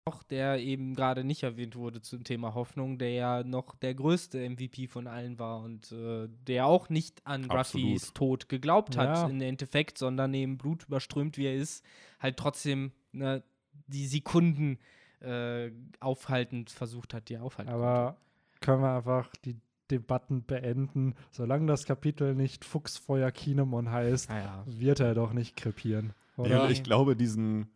noch, 0.06 0.22
der 0.22 0.58
eben 0.58 0.94
gerade 0.94 1.24
nicht 1.24 1.42
erwähnt 1.42 1.76
wurde 1.76 2.00
zum 2.00 2.24
Thema 2.24 2.54
Hoffnung, 2.54 2.98
der 2.98 3.12
ja 3.12 3.42
noch 3.44 3.76
der 3.76 3.94
größte 3.94 4.38
MVP 4.48 4.86
von 4.88 5.06
allen 5.06 5.38
war 5.38 5.60
und 5.60 5.92
äh, 5.92 6.26
der 6.48 6.66
auch 6.66 6.88
nicht 6.88 7.24
an 7.26 7.48
Absolut. 7.50 7.86
Ruffys 7.86 8.12
Tod 8.14 8.48
geglaubt 8.48 8.96
hat 8.96 9.08
Ja. 9.08 9.26
im 9.28 9.40
Endeffekt, 9.40 9.98
sondern 9.98 10.32
eben 10.34 10.56
blutüberströmt 10.58 11.36
wie 11.36 11.46
er 11.46 11.54
ist, 11.54 11.84
halt 12.18 12.38
trotzdem 12.38 12.92
ne, 13.12 13.44
die 13.86 14.06
Sekunden 14.06 14.78
äh, 15.20 15.70
aufhaltend 16.00 16.70
versucht 16.70 17.14
hat, 17.14 17.28
die 17.28 17.38
aufhalten 17.38 17.70
Aber 17.70 18.16
können 18.60 18.82
wir 18.82 18.96
einfach 18.96 19.30
die 19.44 19.56
Debatten 19.90 20.44
beenden. 20.44 21.14
Solange 21.30 21.66
das 21.66 21.84
Kapitel 21.84 22.34
nicht 22.34 22.64
Fuchsfeuer 22.64 23.30
Kinemon 23.30 23.90
heißt, 23.90 24.28
konnte. 24.28 24.42
Naja. 24.42 24.64
wird 24.66 25.00
er 25.00 25.14
doch 25.14 25.32
nicht 25.32 25.56
krepieren. 25.56 26.12
Ja, 26.38 26.70
ich 26.70 26.82
glaube, 26.82 27.16
diesen, 27.16 27.70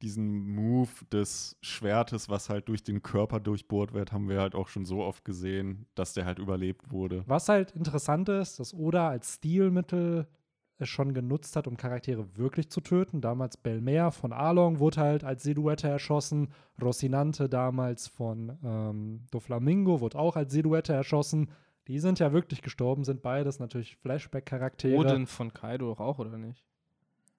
diesen 0.00 0.54
Move 0.54 0.88
des 1.12 1.56
Schwertes, 1.60 2.28
was 2.28 2.48
halt 2.48 2.68
durch 2.68 2.82
den 2.82 3.02
Körper 3.02 3.40
durchbohrt 3.40 3.92
wird, 3.92 4.12
haben 4.12 4.28
wir 4.28 4.40
halt 4.40 4.54
auch 4.54 4.68
schon 4.68 4.84
so 4.84 5.02
oft 5.02 5.24
gesehen, 5.24 5.86
dass 5.94 6.14
der 6.14 6.24
halt 6.24 6.38
überlebt 6.38 6.90
wurde. 6.90 7.24
Was 7.26 7.48
halt 7.48 7.72
interessant 7.72 8.28
ist, 8.28 8.58
dass 8.58 8.72
Oda 8.72 9.10
als 9.10 9.34
Stilmittel 9.34 10.26
schon 10.88 11.14
genutzt 11.14 11.56
hat, 11.56 11.66
um 11.66 11.76
Charaktere 11.76 12.26
wirklich 12.36 12.70
zu 12.70 12.80
töten. 12.80 13.20
Damals 13.20 13.56
Belmer 13.56 14.10
von 14.10 14.32
Arlong 14.32 14.78
wurde 14.78 15.00
halt 15.00 15.24
als 15.24 15.42
Silhouette 15.42 15.88
erschossen. 15.88 16.48
Rocinante 16.80 17.48
damals 17.48 18.08
von 18.08 18.58
ähm, 18.64 19.26
Doflamingo 19.30 20.00
wurde 20.00 20.18
auch 20.18 20.36
als 20.36 20.52
Silhouette 20.52 20.92
erschossen. 20.92 21.50
Die 21.88 21.98
sind 21.98 22.18
ja 22.18 22.32
wirklich 22.32 22.62
gestorben, 22.62 23.04
sind 23.04 23.22
beides 23.22 23.58
natürlich 23.58 23.96
Flashback-Charaktere. 23.96 24.96
Odin 24.96 25.26
von 25.26 25.52
Kaido 25.52 25.92
auch, 25.92 26.18
oder 26.18 26.38
nicht? 26.38 26.64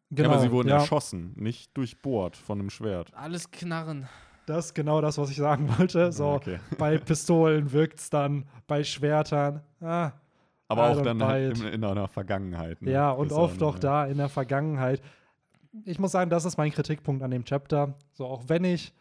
Genau, 0.09 0.29
ja, 0.29 0.35
aber 0.35 0.41
sie 0.43 0.51
wurden 0.51 0.67
ja. 0.67 0.75
erschossen, 0.79 1.31
nicht 1.37 1.75
durchbohrt 1.77 2.35
von 2.35 2.59
einem 2.59 2.69
Schwert. 2.69 3.13
Alles 3.13 3.49
knarren. 3.51 4.09
Das 4.45 4.65
ist 4.67 4.73
genau 4.73 4.99
das, 4.99 5.17
was 5.17 5.29
ich 5.29 5.37
sagen 5.37 5.69
wollte. 5.77 6.11
So, 6.11 6.31
Okay. 6.31 6.59
bei 6.77 6.97
Pistolen 6.97 7.71
wirkt 7.71 7.99
es 7.99 8.09
dann, 8.09 8.45
bei 8.67 8.83
Schwertern, 8.83 9.61
ah, 9.79 10.11
Aber 10.71 10.89
auch 10.89 11.01
dann 11.01 11.23
halt 11.23 11.59
in, 11.59 11.67
in 11.67 11.83
einer 11.83 12.07
Vergangenheit. 12.07 12.81
ne? 12.81 12.91
Ja, 12.91 13.11
und 13.11 13.31
oft 13.31 13.61
auch 13.63 13.79
da 13.79 14.05
in 14.05 14.17
der 14.17 14.29
Vergangenheit. 14.29 15.01
Ich 15.85 15.99
muss 15.99 16.11
sagen, 16.11 16.29
das 16.29 16.45
ist 16.45 16.57
mein 16.57 16.71
Kritikpunkt 16.71 17.23
an 17.23 17.31
dem 17.31 17.45
Chapter. 17.45 17.95
So, 18.13 18.25
auch 18.25 18.43
wenn 18.47 18.63
ich 18.63 18.93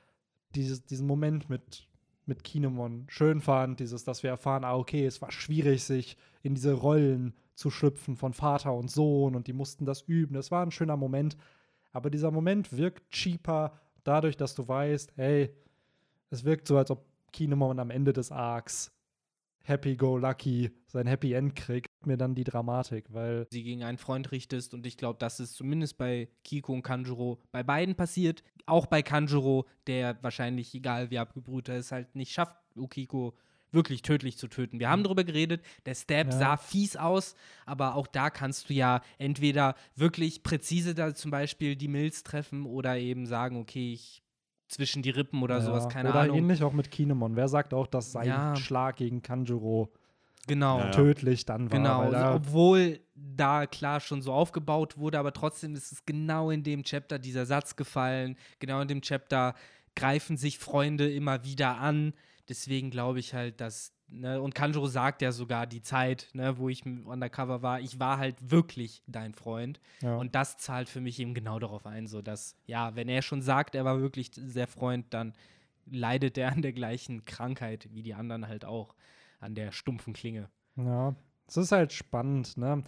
dieses, 0.54 0.84
diesen 0.84 1.06
Moment 1.06 1.48
mit, 1.48 1.88
mit 2.26 2.44
Kinemon 2.44 3.06
schön 3.08 3.40
fand, 3.40 3.80
dieses, 3.80 4.04
dass 4.04 4.22
wir 4.22 4.30
erfahren, 4.30 4.64
ah, 4.64 4.76
okay, 4.76 5.04
es 5.06 5.20
war 5.20 5.32
schwierig, 5.32 5.84
sich 5.84 6.16
in 6.42 6.54
diese 6.54 6.72
Rollen 6.72 7.34
zu 7.54 7.70
schlüpfen 7.70 8.16
von 8.16 8.32
Vater 8.32 8.72
und 8.74 8.90
Sohn 8.90 9.34
und 9.34 9.46
die 9.46 9.52
mussten 9.52 9.84
das 9.84 10.02
üben. 10.02 10.34
Das 10.34 10.50
war 10.50 10.64
ein 10.64 10.70
schöner 10.70 10.96
Moment. 10.96 11.36
Aber 11.92 12.08
dieser 12.08 12.30
Moment 12.30 12.76
wirkt 12.76 13.10
cheaper 13.10 13.72
dadurch, 14.04 14.36
dass 14.36 14.54
du 14.54 14.66
weißt, 14.66 15.18
ey, 15.18 15.54
es 16.30 16.44
wirkt 16.44 16.66
so, 16.66 16.78
als 16.78 16.90
ob 16.90 17.04
Kinemon 17.32 17.78
am 17.78 17.90
Ende 17.90 18.12
des 18.12 18.32
Arcs 18.32 18.92
Happy 19.62 19.96
Go 19.96 20.16
Lucky 20.16 20.70
sein 20.86 21.06
Happy 21.06 21.32
End 21.32 21.54
kriegt, 21.54 21.88
mir 22.04 22.16
dann 22.16 22.34
die 22.34 22.44
Dramatik, 22.44 23.04
weil 23.10 23.46
sie 23.50 23.62
gegen 23.62 23.84
einen 23.84 23.98
Freund 23.98 24.32
richtest. 24.32 24.74
Und 24.74 24.86
ich 24.86 24.96
glaube, 24.96 25.18
das 25.18 25.38
ist 25.40 25.54
zumindest 25.54 25.98
bei 25.98 26.28
Kiko 26.44 26.72
und 26.72 26.82
Kanjuro 26.82 27.40
bei 27.52 27.62
beiden 27.62 27.94
passiert. 27.94 28.42
Auch 28.66 28.86
bei 28.86 29.02
Kanjuro, 29.02 29.66
der 29.86 30.22
wahrscheinlich, 30.22 30.74
egal 30.74 31.10
wie 31.10 31.18
abgebrüht 31.18 31.68
er 31.68 31.76
ist, 31.78 31.92
halt 31.92 32.14
nicht 32.16 32.32
schafft, 32.32 32.56
Ukiko 32.76 33.34
wirklich 33.72 34.02
tödlich 34.02 34.36
zu 34.36 34.48
töten. 34.48 34.80
Wir 34.80 34.90
haben 34.90 35.04
darüber 35.04 35.22
geredet, 35.22 35.62
der 35.86 35.94
Stab 35.94 36.26
Ja. 36.26 36.32
sah 36.32 36.56
fies 36.56 36.96
aus, 36.96 37.36
aber 37.66 37.94
auch 37.94 38.08
da 38.08 38.30
kannst 38.30 38.68
du 38.68 38.74
ja 38.74 39.00
entweder 39.18 39.76
wirklich 39.94 40.42
präzise 40.42 40.94
da 40.94 41.14
zum 41.14 41.30
Beispiel 41.30 41.76
die 41.76 41.86
Milz 41.86 42.24
treffen 42.24 42.66
oder 42.66 42.98
eben 42.98 43.26
sagen, 43.26 43.56
okay, 43.56 43.92
ich 43.92 44.22
zwischen 44.70 45.02
die 45.02 45.10
Rippen 45.10 45.42
oder 45.42 45.56
Ja, 45.56 45.60
sowas, 45.62 45.88
keine 45.88 46.10
Oder 46.10 46.20
Ahnung. 46.20 46.38
ähnlich 46.38 46.62
auch 46.62 46.72
mit 46.72 46.90
Kinemon. 46.90 47.36
Wer 47.36 47.48
sagt 47.48 47.74
auch, 47.74 47.86
dass 47.86 48.12
sein 48.12 48.26
Ja. 48.28 48.56
Schlag 48.56 48.96
gegen 48.96 49.20
Kanjuro 49.22 49.90
Genau. 50.46 50.90
Tödlich 50.92 51.44
dann 51.44 51.70
war? 51.70 51.78
Genau, 51.78 52.10
da, 52.10 52.34
obwohl 52.34 53.00
da 53.14 53.66
klar 53.66 54.00
schon 54.00 54.22
so 54.22 54.32
aufgebaut 54.32 54.96
wurde, 54.96 55.18
aber 55.18 55.32
trotzdem 55.32 55.74
ist 55.74 55.92
es 55.92 56.04
genau 56.06 56.50
in 56.50 56.62
dem 56.62 56.82
Chapter 56.82 57.18
dieser 57.18 57.44
Satz 57.46 57.76
gefallen. 57.76 58.36
Genau 58.58 58.80
in 58.80 58.88
dem 58.88 59.02
Chapter 59.02 59.54
greifen 59.94 60.36
sich 60.36 60.58
Freunde 60.58 61.10
immer 61.12 61.44
wieder 61.44 61.76
an. 61.78 62.14
Deswegen 62.48 62.90
glaube 62.90 63.18
ich 63.20 63.34
halt, 63.34 63.60
dass, 63.60 63.92
ne, 64.10 64.40
und 64.40 64.54
Kanjuro 64.54 64.86
sagt 64.86 65.22
ja 65.22 65.32
sogar 65.32 65.66
die 65.66 65.82
Zeit, 65.82 66.28
ne, 66.32 66.58
wo 66.58 66.68
ich 66.68 66.84
undercover 66.84 67.62
war, 67.62 67.80
ich 67.80 67.98
war 67.98 68.18
halt 68.18 68.36
wirklich 68.50 69.02
dein 69.06 69.34
Freund. 69.34 69.80
ja. 70.00 70.16
Und 70.16 70.34
das 70.34 70.56
zahlt 70.58 70.88
für 70.88 71.00
mich 71.00 71.18
eben 71.20 71.34
genau 71.34 71.58
darauf 71.58 71.86
ein, 71.86 72.06
so 72.06 72.22
dass, 72.22 72.56
ja, 72.66 72.94
wenn 72.96 73.08
er 73.08 73.22
schon 73.22 73.42
sagt, 73.42 73.74
er 73.74 73.84
war 73.84 74.00
wirklich 74.00 74.30
sehr 74.34 74.66
Freund, 74.66 75.06
dann 75.10 75.32
leidet 75.90 76.38
er 76.38 76.52
an 76.52 76.62
der 76.62 76.72
gleichen 76.72 77.24
Krankheit 77.24 77.88
wie 77.92 78.02
die 78.02 78.14
anderen 78.14 78.46
halt 78.48 78.64
auch, 78.64 78.94
an 79.40 79.54
der 79.54 79.72
stumpfen 79.72 80.12
Klinge. 80.12 80.48
ja, 80.76 81.14
es 81.48 81.56
ist 81.56 81.72
halt 81.72 81.92
spannend, 81.92 82.56
ne? 82.56 82.84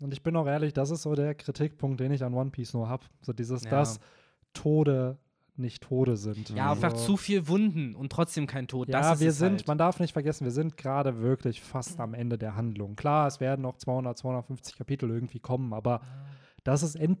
Und 0.00 0.12
ich 0.12 0.22
bin 0.22 0.36
auch 0.36 0.46
ehrlich, 0.46 0.72
das 0.74 0.90
ist 0.90 1.02
so 1.02 1.14
der 1.14 1.34
Kritikpunkt, 1.34 2.00
den 2.00 2.12
ich 2.12 2.22
an 2.22 2.34
One 2.34 2.50
Piece 2.50 2.74
nur 2.74 2.88
habe. 2.88 3.04
So 3.22 3.32
dieses, 3.32 3.64
Ja. 3.64 3.70
dass 3.70 3.98
Tode 4.52 5.16
nicht 5.56 5.82
Tode 5.82 6.16
sind. 6.16 6.50
Ja, 6.50 6.72
einfach 6.72 6.92
Also- 6.92 7.04
zu 7.06 7.16
viel 7.16 7.46
Wunden 7.48 7.94
und 7.94 8.10
trotzdem 8.10 8.46
kein 8.46 8.66
Tod. 8.66 8.88
Ja, 8.88 9.00
das 9.00 9.14
ist 9.14 9.20
wir 9.20 9.28
es 9.30 9.38
sind, 9.38 9.52
halt. 9.58 9.68
man 9.68 9.78
darf 9.78 10.00
nicht 10.00 10.12
vergessen, 10.12 10.44
wir 10.44 10.50
sind 10.52 10.76
gerade 10.76 11.20
wirklich 11.20 11.60
fast 11.60 12.00
am 12.00 12.14
Ende 12.14 12.38
der 12.38 12.56
Handlung. 12.56 12.96
Klar, 12.96 13.26
es 13.28 13.40
werden 13.40 13.62
noch 13.62 13.76
200, 13.76 14.18
250 14.18 14.76
Kapitel 14.76 15.10
irgendwie 15.10 15.38
kommen, 15.40 15.72
aber 15.72 16.00
das 16.64 16.82
ist 16.82 16.96
end, 16.96 17.18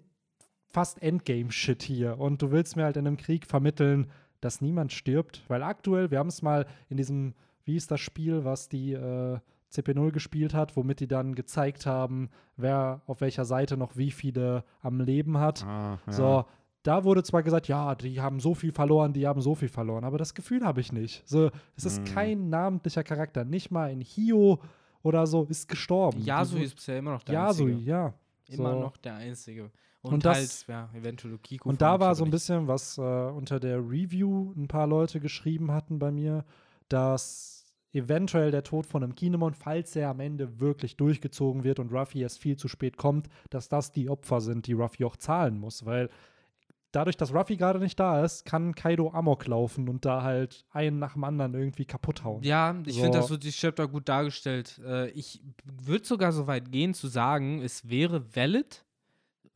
fast 0.66 1.00
Endgame-Shit 1.02 1.82
hier. 1.82 2.18
Und 2.18 2.42
du 2.42 2.50
willst 2.50 2.76
mir 2.76 2.84
halt 2.84 2.96
in 2.96 3.06
einem 3.06 3.16
Krieg 3.16 3.46
vermitteln, 3.46 4.08
dass 4.40 4.60
niemand 4.60 4.92
stirbt, 4.92 5.42
weil 5.48 5.62
aktuell, 5.62 6.10
wir 6.10 6.18
haben 6.18 6.28
es 6.28 6.42
mal 6.42 6.66
in 6.88 6.96
diesem, 6.96 7.34
wie 7.64 7.76
ist 7.76 7.90
das 7.90 8.00
Spiel, 8.00 8.44
was 8.44 8.68
die 8.68 8.92
äh, 8.92 9.38
CP0 9.72 10.10
gespielt 10.12 10.54
hat, 10.54 10.76
womit 10.76 11.00
die 11.00 11.08
dann 11.08 11.34
gezeigt 11.34 11.86
haben, 11.86 12.30
wer 12.56 13.00
auf 13.06 13.20
welcher 13.20 13.44
Seite 13.44 13.76
noch 13.76 13.96
wie 13.96 14.10
viele 14.10 14.64
am 14.82 15.00
Leben 15.00 15.38
hat. 15.38 15.64
Ah, 15.64 15.98
ja. 16.06 16.12
So, 16.12 16.44
da 16.84 17.02
wurde 17.02 17.24
zwar 17.24 17.42
gesagt, 17.42 17.66
ja, 17.66 17.96
die 17.96 18.20
haben 18.20 18.38
so 18.38 18.54
viel 18.54 18.70
verloren, 18.72 19.12
die 19.12 19.26
haben 19.26 19.40
so 19.40 19.56
viel 19.56 19.68
verloren, 19.68 20.04
aber 20.04 20.18
das 20.18 20.34
Gefühl 20.34 20.64
habe 20.64 20.80
ich 20.80 20.92
nicht. 20.92 21.26
So, 21.28 21.50
es 21.76 21.84
ist 21.84 22.00
Mhm. 22.00 22.04
kein 22.04 22.48
namentlicher 22.50 23.02
Charakter, 23.02 23.44
nicht 23.44 23.72
mal 23.72 23.90
in 23.90 24.00
Hio 24.00 24.60
oder 25.02 25.26
so 25.26 25.44
ist 25.44 25.66
gestorben. 25.68 26.20
Yasui 26.22 26.62
ist 26.62 26.76
bisher 26.76 26.98
immer 26.98 27.10
noch 27.12 27.22
der 27.24 27.34
Yasui, 27.34 27.72
Einzige. 27.72 27.90
ja. 27.90 28.14
Immer 28.48 28.72
so. 28.74 28.80
noch 28.80 28.96
der 28.98 29.14
Einzige. 29.16 29.70
Und, 30.02 30.12
Und 30.14 30.24
das- 30.26 30.66
halt, 30.68 30.90
ja, 30.92 30.98
eventuell 30.98 31.38
Kiko. 31.38 31.66
Und 31.68 31.80
da 31.80 31.98
war 31.98 32.14
so 32.14 32.24
ein 32.24 32.30
bisschen, 32.30 32.68
was 32.68 32.98
äh, 32.98 33.00
unter 33.00 33.58
der 33.58 33.78
Review 33.78 34.52
ein 34.54 34.68
paar 34.68 34.86
Leute 34.86 35.18
geschrieben 35.18 35.72
hatten 35.72 35.98
bei 35.98 36.10
mir, 36.12 36.44
dass 36.90 37.64
eventuell 37.92 38.50
der 38.50 38.62
Tod 38.64 38.86
von 38.86 39.02
einem 39.02 39.14
Kinemon, 39.14 39.54
falls 39.54 39.94
er 39.96 40.10
am 40.10 40.20
Ende 40.20 40.60
wirklich 40.60 40.96
durchgezogen 40.96 41.64
wird 41.64 41.78
und 41.78 41.92
Ruffy 41.92 42.20
erst 42.22 42.38
viel 42.40 42.56
zu 42.56 42.68
spät 42.68 42.96
kommt, 42.96 43.28
dass 43.50 43.68
das 43.68 43.92
die 43.92 44.10
Opfer 44.10 44.40
sind, 44.40 44.66
die 44.66 44.72
Ruffy 44.72 45.04
auch 45.04 45.16
zahlen 45.16 45.58
muss, 45.58 45.84
weil 45.86 46.10
dadurch, 46.94 47.16
dass 47.16 47.32
Ruffy 47.34 47.56
gerade 47.56 47.78
nicht 47.78 47.98
da 47.98 48.24
ist, 48.24 48.44
kann 48.44 48.74
Kaido 48.74 49.10
Amok 49.10 49.46
laufen 49.46 49.88
und 49.88 50.04
da 50.04 50.22
halt 50.22 50.64
einen 50.70 50.98
nach 50.98 51.14
dem 51.14 51.24
anderen 51.24 51.54
irgendwie 51.54 51.84
kaputt 51.84 52.24
hauen. 52.24 52.42
Ja, 52.42 52.74
ich 52.86 52.94
So. 52.94 53.02
finde 53.02 53.18
das 53.18 53.28
so 53.28 53.36
die 53.36 53.50
Chapter 53.50 53.88
gut 53.88 54.08
dargestellt. 54.08 54.80
Äh, 54.84 55.10
ich 55.10 55.42
würde 55.64 56.04
sogar 56.04 56.32
so 56.32 56.46
weit 56.46 56.70
gehen 56.70 56.94
zu 56.94 57.08
sagen, 57.08 57.60
es 57.62 57.88
wäre 57.88 58.34
valid 58.34 58.84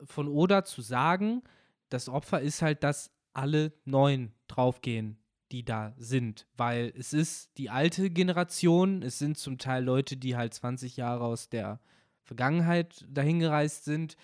von 0.03 0.27
Oda 0.27 0.63
zu 0.63 0.81
sagen, 0.81 1.41
das 1.89 2.07
Opfer 2.09 2.41
ist 2.41 2.61
halt, 2.61 2.83
dass 2.83 3.11
alle 3.33 3.73
neun 3.85 4.31
draufgehen, 4.47 5.17
die 5.51 5.63
da 5.65 5.93
sind. 5.97 6.45
Weil 6.57 6.93
es 6.97 7.13
ist 7.13 7.57
die 7.57 7.69
alte 7.69 8.09
Generation, 8.09 9.01
es 9.01 9.19
sind 9.19 9.37
zum 9.37 9.57
Teil 9.57 9.83
Leute, 9.83 10.17
die 10.17 10.35
halt 10.35 10.53
20 10.53 10.97
Jahre 10.97 11.23
aus 11.25 11.49
der 11.49 11.79
Vergangenheit 12.23 13.05
dahin 13.09 13.39
gereist 13.39 13.85
sind. 13.85 14.15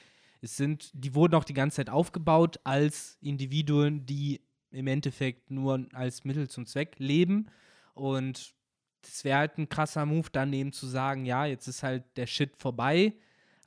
Es 0.45 0.57
sind, 0.57 0.91
die 0.93 1.15
wurden 1.15 1.33
auch 1.33 1.43
die 1.43 1.55
ganze 1.55 1.77
Zeit 1.77 1.89
aufgebaut 1.89 2.59
als 2.63 3.17
Individuen, 3.19 4.05
die 4.05 4.41
im 4.69 4.85
Endeffekt 4.85 5.49
nur 5.49 5.87
als 5.91 6.23
Mittel 6.23 6.47
zum 6.47 6.67
Zweck 6.67 6.97
leben. 6.99 7.47
Und 7.95 8.53
das 9.01 9.23
wäre 9.23 9.39
halt 9.39 9.57
ein 9.57 9.69
krasser 9.69 10.05
Move, 10.05 10.29
dann 10.31 10.53
eben 10.53 10.71
zu 10.71 10.85
sagen, 10.85 11.25
ja, 11.25 11.45
jetzt 11.45 11.67
ist 11.67 11.81
halt 11.81 12.03
der 12.15 12.27
Shit 12.27 12.55
vorbei. 12.57 13.15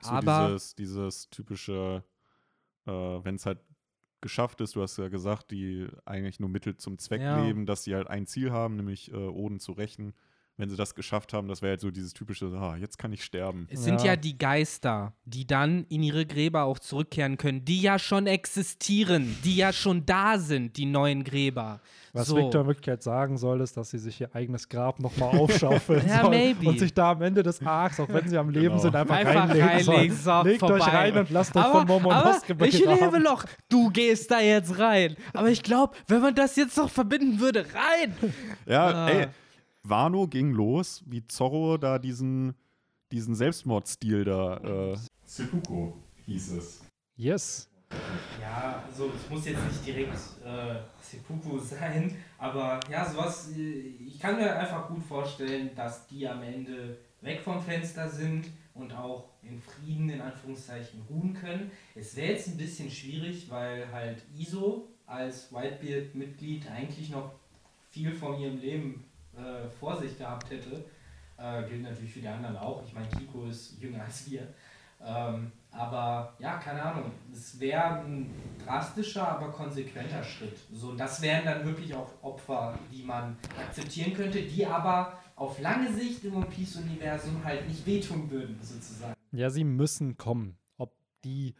So 0.00 0.10
aber 0.10 0.46
dieses, 0.46 0.74
dieses 0.76 1.30
typische, 1.30 2.04
äh, 2.86 2.90
wenn 2.92 3.34
es 3.34 3.44
halt 3.44 3.58
geschafft 4.20 4.60
ist, 4.60 4.76
du 4.76 4.82
hast 4.82 4.98
ja 4.98 5.08
gesagt, 5.08 5.50
die 5.50 5.88
eigentlich 6.04 6.38
nur 6.38 6.48
Mittel 6.48 6.76
zum 6.76 6.96
Zweck 6.98 7.22
Ja. 7.22 7.44
leben, 7.44 7.66
dass 7.66 7.82
sie 7.82 7.96
halt 7.96 8.06
ein 8.06 8.28
Ziel 8.28 8.52
haben, 8.52 8.76
nämlich 8.76 9.10
äh, 9.10 9.16
Oden 9.16 9.58
zu 9.58 9.72
rächen. 9.72 10.14
Wenn 10.61 10.68
sie 10.68 10.76
das 10.76 10.94
geschafft 10.96 11.32
haben, 11.32 11.46
das 11.46 11.62
wäre 11.62 11.70
halt 11.70 11.80
so 11.80 11.90
dieses 11.92 12.12
typische, 12.12 12.46
ah, 12.46 12.76
jetzt 12.76 12.98
kann 12.98 13.12
ich 13.12 13.24
sterben. 13.24 13.68
es 13.70 13.84
sind 13.84 14.00
Ja. 14.00 14.06
ja 14.09 14.16
die 14.16 14.36
Geister, 14.36 15.12
die 15.24 15.46
dann 15.46 15.84
in 15.88 16.02
ihre 16.02 16.26
Gräber 16.26 16.64
auch 16.64 16.80
zurückkehren 16.80 17.36
können, 17.38 17.64
die 17.64 17.80
ja 17.80 17.98
schon 18.00 18.26
existieren, 18.26 19.36
die 19.44 19.56
ja 19.56 19.72
schon 19.72 20.04
da 20.04 20.36
sind, 20.38 20.76
die 20.76 20.84
neuen 20.84 21.22
Gräber. 21.24 21.80
Was 22.12 22.26
so. 22.26 22.36
Victor 22.36 22.62
in 22.62 22.66
Wirklichkeit 22.66 23.02
sagen 23.04 23.36
soll, 23.38 23.61
ist, 23.61 23.76
dass 23.76 23.90
sie 23.90 23.98
sich 23.98 24.20
ihr 24.20 24.34
eigenes 24.34 24.68
Grab 24.68 24.98
nochmal 24.98 25.38
aufschaufeln 25.38 26.04
Ja, 26.09 26.22
soll 26.22 26.30
maybe. 26.30 26.68
und 26.68 26.78
sich 26.80 26.92
da 26.92 27.12
am 27.12 27.22
Ende 27.22 27.42
des 27.44 27.64
Arcs, 27.64 28.00
auch 28.00 28.09
wenn 28.09 28.28
sie 28.28 28.36
am 28.36 28.50
Leben 28.50 28.66
Genau. 28.70 28.78
sind, 28.78 28.96
einfach, 28.96 29.14
Einfach 29.14 29.34
reinlegen, 29.48 29.68
reinlegen, 29.68 30.16
soll. 30.16 30.42
so, 30.42 30.48
Legt 30.48 30.59
vorbei. 30.61 30.74
euch 30.74 30.86
rein 30.92 31.16
und 31.18 31.30
lasst 31.30 31.54
euch 31.56 31.62
aber, 31.64 31.78
von 31.80 31.86
Momonosuke 31.86 32.52
aber 32.54 32.66
ich 32.66 32.78
begraben. 32.80 33.00
lebe 33.04 33.20
noch. 33.20 33.44
Du 33.68 33.90
gehst 33.90 34.28
da 34.30 34.40
jetzt 34.40 34.76
rein. 34.80 35.16
Aber 35.34 35.50
ich 35.50 35.62
glaube, 35.62 35.94
wenn 36.09 36.20
man 36.20 36.34
das 36.34 36.56
jetzt 36.56 36.76
noch 36.76 36.90
verbinden 36.90 37.38
würde, 37.38 37.64
rein. 37.72 38.14
Ja, 38.66 38.86
Ah. 38.88 39.09
ey, 39.09 39.26
Wano 39.89 40.26
ging 40.26 40.53
los, 40.53 41.03
wie 41.07 41.26
Zorro 41.26 41.78
da 41.78 41.99
diesen, 41.99 42.55
diesen 43.11 43.34
Selbstmordstil 43.34 44.24
da. 44.24 44.93
Äh, 44.93 44.97
Seppuku 45.24 45.93
hieß 46.26 46.53
es. 46.53 46.80
Yes. 47.16 47.68
Ja, 48.41 48.84
also 48.86 49.11
es 49.14 49.30
muss 49.30 49.47
jetzt 49.47 49.64
nicht 49.64 49.86
direkt 49.86 50.14
äh, 50.45 50.76
Seppuku 51.01 51.59
sein, 51.59 52.14
aber 52.36 52.80
ja, 52.91 53.09
sowas, 53.11 53.51
äh, 53.57 53.61
ich 53.61 54.18
kann 54.18 54.36
mir 54.36 54.59
einfach 54.59 54.89
gut 54.89 55.03
vorstellen, 55.03 55.70
dass 55.74 56.07
die 56.07 56.28
am 56.28 56.43
Ende 56.43 56.99
weg 57.22 57.41
vom 57.41 57.61
Fenster 57.61 58.09
sind 58.09 58.47
und 58.74 58.93
auch 58.93 59.24
in 59.43 59.61
Frieden 59.61 60.11
in 60.11 60.20
Anführungszeichen 60.20 61.03
ruhen 61.09 61.34
können. 61.34 61.70
Es 61.95 62.14
wäre 62.14 62.32
jetzt 62.32 62.49
ein 62.49 62.57
bisschen 62.57 62.91
schwierig, 62.91 63.51
weil 63.51 63.91
halt 63.91 64.22
ISO 64.39 64.89
als 65.07 65.53
Whitebeard-Mitglied 65.53 66.70
eigentlich 66.70 67.11
noch 67.11 67.32
viel 67.91 68.12
von 68.12 68.39
ihrem 68.39 68.61
Leben 68.61 69.05
äh, 69.39 69.68
vor 69.68 69.97
sich 69.97 70.16
gehabt 70.18 70.51
hätte. 70.51 70.84
Äh, 71.36 71.68
gilt 71.68 71.82
natürlich 71.82 72.12
für 72.12 72.20
die 72.20 72.28
anderen 72.28 72.57
auch. 72.57 72.82
Ich 72.84 72.93
meine, 72.93 73.09
Kiko 73.09 73.45
ist 73.45 73.80
jünger 73.80 74.03
als 74.03 74.28
wir. 74.30 74.49
Ähm, 75.05 75.53
aber 75.70 76.34
ja, 76.39 76.57
keine 76.57 76.82
Ahnung. 76.82 77.12
Es 77.32 77.61
wäre 77.61 78.01
ein 78.01 78.34
drastischer, 78.64 79.28
aber 79.28 79.51
konsequenter 79.53 80.22
Schritt. 80.24 80.59
So, 80.72 80.95
das 80.95 81.22
wären 81.22 81.45
dann 81.45 81.64
wirklich 81.64 81.95
auch 81.95 82.11
Opfer, 82.22 82.78
die 82.91 83.05
man 83.05 83.36
akzeptieren 83.59 84.14
könnte, 84.14 84.43
die 84.43 84.66
aber 84.66 85.18
auf 85.36 85.61
lange 85.61 85.93
Sicht 85.93 86.24
im 86.24 86.36
One 86.36 86.47
Piece-Universum 86.47 87.45
halt 87.45 87.68
nicht 87.68 87.86
wehtun 87.86 88.28
würden, 88.30 88.59
sozusagen. 88.61 89.14
Ja, 89.30 89.51
sie 89.51 89.64
müssen 89.64 90.16
kommen. 90.16 90.59
Ob 90.78 90.93
die 91.24 91.55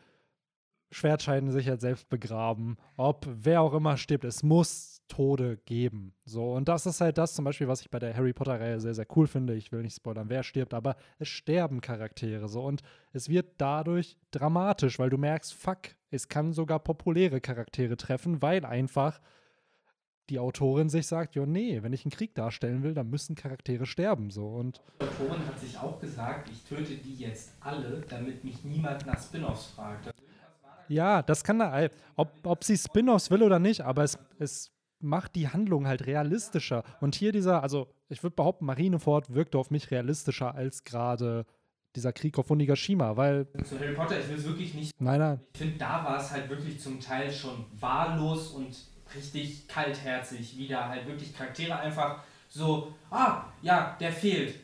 Schwertscheiden 0.91 1.53
sich 1.53 1.67
jetzt 1.67 1.83
selbst 1.83 2.09
begraben, 2.09 2.77
ob 2.97 3.27
wer 3.29 3.61
auch 3.61 3.75
immer 3.75 3.97
stirbt, 3.97 4.25
es 4.25 4.43
muss 4.43 4.98
Tode 5.09 5.59
geben. 5.65 6.15
So, 6.25 6.53
und 6.53 6.69
das 6.69 6.87
ist 6.87 7.01
halt 7.01 7.19
das 7.19 7.35
zum 7.35 7.45
Beispiel, 7.45 7.69
was 7.69 7.81
ich 7.81 7.91
bei 7.91 7.99
der 7.99 8.15
Harry 8.17 8.33
Potter-Reihe 8.33 8.81
sehr, 8.81 8.95
sehr 8.95 9.07
cool 9.17 9.27
finde. 9.27 9.55
Ich 9.55 9.73
will 9.73 9.83
nicht 9.83 9.97
spoilern, 9.97 10.29
wer 10.29 10.43
stirbt, 10.43 10.75
aber 10.75 10.97
es 11.19 11.29
sterben 11.29 11.81
Charaktere 11.81 12.49
so. 12.49 12.63
Und 12.63 12.83
es 13.13 13.29
wird 13.29 13.55
dadurch 13.59 14.17
dramatisch, 14.31 14.99
weil 14.99 15.11
du 15.11 15.19
merkst, 15.19 15.55
fuck, 15.55 15.79
es 16.11 16.29
kann 16.29 16.53
sogar 16.53 16.79
populäre 16.79 17.41
Charaktere 17.41 17.97
treffen, 17.97 18.41
weil 18.43 18.65
einfach 18.65 19.21
die 20.31 20.39
Autorin 20.39 20.89
sich 20.91 21.07
sagt, 21.07 21.35
jo, 21.35 21.47
nee, 21.47 21.83
wenn 21.83 21.93
ich 21.93 22.05
einen 22.05 22.13
Krieg 22.13 22.35
darstellen 22.35 22.83
will, 22.83 22.95
dann 22.95 23.09
müssen 23.09 23.35
Charaktere 23.35 23.87
sterben. 23.87 24.31
So. 24.31 24.47
Und 24.47 24.81
Die 25.01 25.05
Autorin 25.05 25.47
hat 25.47 25.59
sich 25.59 25.79
auch 25.79 25.99
gesagt, 25.99 26.51
ich 26.51 26.63
töte 26.65 26.97
die 26.97 27.17
jetzt 27.17 27.55
alle, 27.61 28.03
damit 28.09 28.45
mich 28.45 28.63
niemand 28.65 29.07
nach 29.07 29.21
Spin-offs 29.23 29.67
fragt. 29.67 30.11
ja, 30.89 31.23
das 31.23 31.45
kann 31.45 31.59
da, 31.59 31.89
ob, 32.17 32.31
ob 32.45 32.63
sie 32.65 32.77
Spin-offs 32.77 33.31
will 33.31 33.43
oder 33.43 33.59
nicht, 33.59 33.81
aber 33.81 34.05
es, 34.05 34.19
es 34.39 34.71
macht 35.01 35.35
die 35.37 35.49
Handlung 35.49 35.87
halt 35.87 36.07
realistischer. 36.07 36.83
Und 37.01 37.15
hier 37.15 37.33
dieser, 37.33 37.63
also 37.63 37.89
ich 38.09 38.23
würde 38.23 38.37
behaupten, 38.37 38.67
Marineford 38.67 39.35
wirkte 39.35 39.59
auf 39.59 39.71
mich 39.71 39.91
realistischer 39.91 40.55
als 40.55 40.85
gerade 40.85 41.47
dieser 41.97 42.13
Krieg 42.13 42.39
auf 42.39 42.51
Onigashima, 42.51 43.17
weil, 43.17 43.47
Zu 43.65 43.79
Harry 43.79 43.95
Potter, 43.95 44.21
ich 44.21 44.29
will 44.29 44.37
es 44.37 44.45
wirklich 44.45 44.75
nicht. 44.75 45.01
nein, 45.01 45.19
nein, 45.21 45.41
Ich 45.53 45.59
finde, 45.59 45.79
da 45.79 46.05
war 46.05 46.21
es 46.21 46.31
halt 46.31 46.49
wirklich 46.49 46.81
zum 46.81 47.01
Teil 47.01 47.33
schon 47.33 47.65
wahllos 47.81 48.49
und 48.49 48.77
richtig 49.15 49.67
kaltherzig, 49.69 50.57
wie 50.59 50.69
da 50.69 50.89
halt 50.89 51.07
wirklich 51.07 51.35
Charaktere 51.37 51.79
einfach 51.79 52.23
so, 52.49 52.93
ah, 53.11 53.45
ja, 53.63 53.97
der 54.01 54.13
fehlt. 54.13 54.55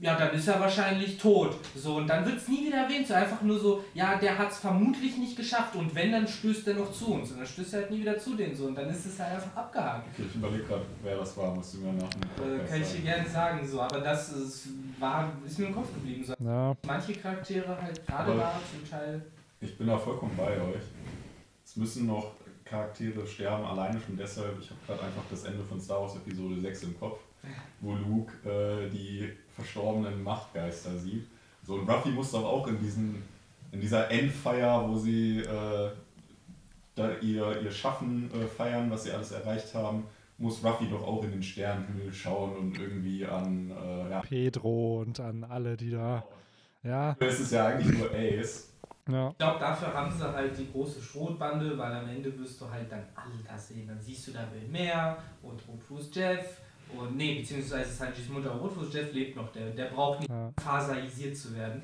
Ja, 0.00 0.16
dann 0.16 0.32
ist 0.32 0.46
er 0.46 0.60
wahrscheinlich 0.60 1.18
tot. 1.18 1.56
So, 1.74 1.96
und 1.96 2.06
dann 2.06 2.24
wird 2.24 2.36
es 2.36 2.46
nie 2.46 2.66
wieder 2.66 2.78
erwähnt. 2.84 3.06
So 3.08 3.14
einfach 3.14 3.42
nur 3.42 3.58
so, 3.58 3.82
ja, 3.94 4.16
der 4.16 4.38
hat 4.38 4.52
es 4.52 4.58
vermutlich 4.58 5.16
nicht 5.16 5.36
geschafft 5.36 5.74
und 5.74 5.92
wenn, 5.92 6.12
dann 6.12 6.28
stößt 6.28 6.68
er 6.68 6.74
noch 6.74 6.92
zu 6.92 7.14
uns. 7.14 7.32
Und 7.32 7.38
dann 7.38 7.46
stößt 7.46 7.74
er 7.74 7.80
halt 7.80 7.90
nie 7.90 8.00
wieder 8.02 8.16
zu 8.16 8.36
denen 8.36 8.54
so. 8.54 8.66
Und 8.66 8.76
dann 8.76 8.88
ist 8.90 9.06
es 9.06 9.18
halt 9.18 9.34
einfach 9.34 9.56
abgehakt. 9.56 10.06
Okay, 10.12 10.22
ich 10.28 10.34
überlege 10.36 10.62
gerade, 10.64 10.84
wer 11.02 11.16
das 11.16 11.36
war, 11.36 11.52
musst 11.52 11.74
du 11.74 11.78
mir 11.78 11.92
nach 11.94 12.08
dem 12.10 12.22
Äh, 12.22 12.64
kann 12.64 12.80
ich 12.80 12.86
dir 12.86 12.92
sagen. 12.92 13.04
gerne 13.04 13.28
sagen, 13.28 13.66
so, 13.68 13.80
aber 13.80 13.98
das 14.00 14.28
ist, 14.32 14.68
war, 15.00 15.32
ist 15.44 15.58
mir 15.58 15.66
im 15.66 15.74
Kopf 15.74 15.92
geblieben. 15.92 16.24
So. 16.24 16.34
ja, 16.44 16.74
Manche 16.86 17.12
Charaktere 17.14 17.76
halt 17.82 18.06
gerade 18.06 18.36
da 18.36 18.52
zum 18.70 18.88
Teil. 18.88 19.24
Ich 19.60 19.76
bin 19.76 19.88
da 19.88 19.98
vollkommen 19.98 20.36
bei 20.36 20.60
euch. 20.60 20.82
Es 21.64 21.74
müssen 21.74 22.06
noch 22.06 22.32
Charaktere 22.64 23.26
sterben, 23.26 23.64
alleine 23.64 24.00
schon 24.00 24.16
deshalb. 24.16 24.56
Ich 24.60 24.70
habe 24.70 24.78
gerade 24.86 25.02
einfach 25.08 25.22
das 25.28 25.42
Ende 25.44 25.64
von 25.64 25.80
Star 25.80 26.02
Wars 26.02 26.14
Episode 26.16 26.60
6 26.60 26.82
im 26.84 27.00
Kopf, 27.00 27.18
wo 27.80 27.94
Luke 27.94 28.32
äh, 28.48 28.88
die 28.90 29.30
verstorbenen 29.54 30.22
Machtgeister 30.22 30.96
sieht. 30.96 31.26
So, 31.66 31.74
und 31.74 31.88
Ruffy 31.88 32.10
muss 32.10 32.32
doch 32.32 32.44
auch 32.44 32.66
in, 32.66 32.78
diesen, 32.78 33.22
in 33.72 33.80
dieser 33.80 34.10
Endfeier, 34.10 34.88
wo 34.88 34.96
sie 34.96 35.40
äh, 35.40 35.90
da 36.94 37.12
ihr, 37.20 37.62
ihr 37.62 37.70
Schaffen 37.70 38.30
äh, 38.32 38.46
feiern, 38.46 38.90
was 38.90 39.04
sie 39.04 39.12
alles 39.12 39.32
erreicht 39.32 39.74
haben, 39.74 40.04
muss 40.38 40.64
Ruffy 40.64 40.88
doch 40.88 41.06
auch 41.06 41.22
in 41.24 41.32
den 41.32 41.42
Sternenhimmel 41.42 42.12
schauen 42.12 42.56
und 42.56 42.78
irgendwie 42.78 43.26
an. 43.26 43.70
Äh, 43.70 44.10
ja, 44.10 44.20
Pedro 44.20 45.00
und 45.02 45.18
an 45.20 45.44
alle, 45.44 45.76
die 45.76 45.90
da, 45.90 46.24
ja, 46.82 47.16
es 47.18 47.40
ist 47.40 47.52
ja 47.52 47.66
eigentlich 47.66 47.98
nur 47.98 48.10
Ace. 48.12 48.72
ja, 49.08 49.30
Ich 49.30 49.38
glaube, 49.38 49.58
dafür 49.58 49.92
haben 49.92 50.10
sie 50.16 50.32
halt 50.32 50.56
die 50.56 50.70
große 50.70 51.02
Schrotbande, 51.02 51.76
weil 51.76 51.92
am 51.92 52.08
Ende 52.08 52.36
wirst 52.38 52.60
du 52.60 52.70
halt 52.70 52.90
dann 52.90 53.04
alle 53.14 53.42
das 53.46 53.68
sehen. 53.68 53.88
Dann 53.88 54.00
siehst 54.00 54.28
du 54.28 54.32
da 54.32 54.44
Bill 54.52 54.68
Mehr 54.68 55.18
und 55.42 55.60
Rotfuß 55.68 56.10
Jeff. 56.14 56.60
Und 56.96 57.16
nee, 57.16 57.40
beziehungsweise 57.40 57.92
Sanjis 57.92 58.28
Mutter 58.28 58.50
Rotfuß 58.50 58.92
Jeff 58.92 59.12
lebt 59.12 59.36
noch. 59.36 59.52
Der, 59.52 59.70
der 59.70 59.86
braucht 59.86 60.20
nicht 60.20 60.30
ja. 60.30 60.52
faserisiert 60.60 61.36
zu 61.36 61.54
werden. 61.54 61.82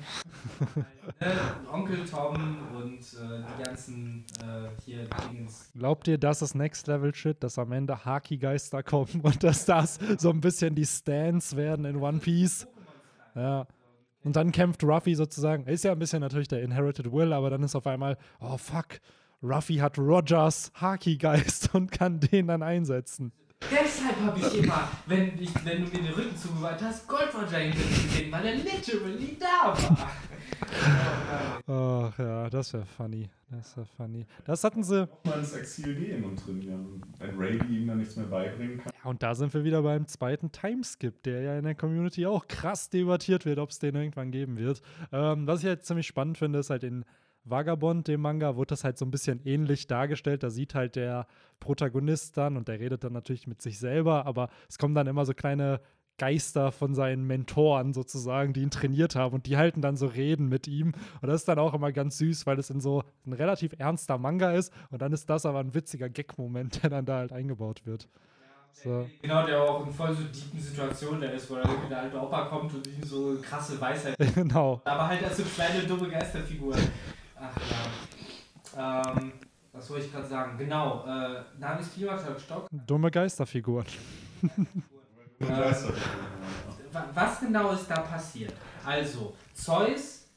äh, 1.19 1.25
Onkel 1.71 2.05
Tom 2.05 2.57
und 2.75 2.99
äh, 2.99 3.43
die 3.43 3.63
ganzen 3.63 4.25
äh, 4.41 4.69
hier 4.83 5.07
Dingens. 5.29 5.71
Glaubt 5.75 6.07
ihr, 6.07 6.17
das 6.17 6.41
ist 6.41 6.55
Next 6.55 6.87
Level 6.87 7.13
Shit, 7.13 7.43
dass 7.43 7.59
am 7.59 7.71
Ende 7.71 8.05
Haki-Geister 8.05 8.83
kommen 8.83 9.21
und 9.21 9.43
dass 9.43 9.65
das 9.65 9.99
so 10.17 10.29
ein 10.29 10.41
bisschen 10.41 10.75
die 10.75 10.85
Stands 10.85 11.55
werden 11.55 11.85
in 11.85 11.97
One 11.97 12.19
Piece? 12.19 12.67
Ja. 13.35 13.67
Und 14.23 14.35
dann 14.35 14.51
kämpft 14.51 14.83
Ruffy 14.83 15.13
sozusagen. 15.13 15.65
Ist 15.67 15.83
ja 15.83 15.91
ein 15.91 15.99
bisschen 15.99 16.21
natürlich 16.21 16.47
der 16.47 16.63
Inherited 16.63 17.11
Will, 17.11 17.31
aber 17.31 17.51
dann 17.51 17.61
ist 17.61 17.75
auf 17.75 17.85
einmal, 17.85 18.17
oh 18.39 18.57
fuck, 18.57 18.99
Ruffy 19.43 19.75
hat 19.75 19.99
Rogers 19.99 20.71
Haki-Geist 20.73 21.69
und 21.75 21.91
kann 21.91 22.19
den 22.19 22.47
dann 22.47 22.63
einsetzen. 22.63 23.31
Deshalb 23.71 24.19
habe 24.21 24.39
ich 24.39 24.63
immer, 24.63 24.87
wenn, 25.05 25.41
ich, 25.41 25.53
wenn 25.65 25.85
du 25.85 25.91
mir 25.91 26.03
den 26.03 26.13
Rücken 26.13 26.37
zugewandt 26.37 26.81
hast, 26.81 27.07
Goldroger 27.07 27.65
gesehen, 27.65 28.31
weil 28.31 28.45
er 28.45 28.55
literally 28.55 29.37
da 29.39 29.73
war. 29.73 30.11
Ach 31.67 32.19
ja, 32.19 32.49
das 32.49 32.73
wäre 32.73 32.85
funny. 32.85 33.29
Das 33.49 33.75
wäre 33.77 33.87
funny. 33.97 34.25
Das 34.45 34.63
hatten 34.63 34.83
sie. 34.83 35.07
mal 35.23 35.39
ins 35.39 35.53
Exil 35.53 35.95
gehen 35.95 36.23
und 36.23 36.37
trainieren. 36.37 37.01
Wenn 37.19 37.37
Rayleigh 37.37 37.65
ihm 37.69 37.87
dann 37.87 37.97
nichts 37.97 38.15
mehr 38.15 38.25
beibringen 38.25 38.77
kann. 38.79 38.91
Ja, 39.03 39.09
und 39.09 39.23
da 39.23 39.35
sind 39.35 39.53
wir 39.53 39.63
wieder 39.63 39.81
beim 39.81 40.07
zweiten 40.07 40.51
Timeskip, 40.51 41.23
der 41.23 41.41
ja 41.41 41.57
in 41.57 41.63
der 41.63 41.75
Community 41.75 42.25
auch 42.25 42.47
krass 42.47 42.89
debattiert 42.89 43.45
wird, 43.45 43.59
ob 43.59 43.69
es 43.69 43.79
den 43.79 43.95
irgendwann 43.95 44.31
geben 44.31 44.57
wird. 44.57 44.81
Ähm, 45.11 45.47
was 45.47 45.61
ich 45.61 45.67
halt 45.67 45.85
ziemlich 45.85 46.07
spannend 46.07 46.37
finde, 46.37 46.59
ist 46.59 46.69
halt 46.69 46.83
in 46.83 47.05
Vagabond, 47.45 48.07
dem 48.07 48.21
Manga, 48.21 48.57
wird 48.57 48.71
das 48.71 48.83
halt 48.83 48.97
so 48.97 49.05
ein 49.05 49.11
bisschen 49.11 49.39
ähnlich 49.45 49.87
dargestellt. 49.87 50.43
Da 50.43 50.49
sieht 50.49 50.75
halt 50.75 50.95
der 50.95 51.27
Protagonist 51.59 52.37
dann 52.37 52.57
und 52.57 52.67
der 52.67 52.79
redet 52.79 53.03
dann 53.03 53.13
natürlich 53.13 53.47
mit 53.47 53.61
sich 53.61 53.79
selber, 53.79 54.25
aber 54.25 54.49
es 54.67 54.77
kommen 54.77 54.95
dann 54.95 55.07
immer 55.07 55.25
so 55.25 55.33
kleine 55.33 55.79
Geister 56.17 56.71
von 56.71 56.95
seinen 56.95 57.25
Mentoren 57.25 57.93
sozusagen, 57.93 58.53
die 58.53 58.61
ihn 58.61 58.71
trainiert 58.71 59.15
haben 59.15 59.35
und 59.35 59.45
die 59.47 59.57
halten 59.57 59.81
dann 59.81 59.97
so 59.97 60.07
Reden 60.07 60.47
mit 60.47 60.67
ihm. 60.67 60.93
Und 61.21 61.27
das 61.27 61.41
ist 61.41 61.47
dann 61.47 61.59
auch 61.59 61.73
immer 61.73 61.91
ganz 61.91 62.17
süß, 62.17 62.45
weil 62.45 62.57
es 62.57 62.69
in 62.69 62.79
so 62.79 63.03
ein 63.25 63.33
relativ 63.33 63.73
ernster 63.77 64.17
Manga 64.17 64.51
ist 64.53 64.73
und 64.91 65.01
dann 65.01 65.11
ist 65.11 65.29
das 65.29 65.45
aber 65.45 65.59
ein 65.59 65.73
witziger 65.73 66.09
Gag-Moment, 66.09 66.83
der 66.83 66.89
dann 66.89 67.05
da 67.05 67.17
halt 67.17 67.33
eingebaut 67.33 67.85
wird. 67.85 68.07
So. 68.71 69.09
Genau, 69.21 69.45
der 69.45 69.61
auch 69.61 69.85
in 69.87 69.93
voll 69.93 70.13
so 70.13 70.23
tiefen 70.23 70.59
Situationen 70.59 71.21
da 71.21 71.27
ist, 71.27 71.49
wo 71.49 71.55
dann 71.55 71.69
irgendwie 71.69 71.89
der 71.89 72.01
alte 72.01 72.21
Opa 72.21 72.45
kommt 72.45 72.73
und 72.73 72.85
ihm 72.87 73.03
so 73.03 73.37
krasse 73.41 73.79
Weisheit. 73.79 74.17
genau. 74.35 74.81
Aber 74.83 75.07
halt 75.07 75.23
als 75.23 75.37
so 75.37 75.43
kleine, 75.43 75.83
dumme 75.83 76.09
Geisterfiguren. 76.09 76.81
Ach 77.39 77.55
ja. 78.75 79.11
Ähm, 79.17 79.33
was 79.73 79.89
wollte 79.89 80.05
ich 80.05 80.11
gerade 80.11 80.27
sagen? 80.27 80.57
Genau, 80.57 81.03
äh, 81.05 81.43
Name 81.59 81.81
ist 81.81 81.93
Klimastock. 81.93 82.67
Dumme 82.71 83.11
Geisterfiguren. 83.11 83.85
Äh, 85.39 85.47
wa- 86.91 87.09
was 87.13 87.39
genau 87.39 87.71
ist 87.71 87.87
da 87.87 88.01
passiert? 88.01 88.53
Also, 88.85 89.35
Zeus 89.53 90.29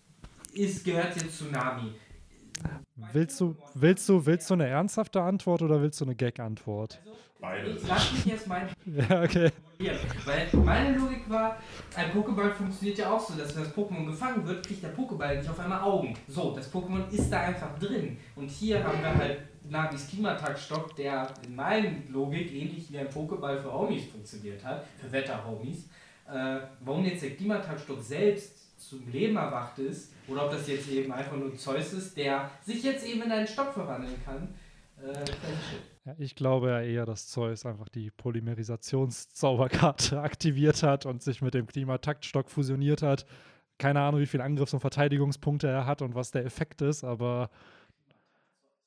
ist, 0.53 0.85
gehört 0.85 1.15
jetzt 1.17 1.39
zu 1.39 1.45
Nami. 1.45 1.93
Willst 2.97 3.41
du, 3.41 3.55
willst 3.75 4.09
du, 4.09 4.27
willst 4.27 4.51
du 4.51 4.55
eine 4.55 4.67
ernsthafte 4.67 5.23
Antwort 5.23 5.63
oder 5.63 5.81
willst 5.81 6.01
du 6.01 6.05
eine 6.05 6.17
Gag-Antwort? 6.17 7.01
Beides. 7.41 7.83
Ich 7.83 7.89
lass 7.89 8.13
mich 8.13 8.25
jetzt 8.27 8.47
mal 8.47 8.69
Ja, 8.87 9.23
okay. 9.23 9.53
formulieren, 9.79 9.99
weil 10.25 10.49
meine 10.65 10.99
Logik 10.99 11.31
war, 11.31 11.57
ein 11.95 12.11
Pokéball 12.11 12.51
funktioniert 12.51 12.99
ja 12.99 13.13
auch 13.13 13.21
so, 13.21 13.35
dass 13.39 13.55
wenn 13.55 13.63
das 13.63 13.75
Pokémon 13.75 14.07
gefangen 14.07 14.45
wird, 14.45 14.67
kriegt 14.67 14.83
der 14.83 14.95
Pokéball 14.95 15.37
nicht 15.37 15.49
auf 15.49 15.61
einmal 15.61 15.81
Augen. 15.81 16.15
So, 16.27 16.53
das 16.55 16.73
Pokémon 16.73 17.09
ist 17.11 17.31
da 17.31 17.43
einfach 17.43 17.79
drin. 17.79 18.17
Und 18.35 18.51
hier 18.51 18.83
haben 18.83 19.01
wir 19.01 19.15
halt 19.15 19.39
Navis 19.69 20.09
Klimataktstock, 20.09 20.97
der 20.97 21.33
in 21.47 21.55
meiner 21.55 21.91
Logik 22.09 22.53
ähnlich 22.53 22.91
wie 22.91 22.99
ein 22.99 23.09
Pokéball 23.09 23.61
für 23.61 23.73
Homies 23.73 24.07
funktioniert 24.07 24.65
hat, 24.65 24.85
für 25.01 25.13
Wetter-Homies. 25.13 25.89
Äh, 26.29 26.59
warum 26.81 27.05
jetzt 27.05 27.23
der 27.23 27.37
Klimataktstock 27.37 28.03
selbst 28.03 28.81
zum 28.81 29.09
Leben 29.11 29.37
erwacht 29.37 29.79
ist, 29.79 30.13
oder 30.27 30.47
ob 30.47 30.51
das 30.51 30.67
jetzt 30.67 30.89
eben 30.91 31.13
einfach 31.13 31.37
nur 31.37 31.57
Zeus 31.57 31.93
ist, 31.93 32.17
der 32.17 32.51
sich 32.65 32.83
jetzt 32.83 33.07
eben 33.07 33.23
in 33.23 33.31
einen 33.31 33.47
Stock 33.47 33.73
verwandeln 33.73 34.15
kann, 34.25 34.55
äh. 35.01 35.25
Ja, 36.09 36.15
ich 36.17 36.35
glaube 36.35 36.71
ja 36.71 36.81
eher, 36.81 37.05
dass 37.05 37.29
Zeus 37.29 37.67
einfach 37.67 37.91
die 37.91 38.11
Polymerisationszauberkarte 38.11 40.19
aktiviert 40.23 40.83
hat 40.83 41.05
und 41.05 41.23
sich 41.23 41.43
mit 41.43 41.53
dem 41.53 41.67
Klimataktstock 41.67 42.49
fusioniert 42.49 43.03
hat. 43.03 43.27
Keine 43.77 44.01
Ahnung, 44.01 44.23
wie 44.23 44.27
viele 44.27 44.43
Angriffs- 44.43 44.73
und 44.73 44.81
Verteidigungspunkte 44.81 45.69
er 45.69 45.85
hat 45.85 46.01
und 46.01 46.15
was 46.15 46.31
der 46.31 46.47
Effekt 46.47 46.81
ist, 46.81 47.05
aber 47.05 47.51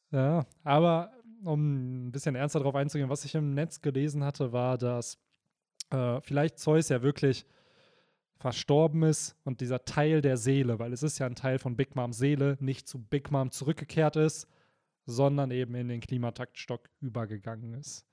ja, 0.10 0.48
aber 0.64 1.12
um 1.44 2.08
ein 2.08 2.12
bisschen 2.12 2.34
ernster 2.34 2.58
darauf 2.58 2.74
einzugehen, 2.74 3.12
was 3.12 3.24
ich 3.24 3.36
im 3.36 3.54
Netz 3.54 3.82
gelesen 3.82 4.24
hatte, 4.24 4.52
war, 4.52 4.80
dass 4.80 5.20
äh, 5.92 6.20
vielleicht 6.22 6.58
Zeus 6.58 6.90
ja 6.90 7.04
wirklich 7.04 7.46
verstorben 8.40 9.04
ist 9.04 9.36
und 9.44 9.62
dieser 9.62 9.86
Teil 9.86 10.22
der 10.22 10.38
Seele, 10.38 10.80
weil 10.80 10.92
es 10.92 11.04
ist 11.04 11.20
ja 11.20 11.28
ein 11.28 11.36
Teil 11.36 11.60
von 11.60 11.76
Big 11.76 11.96
Moms 11.96 12.18
Seele, 12.18 12.58
nicht 12.60 12.88
zu 12.88 12.98
Big 12.98 13.30
Mom 13.30 13.52
zurückgekehrt 13.52 14.16
ist, 14.16 14.48
sondern 15.06 15.52
eben 15.52 15.76
in 15.76 15.88
den 15.88 16.02
Klimataktstock 16.02 16.90
übergegangen 17.00 17.74
ist. 17.74 18.06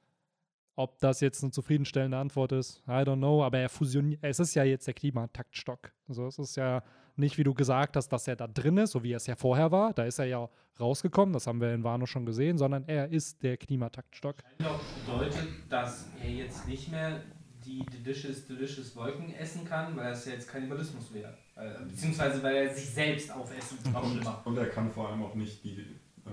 Ob 0.77 1.01
das 1.01 1.21
jetzt 1.21 1.43
eine 1.43 1.51
zufriedenstellende 1.51 2.17
Antwort 2.17 2.53
ist, 2.53 2.83
I 2.87 3.03
don't 3.03 3.17
know, 3.17 3.43
aber 3.43 3.59
er 3.59 3.69
fusioniert, 3.69 4.21
es 4.23 4.39
ist 4.39 4.55
ja 4.55 4.63
jetzt 4.63 4.87
der 4.87 4.95
Klimataktstock. 4.95 5.93
Also 6.09 6.27
es 6.27 6.39
ist 6.39 6.57
ja 6.57 6.85
nicht, 7.17 7.37
wie 7.37 7.43
du 7.43 7.53
gesagt 7.53 7.97
hast, 7.97 8.09
dass 8.11 8.29
er 8.29 8.37
da 8.37 8.47
drin 8.47 8.79
ist, 8.79 8.93
so 8.93 9.03
wie 9.03 9.13
er 9.13 9.17
es 9.17 9.27
ja 9.27 9.35
vorher 9.35 9.73
war. 9.73 9.93
Da 9.93 10.05
ist 10.05 10.21
er 10.21 10.27
ja 10.27 10.49
rausgekommen, 10.79 11.33
das 11.33 11.49
haben 11.49 11.61
wir 11.61 11.75
in 11.75 11.83
Wano 11.83 12.07
schon 12.07 12.25
gesehen, 12.25 12.59
sondern 12.59 12.85
er 12.87 13.09
ist 13.09 13.43
der 13.43 13.57
Klimataktstock. 13.57 14.37
noch 14.61 14.81
bedeutet, 15.05 15.49
dass 15.69 16.09
er 16.23 16.31
jetzt 16.31 16.69
nicht 16.69 16.93
mehr 16.93 17.23
die 17.65 17.85
Delicious 17.87 18.47
Delicious 18.47 18.95
Wolken 18.95 19.35
essen 19.35 19.65
kann, 19.65 19.97
weil 19.97 20.11
das 20.11 20.25
ja 20.27 20.33
jetzt 20.33 20.49
Kannibalismus 20.49 21.13
wäre. 21.13 21.37
Äh, 21.57 21.85
Beziehungsweise 21.89 22.43
weil 22.43 22.55
er 22.55 22.75
sich 22.75 22.89
selbst 22.89 23.33
aufessen, 23.33 23.79
immer. 23.85 24.43
Und 24.45 24.57
er 24.57 24.69
kann 24.71 24.91
vor 24.93 25.09
allem 25.09 25.25
auch 25.25 25.35
nicht 25.35 25.63
die 25.65 25.75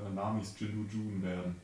äh, 0.05 0.13
Namis 0.13 0.55
Jindu 0.59 0.85
Jun 0.91 1.21
werden. 1.23 1.55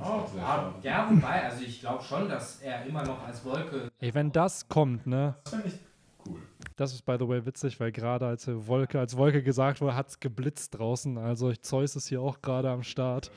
Oh, 0.00 0.22
ja, 0.36 0.72
ja, 0.82 1.10
wobei, 1.10 1.44
also 1.44 1.64
ich 1.64 1.80
glaube 1.80 2.02
schon, 2.04 2.28
dass 2.28 2.62
er 2.62 2.86
immer 2.86 3.04
noch 3.04 3.26
als 3.26 3.44
Wolke. 3.44 3.90
Ey, 3.98 4.14
wenn 4.14 4.30
das 4.30 4.68
kommt, 4.68 5.04
ne? 5.06 5.34
Das 5.42 5.52
fände 5.52 5.68
ich 5.68 5.74
cool. 6.26 6.38
Das 6.76 6.92
ist 6.92 7.02
by 7.04 7.16
the 7.18 7.26
way 7.26 7.44
witzig, 7.44 7.80
weil 7.80 7.90
gerade 7.90 8.26
als 8.26 8.46
Wolke, 8.48 9.00
als 9.00 9.16
Wolke 9.16 9.42
gesagt 9.42 9.80
wurde, 9.80 9.96
hat 9.96 10.08
es 10.10 10.20
geblitzt 10.20 10.78
draußen. 10.78 11.18
Also 11.18 11.52
Zeus 11.52 11.96
ist 11.96 12.08
hier 12.08 12.20
auch 12.20 12.40
gerade 12.40 12.70
am 12.70 12.84
Start. 12.84 13.26
Ja. 13.26 13.32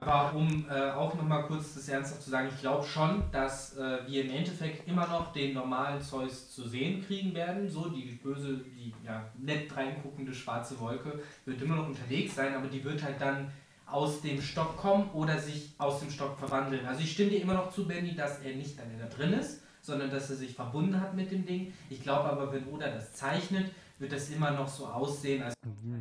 Aber 0.00 0.34
um 0.34 0.66
äh, 0.70 0.90
auch 0.90 1.14
nochmal 1.14 1.44
kurz 1.44 1.74
das 1.74 1.88
ernsthaft 1.88 2.22
zu 2.22 2.30
sagen, 2.30 2.48
ich 2.52 2.60
glaube 2.60 2.84
schon, 2.86 3.22
dass 3.32 3.76
äh, 3.76 3.98
wir 4.06 4.24
im 4.24 4.30
Endeffekt 4.30 4.88
immer 4.88 5.06
noch 5.06 5.32
den 5.32 5.54
normalen 5.54 6.00
Zeus 6.00 6.52
zu 6.52 6.68
sehen 6.68 7.04
kriegen 7.06 7.34
werden. 7.34 7.68
So, 7.68 7.88
die 7.88 8.18
böse, 8.22 8.58
die 8.58 8.94
ja, 9.04 9.24
nett 9.38 9.74
reinguckende 9.76 10.34
schwarze 10.34 10.78
Wolke 10.80 11.20
wird 11.44 11.60
immer 11.60 11.76
noch 11.76 11.88
unterwegs 11.88 12.34
sein, 12.34 12.54
aber 12.54 12.68
die 12.68 12.84
wird 12.84 13.02
halt 13.02 13.20
dann 13.20 13.50
aus 13.86 14.22
dem 14.22 14.40
Stock 14.40 14.76
kommen 14.76 15.10
oder 15.12 15.38
sich 15.38 15.74
aus 15.78 16.00
dem 16.00 16.10
Stock 16.10 16.38
verwandeln. 16.38 16.86
Also 16.86 17.02
ich 17.02 17.12
stimme 17.12 17.30
dir 17.30 17.42
immer 17.42 17.54
noch 17.54 17.72
zu, 17.72 17.86
Benny, 17.86 18.14
dass 18.14 18.40
er 18.40 18.54
nicht 18.54 18.78
dann 18.78 18.86
da 18.98 19.06
drin 19.06 19.34
ist, 19.34 19.60
sondern 19.82 20.10
dass 20.10 20.30
er 20.30 20.36
sich 20.36 20.54
verbunden 20.54 21.00
hat 21.00 21.14
mit 21.14 21.30
dem 21.30 21.44
Ding. 21.44 21.72
Ich 21.90 22.02
glaube 22.02 22.30
aber, 22.30 22.52
wenn 22.52 22.66
Oda 22.68 22.88
das 22.88 23.12
zeichnet, 23.12 23.70
wird 24.04 24.12
das 24.20 24.30
immer 24.30 24.50
noch 24.50 24.68
so 24.68 24.86
aussehen, 24.86 25.42
als 25.42 25.54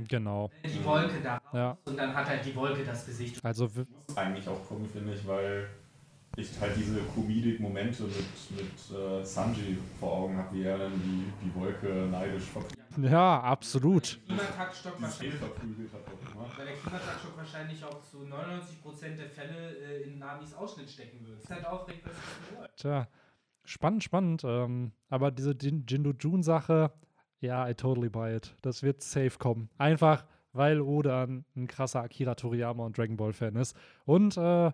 Genau. 0.07 0.51
die 0.65 0.83
Wolke 0.83 1.21
da 1.23 1.39
Ja. 1.53 1.77
und 1.85 1.97
dann 1.97 2.13
hat 2.13 2.27
halt 2.27 2.45
die 2.45 2.55
Wolke 2.55 2.83
das 2.83 3.05
Gesicht. 3.05 3.43
Also 3.43 3.73
w- 3.75 3.85
Muss 4.07 4.17
eigentlich 4.17 4.47
auch 4.47 4.67
kommen, 4.67 4.87
finde 4.89 5.13
ich, 5.13 5.25
weil 5.25 5.67
ich 6.35 6.49
halt 6.59 6.75
diese 6.75 6.99
Comedic-Momente 7.15 8.03
mit, 8.03 8.51
mit 8.51 8.97
äh, 8.97 9.23
Sanji 9.25 9.77
vor 9.99 10.11
Augen 10.13 10.37
habe, 10.37 10.53
wie 10.55 10.63
er 10.63 10.77
dann 10.79 10.91
die, 11.01 11.31
die 11.45 11.55
Wolke 11.55 11.87
neidisch 12.11 12.43
verprügelt 12.43 12.77
ja, 13.11 13.39
absolut. 13.41 14.19
Klimataktstock 14.27 15.01
wahrscheinlich, 15.01 15.39
verprügelt 15.39 15.91
hat. 15.93 16.01
Auch 16.05 16.35
immer. 16.35 16.47
weil 16.57 16.65
der 16.67 16.75
Klimataktstock 16.75 17.37
wahrscheinlich 17.37 17.83
auch 17.85 18.03
zu 18.03 18.17
99% 18.17 19.17
der 19.17 19.29
Fälle 19.29 19.77
äh, 19.77 20.03
in 20.03 20.19
Namis 20.19 20.53
Ausschnitt 20.53 20.89
stecken 20.89 21.25
wird. 21.25 21.39
Ist 21.43 21.49
halt 21.49 21.65
aufregend, 21.67 22.03
es 22.05 22.57
nur 22.59 22.67
Tja, 22.75 23.07
spannend, 23.65 24.03
spannend. 24.03 24.43
Ähm, 24.45 24.91
aber 25.09 25.31
diese 25.31 25.51
Jin- 25.53 25.85
Jindu-Jun-Sache, 25.87 26.91
ja, 27.43 27.69
I 27.69 27.73
totally 27.73 28.09
buy 28.09 28.35
it. 28.35 28.55
Das 28.61 28.83
wird 28.83 29.01
safe 29.01 29.37
kommen. 29.37 29.69
Einfach, 29.77 30.25
weil 30.53 30.81
Oda 30.81 31.23
ein, 31.23 31.67
krasser 31.67 32.01
Akira 32.01 32.35
Toriyama 32.35 32.85
und 32.85 32.97
Dragon 32.97 33.17
Ball-Fan 33.17 33.55
ist. 33.55 33.75
Und, 34.05 34.37
äh, 34.37 34.41
ja, 34.41 34.73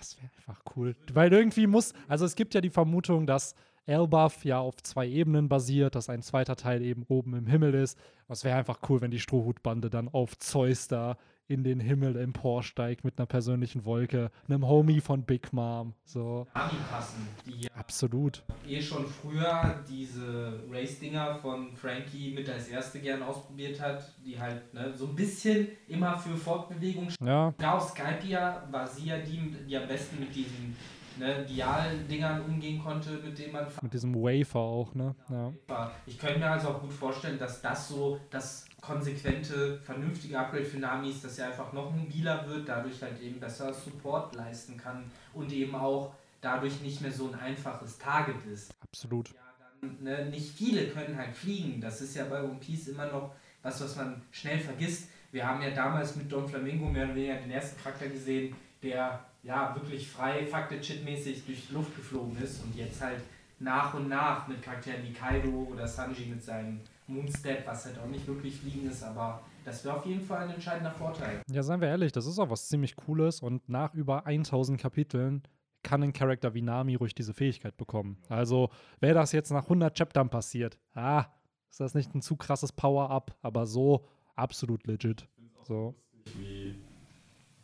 es 0.00 0.16
wäre 0.18 0.30
einfach 0.36 0.62
cool. 0.76 0.94
Weil 1.12 1.32
irgendwie 1.32 1.66
muss, 1.66 1.94
also 2.06 2.24
es 2.24 2.34
gibt 2.34 2.54
ja 2.54 2.60
die 2.60 2.70
Vermutung, 2.70 3.26
dass 3.26 3.54
Elbaf 3.86 4.44
ja 4.44 4.58
auf 4.58 4.82
zwei 4.82 5.08
Ebenen 5.08 5.48
basiert, 5.48 5.94
dass 5.94 6.10
ein 6.10 6.22
zweiter 6.22 6.56
Teil 6.56 6.82
eben 6.82 7.04
oben 7.08 7.34
im 7.34 7.46
Himmel 7.46 7.74
ist. 7.74 7.98
Es 8.28 8.44
wäre 8.44 8.58
einfach 8.58 8.80
cool, 8.88 9.00
wenn 9.00 9.10
die 9.10 9.20
Strohhutbande 9.20 9.88
dann 9.88 10.08
auf 10.08 10.36
Zeus 10.38 10.88
da 10.88 11.16
in 11.48 11.64
den 11.64 11.80
Himmel 11.80 12.16
emporsteigt 12.16 13.04
mit 13.04 13.18
einer 13.18 13.26
persönlichen 13.26 13.84
Wolke, 13.84 14.30
einem 14.48 14.66
Homie 14.68 15.00
von 15.00 15.22
Big 15.22 15.52
Mom. 15.52 15.94
So, 16.04 16.46
passen, 16.52 17.26
die 17.46 17.64
ja 17.64 17.70
absolut. 17.74 18.42
eh 18.68 18.80
schon 18.82 19.06
früher 19.06 19.82
diese 19.88 20.60
Race-Dinger 20.70 21.36
von 21.36 21.74
Frankie 21.74 22.32
mit 22.34 22.48
als 22.50 22.68
erste 22.68 23.00
gern 23.00 23.22
ausprobiert 23.22 23.80
hat, 23.80 24.12
die 24.24 24.38
halt 24.38 24.72
ne, 24.74 24.92
so 24.94 25.06
ein 25.06 25.16
bisschen 25.16 25.68
immer 25.88 26.18
für 26.18 26.36
Fortbewegung 26.36 27.08
Ja, 27.24 27.54
Ja, 27.60 27.76
auf 27.76 27.90
Skypia 27.90 28.68
war 28.70 28.86
sie 28.86 29.06
ja 29.06 29.18
die, 29.18 29.54
die 29.66 29.76
am 29.76 29.88
besten 29.88 30.20
mit 30.20 30.34
diesen 30.34 30.76
ne, 31.18 31.44
Dial-Dingern 31.44 32.42
umgehen 32.42 32.82
konnte, 32.82 33.10
mit 33.18 33.38
denen 33.38 33.52
man 33.52 33.66
mit 33.82 33.92
diesem 33.92 34.14
Wafer 34.14 34.60
auch, 34.60 34.94
ne? 34.94 35.14
Ja. 35.28 35.90
Ich 36.06 36.18
könnte 36.18 36.38
mir 36.38 36.50
also 36.50 36.68
auch 36.68 36.80
gut 36.80 36.92
vorstellen, 36.92 37.38
dass 37.38 37.60
das 37.60 37.88
so 37.88 38.20
das 38.30 38.66
konsequente, 38.80 39.78
vernünftige 39.80 40.38
Upgrade 40.38 40.64
für 40.64 40.78
Nami 40.78 41.10
ist, 41.10 41.24
dass 41.24 41.38
er 41.38 41.48
einfach 41.48 41.72
noch 41.72 41.94
mobiler 41.94 42.48
wird, 42.48 42.68
dadurch 42.68 43.02
halt 43.02 43.20
eben 43.20 43.40
besser 43.40 43.72
Support 43.74 44.34
leisten 44.34 44.76
kann 44.76 45.10
und 45.34 45.52
eben 45.52 45.74
auch 45.74 46.14
dadurch 46.40 46.80
nicht 46.80 47.00
mehr 47.00 47.12
so 47.12 47.28
ein 47.28 47.34
einfaches 47.34 47.98
Target 47.98 48.36
ist. 48.46 48.70
Absolut. 48.80 49.30
Ja, 49.30 49.34
dann, 49.80 49.96
ne, 50.02 50.26
nicht 50.30 50.50
viele 50.54 50.86
können 50.88 51.16
halt 51.16 51.34
fliegen. 51.34 51.80
Das 51.80 52.00
ist 52.00 52.14
ja 52.14 52.24
bei 52.24 52.42
One 52.42 52.58
Piece 52.60 52.88
immer 52.88 53.06
noch 53.06 53.34
was, 53.62 53.80
was 53.80 53.96
man 53.96 54.22
schnell 54.30 54.60
vergisst. 54.60 55.08
Wir 55.30 55.46
haben 55.46 55.62
ja 55.62 55.70
damals 55.70 56.16
mit 56.16 56.32
Don 56.32 56.48
Flamingo 56.48 56.86
mehr 56.86 57.04
oder 57.04 57.14
weniger 57.14 57.36
den 57.36 57.50
ersten 57.50 57.80
Charakter 57.80 58.08
gesehen, 58.08 58.56
der 58.82 59.20
ja 59.42 59.74
wirklich 59.74 60.10
frei, 60.10 60.46
fakte-chit-mäßig 60.46 61.44
durch 61.44 61.68
die 61.68 61.74
Luft 61.74 61.94
geflogen 61.96 62.36
ist 62.38 62.62
und 62.64 62.74
jetzt 62.74 63.02
halt 63.02 63.20
nach 63.60 63.94
und 63.94 64.08
nach 64.08 64.46
mit 64.48 64.62
Charakteren 64.62 65.02
wie 65.02 65.12
Kaido 65.12 65.68
oder 65.70 65.86
Sanji 65.86 66.26
mit 66.26 66.42
seinem 66.42 66.80
Moonstep, 67.08 67.66
was 67.66 67.86
halt 67.86 67.98
auch 67.98 68.06
nicht 68.06 68.26
wirklich 68.26 68.56
fliegen 68.56 68.88
ist, 68.88 69.02
aber 69.02 69.42
das 69.64 69.84
wäre 69.84 69.96
auf 69.96 70.06
jeden 70.06 70.22
Fall 70.22 70.44
ein 70.44 70.54
entscheidender 70.54 70.92
Vorteil. 70.92 71.42
Ja, 71.50 71.62
seien 71.62 71.80
wir 71.80 71.88
ehrlich, 71.88 72.12
das 72.12 72.26
ist 72.26 72.38
auch 72.38 72.50
was 72.50 72.68
ziemlich 72.68 72.96
Cooles 72.96 73.40
und 73.40 73.68
nach 73.68 73.94
über 73.94 74.26
1000 74.26 74.80
Kapiteln 74.80 75.42
kann 75.82 76.02
ein 76.02 76.12
Charakter 76.12 76.54
wie 76.54 76.62
Nami 76.62 76.94
ruhig 76.94 77.14
diese 77.14 77.34
Fähigkeit 77.34 77.76
bekommen. 77.76 78.18
Also, 78.28 78.70
wäre 79.00 79.14
das 79.14 79.32
jetzt 79.32 79.50
nach 79.50 79.64
100 79.64 79.96
Chaptern 79.96 80.28
passiert, 80.28 80.78
ah, 80.94 81.26
ist 81.70 81.80
das 81.80 81.94
nicht 81.94 82.14
ein 82.14 82.22
zu 82.22 82.36
krasses 82.36 82.72
Power-Up, 82.72 83.36
aber 83.42 83.66
so 83.66 84.06
absolut 84.38 84.86
legit. 84.86 85.26
So. 85.66 85.94
Wie 86.38 86.74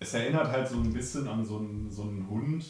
es 0.04 0.14
erinnert 0.14 0.48
halt 0.48 0.68
so 0.68 0.76
ein 0.76 0.92
bisschen 0.92 1.26
an 1.28 1.44
so 1.44 1.58
einen, 1.58 1.90
so 1.90 2.02
einen 2.02 2.28
Hund, 2.28 2.64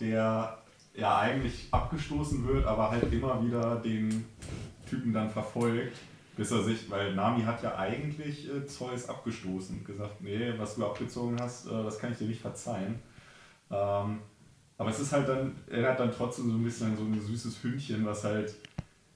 der 0.00 0.58
ja 0.94 1.18
eigentlich 1.18 1.68
abgestoßen 1.70 2.46
wird, 2.46 2.66
aber 2.66 2.90
halt 2.90 3.10
immer 3.12 3.42
wieder 3.44 3.76
den 3.76 4.26
Typen 4.88 5.12
dann 5.12 5.30
verfolgt, 5.30 5.96
bis 6.36 6.50
er 6.50 6.62
sich, 6.62 6.90
weil 6.90 7.14
Nami 7.14 7.42
hat 7.42 7.62
ja 7.62 7.76
eigentlich 7.76 8.50
äh, 8.50 8.66
Zeus 8.66 9.08
abgestoßen 9.08 9.78
und 9.78 9.84
gesagt, 9.84 10.20
nee, 10.20 10.52
was 10.58 10.76
du 10.76 10.84
abgezogen 10.84 11.40
hast, 11.40 11.66
äh, 11.66 11.82
das 11.82 11.98
kann 11.98 12.12
ich 12.12 12.18
dir 12.18 12.26
nicht 12.28 12.40
verzeihen. 12.40 12.98
Ähm, 13.70 14.18
aber 14.76 14.90
es 14.90 15.00
ist 15.00 15.12
halt 15.12 15.28
dann, 15.28 15.56
erinnert 15.70 16.00
dann 16.00 16.12
trotzdem 16.12 16.50
so 16.50 16.56
ein 16.56 16.64
bisschen 16.64 16.88
an 16.88 16.96
so 16.96 17.04
ein 17.04 17.20
süßes 17.20 17.62
Hündchen, 17.62 18.04
was 18.04 18.24
halt, 18.24 18.54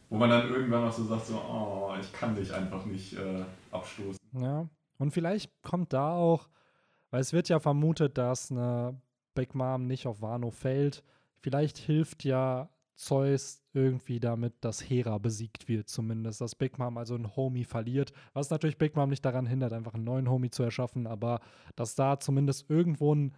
wo 0.09 0.16
man 0.16 0.31
dann 0.31 0.49
irgendwann 0.49 0.85
auch 0.85 0.93
so 0.93 1.05
sagt, 1.05 1.27
so, 1.27 1.37
oh, 1.37 1.95
ich 2.01 2.12
kann 2.12 2.35
dich 2.35 2.53
einfach 2.53 2.85
nicht 2.85 3.15
äh, 3.15 3.45
abstoßen. 3.73 4.20
Ja. 4.41 4.69
Und 4.99 5.11
vielleicht 5.12 5.51
kommt 5.62 5.93
da 5.93 6.15
auch, 6.15 6.49
weil 7.11 7.20
es 7.20 7.33
wird 7.33 7.49
ja 7.49 7.59
vermutet, 7.61 8.16
dass 8.19 8.51
eine 8.51 9.01
Big 9.35 9.55
Mom 9.55 9.87
nicht 9.87 10.07
auf 10.07 10.23
Wano 10.23 10.51
fällt. 10.51 11.03
Vielleicht 11.41 11.78
hilft 11.78 12.24
ja 12.24 12.69
Zeus 12.97 13.62
irgendwie 13.74 14.20
damit, 14.20 14.55
dass 14.62 14.81
Hera 14.81 15.19
besiegt 15.19 15.69
wird, 15.69 15.89
zumindest. 15.89 16.41
Dass 16.41 16.55
Big 16.55 16.78
Mom 16.78 16.97
also 16.97 17.15
einen 17.15 17.37
Homie 17.37 17.65
verliert. 17.65 18.12
Was 18.33 18.49
natürlich 18.51 18.78
Big 18.78 18.97
Mom 18.97 19.11
nicht 19.11 19.24
daran 19.24 19.47
hindert, 19.47 19.74
einfach 19.74 19.95
einen 19.95 20.05
neuen 20.05 20.31
Homie 20.31 20.51
zu 20.51 20.62
erschaffen, 20.62 21.07
aber 21.07 21.41
dass 21.77 21.95
da 21.95 22.19
zumindest 22.19 22.70
irgendwo 22.70 23.15
ein 23.15 23.35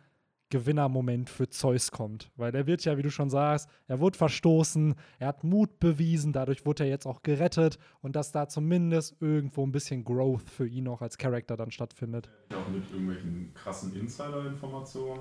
Gewinnermoment 0.51 1.29
für 1.31 1.49
Zeus 1.49 1.91
kommt. 1.91 2.31
Weil 2.37 2.55
er 2.55 2.67
wird 2.67 2.85
ja, 2.85 2.97
wie 2.97 3.03
du 3.03 3.11
schon 3.11 3.31
sagst, 3.31 3.69
er 3.87 4.01
wurde 4.01 4.17
verstoßen, 4.17 4.95
er 5.19 5.29
hat 5.29 5.45
Mut 5.45 5.79
bewiesen, 5.79 6.33
dadurch 6.33 6.65
wurde 6.65 6.85
er 6.85 6.91
jetzt 6.91 7.07
auch 7.07 7.23
gerettet 7.23 7.79
und 8.01 8.17
dass 8.17 8.33
da 8.33 8.49
zumindest 8.49 9.17
irgendwo 9.21 9.67
ein 9.67 9.73
bisschen 9.73 10.05
Growth 10.05 10.49
für 10.49 10.67
ihn 10.67 10.89
auch 10.89 11.03
als 11.03 11.19
Charakter 11.19 11.57
dann 11.57 11.71
stattfindet. 11.71 12.31
Auch 12.53 12.69
mit 12.69 12.91
irgendwelchen 12.91 13.53
krassen 13.55 13.95
Insider-Informationen. 13.95 15.21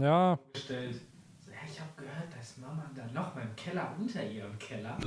Ja, 0.00 0.38
Gestellt. 0.52 1.00
So, 1.44 1.50
ja, 1.50 1.56
ich 1.70 1.80
habe 1.80 1.90
gehört, 1.96 2.32
dass 2.36 2.58
Mama 2.58 2.90
da 2.94 3.06
noch 3.06 3.34
mal 3.34 3.42
im 3.42 3.56
Keller 3.56 3.94
unter 3.98 4.24
ihrem 4.24 4.58
Keller. 4.58 4.98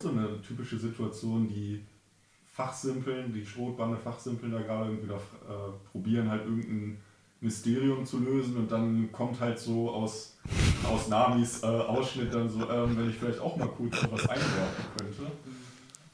So 0.00 0.10
eine 0.10 0.40
typische 0.42 0.78
Situation, 0.78 1.48
die 1.48 1.84
Fachsimpeln, 2.46 3.32
die 3.32 3.46
Schrotbande 3.46 3.96
Fachsimpeln 3.96 4.52
da 4.52 4.60
gerade 4.60 4.90
irgendwie 4.90 5.08
da, 5.08 5.16
äh, 5.16 5.72
probieren 5.90 6.28
halt 6.30 6.44
irgendein 6.44 7.00
Mysterium 7.42 8.06
zu 8.06 8.20
lösen 8.20 8.56
und 8.56 8.70
dann 8.70 9.10
kommt 9.10 9.40
halt 9.40 9.58
so 9.58 9.90
aus, 9.90 10.36
aus 10.84 11.08
Namis 11.08 11.62
äh, 11.62 11.66
Ausschnitt 11.66 12.32
dann 12.32 12.48
so, 12.48 12.60
ähm, 12.70 12.96
wenn 12.96 13.10
ich 13.10 13.16
vielleicht 13.16 13.40
auch 13.40 13.56
mal 13.56 13.68
kurz 13.68 13.96
was 14.10 14.28
einwerfen 14.28 14.84
könnte. 14.96 15.22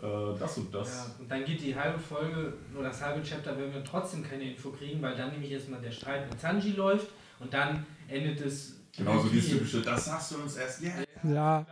Äh, 0.01 0.39
das 0.39 0.59
und 0.59 0.75
das. 0.75 0.89
Ja, 0.89 1.07
und 1.19 1.31
dann 1.31 1.45
geht 1.45 1.61
die 1.61 1.77
halbe 1.77 1.99
Folge 1.99 2.55
oder 2.75 2.89
das 2.89 3.03
halbe 3.03 3.23
Chapter, 3.23 3.59
wenn 3.59 3.73
wir 3.73 3.85
trotzdem 3.85 4.27
keine 4.27 4.45
Info 4.45 4.71
kriegen, 4.71 5.03
weil 5.03 5.15
dann 5.17 5.31
nämlich 5.33 5.53
erstmal 5.53 5.81
der 5.81 5.91
Streit 5.91 6.31
mit 6.31 6.41
Sanji 6.41 6.73
läuft 6.73 7.09
und 7.41 7.53
dann 7.53 7.85
endet 8.09 8.41
es. 8.41 8.77
Genauso 8.97 9.29
dieses 9.29 9.51
typische, 9.51 9.83
das 9.83 10.07
sagst 10.07 10.33
du 10.33 10.39
uns 10.39 10.57
erst 10.57 10.83
jetzt. 10.83 11.07
ja. 11.23 11.65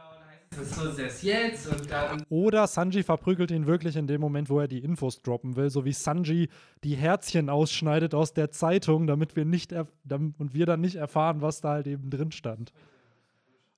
Das 0.50 0.60
ist 0.60 0.74
so 0.74 0.88
das 0.90 1.22
jetzt 1.22 1.66
und 1.68 1.90
dann. 1.90 2.22
Oder 2.28 2.66
Sanji 2.66 3.02
verprügelt 3.02 3.50
ihn 3.50 3.66
wirklich 3.66 3.96
in 3.96 4.06
dem 4.06 4.20
Moment, 4.20 4.48
wo 4.48 4.60
er 4.60 4.68
die 4.68 4.78
Infos 4.78 5.20
droppen 5.22 5.56
will, 5.56 5.70
so 5.70 5.84
wie 5.84 5.92
Sanji 5.92 6.48
die 6.84 6.96
Herzchen 6.96 7.50
ausschneidet 7.50 8.14
aus 8.14 8.32
der 8.32 8.50
Zeitung, 8.50 9.06
damit 9.06 9.36
wir 9.36 9.44
nicht 9.44 9.72
und 9.72 10.54
wir 10.54 10.66
dann 10.66 10.80
nicht 10.80 10.96
erfahren, 10.96 11.42
was 11.42 11.60
da 11.60 11.70
halt 11.70 11.86
eben 11.86 12.10
drin 12.10 12.32
stand. 12.32 12.72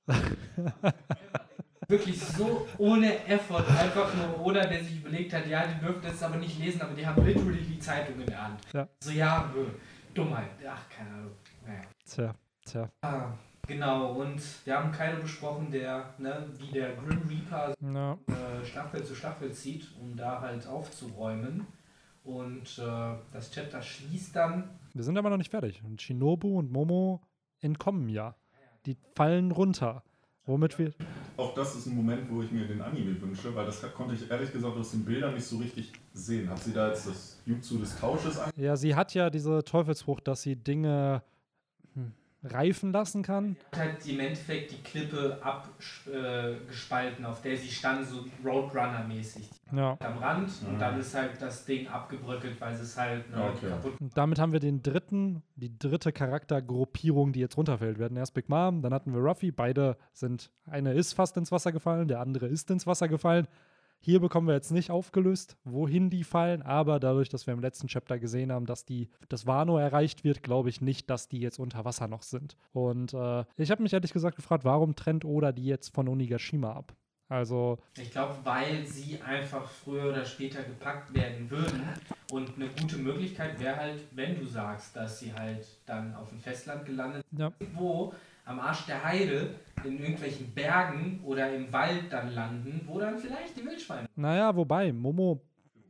Wirklich 1.89 2.21
so 2.21 2.67
ohne 2.77 3.27
Effort, 3.27 3.65
einfach 3.67 4.15
nur 4.15 4.45
oder 4.45 4.67
der 4.67 4.85
sich 4.85 4.99
überlegt 4.99 5.33
hat, 5.33 5.47
ja, 5.47 5.67
die 5.67 5.81
dürfen 5.81 6.03
das 6.03 6.23
aber 6.23 6.37
nicht 6.37 6.59
lesen, 6.59 6.83
aber 6.83 6.95
die 6.95 7.07
haben 7.07 7.25
literally 7.25 7.63
die 7.63 7.79
Zeitung 7.79 8.21
in 8.21 8.27
der 8.27 8.43
Hand. 8.43 8.61
Ja. 8.75 8.87
So, 9.01 9.11
ja, 9.11 9.51
äh, 9.57 10.15
Dummheit, 10.15 10.51
ach, 10.69 10.87
keine 10.91 11.11
Ahnung. 11.11 11.31
Naja. 11.67 11.81
Tja, 12.05 12.35
tja. 12.67 12.91
Ah, 13.01 13.33
genau, 13.69 14.13
und 14.15 14.41
wir 14.65 14.77
haben 14.77 14.91
Kaido 14.91 15.21
besprochen, 15.23 15.71
der, 15.71 16.15
ne, 16.19 16.47
wie 16.59 16.73
der 16.73 16.97
Grim 16.97 17.21
Reaper 17.29 17.75
Ja. 17.81 18.13
äh, 18.27 18.65
Staffel 18.65 19.05
zu 19.05 19.15
Staffel 19.15 19.53
zieht, 19.53 19.87
um 20.01 20.17
da 20.17 20.41
halt 20.41 20.67
aufzuräumen. 20.67 21.67
Und 22.25 22.79
äh, 22.79 23.15
das 23.33 23.51
Chapter 23.51 23.81
schließt 23.81 24.35
dann 24.37 24.69
Wir 24.93 25.05
sind 25.05 25.17
aber 25.17 25.31
noch 25.31 25.37
nicht 25.39 25.51
fertig. 25.51 25.83
Und 25.85 26.03
Shinobu 26.03 26.59
und 26.59 26.71
Momo 26.73 27.23
entkommen 27.61 28.09
ja. 28.09 28.35
Die 28.87 28.97
fallen 29.15 29.51
runter. 29.53 30.03
Womit 30.45 30.79
wir. 30.79 30.93
Auch 31.37 31.53
das 31.55 31.77
ist 31.77 31.87
ein 31.87 31.95
Moment, 31.95 32.31
wo 32.31 32.43
ich 32.43 32.51
mir 32.51 32.67
den 32.67 32.81
Anime 32.81 33.21
wünsche, 33.21 33.55
weil 33.55 33.67
das 33.67 33.83
konnte 33.95 34.15
ich 34.15 34.31
ehrlich 34.31 34.51
gesagt 34.51 34.77
aus 34.79 34.93
den 34.93 35.05
Bildern 35.05 35.35
nicht 35.35 35.45
so 35.45 35.59
richtig 35.59 35.93
sehen. 36.15 36.49
Hat 36.49 36.59
sie 36.63 36.73
da 36.73 36.89
jetzt 36.89 37.07
das 37.07 37.39
Jutsu 37.45 37.79
des 37.79 37.99
Tausches 38.01 38.39
an? 38.39 38.51
Ja, 38.57 38.75
sie 38.77 38.95
hat 38.95 39.13
ja 39.13 39.29
diese 39.29 39.63
Teufelsfrucht, 39.63 40.27
dass 40.27 40.41
sie 40.43 40.57
Dinge 40.57 41.23
reifen 42.45 42.93
lassen 42.93 43.23
kann. 43.23 43.57
Hat 43.73 43.81
halt 43.81 44.07
im 44.07 44.21
Endeffekt 44.21 44.71
die 44.71 44.83
Klippe 44.83 45.39
abgespalten, 45.43 47.25
auf 47.25 47.43
der 47.43 47.57
sie 47.57 47.69
stand, 47.69 48.07
so 48.07 48.25
Roadrunner-mäßig. 48.45 49.49
Ja. 49.73 49.99
Am 50.01 50.19
Rand 50.19 50.49
und 50.67 50.75
Mhm. 50.75 50.79
dann 50.79 50.99
ist 50.99 51.15
halt 51.15 51.41
das 51.43 51.65
Ding 51.65 51.89
abgebröckelt, 51.89 52.61
weil 52.61 52.75
sie 52.77 52.83
es 52.85 52.97
halt 52.97 53.29
ne, 53.31 53.43
Okay. 53.43 53.69
kaputt 53.69 54.01
Und 54.01 54.17
damit 54.17 54.39
haben 54.39 54.53
wir 54.53 54.61
den 54.61 54.83
dritten, 54.83 55.43
die 55.57 55.77
dritte 55.79 56.13
Charaktergruppierung, 56.13 57.33
die 57.33 57.41
jetzt 57.41 57.57
runterfällt. 57.57 57.99
Wir 57.99 58.07
hatten 58.07 58.17
erst 58.17 58.35
Big 58.35 58.49
Mom, 58.49 58.83
dann 58.83 58.95
hatten 58.95 59.13
wir 59.13 59.21
Ruffy. 59.21 59.51
Beide 59.51 59.97
sind, 60.13 60.51
eine 60.67 60.93
ist 60.95 61.13
fast 61.15 61.37
ins 61.37 61.53
Wasser 61.53 61.73
gefallen, 61.73 62.09
der 62.09 62.21
andere 62.21 62.47
ist 62.47 62.71
ins 62.71 62.87
Wasser 62.87 63.09
gefallen. 63.09 63.47
Hier 64.01 64.21
bekommen 64.21 64.47
wir 64.47 64.55
jetzt 64.55 64.71
nicht 64.71 64.91
aufgelöst, 64.91 65.57
wohin 65.65 66.09
die 66.11 66.25
fallen, 66.25 66.63
aber 66.63 67.01
dadurch, 67.01 67.29
dass 67.29 67.47
wir 67.47 67.55
im 67.55 67.61
letzten 67.61 67.89
Chapter 67.89 68.19
gesehen 68.19 68.53
haben, 68.53 68.67
dass 68.67 68.85
die, 68.85 69.11
das 69.29 69.47
Wano 69.47 69.77
erreicht 69.77 70.25
wird, 70.25 70.43
glaube 70.43 70.69
ich 70.69 70.81
nicht, 70.81 71.11
dass 71.11 71.29
die 71.29 71.41
jetzt 71.41 71.59
unter 71.59 71.85
Wasser 71.85 72.09
noch 72.09 72.23
sind. 72.23 72.57
Und 72.73 73.13
äh, 73.15 73.45
ich 73.57 73.71
habe 73.71 73.83
mich 73.83 73.93
ehrlich 73.93 74.13
gesagt 74.13 74.37
gefragt, 74.37 74.65
warum 74.65 74.95
trennt 74.95 75.25
Oda 75.25 75.53
die 75.53 75.67
jetzt 75.67 75.95
von 75.95 76.09
Onigashima 76.09 76.73
ab? 76.73 76.95
Also, 77.31 77.79
Ich 77.97 78.11
glaube, 78.11 78.37
weil 78.43 78.87
sie 78.87 79.21
einfach 79.21 79.69
früher 79.69 80.09
oder 80.09 80.25
später 80.25 80.63
gepackt 80.63 81.13
werden 81.13 81.51
würden. 81.51 81.83
Und 82.31 82.57
eine 82.57 82.69
gute 82.69 82.97
Möglichkeit 82.97 83.61
wäre 83.61 83.77
halt, 83.77 84.01
wenn 84.13 84.39
du 84.39 84.47
sagst, 84.47 84.97
dass 84.97 85.21
sie 85.21 85.35
halt 85.35 85.67
dann 85.85 86.15
auf 86.15 86.31
dem 86.31 86.41
Festland 86.41 86.87
gelandet 86.87 87.25
ja, 87.33 87.53
sind, 87.59 87.77
wo 87.77 88.15
am 88.49 88.59
Arsch 88.61 88.87
der 88.87 89.05
Heide 89.05 89.55
in 89.85 89.99
irgendwelchen 90.01 90.53
Bergen 90.55 91.21
oder 91.23 91.55
im 91.55 91.73
Wald 91.73 92.11
dann 92.11 92.33
landen, 92.35 92.81
wo 92.87 92.99
dann 92.99 93.19
vielleicht 93.19 93.57
die 93.57 93.65
Wildschweine. 93.65 94.09
Naja, 94.17 94.57
wobei, 94.57 94.93
Momo 94.93 95.43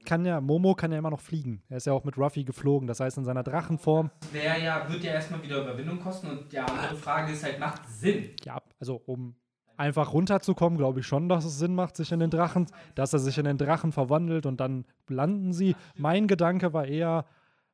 kann 0.04 0.24
ja, 0.24 0.40
Momo 0.40 0.74
kann 0.74 0.90
ja 0.90 0.98
immer 0.98 1.10
noch 1.10 1.20
fliegen. 1.20 1.62
Er 1.68 1.76
ist 1.76 1.86
ja 1.86 1.92
auch 1.92 2.04
mit 2.04 2.18
Ruffy 2.18 2.42
geflogen. 2.44 2.88
Das 2.88 2.98
heißt, 3.00 3.18
in 3.18 3.24
seiner 3.24 3.42
Drachenform, 3.42 4.10
Wäre 4.32 4.60
ja, 4.60 4.88
wird 4.88 5.04
ja 5.04 5.12
erstmal 5.12 5.42
wieder 5.42 5.62
Überwindung 5.62 6.00
kosten. 6.00 6.28
Und 6.28 6.52
die 6.52 6.58
andere 6.58 6.96
Frage 6.96 7.32
ist 7.32 7.44
halt, 7.44 7.60
macht 7.60 7.88
Sinn. 7.88 8.30
ja, 8.44 8.60
also 8.80 9.02
um 9.06 9.36
einfach 9.76 10.12
runterzukommen, 10.12 10.78
glaube 10.78 11.00
ich 11.00 11.06
schon, 11.06 11.28
dass 11.28 11.44
es 11.44 11.58
Sinn 11.58 11.74
macht, 11.74 11.96
sich 11.96 12.10
in 12.10 12.18
den 12.18 12.30
Drachen, 12.30 12.66
dass 12.96 13.12
er 13.12 13.20
sich 13.20 13.38
in 13.38 13.44
den 13.44 13.58
Drachen 13.58 13.92
verwandelt 13.92 14.46
und 14.46 14.58
dann 14.58 14.84
landen 15.08 15.52
sie. 15.52 15.76
Mein 15.96 16.26
Gedanke 16.26 16.72
war 16.72 16.86
eher, 16.86 17.24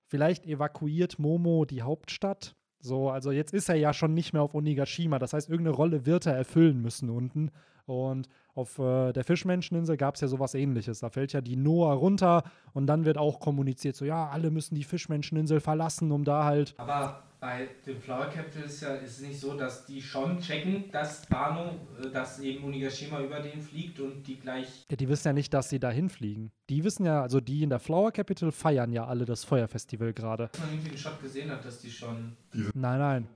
vielleicht 0.06 0.44
evakuiert 0.44 1.18
Momo 1.18 1.64
die 1.64 1.82
Hauptstadt. 1.82 2.54
So, 2.84 3.08
also 3.08 3.32
jetzt 3.32 3.54
ist 3.54 3.70
er 3.70 3.76
ja 3.76 3.94
schon 3.94 4.12
nicht 4.12 4.34
mehr 4.34 4.42
auf 4.42 4.54
Onigashima. 4.54 5.18
Das 5.18 5.32
heißt, 5.32 5.48
irgendeine 5.48 5.74
Rolle 5.74 6.04
wird 6.04 6.26
er 6.26 6.34
erfüllen 6.34 6.82
müssen 6.82 7.08
unten. 7.08 7.50
Und 7.86 8.28
auf 8.54 8.78
äh, 8.78 9.12
der 9.12 9.24
Fischmenscheninsel 9.24 9.96
gab 9.96 10.16
es 10.16 10.20
ja 10.20 10.28
sowas 10.28 10.54
ähnliches. 10.54 11.00
Da 11.00 11.08
fällt 11.08 11.32
ja 11.32 11.40
die 11.40 11.56
Noah 11.56 11.94
runter 11.94 12.44
und 12.74 12.86
dann 12.86 13.06
wird 13.06 13.16
auch 13.16 13.40
kommuniziert, 13.40 13.96
so 13.96 14.04
ja, 14.04 14.28
alle 14.28 14.50
müssen 14.50 14.74
die 14.74 14.84
Fischmenscheninsel 14.84 15.60
verlassen, 15.60 16.12
um 16.12 16.24
da 16.24 16.44
halt. 16.44 16.74
Aber 16.76 17.22
bei 17.44 17.68
dem 17.84 18.00
Flower 18.00 18.30
Capital 18.30 18.62
ist 18.62 18.80
ja 18.80 18.94
ist 18.94 19.18
es 19.18 19.20
nicht 19.20 19.38
so, 19.38 19.52
dass 19.52 19.84
die 19.84 20.00
schon 20.00 20.40
checken, 20.40 20.90
dass 20.92 21.26
Bano, 21.26 21.72
äh, 22.02 22.10
dass 22.10 22.38
eben 22.40 22.64
Onigashima 22.64 23.20
über 23.20 23.40
den 23.40 23.60
fliegt 23.60 24.00
und 24.00 24.26
die 24.26 24.40
gleich. 24.40 24.86
Ja, 24.88 24.96
die 24.96 25.06
wissen 25.10 25.28
ja 25.28 25.32
nicht, 25.34 25.52
dass 25.52 25.68
sie 25.68 25.78
dahin 25.78 26.08
fliegen. 26.08 26.52
Die 26.70 26.82
wissen 26.84 27.04
ja, 27.04 27.20
also 27.20 27.42
die 27.42 27.62
in 27.62 27.68
der 27.68 27.80
Flower 27.80 28.12
Capital 28.12 28.50
feiern 28.50 28.92
ja 28.92 29.06
alle 29.06 29.26
das 29.26 29.44
Feuerfestival 29.44 30.14
gerade. 30.14 30.48
Dass 30.52 30.60
man 30.62 30.70
irgendwie 30.70 30.88
einen 30.88 30.98
Shot 30.98 31.20
gesehen 31.20 31.50
hat, 31.50 31.62
dass 31.66 31.80
die 31.82 31.90
schon. 31.90 32.34
Nein, 32.54 32.98
nein. 32.98 33.28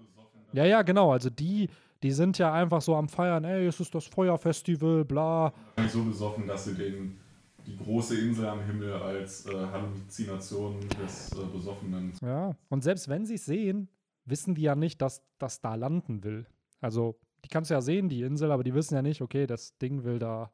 Ja, 0.55 0.65
ja, 0.65 0.81
genau. 0.81 1.13
Also 1.13 1.29
die, 1.29 1.69
die 2.03 2.13
sind 2.13 2.39
ja 2.39 2.51
einfach 2.51 2.81
so 2.81 2.97
am 2.97 3.11
Feiern, 3.11 3.45
ey, 3.45 3.67
es 3.67 3.79
ist 3.79 3.95
das 3.95 4.07
Feuerfestival, 4.07 5.05
bla. 5.05 5.53
So 5.93 6.03
besoffen, 6.05 6.47
dass 6.47 6.65
sie 6.65 6.75
den, 6.75 7.19
die 7.67 7.77
große 7.77 8.19
Insel 8.19 8.47
am 8.47 8.65
Himmel 8.65 8.95
als 8.95 9.45
äh, 9.45 9.53
Halluzination 9.53 10.77
des 11.03 11.31
äh, 11.33 11.45
Besoffenen. 11.53 12.15
Ja. 12.23 12.57
Und 12.71 12.83
selbst 12.83 13.11
wenn 13.11 13.27
sie 13.27 13.35
es 13.35 13.45
sehen, 13.45 13.91
wissen 14.29 14.55
die 14.55 14.63
ja 14.63 14.75
nicht, 14.75 15.01
dass 15.03 15.23
das 15.39 15.61
da 15.61 15.75
landen 15.75 16.25
will. 16.25 16.47
Also, 16.81 17.19
die 17.45 17.49
kannst 17.49 17.71
du 17.71 17.75
ja 17.75 17.81
sehen, 17.81 18.09
die 18.09 18.23
Insel, 18.23 18.53
aber 18.53 18.65
die 18.65 18.75
wissen 18.75 18.95
ja 18.95 19.03
nicht, 19.03 19.21
okay, 19.23 19.47
das 19.47 19.77
Ding 19.79 20.05
will 20.05 20.19
da 20.19 20.51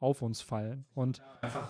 auf 0.00 0.22
uns 0.22 0.40
fallen. 0.40 0.84
Und 0.94 1.20
hab 1.20 1.44
einfach 1.44 1.68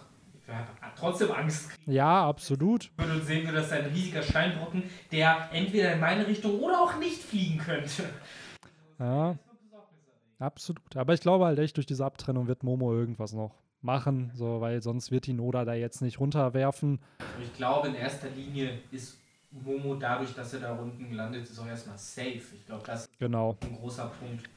trotzdem 0.96 1.30
Angst 1.32 1.70
kriegen 1.70 1.92
ja, 1.92 2.26
absolut. 2.28 2.90
würde 2.96 3.12
und 3.12 3.24
sehen 3.24 3.44
würde, 3.44 3.58
dass 3.58 3.70
da 3.70 3.76
ein 3.76 3.86
riesiger 3.86 4.22
Steinbrocken, 4.22 4.84
der 5.10 5.48
entweder 5.52 5.92
in 5.94 6.00
meine 6.00 6.26
Richtung 6.26 6.60
oder 6.60 6.80
auch 6.80 6.98
nicht 6.98 7.22
fliegen 7.22 7.58
könnte. 7.58 8.04
Ja, 8.98 9.36
absolut. 10.38 10.96
Aber 10.96 11.14
ich 11.14 11.20
glaube 11.20 11.44
halt 11.44 11.58
echt, 11.58 11.76
durch 11.76 11.86
diese 11.86 12.04
Abtrennung 12.04 12.48
wird 12.48 12.62
Momo 12.62 12.92
irgendwas 12.92 13.32
noch 13.32 13.54
machen, 13.80 14.30
so, 14.34 14.60
weil 14.60 14.82
sonst 14.82 15.10
wird 15.10 15.26
die 15.26 15.32
Noda 15.32 15.64
da 15.64 15.74
jetzt 15.74 16.02
nicht 16.02 16.20
runterwerfen. 16.20 17.00
Ich 17.42 17.52
glaube, 17.54 17.88
in 17.88 17.94
erster 17.94 18.28
Linie 18.30 18.78
ist 18.90 19.18
Momo 19.52 19.94
dadurch, 19.96 20.34
dass 20.34 20.54
er 20.54 20.60
da 20.60 20.72
unten 20.74 21.08
gelandet 21.10 21.42
ist, 21.44 21.58
auch 21.58 21.66
erstmal 21.66 21.98
safe. 21.98 22.40
Ich 22.54 22.66
glaube, 22.66 22.82
das 22.86 23.02
ist 23.02 23.18
Genau. 23.18 23.56
ein 23.62 23.76
großer 23.76 24.10
Punkt. 24.18 24.48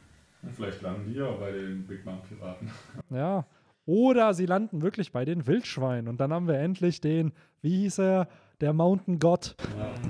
Vielleicht 0.55 0.81
landen 0.81 1.11
die 1.11 1.17
ja 1.19 1.31
bei 1.31 1.51
den 1.51 1.85
Big 1.85 2.05
Mom 2.05 2.22
Piraten. 2.22 2.69
Ja. 3.09 3.45
Oder 3.88 4.34
sie 4.34 4.47
landen 4.47 4.81
wirklich 4.81 5.11
bei 5.11 5.26
den 5.26 5.45
Wildschweinen 5.45 6.07
und 6.07 6.19
dann 6.19 6.34
haben 6.34 6.47
wir 6.47 6.57
endlich 6.57 7.01
den, 7.01 7.34
wie 7.61 7.81
hieß 7.81 7.99
er, 7.99 8.27
der 8.61 8.73
Mountain 8.73 9.19
God, 9.19 9.55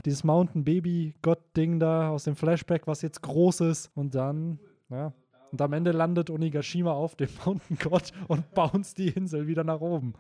dieses 0.06 0.24
Mountain 0.24 0.64
Baby 0.64 1.14
God 1.22 1.40
Ding 1.58 1.80
da 1.80 2.10
aus 2.10 2.24
dem 2.24 2.36
Flashback, 2.38 2.88
was 2.88 3.02
jetzt 3.02 3.22
groß 3.22 3.62
ist 3.62 3.92
und 3.96 4.16
dann, 4.16 4.60
ja. 4.90 5.12
Und 5.52 5.62
am 5.62 5.74
Ende 5.74 5.92
landet 5.92 6.30
Onigashima 6.30 6.92
auf 6.92 7.16
dem 7.16 7.30
Mountain 7.46 7.78
God 7.82 8.12
und 8.28 8.50
bounced 8.54 8.98
die 8.98 9.10
Insel 9.10 9.48
wieder 9.48 9.64
nach 9.64 9.82
oben. 9.82 10.14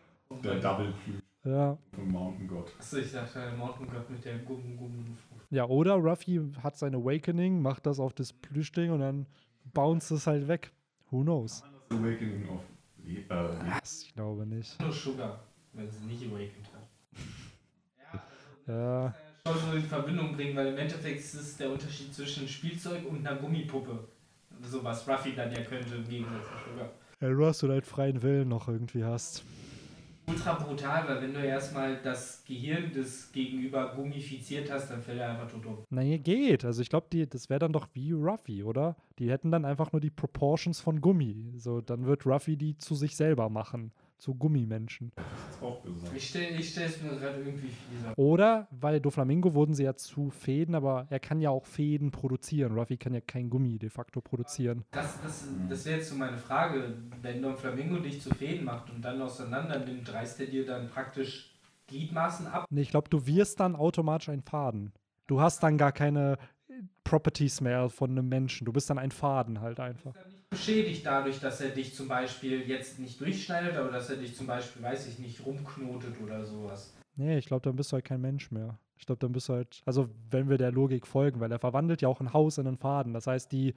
Der 0.43 0.55
Double 0.59 0.91
Flügel 1.03 1.21
Ja. 1.45 1.77
Mountain 1.95 2.47
God. 2.47 2.71
Achso, 2.79 2.97
ich 2.97 3.11
dachte, 3.11 3.53
Mountain 3.55 3.87
God 3.87 4.09
mit 4.09 4.25
der 4.25 4.39
Gumm 4.39 4.75
Gumm 4.77 5.17
Ja, 5.51 5.65
oder 5.65 5.93
Ruffy 5.93 6.41
hat 6.63 6.75
sein 6.77 6.95
Awakening, 6.95 7.61
macht 7.61 7.85
das 7.85 7.99
auf 7.99 8.13
das 8.13 8.33
Plüschding 8.33 8.91
und 8.91 8.99
dann 8.99 9.27
bounce 9.73 10.15
es 10.15 10.25
halt 10.25 10.47
weg. 10.47 10.71
Who 11.11 11.21
knows? 11.21 11.63
Das 11.89 11.99
Awakening 11.99 12.49
of 12.49 12.61
Le 13.03 13.19
äh, 13.29 13.63
Le 13.69 13.79
Ich 13.83 14.13
glaube 14.15 14.45
nicht. 14.47 14.81
Nur 14.81 14.91
Sugar, 14.91 15.39
wenn 15.73 15.89
sie 15.89 16.05
nicht 16.05 16.23
awakened 16.23 16.69
hat. 16.73 18.21
Ja, 18.67 19.13
Schon 19.45 19.59
so 19.59 19.77
in 19.77 19.83
Verbindung 19.83 20.35
bringen, 20.35 20.55
weil 20.55 20.69
im 20.69 20.77
Endeffekt 20.79 21.19
ist 21.19 21.35
es 21.35 21.57
der 21.57 21.69
Unterschied 21.69 22.11
zwischen 22.11 22.39
einem 22.39 22.49
Spielzeug 22.49 23.05
und 23.07 23.19
einer 23.19 23.37
Gummipuppe. 23.39 24.07
So 24.63 24.83
was 24.83 25.07
Ruffy 25.07 25.35
dann 25.35 25.51
ja 25.51 25.61
könnte 25.61 25.93
im 25.93 26.09
Gegensatz 26.09 26.45
zu 26.45 26.71
Sugar. 26.71 26.89
ja 27.21 27.29
du 27.29 27.45
hast 27.45 27.61
du 27.61 27.67
deinen 27.67 27.83
freien 27.83 28.23
Willen 28.23 28.47
noch 28.47 28.67
irgendwie 28.67 29.03
hast. 29.03 29.43
Ultra 30.27 30.53
brutal, 30.53 31.07
weil 31.07 31.21
wenn 31.21 31.33
du 31.33 31.39
erstmal 31.39 31.97
das 32.01 32.43
Gehirn 32.45 32.91
des 32.91 33.31
Gegenüber 33.31 33.93
gummifiziert 33.95 34.71
hast, 34.71 34.89
dann 34.89 35.01
fällt 35.01 35.19
er 35.19 35.29
einfach 35.31 35.51
tot 35.51 35.65
um. 35.65 35.77
Naja, 35.89 36.17
geht. 36.17 36.65
Also 36.65 36.81
ich 36.81 36.89
glaube, 36.89 37.27
das 37.27 37.49
wäre 37.49 37.59
dann 37.59 37.73
doch 37.73 37.87
wie 37.93 38.11
Ruffy, 38.11 38.63
oder? 38.63 38.95
Die 39.19 39.29
hätten 39.29 39.51
dann 39.51 39.65
einfach 39.65 39.91
nur 39.91 39.99
die 39.99 40.09
Proportions 40.09 40.79
von 40.79 40.99
Gummi. 40.99 41.53
So, 41.57 41.81
dann 41.81 42.05
wird 42.05 42.25
Ruffy 42.25 42.57
die 42.57 42.77
zu 42.77 42.95
sich 42.95 43.15
selber 43.15 43.49
machen. 43.49 43.91
Zu 44.17 44.33
Gummimenschen. 44.33 45.11
Ich 46.15 46.29
stelle 46.29 46.49
ich 46.57 46.75
es 46.75 47.01
mir 47.01 47.15
gerade 47.17 47.39
irgendwie 47.39 47.67
fieser. 47.67 48.13
Oder, 48.17 48.67
weil 48.71 48.99
Doflamingo 49.01 49.53
wurden 49.53 49.73
sie 49.73 49.83
ja 49.83 49.95
zu 49.95 50.29
Fäden, 50.29 50.73
aber 50.73 51.05
er 51.09 51.19
kann 51.19 51.41
ja 51.41 51.49
auch 51.49 51.65
Fäden 51.65 52.11
produzieren. 52.11 52.73
Ruffy 52.77 52.97
kann 52.97 53.13
ja 53.13 53.21
kein 53.21 53.49
Gummi 53.49 53.77
de 53.77 53.89
facto 53.89 54.21
produzieren. 54.21 54.85
Das, 54.91 55.21
das, 55.21 55.47
das 55.69 55.85
wäre 55.85 55.97
jetzt 55.97 56.09
so 56.09 56.15
meine 56.15 56.37
Frage. 56.37 56.95
Wenn 57.21 57.41
Don 57.41 57.57
Flamingo 57.57 57.97
dich 57.97 58.21
zu 58.21 58.33
Fäden 58.33 58.65
macht 58.65 58.89
und 58.89 59.01
dann 59.03 59.21
auseinander 59.21 59.79
nimmt, 59.85 60.11
reißt 60.11 60.39
er 60.39 60.47
dir 60.47 60.65
dann 60.65 60.89
praktisch 60.89 61.55
Gliedmaßen 61.87 62.47
ab? 62.47 62.65
Nee, 62.69 62.81
ich 62.81 62.89
glaube, 62.89 63.09
du 63.09 63.27
wirst 63.27 63.59
dann 63.59 63.75
automatisch 63.75 64.29
ein 64.29 64.41
Faden. 64.41 64.93
Du 65.27 65.41
hast 65.41 65.61
dann 65.61 65.77
gar 65.77 65.91
keine 65.91 66.37
Properties 67.03 67.61
mehr 67.61 67.89
von 67.89 68.11
einem 68.11 68.27
Menschen. 68.27 68.65
Du 68.65 68.73
bist 68.73 68.89
dann 68.89 68.97
ein 68.97 69.11
Faden 69.11 69.61
halt 69.61 69.79
einfach. 69.79 70.15
Beschädigt 70.49 71.05
dadurch, 71.05 71.39
dass 71.39 71.61
er 71.61 71.69
dich 71.69 71.95
zum 71.95 72.07
Beispiel 72.07 72.61
jetzt 72.61 72.99
nicht 72.99 73.19
durchschneidet, 73.19 73.75
aber 73.77 73.91
dass 73.91 74.09
er 74.09 74.17
dich 74.17 74.35
zum 74.35 74.47
Beispiel, 74.47 74.81
weiß 74.81 75.07
ich 75.07 75.19
nicht, 75.19 75.45
rumknotet 75.45 76.15
oder 76.23 76.45
sowas. 76.45 76.93
Nee, 77.15 77.37
ich 77.37 77.45
glaube, 77.45 77.63
dann 77.63 77.75
bist 77.75 77.91
du 77.91 77.95
halt 77.95 78.05
kein 78.05 78.21
Mensch 78.21 78.51
mehr. 78.51 78.77
Ich 78.97 79.05
glaube, 79.05 79.19
dann 79.19 79.31
bist 79.31 79.49
du 79.49 79.53
halt, 79.53 79.81
also 79.85 80.09
wenn 80.29 80.49
wir 80.49 80.57
der 80.57 80.71
Logik 80.71 81.07
folgen, 81.07 81.39
weil 81.39 81.51
er 81.51 81.59
verwandelt 81.59 82.01
ja 82.01 82.09
auch 82.09 82.21
ein 82.21 82.33
Haus 82.33 82.57
in 82.57 82.67
einen 82.67 82.77
Faden. 82.77 83.13
Das 83.13 83.27
heißt, 83.27 83.51
die, 83.51 83.73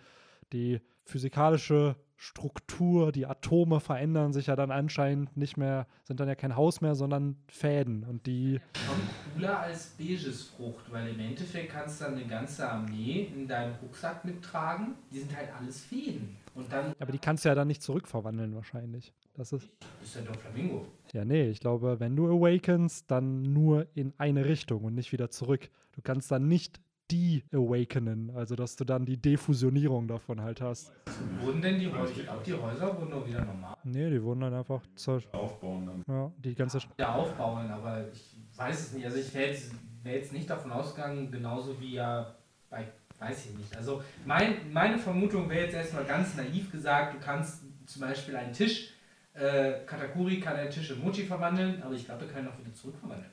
die 0.52 0.80
physikalische 1.04 1.96
Struktur, 2.16 3.12
die 3.12 3.26
Atome 3.26 3.78
verändern 3.78 4.32
sich 4.32 4.48
ja 4.48 4.56
dann 4.56 4.72
anscheinend 4.72 5.36
nicht 5.36 5.56
mehr, 5.56 5.86
sind 6.02 6.18
dann 6.18 6.26
ja 6.26 6.34
kein 6.34 6.56
Haus 6.56 6.80
mehr, 6.80 6.96
sondern 6.96 7.36
Fäden. 7.48 8.04
Und 8.04 8.26
die, 8.26 8.60
Schon 8.74 8.96
cooler 9.34 9.60
als 9.60 9.94
beiges 9.98 10.48
Frucht, 10.48 10.90
weil 10.90 11.08
im 11.08 11.20
Endeffekt 11.20 11.72
kannst 11.72 12.00
du 12.00 12.04
dann 12.04 12.14
eine 12.14 12.26
ganze 12.26 12.68
Armee 12.68 13.28
in 13.34 13.46
deinem 13.46 13.74
Rucksack 13.82 14.24
mittragen. 14.24 14.96
Die 15.12 15.20
sind 15.20 15.36
halt 15.36 15.48
alles 15.56 15.80
Fäden. 15.84 16.36
Und 16.58 16.72
dann 16.72 16.92
Aber 16.98 17.12
die 17.12 17.18
kannst 17.20 17.44
du 17.44 17.48
ja 17.50 17.54
dann 17.54 17.68
nicht 17.68 17.82
zurückverwandeln 17.82 18.52
wahrscheinlich. 18.56 19.14
Das 19.34 19.52
ist. 19.52 19.70
ist 20.02 20.16
ja 20.16 20.22
Doflamingo. 20.22 20.86
Ja, 21.12 21.24
nee, 21.24 21.48
ich 21.48 21.60
glaube, 21.60 22.00
wenn 22.00 22.16
du 22.16 22.26
awakenst, 22.26 23.08
dann 23.08 23.42
nur 23.42 23.86
in 23.94 24.12
eine 24.18 24.44
Richtung 24.44 24.82
und 24.82 24.94
nicht 24.94 25.12
wieder 25.12 25.30
zurück. 25.30 25.70
Du 25.92 26.02
kannst 26.02 26.32
dann 26.32 26.48
nicht 26.48 26.80
die 27.12 27.44
awakenen, 27.54 28.30
also 28.34 28.56
dass 28.56 28.74
du 28.74 28.84
dann 28.84 29.06
die 29.06 29.16
Defusionierung 29.16 30.08
davon 30.08 30.42
halt 30.42 30.60
hast. 30.60 30.92
Wurden 31.40 31.62
denn 31.62 31.78
die 31.78 31.90
Häuser, 31.90 32.10
ich 32.16 32.24
glaube, 32.24 32.42
die 32.44 32.52
Häuser 32.54 32.98
wurden 32.98 33.10
doch 33.12 33.26
wieder 33.26 33.44
normal 33.44 33.76
Nee, 33.84 34.10
die 34.10 34.22
wurden 34.22 34.40
dann 34.40 34.54
einfach 34.54 34.82
zer 34.96 35.20
Aufbauen 35.32 35.86
dann. 35.86 36.04
ja, 36.06 36.32
die 36.38 36.54
ganze 36.54 36.80
wieder 36.96 37.14
aufbauen, 37.14 37.70
aber 37.70 38.08
ich 38.12 38.36
weiß 38.56 38.80
es 38.80 38.92
nicht. 38.94 39.06
Also 39.06 39.18
ich 39.18 39.32
wäre 39.32 39.52
jetzt, 39.52 39.72
wär 40.02 40.14
jetzt 40.16 40.32
nicht 40.32 40.50
davon 40.50 40.72
ausgegangen, 40.72 41.30
genauso 41.30 41.80
wie 41.80 41.94
ja 41.94 42.34
bei, 42.68 42.88
weiß 43.18 43.46
ich 43.46 43.56
nicht. 43.56 43.76
Also 43.76 44.02
mein, 44.24 44.72
meine 44.72 44.98
Vermutung 44.98 45.48
wäre 45.48 45.64
jetzt 45.64 45.74
erstmal 45.74 46.04
ganz 46.04 46.36
naiv 46.36 46.70
gesagt, 46.70 47.14
du 47.14 47.18
kannst 47.18 47.62
zum 47.86 48.02
Beispiel 48.02 48.36
einen 48.36 48.52
Tisch, 48.52 48.94
äh, 49.34 49.84
Katakuri 49.86 50.40
kann 50.40 50.56
einen 50.56 50.70
Tisch 50.70 50.90
in 50.90 51.00
Mochi 51.00 51.24
verwandeln, 51.24 51.82
aber 51.82 51.94
ich 51.94 52.04
glaube, 52.04 52.26
er 52.26 52.32
kann 52.32 52.44
ihn 52.44 52.48
auch 52.48 52.58
wieder 52.58 52.74
zurückverwandeln. 52.74 53.30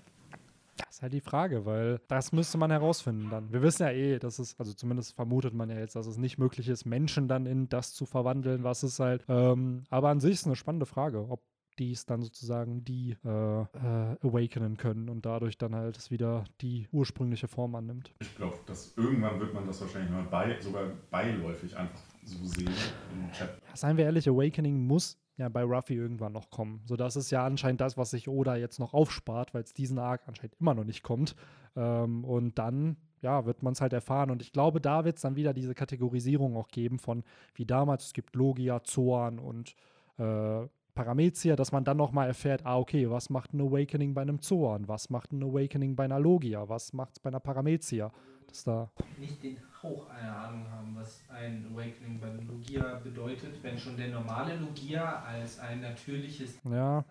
Das 0.78 0.95
ist 0.95 1.02
halt 1.02 1.14
die 1.14 1.22
Frage, 1.22 1.66
weil 1.66 1.99
das 2.07 2.32
müsste 2.32 2.57
man 2.57 2.72
herausfinden 2.72 3.30
dann. 3.30 3.52
Wir 3.52 3.62
wissen 3.62 3.84
ja 3.84 3.91
eh, 3.91 4.20
dass 4.20 4.40
es, 4.40 4.60
also 4.60 4.74
zumindest 4.74 5.16
vermutet 5.16 5.53
man 5.53 5.70
ja 5.70 5.78
jetzt, 5.78 5.95
dass 5.95 6.06
es 6.06 6.18
nicht 6.18 6.38
möglich 6.38 6.68
ist, 6.68 6.86
Menschen 6.86 7.28
dann 7.28 7.45
in 7.45 7.70
das 7.70 7.94
zu 7.94 8.06
verwandeln, 8.06 8.64
was 8.64 8.84
es 8.84 8.99
halt. 8.99 9.24
Ähm, 9.28 9.84
aber 9.90 10.10
an 10.10 10.20
sich 10.20 10.34
ist 10.34 10.45
eine 10.45 10.56
spannende 10.56 10.86
Frage, 10.86 11.30
ob 11.30 11.41
die 11.80 11.91
es 11.91 12.06
dann 12.06 12.22
sozusagen 12.22 12.84
die 12.85 13.15
äh, 13.23 13.30
äh, 13.30 14.18
awakenen 14.22 14.77
können 14.77 15.10
und 15.10 15.26
dadurch 15.26 15.57
dann 15.57 15.76
halt 15.76 15.97
es 15.97 16.11
wieder 16.11 16.43
die 16.61 16.88
ursprüngliche 16.91 17.47
Form 17.47 17.76
annimmt. 17.76 18.14
Ich 18.19 18.35
glaube, 18.35 18.57
dass 18.65 18.95
irgendwann 18.97 19.39
wird 19.39 19.53
man 19.53 19.65
das 19.65 19.81
wahrscheinlich 19.81 20.11
mal 20.11 20.23
bei, 20.23 20.60
sogar 20.60 20.85
beiläufig 21.10 21.76
einfach 21.76 21.99
so 22.23 22.43
sehen 22.45 22.73
im 23.14 23.31
Chat. 23.31 23.49
Ja, 23.69 23.76
seien 23.76 23.97
wir 23.97 24.06
ehrlich, 24.06 24.27
Awakening 24.30 24.85
muss 24.85 25.18
ja 25.38 25.49
bei 25.49 25.64
Ruffy 25.64 25.95
irgendwann 25.95 26.34
noch 26.34 26.49
kommen. 26.49 26.81
So, 26.85 26.95
das 26.95 27.15
ist 27.15 27.30
ja 27.31 27.45
anscheinend 27.45 27.81
das, 27.81 27.97
was 27.97 28.11
sich 28.11 28.27
Oda 28.27 28.56
jetzt 28.56 28.80
noch 28.80 28.93
aufspart, 28.93 29.53
weil 29.53 29.64
es 29.64 29.73
diesen 29.73 29.99
Arc 29.99 30.27
anscheinend 30.27 30.56
immer 30.60 30.73
noch 30.73 30.85
nicht 30.85 31.03
kommt. 31.03 31.35
Ähm, 31.76 32.23
und 32.23 32.57
dann, 32.57 32.97
ja, 33.22 33.45
wird 33.45 33.61
man 33.61 33.73
es 33.73 33.81
halt 33.81 33.93
erfahren. 33.93 34.31
Und 34.31 34.41
ich 34.41 34.53
glaube, 34.53 34.80
da 34.80 35.03
wird 35.03 35.18
es 35.18 35.22
dann 35.22 35.35
wieder 35.35 35.53
diese 35.53 35.76
Kategorisierung 35.76 36.56
auch 36.56 36.69
geben 36.69 36.99
von, 36.99 37.23
wie 37.53 37.65
damals, 37.65 38.06
es 38.06 38.14
gibt 38.14 38.35
Logia, 38.35 38.81
Zoan 38.84 39.39
und 39.39 39.76
äh, 40.18 40.68
Paramezia, 40.96 41.56
dass 41.56 41.72
man 41.72 41.84
dann 41.84 41.98
nochmal 41.98 42.28
erfährt, 42.28 42.66
ah, 42.66 42.78
okay, 42.78 43.10
was 43.10 43.30
macht 43.30 43.54
ein 43.54 43.62
Awakening 43.62 44.14
bei 44.14 44.22
einem 44.22 44.42
Zoan? 44.42 44.88
Was 44.88 45.10
macht 45.10 45.34
ein 45.34 45.44
Awakening 45.44 45.96
bei 45.96 46.06
einer 46.06 46.20
Logia? 46.20 46.68
Was 46.70 46.94
macht 46.94 47.18
es 47.18 47.20
bei 47.20 47.28
einer 47.28 47.42
Paramezia? 47.42 48.12
Das 48.48 48.64
da, 48.64 48.90
Nicht 49.20 49.44
den 49.44 49.58
Hauch 49.84 50.10
einer 50.10 50.38
Ahnung 50.38 50.66
haben, 50.72 50.96
was 50.96 51.22
ein 51.30 51.68
Awakening 51.74 52.20
bei 52.20 52.30
Logia 52.48 53.00
bedeutet, 53.04 53.62
wenn 53.62 53.78
schon 53.78 53.98
der 53.98 54.08
normale 54.08 54.56
Logia 54.56 55.24
als 55.24 55.60
ein 55.60 55.82
natürliches 55.82 56.58
ja, 56.72 57.04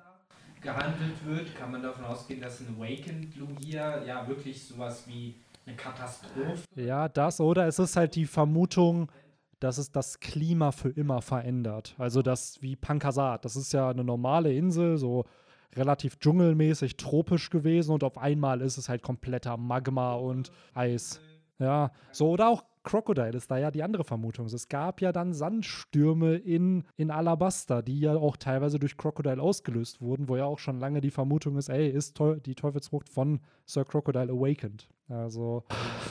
gehandelt 0.62 1.24
wird, 1.24 1.54
kann 1.54 1.70
man 1.70 1.82
davon 1.82 2.06
ausgehen, 2.06 2.40
dass 2.40 2.60
ein 2.60 2.74
Awakened 2.76 3.36
Logia 3.36 4.02
ja 4.04 4.26
wirklich 4.26 4.64
sowas 4.64 5.06
wie 5.06 5.34
eine 5.66 5.76
Katastrophe 5.76 6.62
Ja, 6.76 7.08
das 7.08 7.40
oder 7.40 7.66
es 7.66 7.78
ist 7.78 7.96
halt 7.96 8.14
die 8.14 8.26
Vermutung, 8.26 9.10
dass 9.64 9.78
es 9.78 9.90
das 9.90 10.20
Klima 10.20 10.72
für 10.72 10.90
immer 10.90 11.22
verändert. 11.22 11.94
Also 11.96 12.20
das 12.20 12.60
wie 12.60 12.76
Pankasat, 12.76 13.46
das 13.46 13.56
ist 13.56 13.72
ja 13.72 13.88
eine 13.88 14.04
normale 14.04 14.52
Insel, 14.52 14.98
so 14.98 15.24
relativ 15.74 16.18
dschungelmäßig 16.18 16.98
tropisch 16.98 17.48
gewesen 17.48 17.92
und 17.92 18.04
auf 18.04 18.18
einmal 18.18 18.60
ist 18.60 18.76
es 18.76 18.90
halt 18.90 19.00
kompletter 19.00 19.56
Magma 19.56 20.14
und 20.14 20.52
Eis. 20.74 21.18
Ja, 21.58 21.92
so 22.12 22.28
oder 22.28 22.48
auch 22.50 22.62
Crocodile 22.84 23.30
ist 23.36 23.50
da 23.50 23.58
ja 23.58 23.70
die 23.70 23.82
andere 23.82 24.04
Vermutung. 24.04 24.46
Es 24.46 24.68
gab 24.68 25.00
ja 25.00 25.10
dann 25.10 25.32
Sandstürme 25.32 26.36
in, 26.36 26.84
in 26.96 27.10
Alabasta, 27.10 27.82
die 27.82 28.00
ja 28.00 28.14
auch 28.14 28.36
teilweise 28.36 28.78
durch 28.78 28.96
Crocodile 28.96 29.42
ausgelöst 29.42 30.00
wurden, 30.00 30.28
wo 30.28 30.36
ja 30.36 30.44
auch 30.44 30.58
schon 30.58 30.78
lange 30.78 31.00
die 31.00 31.10
Vermutung 31.10 31.56
ist, 31.56 31.68
ey, 31.68 31.88
ist 31.88 32.16
Teu 32.16 32.36
die 32.36 32.54
Teufelsfrucht 32.54 33.08
von 33.08 33.40
Sir 33.66 33.84
Crocodile 33.84 34.30
awakened? 34.30 34.88
Also, 35.08 35.64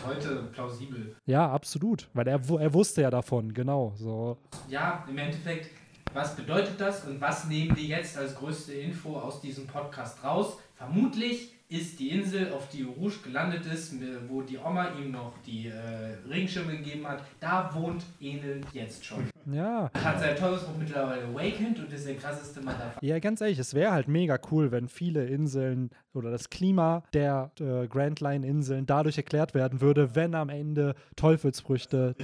heute 0.06 0.50
plausibel. 0.52 1.16
ja, 1.26 1.50
absolut. 1.50 2.10
Weil 2.14 2.28
er, 2.28 2.42
er 2.60 2.74
wusste 2.74 3.02
ja 3.02 3.10
davon, 3.10 3.54
genau. 3.54 3.94
So. 3.96 4.38
Ja, 4.70 5.04
im 5.10 5.18
Endeffekt, 5.18 5.72
was 6.14 6.36
bedeutet 6.36 6.80
das 6.80 7.06
und 7.06 7.20
was 7.20 7.48
nehmen 7.48 7.76
wir 7.76 7.84
jetzt 7.84 8.18
als 8.18 8.36
größte 8.36 8.74
Info 8.74 9.18
aus 9.18 9.42
diesem 9.42 9.66
Podcast 9.66 10.24
raus? 10.24 10.58
Vermutlich 10.76 11.54
ist 11.74 12.00
die 12.00 12.10
Insel, 12.10 12.52
auf 12.52 12.70
die 12.70 12.84
Rouge 12.84 13.18
gelandet 13.24 13.66
ist, 13.66 13.96
wo 14.28 14.42
die 14.42 14.58
Oma 14.58 14.90
ihm 15.00 15.12
noch 15.12 15.34
die 15.46 15.68
äh, 15.68 16.30
Regenschirme 16.30 16.78
gegeben 16.78 17.08
hat, 17.08 17.24
da 17.40 17.74
wohnt 17.74 18.04
Enel 18.22 18.62
jetzt 18.74 19.04
schon. 19.04 19.30
Ja. 19.52 19.90
Hat 19.94 20.20
sein 20.20 20.36
Teufelsbruch 20.36 20.78
mittlerweile 20.78 21.26
awakened 21.26 21.80
und 21.80 21.92
ist 21.92 22.08
der 22.08 22.16
krasseste 22.16 22.62
Motherfucker. 22.62 23.04
Ja, 23.04 23.20
ganz 23.20 23.42
ehrlich, 23.42 23.60
es 23.60 23.74
wäre 23.74 23.92
halt 23.92 24.08
mega 24.08 24.40
cool, 24.52 24.72
wenn 24.72 24.88
viele 24.88 25.26
Inseln 25.26 25.90
oder 26.14 26.32
das 26.32 26.50
Klima 26.50 27.04
der 27.14 27.52
äh, 27.60 27.88
Grand 27.88 28.22
Line-Inseln 28.22 28.86
dadurch 28.86 29.18
erklärt 29.18 29.54
werden 29.54 29.82
würde, 29.82 30.16
wenn 30.16 30.36
am 30.36 30.50
Ende 30.50 30.96
Teufelsfrüchte 31.16 32.16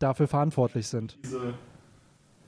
dafür 0.00 0.28
verantwortlich 0.28 0.88
sind. 0.88 1.18
Diese 1.24 1.54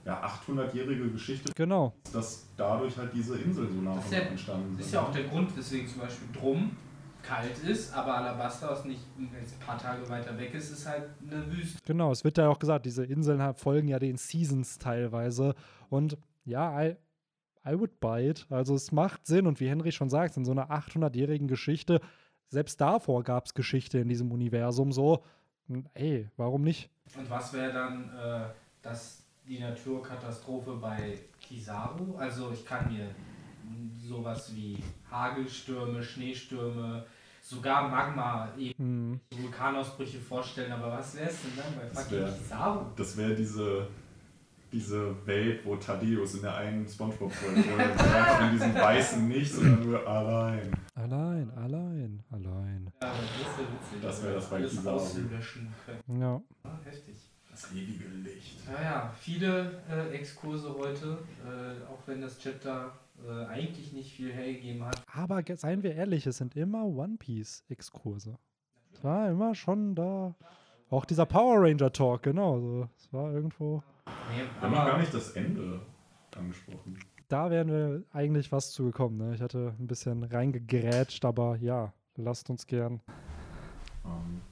ja, 0.09 0.22
800-jährige 0.24 1.10
Geschichte, 1.10 1.52
Genau. 1.55 1.93
dass 2.12 2.47
dadurch 2.56 2.97
halt 2.97 3.12
diese 3.14 3.39
Inseln 3.39 3.85
so 3.85 3.98
ist 4.01 4.12
ja- 4.12 4.18
entstanden 4.20 4.68
sind. 4.70 4.78
Das 4.80 4.86
ist 4.86 4.93
ja 4.94 5.02
auch 5.02 5.12
der 5.12 5.24
Grund, 5.24 5.56
weswegen 5.56 5.86
zum 5.86 6.01
Beispiel 6.01 6.28
Drum 6.32 6.76
kalt 7.22 7.59
ist, 7.59 7.93
aber 7.94 8.16
Alabasta, 8.16 8.70
was 8.70 8.85
nicht 8.86 9.02
jetzt 9.39 9.55
ein 9.60 9.66
paar 9.66 9.76
Tage 9.78 10.09
weiter 10.09 10.39
weg 10.39 10.55
ist, 10.55 10.70
ist 10.70 10.86
halt 10.86 11.10
eine 11.30 11.47
Wüste. 11.52 11.78
Genau, 11.85 12.10
es 12.10 12.24
wird 12.24 12.39
ja 12.39 12.48
auch 12.48 12.59
gesagt, 12.59 12.86
diese 12.86 13.05
Inseln 13.05 13.55
folgen 13.55 13.89
ja 13.89 13.98
den 13.98 14.16
Seasons 14.16 14.78
teilweise. 14.78 15.55
Und 15.90 16.16
ja, 16.47 16.82
I, 16.82 16.97
I 17.66 17.78
would 17.78 18.01
buy 18.01 18.30
it. 18.30 18.47
Also 18.48 18.74
es 18.74 18.93
macht 18.93 19.26
Sinn 19.26 19.47
und 19.47 19.60
wie 19.60 19.68
Henry 19.68 19.93
schon 19.93 20.09
sagt, 20.09 20.36
in 20.39 20.44
so 20.47 20.52
einer 20.52 20.70
800-jährigen 20.70 21.48
Geschichte, 21.48 22.01
selbst 22.48 22.80
davor 22.80 23.24
gab 23.24 23.44
es 23.44 23.52
Geschichte 23.52 23.98
in 23.98 24.09
diesem 24.09 24.32
Universum 24.32 24.90
so. 24.93 25.22
Und 25.68 25.86
Ey, 25.93 26.30
warum 26.39 26.62
nicht? 26.62 26.89
Und 27.14 27.28
was 27.28 27.52
wäre 27.52 27.74
dann 27.74 28.09
äh, 28.16 28.47
das, 28.80 29.18
die 29.48 29.58
Naturkatastrophe 29.60 30.72
bei 30.74 31.18
Kizaru? 31.40 32.16
Also 32.16 32.50
ich 32.52 32.64
kann 32.64 32.92
mir 32.92 33.08
sowas 34.06 34.54
wie 34.54 34.78
Hagelstürme, 35.10 36.02
Schneestürme, 36.02 37.04
sogar 37.42 37.88
Magma, 37.88 38.48
eben 38.58 39.20
Hm. 39.32 39.42
Vulkanausbrüche 39.42 40.18
vorstellen, 40.18 40.72
aber 40.72 40.92
was 40.92 41.16
wäre 41.16 41.28
es 41.30 41.42
denn 41.42 41.52
dann 41.56 41.74
bei 41.78 41.88
Das 41.88 42.02
fucking 42.04 42.18
wär- 42.24 42.32
Kizaru? 42.32 42.80
Das 42.96 43.16
wäre 43.16 43.34
diese, 43.34 43.86
diese 44.72 45.26
Welt, 45.26 45.64
wo 45.64 45.76
Thaddeus 45.76 46.34
in 46.34 46.42
der 46.42 46.56
einen 46.56 46.86
Spongebob-Folge 46.86 47.62
sagt, 47.98 48.42
in 48.42 48.50
diesem 48.52 48.74
weißen 48.74 49.28
Nichts, 49.28 49.56
sondern 49.56 49.82
nur 49.86 50.06
allein. 50.06 50.70
Allein, 50.94 51.50
allein, 51.56 52.22
allein. 52.30 52.92
Ja, 53.02 53.12
das 53.12 53.58
wäre. 53.58 54.02
Das 54.02 54.22
wär 54.24 54.34
das 54.34 54.50
bei 54.50 54.62
Kizaru. 54.62 55.00
Ja. 56.20 56.40
Ah, 56.64 56.78
heftig. 56.84 57.16
Das 57.60 57.72
ewige 57.72 58.06
Licht. 58.09 58.60
Ja, 58.66 58.82
ja, 58.82 59.12
viele 59.18 59.82
äh, 59.90 60.14
Exkurse 60.14 60.72
heute, 60.78 61.18
äh, 61.44 61.85
auch 61.93 61.98
wenn 62.06 62.20
das 62.20 62.39
Chapter 62.39 62.93
äh, 63.26 63.47
eigentlich 63.47 63.93
nicht 63.93 64.12
viel 64.12 64.32
hergegeben 64.32 64.85
hat. 64.85 65.02
Aber 65.12 65.43
seien 65.56 65.82
wir 65.82 65.97
ehrlich, 65.97 66.24
es 66.28 66.36
sind 66.36 66.55
immer 66.55 66.85
One 66.85 67.16
Piece-Exkurse. 67.18 68.39
Es 68.93 69.02
war 69.02 69.28
immer 69.28 69.56
schon 69.56 69.97
da. 69.97 70.36
Auch 70.89 71.05
dieser 71.05 71.26
Power 71.26 71.56
Ranger 71.60 71.93
Talk, 71.93 72.22
genau. 72.22 72.60
So. 72.60 72.89
Es 72.97 73.12
war 73.12 73.32
irgendwo. 73.32 73.82
Nee, 74.06 74.44
Wir 74.60 74.62
haben 74.62 74.74
noch 74.74 74.86
gar 74.86 74.98
nicht 74.98 75.12
das 75.12 75.32
Ende 75.32 75.80
angesprochen. 76.36 76.97
Da 77.26 77.51
wären 77.51 77.68
wir 77.68 78.05
eigentlich 78.12 78.52
was 78.52 78.70
zu 78.70 78.85
gekommen. 78.85 79.18
Ne? 79.18 79.35
Ich 79.35 79.43
hatte 79.43 79.74
ein 79.80 79.89
bisschen 79.89 80.22
reingegrätscht, 80.22 81.24
aber 81.24 81.56
ja, 81.56 81.93
lasst 82.14 82.51
uns 82.51 82.68
gern. 82.68 83.01
Ähm, 84.05 84.43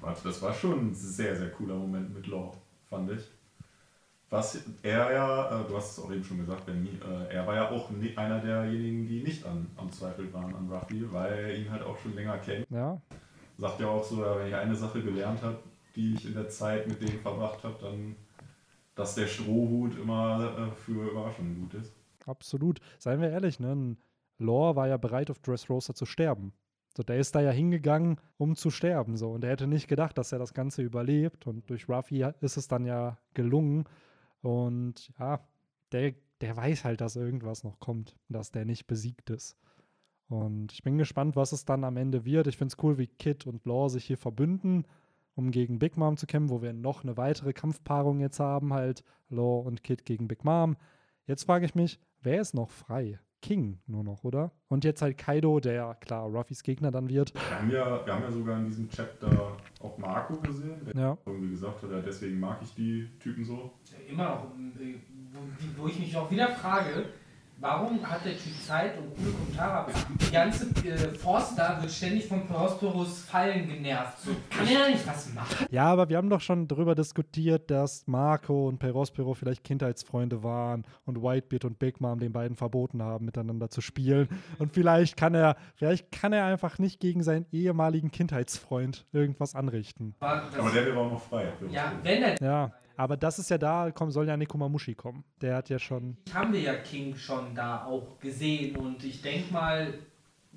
warte, 0.00 0.22
das 0.24 0.40
war 0.42 0.52
schon 0.54 0.90
ein 0.90 0.94
sehr, 0.94 1.36
sehr 1.36 1.50
cooler 1.50 1.74
Moment 1.76 2.14
mit 2.14 2.26
Law, 2.26 2.52
fand 2.88 3.10
ich. 3.12 3.22
Was 4.30 4.62
er 4.82 5.12
ja, 5.12 5.60
äh, 5.60 5.68
du 5.68 5.76
hast 5.76 5.92
es 5.98 6.04
auch 6.04 6.10
eben 6.12 6.22
schon 6.22 6.38
gesagt, 6.38 6.64
Benny, 6.64 6.90
äh, 7.04 7.34
er 7.34 7.46
war 7.46 7.56
ja 7.56 7.70
auch 7.70 7.90
einer 8.16 8.40
derjenigen, 8.40 9.06
die 9.06 9.22
nicht 9.22 9.44
an, 9.44 9.66
am 9.76 9.90
Zweifel 9.90 10.32
waren 10.32 10.54
an 10.54 10.70
Ruffy, 10.70 11.10
weil 11.12 11.32
er 11.32 11.56
ihn 11.56 11.70
halt 11.70 11.82
auch 11.82 11.98
schon 11.98 12.14
länger 12.14 12.38
kennt. 12.38 12.66
Ja, 12.70 13.00
Sagt 13.58 13.80
ja 13.80 13.88
auch 13.88 14.04
so, 14.04 14.18
wenn 14.22 14.48
ich 14.48 14.54
eine 14.54 14.74
Sache 14.74 15.02
gelernt 15.02 15.42
habe, 15.42 15.58
die 15.94 16.14
ich 16.14 16.24
in 16.26 16.34
der 16.34 16.48
Zeit 16.48 16.88
mit 16.88 17.00
dem 17.02 17.20
verbracht 17.20 17.62
habe, 17.64 17.76
dann, 17.80 18.16
dass 18.94 19.14
der 19.16 19.26
Strohhut 19.26 19.96
immer 19.98 20.70
äh, 20.72 20.76
für 20.76 21.10
Überraschungen 21.10 21.60
gut 21.60 21.74
ist. 21.74 21.92
absolut. 22.26 22.80
Seien 22.98 23.20
wir 23.20 23.30
ehrlich, 23.30 23.60
ne? 23.60 23.96
Lore 24.38 24.76
war 24.76 24.88
ja 24.88 24.96
bereit, 24.96 25.30
auf 25.30 25.38
Dressrosa 25.40 25.94
zu 25.94 26.06
sterben. 26.06 26.52
So, 27.00 27.04
der 27.04 27.16
ist 27.16 27.34
da 27.34 27.40
ja 27.40 27.50
hingegangen, 27.50 28.20
um 28.36 28.56
zu 28.56 28.68
sterben. 28.68 29.16
So. 29.16 29.30
Und 29.30 29.42
er 29.42 29.52
hätte 29.52 29.66
nicht 29.66 29.88
gedacht, 29.88 30.18
dass 30.18 30.32
er 30.32 30.38
das 30.38 30.52
Ganze 30.52 30.82
überlebt. 30.82 31.46
Und 31.46 31.70
durch 31.70 31.88
Ruffy 31.88 32.26
ist 32.42 32.58
es 32.58 32.68
dann 32.68 32.84
ja 32.84 33.16
gelungen. 33.32 33.84
Und 34.42 35.10
ja, 35.18 35.40
der, 35.92 36.12
der 36.42 36.58
weiß 36.58 36.84
halt, 36.84 37.00
dass 37.00 37.16
irgendwas 37.16 37.64
noch 37.64 37.80
kommt, 37.80 38.18
dass 38.28 38.50
der 38.50 38.66
nicht 38.66 38.86
besiegt 38.86 39.30
ist. 39.30 39.56
Und 40.28 40.74
ich 40.74 40.82
bin 40.82 40.98
gespannt, 40.98 41.36
was 41.36 41.52
es 41.52 41.64
dann 41.64 41.84
am 41.84 41.96
Ende 41.96 42.26
wird. 42.26 42.46
Ich 42.48 42.58
finde 42.58 42.74
es 42.76 42.84
cool, 42.84 42.98
wie 42.98 43.06
Kid 43.06 43.46
und 43.46 43.64
Law 43.64 43.88
sich 43.88 44.04
hier 44.04 44.18
verbünden 44.18 44.84
um 45.36 45.52
gegen 45.52 45.78
Big 45.78 45.96
Mom 45.96 46.18
zu 46.18 46.26
kämpfen, 46.26 46.50
wo 46.50 46.60
wir 46.60 46.74
noch 46.74 47.02
eine 47.02 47.16
weitere 47.16 47.54
Kampfpaarung 47.54 48.20
jetzt 48.20 48.40
haben, 48.40 48.74
halt 48.74 49.02
Law 49.30 49.60
und 49.60 49.82
Kid 49.82 50.04
gegen 50.04 50.28
Big 50.28 50.44
Mom. 50.44 50.76
Jetzt 51.24 51.44
frage 51.44 51.64
ich 51.64 51.74
mich, 51.74 51.98
wer 52.20 52.42
ist 52.42 52.52
noch 52.52 52.68
frei? 52.68 53.18
King 53.40 53.78
nur 53.86 54.04
noch, 54.04 54.24
oder? 54.24 54.52
Und 54.68 54.84
jetzt 54.84 55.02
halt 55.02 55.18
Kaido, 55.18 55.60
der 55.60 55.72
ja 55.74 55.94
klar 55.94 56.26
Ruffys 56.28 56.62
Gegner 56.62 56.90
dann 56.90 57.08
wird. 57.08 57.32
Wir 57.34 57.40
haben, 57.58 57.70
ja, 57.70 58.06
wir 58.06 58.14
haben 58.14 58.22
ja 58.22 58.30
sogar 58.30 58.58
in 58.58 58.66
diesem 58.66 58.88
Chapter 58.88 59.56
auch 59.80 59.98
Marco 59.98 60.36
gesehen, 60.40 60.84
der 60.84 60.94
Ja. 61.02 61.18
irgendwie 61.26 61.50
gesagt 61.50 61.82
hat, 61.82 61.90
ja, 61.90 62.00
deswegen 62.00 62.38
mag 62.40 62.58
ich 62.62 62.74
die 62.74 63.08
Typen 63.18 63.44
so. 63.44 63.72
Immer 64.08 64.24
noch, 64.24 64.44
wo, 65.32 65.82
wo 65.82 65.88
ich 65.88 65.98
mich 65.98 66.16
auch 66.16 66.30
wieder 66.30 66.48
frage, 66.48 67.04
warum 67.60 68.00
hat 68.10 68.24
der 68.24 68.32
Typ 68.32 68.54
Zeit 68.66 68.96
und 68.98 69.14
coole 69.16 69.32
Kommentare? 69.32 69.72
Aber 69.84 69.92
Die 70.26 70.32
ganze 70.32 70.66
äh, 70.86 70.96
Force 71.14 71.54
da 71.54 71.80
wird 71.80 71.90
ständig 71.92 72.26
von 72.26 72.46
Prosperous 72.46 73.20
Fallen 73.24 73.68
genervt. 73.68 74.18
So, 74.20 74.30
kann 74.50 74.66
er 74.66 74.80
da 74.80 74.88
nicht 74.88 75.06
was 75.06 75.32
machen? 75.34 75.66
Ja, 75.70 75.84
aber 75.84 76.08
wir 76.08 76.16
haben 76.16 76.30
doch 76.30 76.40
schon 76.40 76.66
darüber 76.66 76.94
diskutiert, 76.94 77.70
dass 77.70 78.06
Marco 78.06 78.68
und 78.68 78.78
Perospero 78.78 79.34
vielleicht 79.34 79.64
Kindheitsfreunde 79.64 80.42
waren 80.42 80.84
und 81.04 81.22
Whitebeard 81.22 81.64
und 81.66 81.78
Big 81.78 82.00
Mom 82.00 82.18
den 82.18 82.32
beiden 82.32 82.56
verboten 82.56 83.02
haben, 83.02 83.26
miteinander 83.26 83.68
zu 83.70 83.80
spielen. 83.80 84.28
Und 84.58 84.72
vielleicht 84.72 85.16
kann 85.16 85.34
er, 85.34 85.56
vielleicht 85.74 86.10
kann 86.12 86.32
er 86.32 86.44
einfach 86.46 86.78
nicht 86.78 87.00
gegen 87.00 87.22
seinen 87.22 87.46
ehemaligen 87.52 88.10
Kindheitsfreund 88.10 89.06
irgendwas 89.12 89.54
anrichten. 89.54 90.14
Aber, 90.20 90.42
Aber 90.58 90.70
der 90.70 90.86
wäre 90.86 90.98
auch 90.98 91.10
noch 91.10 91.22
frei. 91.22 91.52
ja, 91.70 91.92
wenn 92.02 92.22
er 92.22 92.40
Ja, 92.42 92.72
aber 93.00 93.16
das 93.16 93.38
ist 93.38 93.48
ja 93.48 93.56
da, 93.56 93.90
komm, 93.90 94.10
soll 94.10 94.28
ja 94.28 94.36
Nekomamushi 94.36 94.94
kommen. 94.94 95.24
Der 95.40 95.56
hat 95.56 95.70
ja 95.70 95.78
schon. 95.78 96.18
haben 96.34 96.52
wir 96.52 96.60
ja 96.60 96.74
King 96.74 97.16
schon 97.16 97.54
da 97.54 97.86
auch 97.86 98.18
gesehen 98.20 98.76
und 98.76 99.02
ich 99.02 99.22
denke 99.22 99.50
mal, 99.50 99.94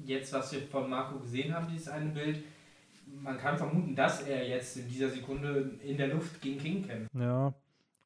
jetzt 0.04 0.34
was 0.34 0.52
wir 0.52 0.64
von 0.64 0.90
Marco 0.90 1.20
gesehen 1.20 1.56
haben, 1.56 1.70
dieses 1.72 1.88
eine 1.88 2.10
Bild, 2.10 2.44
man 3.22 3.38
kann 3.38 3.58
vermuten, 3.58 3.96
dass 3.96 4.24
er 4.24 4.46
jetzt 4.46 4.76
in 4.76 4.90
dieser 4.90 5.10
Sekunde 5.10 5.80
in 5.86 5.96
der 5.96 6.10
Luft 6.10 6.42
gegen 6.42 6.60
King 6.60 6.86
kämpft. 6.86 7.16
Ja. 7.16 7.54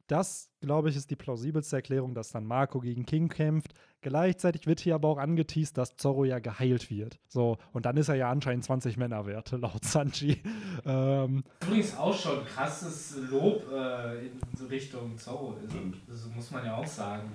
Das, 0.05 0.51
glaube 0.61 0.89
ich, 0.89 0.95
ist 0.95 1.09
die 1.09 1.15
plausibelste 1.15 1.77
Erklärung, 1.77 2.14
dass 2.14 2.31
dann 2.31 2.45
Marco 2.45 2.80
gegen 2.80 3.07
King 3.07 3.30
kämpft. 3.30 3.73
Gleichzeitig 4.01 4.67
wird 4.67 4.79
hier 4.79 4.95
aber 4.95 5.07
auch 5.09 5.17
angeteased, 5.17 5.77
dass 5.77 5.97
Zorro 5.97 6.23
ja 6.23 6.39
geheilt 6.39 6.89
wird. 6.91 7.19
So, 7.27 7.57
und 7.73 7.85
dann 7.85 7.97
ist 7.97 8.09
er 8.09 8.15
ja 8.15 8.29
anscheinend 8.29 8.63
20 8.63 8.97
Männer 8.97 9.25
wert, 9.25 9.51
laut 9.59 9.83
Sanji. 9.83 10.41
Ähm, 10.85 11.43
Übrigens 11.63 11.97
auch 11.97 12.13
schon 12.13 12.45
krasses 12.45 13.17
Lob 13.29 13.63
äh, 13.71 14.27
in 14.27 14.39
so 14.55 14.67
Richtung 14.67 15.17
Zorro. 15.17 15.55
Also, 15.61 15.69
Stimmt. 15.69 15.97
das 16.07 16.27
muss 16.35 16.51
man 16.51 16.65
ja 16.65 16.75
auch 16.75 16.85
sagen. 16.85 17.31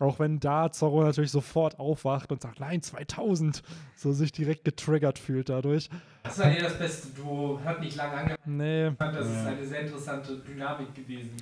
Auch 0.00 0.18
wenn 0.18 0.40
da 0.40 0.72
Zorro 0.72 1.04
natürlich 1.04 1.30
sofort 1.30 1.78
aufwacht 1.78 2.32
und 2.32 2.42
sagt, 2.42 2.58
nein, 2.58 2.82
2000, 2.82 3.62
so 3.94 4.12
sich 4.12 4.32
direkt 4.32 4.64
getriggert 4.64 5.20
fühlt 5.20 5.48
dadurch. 5.48 5.88
Das 6.24 6.36
war 6.40 6.48
hier 6.48 6.64
das 6.64 6.76
beste 6.76 7.08
Duo. 7.10 7.60
Hat 7.64 7.80
nicht 7.80 7.94
lange 7.94 8.14
angefangen. 8.14 8.56
Nee, 8.56 8.90
Das 8.98 9.26
ist 9.28 9.46
eine 9.46 9.64
sehr 9.64 9.82
interessante 9.82 10.38
Dynamik 10.38 10.92
gewesen. 10.96 11.36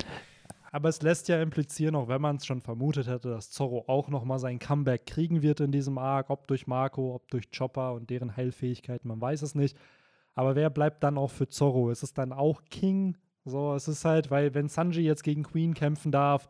Aber 0.73 0.89
es 0.89 1.03
lässt 1.03 1.27
ja 1.27 1.39
implizieren, 1.39 1.93
auch 1.93 2.07
wenn 2.07 2.19
man 2.19 2.37
es 2.37 2.47
schon 2.47 2.59
vermutet 2.59 3.05
hätte, 3.07 3.29
dass 3.29 3.51
Zorro 3.51 3.83
auch 3.85 4.09
nochmal 4.09 4.39
sein 4.39 4.57
Comeback 4.57 5.05
kriegen 5.05 5.43
wird 5.43 5.59
in 5.59 5.71
diesem 5.71 5.99
Arc, 5.99 6.31
ob 6.31 6.47
durch 6.47 6.65
Marco, 6.65 7.13
ob 7.13 7.29
durch 7.29 7.51
Chopper 7.51 7.93
und 7.93 8.09
deren 8.09 8.35
Heilfähigkeiten, 8.35 9.07
man 9.07 9.21
weiß 9.21 9.43
es 9.43 9.53
nicht. 9.53 9.77
Aber 10.33 10.55
wer 10.55 10.71
bleibt 10.71 11.03
dann 11.03 11.19
auch 11.19 11.29
für 11.29 11.47
Zorro? 11.47 11.91
Ist 11.91 12.01
es 12.01 12.15
dann 12.15 12.33
auch 12.33 12.63
King? 12.71 13.15
So, 13.45 13.75
es 13.75 13.87
ist 13.87 14.03
halt, 14.03 14.31
weil 14.31 14.55
wenn 14.55 14.67
Sanji 14.67 15.03
jetzt 15.03 15.23
gegen 15.23 15.43
Queen 15.43 15.75
kämpfen 15.75 16.11
darf, 16.11 16.49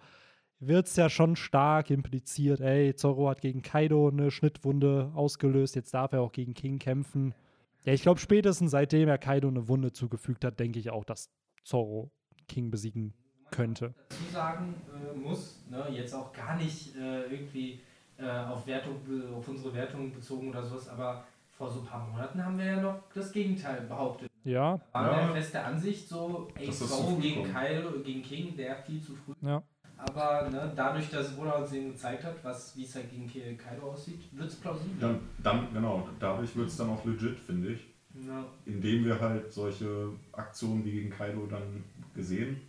wird 0.62 0.88
es 0.88 0.95
ja 0.95 1.10
schon 1.10 1.36
stark 1.36 1.90
impliziert, 1.90 2.62
ey, 2.62 2.95
Zorro 2.95 3.30
hat 3.30 3.41
gegen 3.41 3.62
Kaido 3.62 4.08
eine 4.08 4.32
Schnittwunde 4.32 5.12
ausgelöst, 5.16 5.76
jetzt 5.76 5.94
darf 5.94 6.14
er 6.14 6.22
auch 6.22 6.32
gegen 6.32 6.54
King 6.54 6.80
kämpfen. 6.80 7.36
Ja, 7.84 7.91
ich 7.91 8.04
glaube, 8.04 8.22
spätestens 8.22 8.72
seitdem 8.72 9.10
er 9.10 9.18
Kaido 9.18 9.50
eine 9.50 9.68
Wunde 9.68 9.91
zugefügt 9.91 10.45
hat, 10.45 10.62
denke 10.62 10.80
ich 10.80 10.91
auch, 10.91 11.04
dass 11.04 11.30
Zorro 11.66 12.10
King 12.48 12.72
besiegen 12.72 13.14
könnte. 13.53 13.93
dazu 14.09 14.21
sagen 14.31 14.73
äh, 14.91 15.17
muss, 15.17 15.61
ne, 15.69 15.85
jetzt 15.91 16.13
auch 16.13 16.34
gar 16.34 16.57
nicht 16.57 16.95
äh, 16.95 17.23
irgendwie 17.25 17.80
äh, 18.17 18.27
auf, 18.27 18.65
Wertung, 18.67 18.95
be- 19.05 19.30
auf 19.35 19.47
unsere 19.47 19.73
Wertung 19.73 20.11
bezogen 20.13 20.49
oder 20.49 20.63
sowas, 20.63 20.89
aber 20.89 21.23
vor 21.57 21.69
so 21.71 21.80
ein 21.81 21.85
paar 21.85 22.07
Monaten 22.07 22.43
haben 22.43 22.57
wir 22.57 22.65
ja 22.65 22.81
noch 22.81 22.99
das 23.13 23.31
Gegenteil 23.31 23.81
behauptet. 23.81 24.30
Ja, 24.43 24.80
Waren 24.91 25.05
wir 25.15 25.21
Ja. 25.21 25.27
ja 25.27 25.34
fest 25.34 25.53
der 25.53 25.65
Ansicht, 25.67 26.09
so, 26.09 26.47
früh 26.55 27.21
gegen. 27.21 27.43
Kyle, 27.43 28.01
gegen 28.03 28.21
King, 28.23 28.57
der 28.57 28.75
viel 28.77 29.01
zu 29.01 29.15
früh. 29.15 29.34
ja. 29.41 29.61
Aber 30.05 30.49
ne, 30.49 30.69
dadurch, 30.75 31.09
dass 31.11 31.34
Bruder 31.34 31.59
uns 31.59 31.71
eben 31.71 31.91
gezeigt 31.93 32.25
hat, 32.25 32.35
was, 32.43 32.75
wie 32.75 32.84
es 32.84 32.93
halt 32.93 33.09
gegen 33.09 33.57
Kaido 33.57 33.91
aussieht, 33.91 34.19
wird 34.34 34.49
es 34.49 34.55
plausibel. 34.55 34.97
Dann, 34.99 35.19
dann, 35.41 35.73
genau, 35.73 36.09
dadurch 36.19 36.53
wird 36.57 36.67
es 36.67 36.75
dann 36.75 36.89
auch 36.89 37.05
legit, 37.05 37.39
finde 37.39 37.69
ich. 37.69 37.88
Ja. 38.27 38.43
Indem 38.65 39.05
wir 39.05 39.17
halt 39.17 39.53
solche 39.53 40.09
Aktionen 40.34 40.84
wie 40.84 40.91
gegen 40.91 41.09
Kaido 41.09 41.45
dann 41.45 41.84
gesehen 42.13 42.59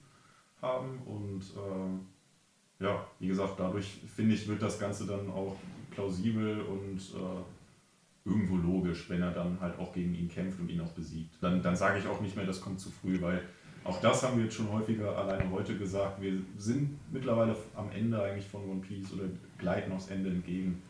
haben. 0.65 0.99
Und 1.07 1.43
äh, 1.43 2.85
ja, 2.85 3.07
wie 3.21 3.29
gesagt, 3.29 3.55
dadurch 3.59 4.01
finde 4.15 4.35
ich, 4.35 4.49
wird 4.49 4.63
das 4.63 4.79
Ganze 4.79 5.07
dann 5.07 5.31
auch 5.31 5.57
plausibel 5.91 6.63
und 6.63 6.99
äh, 6.99 8.29
irgendwo 8.29 8.57
logisch, 8.57 9.09
wenn 9.11 9.23
er 9.23 9.31
dann 9.31 9.59
halt 9.61 9.79
auch 9.79 9.93
gegen 9.93 10.15
ihn 10.15 10.29
kämpft 10.29 10.59
und 10.59 10.69
ihn 10.69 10.81
auch 10.81 10.93
besiegt. 10.93 11.37
Dann, 11.41 11.63
dann 11.63 11.77
sage 11.77 11.99
ich 11.99 12.07
auch 12.07 12.21
nicht 12.21 12.37
mehr, 12.37 12.47
das 12.47 12.61
kommt 12.61 12.81
zu 12.81 12.91
früh, 12.91 13.21
weil 13.21 13.43
auch 13.85 14.01
das 14.01 14.23
haben 14.23 14.39
wir 14.39 14.45
jetzt 14.45 14.57
schon 14.57 14.73
häufiger 14.73 15.17
alleine 15.17 15.51
heute 15.51 15.77
gesagt. 15.77 16.21
Wir 16.21 16.41
sind 16.57 16.99
mittlerweile 17.13 17.55
am 17.77 17.91
Ende 17.91 18.23
eigentlich 18.23 18.47
von 18.47 18.69
One 18.69 18.81
Piece 18.81 19.13
oder 19.13 19.25
gleiten 19.59 19.93
aufs 19.93 20.09
Ende 20.09 20.31
entgegen. 20.31 20.83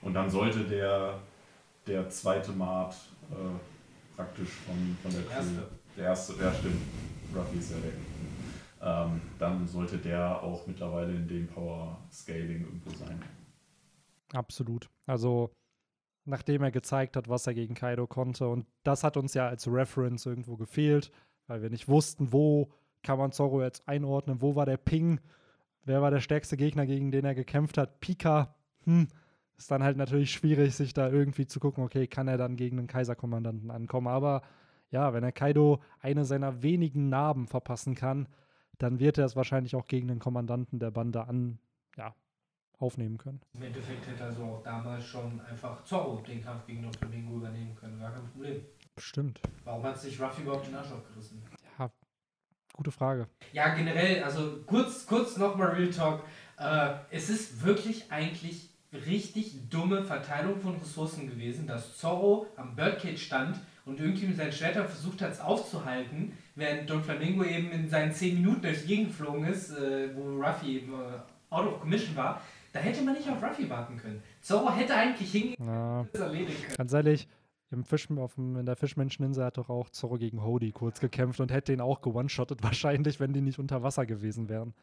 Und 0.00 0.14
dann 0.14 0.30
sollte 0.30 0.60
der, 0.60 1.18
der 1.88 2.08
zweite 2.08 2.52
Mart 2.52 2.94
äh, 3.32 4.14
praktisch 4.14 4.50
von, 4.64 4.96
von 5.02 5.10
der 5.10 5.22
Crew, 5.22 5.34
Erste. 5.34 5.68
der 5.96 6.04
erste, 6.04 6.32
ja 6.40 6.54
stimmt, 6.54 6.82
Ruffy 7.34 7.58
ist 7.58 7.70
ja 7.72 7.76
weg. 7.78 7.94
Ähm, 8.82 9.20
dann 9.38 9.66
sollte 9.66 9.98
der 9.98 10.42
auch 10.42 10.66
mittlerweile 10.66 11.14
in 11.14 11.28
dem 11.28 11.46
Power 11.46 11.98
Scaling 12.10 12.62
irgendwo 12.62 12.90
sein. 12.90 13.20
Absolut. 14.32 14.88
Also, 15.06 15.50
nachdem 16.24 16.62
er 16.62 16.70
gezeigt 16.70 17.16
hat, 17.16 17.28
was 17.28 17.46
er 17.46 17.54
gegen 17.54 17.74
Kaido 17.74 18.06
konnte. 18.06 18.48
Und 18.48 18.66
das 18.82 19.04
hat 19.04 19.16
uns 19.16 19.34
ja 19.34 19.48
als 19.48 19.66
Reference 19.66 20.26
irgendwo 20.26 20.56
gefehlt, 20.56 21.10
weil 21.46 21.62
wir 21.62 21.70
nicht 21.70 21.88
wussten, 21.88 22.32
wo 22.32 22.70
kann 23.02 23.18
man 23.18 23.32
Zorro 23.32 23.62
jetzt 23.62 23.88
einordnen, 23.88 24.42
wo 24.42 24.56
war 24.56 24.66
der 24.66 24.76
Ping, 24.76 25.20
wer 25.84 26.02
war 26.02 26.10
der 26.10 26.20
stärkste 26.20 26.56
Gegner, 26.56 26.86
gegen 26.86 27.10
den 27.10 27.24
er 27.24 27.34
gekämpft 27.34 27.78
hat. 27.78 28.00
Pika, 28.00 28.54
hm, 28.84 29.08
ist 29.56 29.70
dann 29.70 29.82
halt 29.82 29.96
natürlich 29.96 30.32
schwierig, 30.32 30.74
sich 30.74 30.92
da 30.92 31.08
irgendwie 31.08 31.46
zu 31.46 31.60
gucken, 31.60 31.84
okay, 31.84 32.06
kann 32.06 32.28
er 32.28 32.36
dann 32.36 32.56
gegen 32.56 32.78
einen 32.78 32.88
Kaiserkommandanten 32.88 33.70
ankommen. 33.70 34.08
Aber 34.08 34.42
ja, 34.90 35.14
wenn 35.14 35.24
er 35.24 35.32
Kaido 35.32 35.80
eine 36.00 36.24
seiner 36.24 36.62
wenigen 36.62 37.08
Narben 37.08 37.46
verpassen 37.46 37.94
kann, 37.94 38.28
dann 38.78 38.98
wird 38.98 39.18
er 39.18 39.24
es 39.24 39.36
wahrscheinlich 39.36 39.74
auch 39.74 39.86
gegen 39.86 40.08
den 40.08 40.18
Kommandanten 40.18 40.78
der 40.78 40.90
Bande 40.90 41.26
an, 41.26 41.58
ja, 41.96 42.14
aufnehmen 42.78 43.16
können. 43.18 43.40
Im 43.54 43.62
Endeffekt 43.62 44.06
hätte 44.06 44.24
also 44.24 44.42
auch 44.44 44.62
damals 44.62 45.04
schon 45.04 45.40
einfach 45.40 45.82
Zorro 45.84 46.20
den 46.20 46.42
Kampf 46.42 46.66
gegen 46.66 46.82
Doflamingo 46.82 47.36
übernehmen 47.36 47.74
können. 47.74 47.98
Gar 47.98 48.12
kein 48.12 48.26
Problem. 48.26 48.62
Bestimmt. 48.94 49.40
Warum 49.64 49.82
hat 49.82 49.98
sich 49.98 50.20
Ruffy 50.20 50.42
überhaupt 50.42 50.66
den 50.66 50.74
Arsch 50.74 50.92
aufgerissen? 50.92 51.42
Ja, 51.78 51.90
gute 52.74 52.90
Frage. 52.90 53.28
Ja, 53.52 53.74
generell, 53.74 54.22
also 54.22 54.58
kurz, 54.66 55.06
kurz 55.06 55.36
nochmal 55.36 55.68
Real 55.68 55.90
Talk. 55.90 56.22
Äh, 56.58 56.94
es 57.10 57.30
ist 57.30 57.64
wirklich 57.64 58.10
eigentlich 58.10 58.70
richtig 58.92 59.68
dumme 59.68 60.02
Verteilung 60.04 60.60
von 60.60 60.76
Ressourcen 60.76 61.28
gewesen, 61.28 61.66
dass 61.66 61.98
Zorro 61.98 62.46
am 62.56 62.76
Birdcage 62.76 63.18
stand 63.18 63.60
und 63.84 64.00
irgendwie 64.00 64.26
mit 64.26 64.36
seinen 64.36 64.52
Schwertern 64.52 64.88
versucht 64.88 65.20
hat, 65.20 65.32
es 65.32 65.40
aufzuhalten, 65.40 66.32
während 66.56 66.90
Don 66.90 67.02
Flamingo 67.04 67.44
eben 67.44 67.70
in 67.70 67.88
seinen 67.88 68.12
10 68.12 68.34
Minuten 68.34 68.62
durch 68.62 68.82
die 68.82 68.88
Gegend 68.88 69.08
geflogen 69.08 69.44
ist, 69.44 69.70
äh, 69.70 70.08
wo 70.16 70.42
Ruffy 70.42 70.78
eben 70.78 70.92
äh, 70.92 71.54
out 71.54 71.66
of 71.66 71.80
commission 71.80 72.16
war. 72.16 72.40
Da 72.72 72.80
hätte 72.80 73.02
man 73.02 73.14
nicht 73.14 73.28
auf 73.30 73.42
Ruffy 73.42 73.70
warten 73.70 73.96
können. 73.96 74.22
Zorro 74.40 74.70
hätte 74.74 74.94
eigentlich 74.94 75.30
hingehen 75.30 75.56
Ja, 75.64 76.04
erledigen 76.12 76.52
können. 76.62 76.76
ganz 76.76 76.92
ehrlich, 76.92 77.28
im 77.70 77.84
Fisch, 77.84 78.08
auf 78.10 78.34
dem, 78.34 78.56
in 78.56 78.66
der 78.66 78.76
Fischmenscheninsel 78.76 79.44
hat 79.44 79.58
doch 79.58 79.68
auch 79.70 79.88
Zorro 79.90 80.18
gegen 80.18 80.42
Hody 80.44 80.72
kurz 80.72 81.00
gekämpft 81.00 81.40
und 81.40 81.50
hätte 81.52 81.72
ihn 81.72 81.80
auch 81.80 82.00
gewone-shottet, 82.00 82.62
wahrscheinlich, 82.62 83.18
wenn 83.20 83.32
die 83.32 83.40
nicht 83.40 83.58
unter 83.58 83.82
Wasser 83.82 84.04
gewesen 84.06 84.48
wären. 84.48 84.74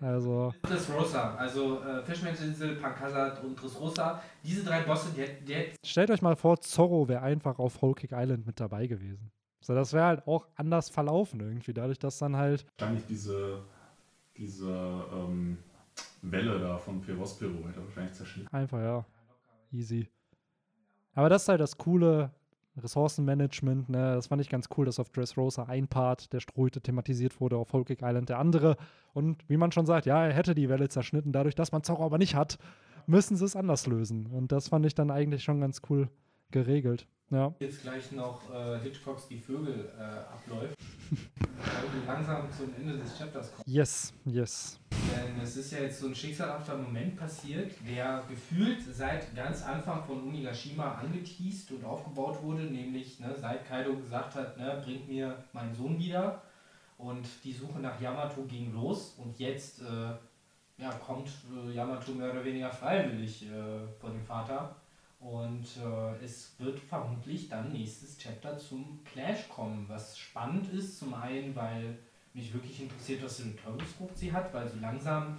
Also, 0.00 0.54
Dressrosa, 0.62 1.34
also 1.34 1.82
äh, 1.82 2.02
Fischmenscheninsel, 2.02 2.76
Pankazat 2.76 3.44
und 3.44 3.60
Dressrosa, 3.60 4.22
diese 4.42 4.64
drei 4.64 4.80
Bosse, 4.80 5.10
die, 5.14 5.44
die 5.44 5.54
stellt 5.86 6.10
euch 6.10 6.22
mal 6.22 6.36
vor, 6.36 6.58
Zorro 6.60 7.06
wäre 7.06 7.20
einfach 7.20 7.58
auf 7.58 7.82
Whole 7.82 7.94
Cake 7.94 8.14
Island 8.16 8.46
mit 8.46 8.58
dabei 8.58 8.86
gewesen. 8.86 9.30
So, 9.60 9.74
das 9.74 9.92
wäre 9.92 10.04
halt 10.06 10.26
auch 10.26 10.46
anders 10.56 10.88
verlaufen 10.88 11.40
irgendwie, 11.40 11.74
dadurch, 11.74 11.98
dass 11.98 12.18
dann 12.18 12.36
halt, 12.36 12.66
Wahrscheinlich 12.78 13.06
diese, 13.06 13.60
diese 14.36 15.04
ähm, 15.12 15.58
Welle 16.22 16.58
da 16.58 16.78
von 16.78 17.00
Perospero 17.00 17.68
hätte 17.68 17.80
er 17.80 17.84
wahrscheinlich 17.84 18.14
zerschnitten. 18.14 18.52
einfach, 18.54 18.78
ja, 18.78 19.04
easy. 19.72 20.08
Aber 21.14 21.28
das 21.28 21.42
ist 21.42 21.48
halt 21.48 21.60
das 21.60 21.76
coole 21.76 22.30
Ressourcenmanagement, 22.76 23.88
ne? 23.88 24.14
Das 24.14 24.28
fand 24.28 24.40
ich 24.40 24.48
ganz 24.48 24.68
cool, 24.76 24.86
dass 24.86 25.00
auf 25.00 25.10
Dressrosa 25.10 25.64
ein 25.64 25.88
Part 25.88 26.32
der 26.32 26.40
Strute 26.40 26.80
thematisiert 26.80 27.40
wurde, 27.40 27.56
auf 27.56 27.72
Cake 27.72 27.98
Island 28.02 28.28
der 28.28 28.38
andere. 28.38 28.76
Und 29.12 29.48
wie 29.48 29.56
man 29.56 29.72
schon 29.72 29.86
sagt, 29.86 30.06
ja, 30.06 30.24
er 30.24 30.32
hätte 30.32 30.54
die 30.54 30.68
Welle 30.68 30.88
zerschnitten, 30.88 31.32
dadurch, 31.32 31.54
dass 31.54 31.72
man 31.72 31.82
Zorro 31.82 32.04
aber 32.04 32.18
nicht 32.18 32.34
hat, 32.34 32.58
müssen 33.06 33.36
sie 33.36 33.44
es 33.44 33.56
anders 33.56 33.86
lösen. 33.86 34.26
Und 34.26 34.52
das 34.52 34.68
fand 34.68 34.86
ich 34.86 34.94
dann 34.94 35.10
eigentlich 35.10 35.42
schon 35.42 35.60
ganz 35.60 35.82
cool 35.90 36.08
geregelt. 36.50 37.06
Ja. 37.30 37.54
Jetzt 37.60 37.82
gleich 37.82 38.10
noch 38.12 38.42
äh, 38.52 38.78
Hitchcocks 38.80 39.28
Die 39.28 39.38
Vögel 39.38 39.88
äh, 39.98 40.02
abläuft. 40.02 40.76
weil 41.60 42.00
wir 42.00 42.06
langsam 42.06 42.48
zum 42.56 42.74
Ende 42.74 42.98
des 42.98 43.18
Chapters 43.18 43.52
kommen. 43.52 43.64
Yes, 43.66 44.12
yes. 44.24 44.78
Denn 44.90 45.40
es 45.42 45.56
ist 45.56 45.72
ja 45.72 45.80
jetzt 45.80 46.00
so 46.00 46.06
ein 46.06 46.14
schicksalhafter 46.14 46.76
Moment 46.76 47.16
passiert, 47.16 47.72
der 47.88 48.22
gefühlt 48.28 48.80
seit 48.92 49.34
ganz 49.34 49.62
Anfang 49.62 50.04
von 50.04 50.22
Unigashima 50.22 50.94
angeteased 50.94 51.72
und 51.72 51.84
aufgebaut 51.84 52.42
wurde, 52.42 52.62
nämlich 52.62 53.18
ne, 53.20 53.34
seit 53.38 53.66
Kaido 53.66 53.96
gesagt 53.96 54.34
hat, 54.34 54.56
ne, 54.56 54.80
bringt 54.84 55.08
mir 55.08 55.36
meinen 55.52 55.74
Sohn 55.74 55.98
wieder. 55.98 56.42
Und 56.98 57.26
die 57.44 57.52
Suche 57.52 57.80
nach 57.80 58.00
Yamato 58.00 58.42
ging 58.42 58.74
los 58.74 59.14
und 59.16 59.38
jetzt 59.38 59.80
äh, 59.80 60.12
ja, 60.76 60.90
kommt 61.04 61.28
äh, 61.50 61.72
Yamato 61.72 62.12
mehr 62.12 62.30
oder 62.30 62.44
weniger 62.44 62.70
freiwillig 62.70 63.46
äh, 63.46 63.86
von 63.98 64.12
dem 64.12 64.24
Vater. 64.24 64.76
Und 65.20 65.66
äh, 65.76 66.24
es 66.24 66.54
wird 66.58 66.80
vermutlich 66.80 67.48
dann 67.48 67.72
nächstes 67.72 68.16
Chapter 68.16 68.56
zum 68.56 69.00
Clash 69.04 69.48
kommen, 69.48 69.84
was 69.86 70.18
spannend 70.18 70.72
ist. 70.72 70.98
Zum 70.98 71.12
einen, 71.12 71.54
weil 71.54 71.98
mich 72.32 72.52
wirklich 72.54 72.80
interessiert, 72.82 73.22
was 73.22 73.36
für 73.38 73.44
eine 73.44 73.56
Teufelsfrucht 73.56 74.16
sie 74.16 74.32
hat, 74.32 74.52
weil 74.54 74.68
so 74.68 74.78
langsam 74.80 75.36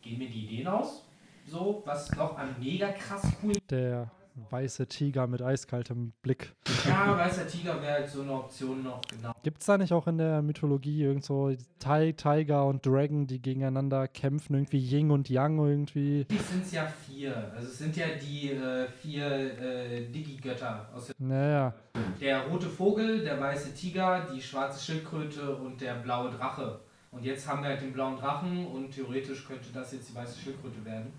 gehen 0.00 0.18
mir 0.18 0.30
die 0.30 0.46
Ideen 0.46 0.68
aus. 0.68 1.04
So, 1.46 1.82
was 1.84 2.10
noch 2.12 2.38
an 2.38 2.54
mega 2.58 2.90
krass 2.92 3.26
cool. 3.42 3.52
Der 3.68 4.10
weiße 4.50 4.86
Tiger 4.86 5.26
mit 5.26 5.42
eiskaltem 5.42 6.12
Blick. 6.22 6.54
Ja, 6.86 7.16
weißer 7.16 7.46
Tiger 7.46 7.80
wäre 7.82 7.92
halt 7.94 8.08
so 8.08 8.22
eine 8.22 8.32
Option 8.32 8.82
noch, 8.82 9.00
genau. 9.02 9.32
Gibt 9.42 9.60
es 9.60 9.66
da 9.66 9.76
nicht 9.78 9.92
auch 9.92 10.06
in 10.06 10.18
der 10.18 10.42
Mythologie 10.42 11.02
irgend 11.02 11.24
so 11.24 11.50
Ti- 11.78 12.12
Tiger 12.14 12.66
und 12.66 12.84
Dragon, 12.86 13.26
die 13.26 13.40
gegeneinander 13.40 14.08
kämpfen, 14.08 14.54
irgendwie 14.54 14.78
Yin 14.78 15.10
und 15.10 15.28
Yang 15.28 15.58
irgendwie? 15.58 16.24
Die 16.30 16.36
sind 16.38 16.64
es 16.64 16.72
ja 16.72 16.86
vier. 16.86 17.52
Also 17.54 17.68
es 17.68 17.78
sind 17.78 17.96
ja 17.96 18.06
die 18.20 18.50
äh, 18.52 18.86
vier 18.88 19.26
äh, 19.60 20.06
Digi-Götter 20.08 20.88
aus 20.94 21.06
der 21.06 21.14
Naja, 21.18 21.74
Der 22.20 22.46
rote 22.46 22.66
Vogel, 22.68 23.22
der 23.24 23.40
weiße 23.40 23.74
Tiger, 23.74 24.26
die 24.34 24.40
schwarze 24.40 24.84
Schildkröte 24.84 25.56
und 25.56 25.80
der 25.80 25.94
blaue 25.94 26.30
Drache. 26.30 26.80
Und 27.10 27.24
jetzt 27.24 27.48
haben 27.48 27.62
wir 27.62 27.70
halt 27.70 27.80
den 27.80 27.92
blauen 27.92 28.16
Drachen 28.16 28.66
und 28.66 28.90
theoretisch 28.90 29.46
könnte 29.46 29.68
das 29.72 29.92
jetzt 29.92 30.10
die 30.10 30.14
weiße 30.14 30.38
Schildkröte 30.38 30.84
werden. 30.84 31.12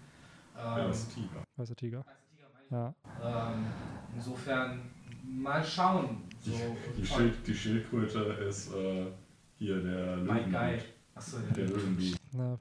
Ähm, 0.55 0.75
Tiger. 0.75 0.87
weißer 0.89 1.09
Tiger. 1.13 1.43
weiße 1.55 1.75
Tiger. 1.75 2.05
Ja. 2.71 2.93
ähm, 3.23 3.65
insofern 4.15 4.81
mal 5.23 5.63
schauen. 5.63 6.23
So, 6.41 6.51
Die, 6.97 7.05
Schild, 7.05 7.47
die 7.47 7.53
Schildkröte 7.53 8.19
ist 8.47 8.73
äh, 8.73 9.07
hier 9.57 9.81
der 9.81 10.17
Mein 10.17 10.37
Löwen. 10.37 10.51
Guide. 10.51 10.83
Achso, 11.15 11.37
Der 11.55 11.65
Löwenblut. 11.67 12.15
Na. 12.31 12.57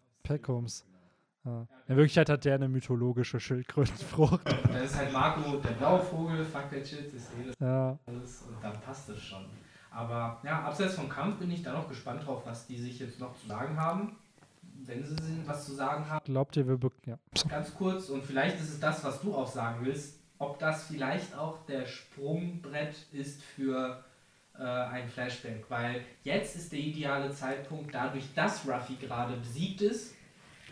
Ja. 1.44 1.66
In 1.86 1.96
Wirklichkeit 1.96 2.28
hat 2.28 2.44
der 2.44 2.56
eine 2.56 2.68
mythologische 2.68 3.38
Schildkrötenfrucht. 3.40 4.40
das 4.72 4.82
ist 4.90 4.96
halt 4.96 5.12
Marco, 5.12 5.56
der 5.58 5.70
blaue 5.70 6.00
Vogel, 6.00 6.44
fuck 6.44 6.70
that 6.70 6.86
shit, 6.86 7.12
ist 7.12 7.30
eh 7.40 7.46
das 7.46 7.54
Ja, 7.60 7.98
alles 8.06 8.42
und 8.42 8.62
dann 8.62 8.78
passt 8.80 9.08
es 9.08 9.22
schon. 9.22 9.44
Aber 9.90 10.40
ja, 10.44 10.62
abseits 10.64 10.94
vom 10.96 11.08
Kampf 11.08 11.38
bin 11.38 11.50
ich 11.50 11.62
da 11.62 11.72
noch 11.72 11.88
gespannt 11.88 12.26
drauf, 12.26 12.42
was 12.44 12.66
die 12.66 12.76
sich 12.76 12.98
jetzt 12.98 13.18
noch 13.20 13.34
zu 13.36 13.46
sagen 13.46 13.76
haben. 13.80 14.16
Wenn 14.86 15.04
sie 15.04 15.16
was 15.44 15.66
zu 15.66 15.74
sagen 15.74 16.08
haben. 16.08 16.24
glaubt 16.24 16.56
ihr, 16.56 16.66
wir 16.66 16.78
ja. 17.06 17.18
Ganz 17.48 17.74
kurz, 17.74 18.08
und 18.10 18.24
vielleicht 18.24 18.60
ist 18.60 18.70
es 18.70 18.80
das, 18.80 19.02
was 19.02 19.20
du 19.20 19.34
auch 19.34 19.50
sagen 19.50 19.84
willst, 19.84 20.18
ob 20.38 20.58
das 20.58 20.84
vielleicht 20.84 21.36
auch 21.36 21.66
der 21.66 21.84
Sprungbrett 21.86 22.94
ist 23.12 23.42
für 23.42 24.04
äh, 24.56 24.62
ein 24.62 25.08
Flashback. 25.08 25.64
Weil 25.68 26.02
jetzt 26.22 26.56
ist 26.56 26.72
der 26.72 26.78
ideale 26.78 27.30
Zeitpunkt, 27.32 27.92
dadurch, 27.94 28.24
dass 28.34 28.66
Ruffy 28.68 28.94
gerade 28.94 29.36
besiegt 29.36 29.82
ist, 29.82 30.14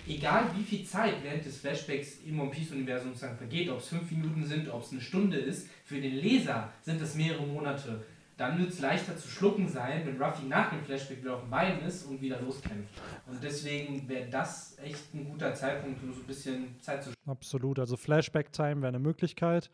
egal 0.06 0.44
wie 0.56 0.62
viel 0.62 0.84
Zeit 0.84 1.22
während 1.22 1.44
des 1.44 1.58
Flashbacks 1.58 2.20
im 2.24 2.40
One 2.40 2.50
Piece-Universum 2.50 3.08
sozusagen 3.08 3.36
vergeht, 3.36 3.68
ob 3.70 3.80
es 3.80 3.88
fünf 3.88 4.10
Minuten 4.10 4.44
sind, 4.44 4.68
ob 4.68 4.82
es 4.82 4.92
eine 4.92 5.00
Stunde 5.00 5.36
ist, 5.36 5.68
für 5.84 6.00
den 6.00 6.14
Leser 6.14 6.72
sind 6.82 7.00
es 7.02 7.14
mehrere 7.16 7.46
Monate. 7.46 8.04
Dann 8.36 8.58
wird 8.58 8.70
es 8.70 8.80
leichter 8.80 9.16
zu 9.16 9.28
schlucken 9.28 9.66
sein, 9.66 10.02
wenn 10.04 10.20
Ruffy 10.22 10.44
nach 10.46 10.68
dem 10.70 10.82
Flashback 10.82 11.22
wieder 11.22 11.36
auf 11.36 11.40
dem 11.40 11.50
Bein 11.50 11.80
ist 11.80 12.04
und 12.04 12.20
wieder 12.20 12.38
loskämpft. 12.40 12.92
Und 13.26 13.42
deswegen 13.42 14.06
wäre 14.08 14.28
das 14.28 14.76
echt 14.78 15.14
ein 15.14 15.24
guter 15.24 15.54
Zeitpunkt, 15.54 16.02
um 16.02 16.12
so 16.12 16.20
ein 16.20 16.26
bisschen 16.26 16.78
Zeit 16.80 17.02
zu 17.02 17.12
Absolut. 17.26 17.78
Also 17.78 17.96
Flashback-Time 17.96 18.82
wäre 18.82 18.88
eine 18.88 18.98
Möglichkeit. 18.98 19.70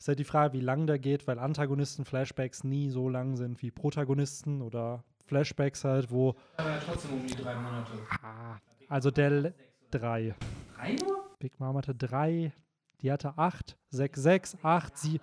Ist 0.00 0.08
halt 0.08 0.18
die 0.18 0.24
Frage, 0.24 0.54
wie 0.54 0.60
lang 0.60 0.88
der 0.88 0.98
geht, 0.98 1.28
weil 1.28 1.38
Antagonisten-Flashbacks 1.38 2.64
nie 2.64 2.90
so 2.90 3.08
lang 3.08 3.36
sind 3.36 3.62
wie 3.62 3.70
Protagonisten 3.70 4.62
oder 4.62 5.04
Flashbacks 5.26 5.84
halt, 5.84 6.10
wo. 6.10 6.34
Aber 6.56 6.70
ja 6.70 6.78
trotzdem 6.84 7.12
um 7.12 7.24
die 7.24 7.36
drei 7.36 7.54
Monate. 7.54 7.92
Ah, 8.20 8.58
also 8.88 9.12
der 9.12 9.54
drei. 9.92 10.34
Drei 10.76 10.94
nur? 10.94 11.30
Big 11.38 11.60
Mom 11.60 11.76
hatte 11.76 11.94
drei, 11.94 12.52
die 13.00 13.12
hatte 13.12 13.38
acht, 13.38 13.78
sechs, 13.90 14.20
sechs, 14.20 14.56
acht, 14.64 14.98
sie. 14.98 15.20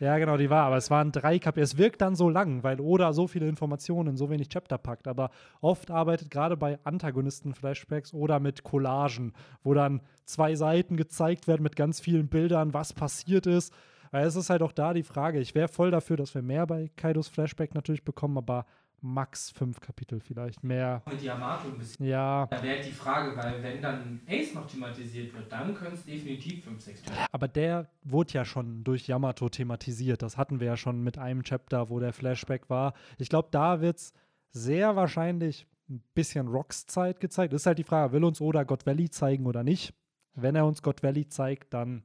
Ja, 0.00 0.16
genau, 0.18 0.36
die 0.36 0.48
war, 0.48 0.64
aber 0.64 0.76
es 0.76 0.90
waren 0.90 1.10
drei 1.10 1.40
Kapitel. 1.40 1.64
Es 1.64 1.76
wirkt 1.76 2.00
dann 2.00 2.14
so 2.14 2.28
lang, 2.28 2.62
weil 2.62 2.80
Oda 2.80 3.12
so 3.12 3.26
viele 3.26 3.48
Informationen 3.48 4.10
in 4.10 4.16
so 4.16 4.30
wenig 4.30 4.48
Chapter 4.48 4.78
packt. 4.78 5.08
Aber 5.08 5.30
oft 5.60 5.90
arbeitet 5.90 6.30
gerade 6.30 6.56
bei 6.56 6.78
Antagonisten-Flashbacks 6.84 8.14
oder 8.14 8.38
mit 8.38 8.62
Collagen, 8.62 9.32
wo 9.64 9.74
dann 9.74 10.00
zwei 10.24 10.54
Seiten 10.54 10.96
gezeigt 10.96 11.48
werden 11.48 11.64
mit 11.64 11.74
ganz 11.74 11.98
vielen 11.98 12.28
Bildern, 12.28 12.74
was 12.74 12.92
passiert 12.92 13.46
ist. 13.46 13.74
Weil 14.12 14.26
es 14.26 14.36
ist 14.36 14.50
halt 14.50 14.62
auch 14.62 14.72
da 14.72 14.94
die 14.94 15.02
Frage. 15.02 15.40
Ich 15.40 15.56
wäre 15.56 15.68
voll 15.68 15.90
dafür, 15.90 16.16
dass 16.16 16.34
wir 16.34 16.42
mehr 16.42 16.66
bei 16.66 16.90
Kaidos 16.96 17.28
Flashback 17.28 17.74
natürlich 17.74 18.04
bekommen, 18.04 18.38
aber 18.38 18.66
max 19.00 19.50
fünf 19.50 19.80
Kapitel 19.80 20.20
vielleicht. 20.20 20.62
Mehr. 20.64 21.02
Mit 21.10 21.22
Yamato 21.22 21.68
ein 21.68 21.78
bisschen. 21.78 22.06
Ja, 22.06 22.46
Da 22.50 22.62
wäre 22.62 22.76
halt 22.76 22.86
die 22.86 22.92
Frage, 22.92 23.36
weil 23.36 23.62
wenn 23.62 23.80
dann 23.80 24.20
Ace 24.28 24.54
noch 24.54 24.66
thematisiert 24.66 25.32
wird, 25.34 25.50
dann 25.52 25.74
können 25.74 25.94
es 25.94 26.04
definitiv 26.04 26.64
5, 26.64 26.80
6 26.80 27.02
Chapter. 27.02 27.26
Aber 27.32 27.48
der 27.48 27.88
wurde 28.02 28.32
ja 28.34 28.44
schon 28.44 28.84
durch 28.84 29.06
Yamato 29.06 29.48
thematisiert. 29.48 30.22
Das 30.22 30.36
hatten 30.36 30.60
wir 30.60 30.66
ja 30.66 30.76
schon 30.76 31.02
mit 31.02 31.18
einem 31.18 31.42
Chapter, 31.42 31.90
wo 31.90 32.00
der 32.00 32.12
Flashback 32.12 32.68
war. 32.68 32.94
Ich 33.18 33.28
glaube, 33.28 33.48
da 33.50 33.80
wird 33.80 33.98
es 33.98 34.12
sehr 34.50 34.96
wahrscheinlich 34.96 35.66
ein 35.88 36.02
bisschen 36.14 36.48
Rocks 36.48 36.86
Zeit 36.86 37.20
gezeigt. 37.20 37.52
Ist 37.52 37.66
halt 37.66 37.78
die 37.78 37.84
Frage, 37.84 38.12
will 38.12 38.24
uns 38.24 38.40
Oda 38.40 38.64
God 38.64 38.86
Valley 38.86 39.10
zeigen 39.10 39.46
oder 39.46 39.62
nicht? 39.62 39.94
Wenn 40.34 40.54
er 40.54 40.66
uns 40.66 40.82
God 40.82 41.02
Valley 41.02 41.28
zeigt, 41.28 41.72
dann 41.72 42.02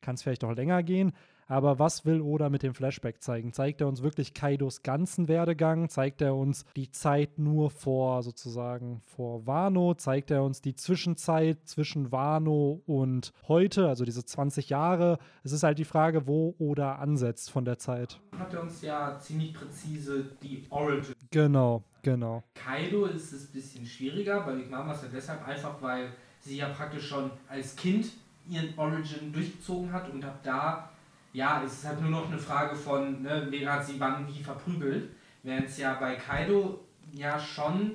kann 0.00 0.14
es 0.14 0.22
vielleicht 0.22 0.44
auch 0.44 0.54
länger 0.54 0.82
gehen. 0.82 1.12
Aber 1.48 1.78
was 1.78 2.04
will 2.04 2.20
Oda 2.20 2.50
mit 2.50 2.64
dem 2.64 2.74
Flashback 2.74 3.22
zeigen? 3.22 3.52
Zeigt 3.52 3.80
er 3.80 3.86
uns 3.86 4.02
wirklich 4.02 4.34
Kaidos 4.34 4.82
ganzen 4.82 5.28
Werdegang? 5.28 5.88
Zeigt 5.88 6.20
er 6.20 6.34
uns 6.34 6.64
die 6.74 6.90
Zeit 6.90 7.38
nur 7.38 7.70
vor 7.70 8.24
sozusagen 8.24 9.00
vor 9.04 9.46
Wano? 9.46 9.94
Zeigt 9.94 10.32
er 10.32 10.42
uns 10.42 10.60
die 10.60 10.74
Zwischenzeit 10.74 11.58
zwischen 11.64 12.10
Wano 12.10 12.82
und 12.86 13.32
heute, 13.46 13.88
also 13.88 14.04
diese 14.04 14.24
20 14.24 14.70
Jahre? 14.70 15.18
Es 15.44 15.52
ist 15.52 15.62
halt 15.62 15.78
die 15.78 15.84
Frage, 15.84 16.26
wo 16.26 16.56
Oda 16.58 16.96
ansetzt 16.96 17.52
von 17.52 17.64
der 17.64 17.78
Zeit. 17.78 18.20
Hat 18.36 18.52
er 18.52 18.62
uns 18.62 18.82
ja 18.82 19.16
ziemlich 19.20 19.54
präzise 19.54 20.24
die 20.42 20.66
Origin. 20.70 21.14
Genau, 21.30 21.84
genau. 22.02 22.42
Kaido 22.54 23.06
ist 23.06 23.32
es 23.32 23.48
ein 23.48 23.52
bisschen 23.52 23.86
schwieriger, 23.86 24.40
bei 24.40 24.52
Big 24.52 24.68
Mama 24.68 24.92
ist 24.92 25.04
ja 25.04 25.08
deshalb 25.14 25.46
einfach, 25.46 25.80
weil 25.80 26.08
sie 26.40 26.56
ja 26.56 26.70
praktisch 26.70 27.06
schon 27.06 27.30
als 27.48 27.76
Kind 27.76 28.10
ihren 28.48 28.76
Origin 28.76 29.32
durchgezogen 29.32 29.92
hat 29.92 30.10
und 30.10 30.24
ab 30.24 30.40
da, 30.42 30.90
ja, 31.36 31.62
es 31.62 31.74
ist 31.74 31.86
halt 31.86 32.00
nur 32.00 32.10
noch 32.10 32.28
eine 32.28 32.38
Frage 32.38 32.74
von, 32.74 33.22
ne, 33.22 33.46
wen 33.50 33.70
hat 33.70 33.84
sie 33.84 34.00
wann 34.00 34.26
wie 34.26 34.42
verprügelt. 34.42 35.10
Während 35.42 35.66
es 35.68 35.76
ja 35.76 35.92
bei 36.00 36.14
Kaido 36.14 36.80
ja 37.12 37.38
schon 37.38 37.90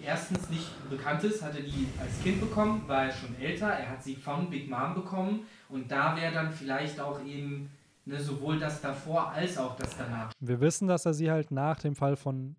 erstens 0.00 0.48
nicht 0.48 0.88
bekannt 0.88 1.24
ist, 1.24 1.42
hat 1.42 1.56
er 1.56 1.62
die 1.62 1.88
als 2.00 2.22
Kind 2.22 2.40
bekommen, 2.40 2.84
war 2.86 3.06
er 3.06 3.12
schon 3.12 3.36
älter, 3.40 3.66
er 3.66 3.90
hat 3.90 4.04
sie 4.04 4.14
von 4.14 4.48
Big 4.48 4.70
Mom 4.70 4.94
bekommen 4.94 5.40
und 5.68 5.90
da 5.90 6.16
wäre 6.16 6.32
dann 6.32 6.52
vielleicht 6.52 7.00
auch 7.00 7.20
eben 7.24 7.68
ne, 8.06 8.20
sowohl 8.20 8.60
das 8.60 8.80
davor 8.80 9.32
als 9.32 9.58
auch 9.58 9.74
das 9.74 9.96
danach. 9.98 10.30
Wir 10.38 10.60
wissen, 10.60 10.86
dass 10.86 11.04
er 11.04 11.14
sie 11.14 11.32
halt 11.32 11.50
nach 11.50 11.80
dem 11.80 11.96
Fall 11.96 12.14
von 12.14 12.54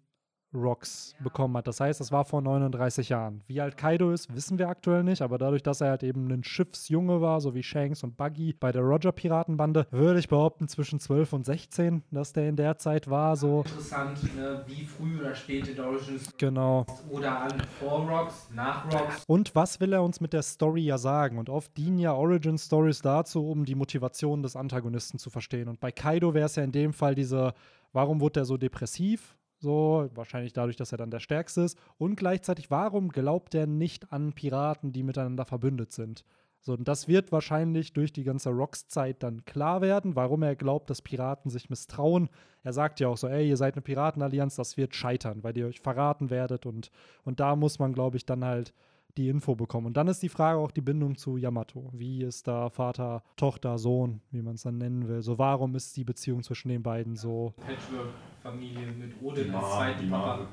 Rocks 0.53 1.15
bekommen 1.23 1.55
hat. 1.57 1.67
Das 1.67 1.79
heißt, 1.79 1.99
das 1.99 2.11
war 2.11 2.25
vor 2.25 2.41
39 2.41 3.09
Jahren. 3.09 3.41
Wie 3.47 3.61
alt 3.61 3.77
Kaido 3.77 4.11
ist, 4.11 4.33
wissen 4.35 4.57
wir 4.57 4.67
aktuell 4.69 5.03
nicht, 5.03 5.21
aber 5.21 5.37
dadurch, 5.37 5.61
dass 5.63 5.81
er 5.81 5.89
halt 5.89 6.03
eben 6.03 6.27
ein 6.31 6.43
Schiffsjunge 6.43 7.21
war, 7.21 7.39
so 7.41 7.53
wie 7.53 7.63
Shanks 7.63 8.03
und 8.03 8.17
Buggy 8.17 8.53
bei 8.53 8.71
der 8.71 8.81
Roger-Piratenbande, 8.81 9.87
würde 9.91 10.19
ich 10.19 10.27
behaupten, 10.27 10.67
zwischen 10.67 10.99
12 10.99 11.33
und 11.33 11.45
16, 11.45 12.03
dass 12.11 12.33
der 12.33 12.49
in 12.49 12.55
der 12.55 12.77
Zeit 12.77 13.09
war, 13.09 13.35
so. 13.35 13.59
Interessant, 13.65 14.35
ne, 14.35 14.63
wie 14.67 14.85
früh 14.85 15.19
oder 15.19 15.35
spät 15.35 15.67
in 15.67 15.75
der 15.75 15.87
Origin 15.87 16.19
Genau. 16.37 16.85
oder 17.09 17.41
an 17.41 17.61
vor 17.79 18.09
Rocks, 18.09 18.49
nach 18.53 18.85
Rocks. 18.91 19.23
Und 19.27 19.53
was 19.55 19.79
will 19.79 19.93
er 19.93 20.01
uns 20.03 20.19
mit 20.19 20.33
der 20.33 20.41
Story 20.41 20.81
ja 20.81 20.97
sagen? 20.97 21.37
Und 21.37 21.49
oft 21.49 21.75
dienen 21.77 21.99
ja 21.99 22.13
Origin-Stories 22.13 23.01
dazu, 23.01 23.47
um 23.47 23.65
die 23.65 23.75
Motivation 23.75 24.41
des 24.41 24.55
Antagonisten 24.55 25.19
zu 25.19 25.29
verstehen. 25.29 25.67
Und 25.67 25.79
bei 25.79 25.91
Kaido 25.91 26.33
wäre 26.33 26.47
es 26.47 26.55
ja 26.55 26.63
in 26.63 26.71
dem 26.71 26.93
Fall 26.93 27.13
diese, 27.15 27.53
warum 27.93 28.19
wurde 28.19 28.41
er 28.41 28.45
so 28.45 28.57
depressiv? 28.57 29.35
So, 29.61 30.09
wahrscheinlich 30.15 30.53
dadurch, 30.53 30.77
dass 30.77 30.93
er 30.93 30.97
dann 30.97 31.11
der 31.11 31.19
Stärkste 31.19 31.61
ist. 31.61 31.77
Und 31.97 32.15
gleichzeitig, 32.15 32.71
warum 32.71 33.09
glaubt 33.09 33.53
er 33.53 33.67
nicht 33.67 34.11
an 34.11 34.31
Piraten, 34.31 34.93
die 34.93 35.03
miteinander 35.03 35.45
verbündet 35.45 35.91
sind? 35.91 36.23
So, 36.61 36.73
und 36.73 36.87
das 36.87 37.07
wird 37.07 37.31
wahrscheinlich 37.31 37.93
durch 37.93 38.11
die 38.11 38.23
ganze 38.23 38.49
Rocks-Zeit 38.49 39.23
dann 39.23 39.45
klar 39.45 39.81
werden, 39.81 40.15
warum 40.15 40.43
er 40.43 40.55
glaubt, 40.55 40.89
dass 40.89 41.01
Piraten 41.01 41.49
sich 41.49 41.69
misstrauen. 41.69 42.29
Er 42.63 42.73
sagt 42.73 42.99
ja 42.99 43.07
auch 43.07 43.17
so, 43.17 43.27
ey, 43.27 43.47
ihr 43.47 43.57
seid 43.57 43.75
eine 43.75 43.81
Piratenallianz, 43.81 44.55
das 44.55 44.75
wird 44.77 44.95
scheitern, 44.95 45.43
weil 45.43 45.57
ihr 45.57 45.67
euch 45.67 45.79
verraten 45.79 46.29
werdet. 46.29 46.65
Und, 46.65 46.91
und 47.23 47.39
da 47.39 47.55
muss 47.55 47.79
man, 47.79 47.93
glaube 47.93 48.17
ich, 48.17 48.25
dann 48.25 48.43
halt 48.43 48.73
die 49.17 49.29
Info 49.29 49.55
bekommen. 49.55 49.87
Und 49.87 49.97
dann 49.97 50.07
ist 50.07 50.21
die 50.23 50.29
Frage 50.29 50.59
auch 50.59 50.71
die 50.71 50.81
Bindung 50.81 51.17
zu 51.17 51.37
Yamato. 51.37 51.89
Wie 51.93 52.23
ist 52.23 52.47
da 52.47 52.69
Vater, 52.69 53.23
Tochter, 53.35 53.77
Sohn, 53.77 54.21
wie 54.31 54.41
man 54.41 54.55
es 54.55 54.63
dann 54.63 54.77
nennen 54.77 55.07
will? 55.07 55.21
So, 55.21 55.37
warum 55.37 55.75
ist 55.75 55.95
die 55.97 56.03
Beziehung 56.03 56.43
zwischen 56.43 56.69
den 56.69 56.81
beiden 56.83 57.15
so? 57.15 57.53
Patchwork-Familie 57.57 58.87
mit 58.91 59.21
Odin 59.21 59.53
als 59.53 59.73
zweiten 59.73 60.09
Papa. 60.09 60.47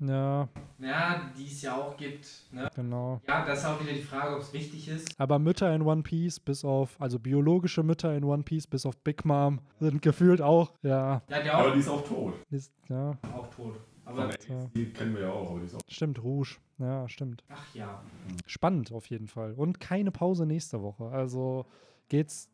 Ja, 0.00 0.48
Ja, 0.78 1.30
die 1.36 1.46
es 1.46 1.62
ja 1.62 1.76
auch 1.76 1.96
gibt. 1.96 2.26
Ne? 2.52 2.68
genau. 2.74 3.20
Ja, 3.26 3.44
das 3.44 3.60
ist 3.60 3.64
auch 3.66 3.80
wieder 3.80 3.92
die 3.92 4.02
Frage, 4.02 4.36
ob 4.36 4.42
es 4.42 4.52
wichtig 4.52 4.88
ist. 4.88 5.08
Aber 5.18 5.38
Mütter 5.38 5.74
in 5.74 5.82
One 5.82 6.02
Piece, 6.02 6.38
bis 6.40 6.64
auf, 6.64 7.00
also 7.00 7.18
biologische 7.18 7.82
Mütter 7.82 8.14
in 8.16 8.24
One 8.24 8.42
Piece, 8.42 8.66
bis 8.66 8.86
auf 8.86 8.96
Big 8.98 9.24
Mom, 9.24 9.60
sind 9.80 10.02
gefühlt 10.02 10.40
auch, 10.40 10.72
ja, 10.82 11.22
Ja, 11.28 11.42
der 11.42 11.54
Aber 11.54 11.68
auch, 11.68 11.72
die 11.72 11.80
ist 11.80 11.88
auch 11.88 12.06
tot. 12.06 12.34
ist, 12.50 12.72
ja, 12.88 13.16
auch 13.34 13.48
tot. 13.54 13.80
Aber, 14.04 14.24
Ace, 14.28 14.48
die 14.74 14.86
kennen 14.86 15.14
wir 15.14 15.22
ja 15.22 15.30
auch, 15.30 15.50
aber 15.50 15.60
die 15.60 15.66
ist 15.66 15.76
auch 15.76 15.80
stimmt, 15.88 16.22
Rouge. 16.22 16.56
Ja, 16.82 17.08
stimmt. 17.08 17.44
ach 17.48 17.74
ja. 17.74 18.02
Spannend 18.46 18.90
auf 18.92 19.06
jeden 19.06 19.28
Fall. 19.28 19.52
Und 19.54 19.78
keine 19.80 20.10
Pause 20.10 20.46
nächste 20.46 20.82
Woche. 20.82 21.04
Also 21.10 21.64
geht's. 22.08 22.48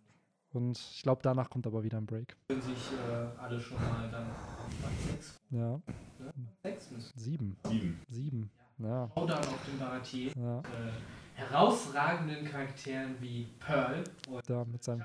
Und 0.50 0.78
ich 0.78 1.02
glaube, 1.02 1.20
danach 1.22 1.50
kommt 1.50 1.66
aber 1.66 1.82
wieder 1.82 1.98
ein 1.98 2.06
Break. 2.06 2.36
Können 2.48 2.62
sich 2.62 2.90
äh, 2.92 3.40
alle 3.40 3.60
schon 3.60 3.76
mal 3.78 4.10
dann 4.10 4.24
auf 4.24 4.74
Band 4.82 5.00
6, 5.12 5.36
Ja, 5.50 5.80
6 6.62 6.90
müssen. 6.92 7.18
sieben. 7.18 7.56
sieben. 7.66 8.00
Sieben. 8.08 8.50
Ja, 8.78 9.10
Showdown 9.14 9.38
auf 9.38 9.64
dem 9.66 9.78
Baratier. 9.78 10.32
ja. 10.36 10.58
Äh, 10.60 10.62
herausragenden 11.34 12.44
Charakteren 12.46 13.14
wie 13.20 13.46
Pearl 13.60 14.04
und 14.28 14.48
Da 14.48 14.64
mit 14.64 14.82
seinem. 14.84 15.04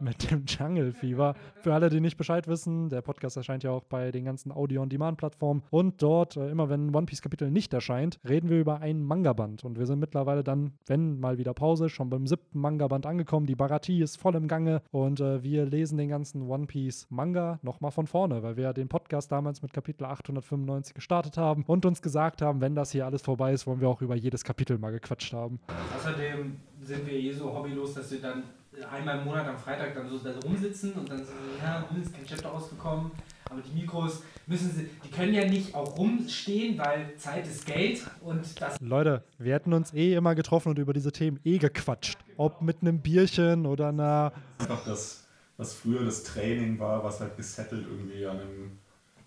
Mit 0.00 0.30
dem 0.30 0.44
Jungle 0.46 0.92
Fever. 0.92 1.34
Für 1.60 1.74
alle, 1.74 1.90
die 1.90 2.00
nicht 2.00 2.16
Bescheid 2.16 2.46
wissen, 2.48 2.88
der 2.88 3.02
Podcast 3.02 3.36
erscheint 3.36 3.62
ja 3.62 3.70
auch 3.70 3.84
bei 3.84 4.10
den 4.10 4.24
ganzen 4.24 4.52
Audio-on-Demand-Plattformen. 4.52 5.62
Und 5.70 6.02
dort, 6.02 6.36
äh, 6.36 6.50
immer 6.50 6.68
wenn 6.68 6.86
ein 6.86 6.94
One 6.94 7.06
Piece-Kapitel 7.06 7.50
nicht 7.50 7.72
erscheint, 7.74 8.18
reden 8.28 8.48
wir 8.48 8.58
über 8.58 8.80
ein 8.80 9.02
Manga-Band. 9.02 9.64
Und 9.64 9.78
wir 9.78 9.86
sind 9.86 9.98
mittlerweile 9.98 10.44
dann, 10.44 10.72
wenn 10.86 11.18
mal 11.20 11.38
wieder 11.38 11.54
Pause, 11.54 11.88
schon 11.88 12.10
beim 12.10 12.26
siebten 12.26 12.60
Manga-Band 12.60 13.06
angekommen. 13.06 13.46
Die 13.46 13.56
Baratie 13.56 14.02
ist 14.02 14.16
voll 14.16 14.34
im 14.34 14.48
Gange 14.48 14.82
und 14.90 15.20
äh, 15.20 15.42
wir 15.42 15.66
lesen 15.66 15.98
den 15.98 16.08
ganzen 16.08 16.42
One 16.48 16.66
Piece-Manga 16.66 17.58
nochmal 17.62 17.90
von 17.90 18.06
vorne, 18.06 18.42
weil 18.42 18.56
wir 18.56 18.64
ja 18.64 18.72
den 18.72 18.88
Podcast 18.88 19.32
damals 19.32 19.62
mit 19.62 19.72
Kapitel 19.72 20.04
895 20.04 20.94
gestartet 20.94 21.36
haben 21.36 21.64
und 21.66 21.84
uns 21.86 22.02
gesagt 22.02 22.42
haben, 22.42 22.60
wenn 22.60 22.74
das 22.74 22.92
hier 22.92 23.06
alles 23.06 23.22
vorbei 23.22 23.52
ist, 23.52 23.66
wollen 23.66 23.80
wir 23.80 23.88
auch 23.88 24.02
über 24.02 24.16
jedes 24.16 24.44
Kapitel 24.44 24.78
mal 24.78 24.90
gequatscht 24.90 25.32
haben. 25.32 25.60
Außerdem 25.96 26.56
sind 26.80 27.06
wir 27.06 27.14
eh 27.14 27.32
so 27.32 27.52
hobbylos, 27.52 27.94
dass 27.94 28.10
wir 28.10 28.20
dann 28.20 28.44
einmal 28.90 29.18
im 29.18 29.24
Monat 29.24 29.46
am 29.46 29.58
Freitag 29.58 29.94
dann 29.94 30.08
so 30.08 30.18
da 30.18 30.32
rumsitzen 30.44 30.92
und 30.92 31.10
dann 31.10 31.24
so, 31.24 31.32
ja, 31.62 31.86
ist 32.00 32.14
kein 32.14 32.26
Chapter 32.26 32.48
rausgekommen. 32.48 33.10
Aber 33.50 33.62
die 33.62 33.72
Mikros 33.72 34.22
müssen 34.46 34.70
sie, 34.70 34.90
die 35.04 35.10
können 35.10 35.32
ja 35.32 35.46
nicht 35.46 35.74
auch 35.74 35.96
rumstehen, 35.96 36.78
weil 36.78 37.16
Zeit 37.16 37.46
ist 37.46 37.64
Geld 37.64 38.02
und 38.20 38.60
das 38.60 38.78
Leute, 38.80 39.24
wir 39.38 39.54
hätten 39.54 39.72
uns 39.72 39.94
eh 39.94 40.14
immer 40.14 40.34
getroffen 40.34 40.70
und 40.70 40.78
über 40.78 40.92
diese 40.92 41.12
Themen 41.12 41.40
eh 41.44 41.58
gequatscht. 41.58 42.18
Ob 42.36 42.60
mit 42.60 42.82
einem 42.82 43.00
Bierchen 43.00 43.64
oder 43.64 43.88
einer. 43.88 44.32
Einfach 44.58 44.84
das, 44.84 45.26
was 45.56 45.74
früher 45.74 46.04
das 46.04 46.24
Training 46.24 46.78
war, 46.78 47.02
was 47.02 47.20
halt 47.20 47.36
gesettelt 47.36 47.86
irgendwie 47.88 48.26
an 48.26 48.38
einem 48.38 48.78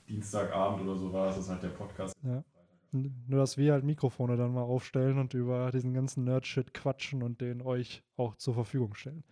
Dienstagabend 0.07 0.87
oder 0.87 0.99
so 0.99 1.11
war, 1.11 1.27
das 1.27 1.39
ist 1.39 1.49
halt 1.49 1.63
der 1.63 1.69
Podcast. 1.69 2.15
Ja. 2.23 2.43
Nur, 2.93 3.39
dass 3.39 3.57
wir 3.57 3.71
halt 3.73 3.83
Mikrofone 3.85 4.35
dann 4.35 4.53
mal 4.53 4.63
aufstellen 4.63 5.17
und 5.17 5.33
über 5.33 5.71
diesen 5.71 5.93
ganzen 5.93 6.25
Nerd-Shit 6.25 6.73
quatschen 6.73 7.23
und 7.23 7.39
den 7.39 7.61
euch 7.61 8.03
auch 8.17 8.35
zur 8.35 8.53
Verfügung 8.53 8.93
stellen. 8.95 9.23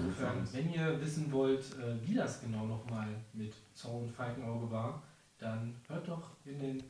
Insofern, 0.00 0.48
wenn 0.52 0.72
ihr 0.72 1.00
wissen 1.00 1.30
wollt, 1.30 1.60
äh, 1.78 1.96
wie 2.06 2.14
das 2.14 2.40
genau 2.40 2.64
nochmal 2.66 3.08
mit 3.34 3.52
Zorn 3.74 4.04
und 4.04 4.10
Falkenauge 4.10 4.70
war, 4.70 5.02
dann 5.38 5.74
hört 5.88 6.08
doch 6.08 6.30
in 6.46 6.58
den. 6.58 6.82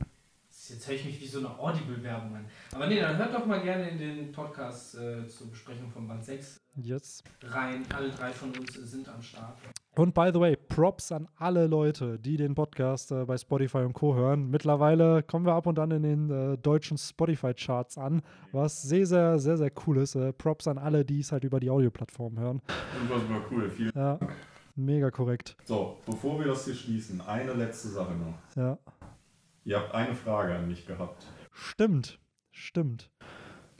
Jetzt 0.69 0.87
höre 0.87 0.95
ich 0.95 1.03
mich 1.03 1.19
wie 1.19 1.27
so 1.27 1.39
eine 1.39 1.59
Audible-Werbung 1.59 2.33
an. 2.33 2.45
Aber 2.71 2.87
nee, 2.87 3.01
dann 3.01 3.17
hört 3.17 3.33
doch 3.33 3.45
mal 3.45 3.61
gerne 3.61 3.89
in 3.89 3.97
den 3.97 4.31
Podcast 4.31 4.95
äh, 4.95 5.27
zur 5.27 5.49
Besprechung 5.49 5.91
von 5.91 6.07
Band 6.07 6.23
6 6.23 6.61
Yes. 6.77 7.23
rein. 7.43 7.83
Alle 7.93 8.09
drei 8.09 8.31
von 8.31 8.57
uns 8.57 8.73
sind 8.73 9.09
am 9.09 9.21
Start. 9.21 9.57
Und 9.97 10.13
by 10.13 10.29
the 10.33 10.39
way, 10.41 10.57
Props 10.57 11.11
an 11.13 11.27
alle 11.37 11.67
Leute, 11.67 12.19
die 12.19 12.35
den 12.35 12.53
Podcast 12.53 13.11
äh, 13.11 13.23
bei 13.25 13.37
Spotify 13.37 13.77
und 13.79 13.93
Co. 13.93 14.13
hören. 14.13 14.49
Mittlerweile 14.49 15.23
kommen 15.23 15.45
wir 15.45 15.53
ab 15.53 15.67
und 15.67 15.79
an 15.79 15.91
in 15.91 16.03
den 16.03 16.29
äh, 16.29 16.57
deutschen 16.57 16.97
Spotify-Charts 16.97 17.97
an, 17.97 18.21
was 18.51 18.81
sehr, 18.81 19.05
sehr, 19.05 19.39
sehr, 19.39 19.57
sehr 19.57 19.71
cool 19.87 19.97
ist. 19.97 20.15
Äh, 20.15 20.33
Props 20.33 20.67
an 20.67 20.77
alle, 20.77 21.05
die 21.05 21.21
es 21.21 21.31
halt 21.31 21.45
über 21.45 21.59
die 21.61 21.69
Audioplattform 21.69 22.37
hören. 22.37 22.61
Super 23.07 23.41
cool. 23.51 23.69
Vielen 23.69 23.91
Ja, 23.95 24.19
mega 24.75 25.11
korrekt. 25.11 25.55
So, 25.63 25.97
bevor 26.05 26.39
wir 26.39 26.47
das 26.47 26.65
hier 26.65 26.75
schließen, 26.75 27.21
eine 27.21 27.53
letzte 27.53 27.87
Sache 27.87 28.13
noch. 28.15 28.35
Ja, 28.55 28.77
Ihr 29.63 29.77
habt 29.79 29.95
eine 29.95 30.13
Frage 30.13 30.53
an 30.55 30.67
mich 30.67 30.85
gehabt, 30.85 31.25
stimmt, 31.51 32.19
stimmt. 32.51 33.09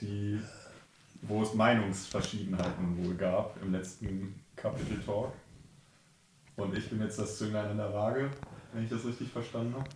die, 0.00 0.40
wo 1.22 1.42
es 1.42 1.54
Meinungsverschiedenheiten 1.54 3.04
wohl 3.04 3.14
gab 3.14 3.56
im 3.62 3.70
letzten 3.70 4.34
Kapitel 4.56 4.98
Talk. 5.04 5.32
Und 6.56 6.76
ich 6.76 6.88
bin 6.88 7.00
jetzt 7.00 7.18
das 7.18 7.36
Zünglein 7.36 7.70
in 7.70 7.76
der 7.76 7.92
Waage, 7.92 8.30
wenn 8.72 8.84
ich 8.84 8.90
das 8.90 9.04
richtig 9.04 9.30
verstanden 9.30 9.74
habe. 9.74 9.88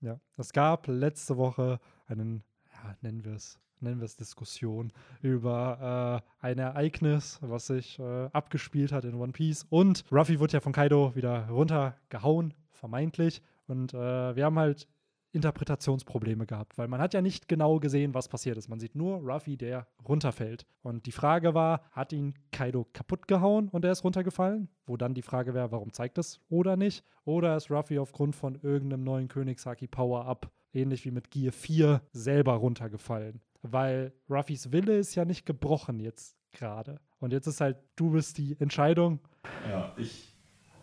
Ja, 0.00 0.20
es 0.36 0.52
gab 0.52 0.86
letzte 0.86 1.36
Woche 1.36 1.80
einen, 2.06 2.44
ja, 2.72 2.94
nennen 3.00 3.24
wir 3.24 3.32
es, 3.32 3.58
nennen 3.80 3.98
wir 4.00 4.04
es 4.04 4.16
Diskussion 4.16 4.92
über 5.22 6.22
äh, 6.40 6.46
ein 6.46 6.58
Ereignis, 6.58 7.38
was 7.42 7.66
sich 7.66 7.98
äh, 7.98 8.28
abgespielt 8.32 8.92
hat 8.92 9.04
in 9.04 9.14
One 9.14 9.32
Piece. 9.32 9.66
Und 9.70 10.04
Ruffy 10.12 10.38
wurde 10.38 10.52
ja 10.52 10.60
von 10.60 10.72
Kaido 10.72 11.16
wieder 11.16 11.48
runtergehauen, 11.48 12.54
vermeintlich. 12.70 13.42
Und 13.66 13.92
äh, 13.92 14.36
wir 14.36 14.44
haben 14.44 14.58
halt 14.58 14.86
Interpretationsprobleme 15.32 16.46
gehabt, 16.46 16.78
weil 16.78 16.88
man 16.88 17.00
hat 17.00 17.14
ja 17.14 17.20
nicht 17.20 17.48
genau 17.48 17.78
gesehen, 17.78 18.14
was 18.14 18.28
passiert 18.28 18.56
ist. 18.56 18.68
Man 18.68 18.80
sieht 18.80 18.94
nur 18.94 19.18
Ruffy, 19.18 19.56
der 19.56 19.86
runterfällt. 20.06 20.66
Und 20.82 21.06
die 21.06 21.12
Frage 21.12 21.54
war, 21.54 21.82
hat 21.92 22.12
ihn 22.12 22.34
Kaido 22.50 22.86
kaputt 22.92 23.28
gehauen 23.28 23.68
und 23.68 23.84
er 23.84 23.92
ist 23.92 24.04
runtergefallen? 24.04 24.68
Wo 24.86 24.96
dann 24.96 25.14
die 25.14 25.22
Frage 25.22 25.54
wäre, 25.54 25.70
warum 25.70 25.92
zeigt 25.92 26.18
es 26.18 26.40
oder 26.48 26.76
nicht? 26.76 27.04
Oder 27.24 27.56
ist 27.56 27.70
Ruffy 27.70 27.98
aufgrund 27.98 28.36
von 28.36 28.58
irgendeinem 28.62 29.04
neuen 29.04 29.28
Königshaki 29.28 29.86
Power-Up, 29.86 30.50
ähnlich 30.72 31.04
wie 31.04 31.10
mit 31.10 31.30
Gear 31.30 31.52
4, 31.52 32.00
selber 32.12 32.54
runtergefallen? 32.54 33.40
Weil 33.62 34.12
Ruffys 34.30 34.72
Wille 34.72 34.96
ist 34.98 35.14
ja 35.14 35.24
nicht 35.24 35.44
gebrochen 35.44 36.00
jetzt 36.00 36.36
gerade. 36.52 37.00
Und 37.18 37.32
jetzt 37.32 37.46
ist 37.46 37.60
halt, 37.60 37.76
du 37.96 38.12
bist 38.12 38.38
die 38.38 38.56
Entscheidung. 38.58 39.20
Ja, 39.68 39.92
ich 39.96 40.34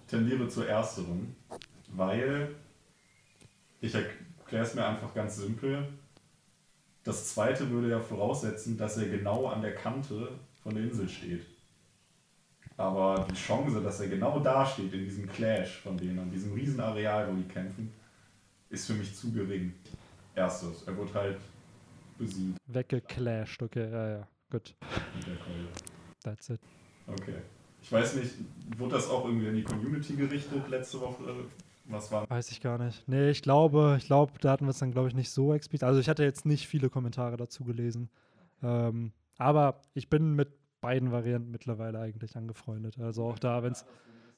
tendiere 0.08 0.48
zu 0.48 0.62
ersterem, 0.64 1.36
weil 1.94 2.56
ich 3.82 3.96
erkläre 4.56 4.66
es 4.66 4.76
mir 4.76 4.86
einfach 4.86 5.14
ganz 5.14 5.38
simpel. 5.38 5.88
Das 7.04 7.34
zweite 7.34 7.70
würde 7.70 7.90
ja 7.90 8.00
voraussetzen, 8.00 8.78
dass 8.78 8.98
er 8.98 9.10
genau 9.10 9.48
an 9.48 9.62
der 9.62 9.76
Kante 9.76 10.30
von 10.64 10.74
der 10.74 10.84
Insel 10.86 11.10
steht. 11.10 11.46
Aber 12.78 13.28
die 13.30 13.36
Chance, 13.36 13.82
dass 13.82 14.00
er 14.00 14.08
genau 14.08 14.40
da 14.40 14.66
steht, 14.66 14.94
in 14.94 15.04
diesem 15.04 15.28
Clash 15.28 15.80
von 15.82 15.98
denen, 15.98 16.20
an 16.20 16.32
diesem 16.32 16.54
Riesenareal, 16.54 17.30
wo 17.30 17.36
die 17.36 17.48
kämpfen, 17.48 17.92
ist 18.70 18.88
für 18.88 18.94
mich 18.94 19.16
zu 19.16 19.32
gering. 19.32 19.74
Erstes, 20.34 20.84
er 20.84 20.98
wird 20.98 21.14
halt 21.14 21.38
besiegt 22.18 22.58
Weggeclasht. 22.68 23.62
Okay, 23.62 23.90
ja, 23.90 24.10
ja. 24.10 24.28
Gut. 24.50 24.76
mit 25.16 25.28
der 25.28 25.36
Keule. 25.36 25.68
That's 26.24 26.50
it. 26.50 26.60
Okay. 27.08 27.42
Ich 27.82 27.92
weiß 27.92 28.16
nicht, 28.16 28.34
wurde 28.78 28.96
das 28.96 29.10
auch 29.10 29.26
irgendwie 29.26 29.48
an 29.48 29.56
die 29.56 29.64
Community 29.64 30.16
gerichtet 30.16 30.68
letzte 30.70 31.00
Woche? 31.00 31.46
Was 31.88 32.12
war 32.12 32.30
Weiß 32.30 32.52
ich 32.52 32.62
gar 32.62 32.78
nicht. 32.78 33.08
Nee, 33.08 33.30
ich 33.30 33.42
glaube, 33.42 33.96
ich 33.98 34.06
glaube, 34.06 34.34
da 34.42 34.52
hatten 34.52 34.66
wir 34.66 34.72
es 34.72 34.80
dann, 34.80 34.92
glaube 34.92 35.08
ich, 35.08 35.14
nicht 35.16 35.30
so 35.30 35.54
explizit. 35.54 35.84
Also 35.84 36.00
ich 36.00 36.10
hatte 36.10 36.24
jetzt 36.24 36.46
nicht 36.46 36.68
viele 36.68 36.90
Kommentare 36.90 37.38
dazu 37.38 37.64
gelesen. 37.64 38.10
Ähm, 38.64 39.12
aber 39.38 39.82
ich 39.94 40.10
bin 40.10 40.34
mit 40.34 40.50
beiden 40.82 41.12
Varianten 41.12 41.52
mittlerweile 41.52 42.00
eigentlich 42.00 42.36
angefreundet. 42.36 42.98
Also 43.00 43.26
auch 43.26 43.40
da, 43.40 43.62
wenn 43.64 43.74
es 43.74 43.86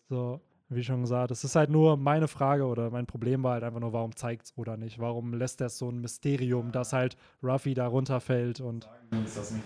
so, 0.10 0.42
wie 0.70 0.84
schon 0.84 1.02
gesagt, 1.02 1.32
es 1.32 1.44
ist 1.44 1.56
halt 1.56 1.70
nur 1.70 1.96
meine 1.98 2.28
Frage 2.28 2.66
oder 2.66 2.90
mein 2.90 3.06
Problem 3.06 3.44
war 3.44 3.54
halt 3.54 3.64
einfach 3.64 3.80
nur, 3.80 3.94
warum 3.94 4.16
zeigt 4.16 4.46
es 4.48 4.58
oder 4.58 4.76
nicht? 4.78 5.00
Warum 5.00 5.34
lässt 5.34 5.62
er 5.62 5.70
so 5.70 5.90
ein 5.90 6.00
Mysterium, 6.00 6.72
dass 6.72 6.94
halt 6.94 7.16
Ruffy 7.44 7.74
da 7.74 7.88
runterfällt 7.88 8.60
und 8.60 8.90
Ist 9.26 9.38
das 9.38 9.52
nicht 9.52 9.64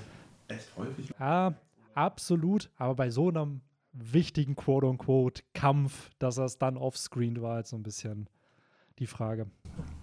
echt 0.47 0.69
häufig? 0.77 1.11
ja, 1.19 1.53
absolut, 1.95 2.69
aber 2.77 2.95
bei 2.95 3.09
so 3.09 3.29
einem 3.29 3.61
wichtigen 3.93 4.55
Quote-unquote 4.55 5.43
Kampf, 5.53 6.09
dass 6.19 6.37
er 6.37 6.45
es 6.45 6.57
dann 6.57 6.77
offscreen 6.77 7.41
war, 7.41 7.55
halt 7.55 7.67
so 7.67 7.75
ein 7.75 7.83
bisschen 7.83 8.29
die 8.99 9.07
Frage. 9.07 9.49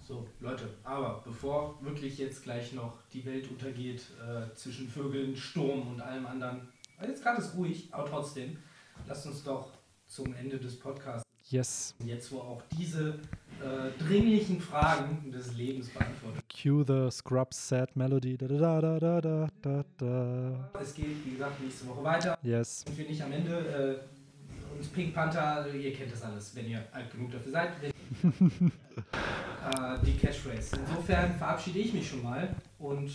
So, 0.02 0.26
Leute, 0.40 0.68
aber 0.82 1.22
bevor 1.24 1.82
wirklich 1.82 2.18
jetzt 2.18 2.42
gleich 2.42 2.72
noch 2.72 3.06
die 3.12 3.24
Welt 3.24 3.48
untergeht 3.50 4.02
äh, 4.20 4.54
zwischen 4.54 4.88
Vögeln, 4.88 5.36
Sturm 5.36 5.88
und 5.88 6.00
allem 6.00 6.26
anderen, 6.26 6.68
jetzt 7.02 7.22
gerade 7.22 7.40
ist 7.40 7.54
ruhig, 7.56 7.88
aber 7.92 8.08
trotzdem, 8.08 8.58
lasst 9.06 9.26
uns 9.26 9.44
doch 9.44 9.70
zum 10.06 10.34
Ende 10.34 10.58
des 10.58 10.78
Podcasts, 10.78 11.27
Yes, 11.50 11.94
jetzt 12.04 12.30
wo 12.32 12.38
auch 12.40 12.62
diese 12.78 13.20
äh, 13.60 14.04
dringlichen 14.04 14.60
Fragen 14.60 15.32
des 15.32 15.54
Lebens 15.54 15.88
beantwortet 15.88 16.44
cue 16.62 16.84
the 16.84 17.10
Scrubs 17.10 17.56
sad 17.56 17.94
melody. 17.96 18.36
Da, 18.36 18.48
da, 18.48 18.80
da, 18.80 19.20
da, 19.20 19.48
da, 19.62 19.84
da. 19.96 20.70
Es 20.80 20.94
geht, 20.94 21.24
wie 21.24 21.32
gesagt, 21.32 21.60
nächste 21.60 21.86
Woche 21.86 22.02
weiter. 22.02 22.38
Yes. 22.42 22.80
Sind 22.80 22.98
wir 22.98 23.06
nicht 23.06 23.22
am 23.22 23.32
Ende. 23.32 24.00
Äh, 24.04 24.76
uns 24.76 24.88
Pink 24.88 25.14
Panther, 25.14 25.66
ihr 25.74 25.94
kennt 25.94 26.12
das 26.12 26.22
alles, 26.22 26.54
wenn 26.54 26.68
ihr 26.68 26.84
alt 26.92 27.10
genug 27.10 27.32
dafür 27.32 27.52
seid. 27.52 27.70
Wenn, 27.80 27.90
äh, 28.72 30.04
die 30.04 30.16
Catchphrase. 30.16 30.76
Insofern 30.76 31.36
verabschiede 31.36 31.78
ich 31.78 31.92
mich 31.92 32.08
schon 32.08 32.22
mal 32.22 32.54
und 32.78 33.10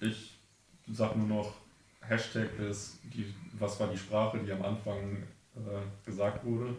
äh, 0.00 0.06
Ich 0.06 0.38
sag 0.92 1.16
nur 1.16 1.26
noch, 1.26 1.52
Hashtag 2.00 2.58
ist, 2.58 2.98
die, 3.04 3.32
was 3.58 3.78
war 3.80 3.88
die 3.88 3.98
Sprache, 3.98 4.38
die 4.38 4.52
am 4.52 4.62
Anfang 4.62 5.22
äh, 5.56 6.06
gesagt 6.06 6.44
wurde. 6.44 6.76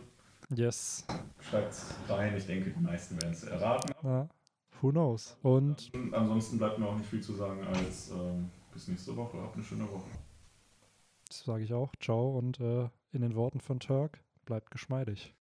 Yes. 0.53 1.05
Schreibt 1.39 1.75
rein, 2.07 2.35
ich 2.37 2.45
denke, 2.45 2.69
die 2.71 2.79
meisten 2.79 3.19
werden 3.21 3.33
es 3.33 3.43
erraten. 3.43 3.91
Ja. 4.03 4.27
Who 4.81 4.91
knows? 4.91 5.37
Und 5.41 5.91
Ansonsten 6.11 6.57
bleibt 6.57 6.77
mir 6.79 6.87
auch 6.87 6.97
nicht 6.97 7.09
viel 7.09 7.21
zu 7.21 7.33
sagen 7.33 7.63
als 7.65 8.11
ähm, 8.11 8.49
bis 8.73 8.87
nächste 8.87 9.15
Woche. 9.15 9.41
Habt 9.41 9.55
eine 9.55 9.63
schöne 9.63 9.89
Woche. 9.89 10.09
das 11.27 11.39
sage 11.43 11.63
ich 11.63 11.73
auch. 11.73 11.93
Ciao 11.99 12.37
und 12.37 12.59
äh, 12.59 12.89
in 13.11 13.21
den 13.21 13.35
Worten 13.35 13.59
von 13.61 13.79
Turk, 13.79 14.19
bleibt 14.45 14.71
geschmeidig. 14.71 15.34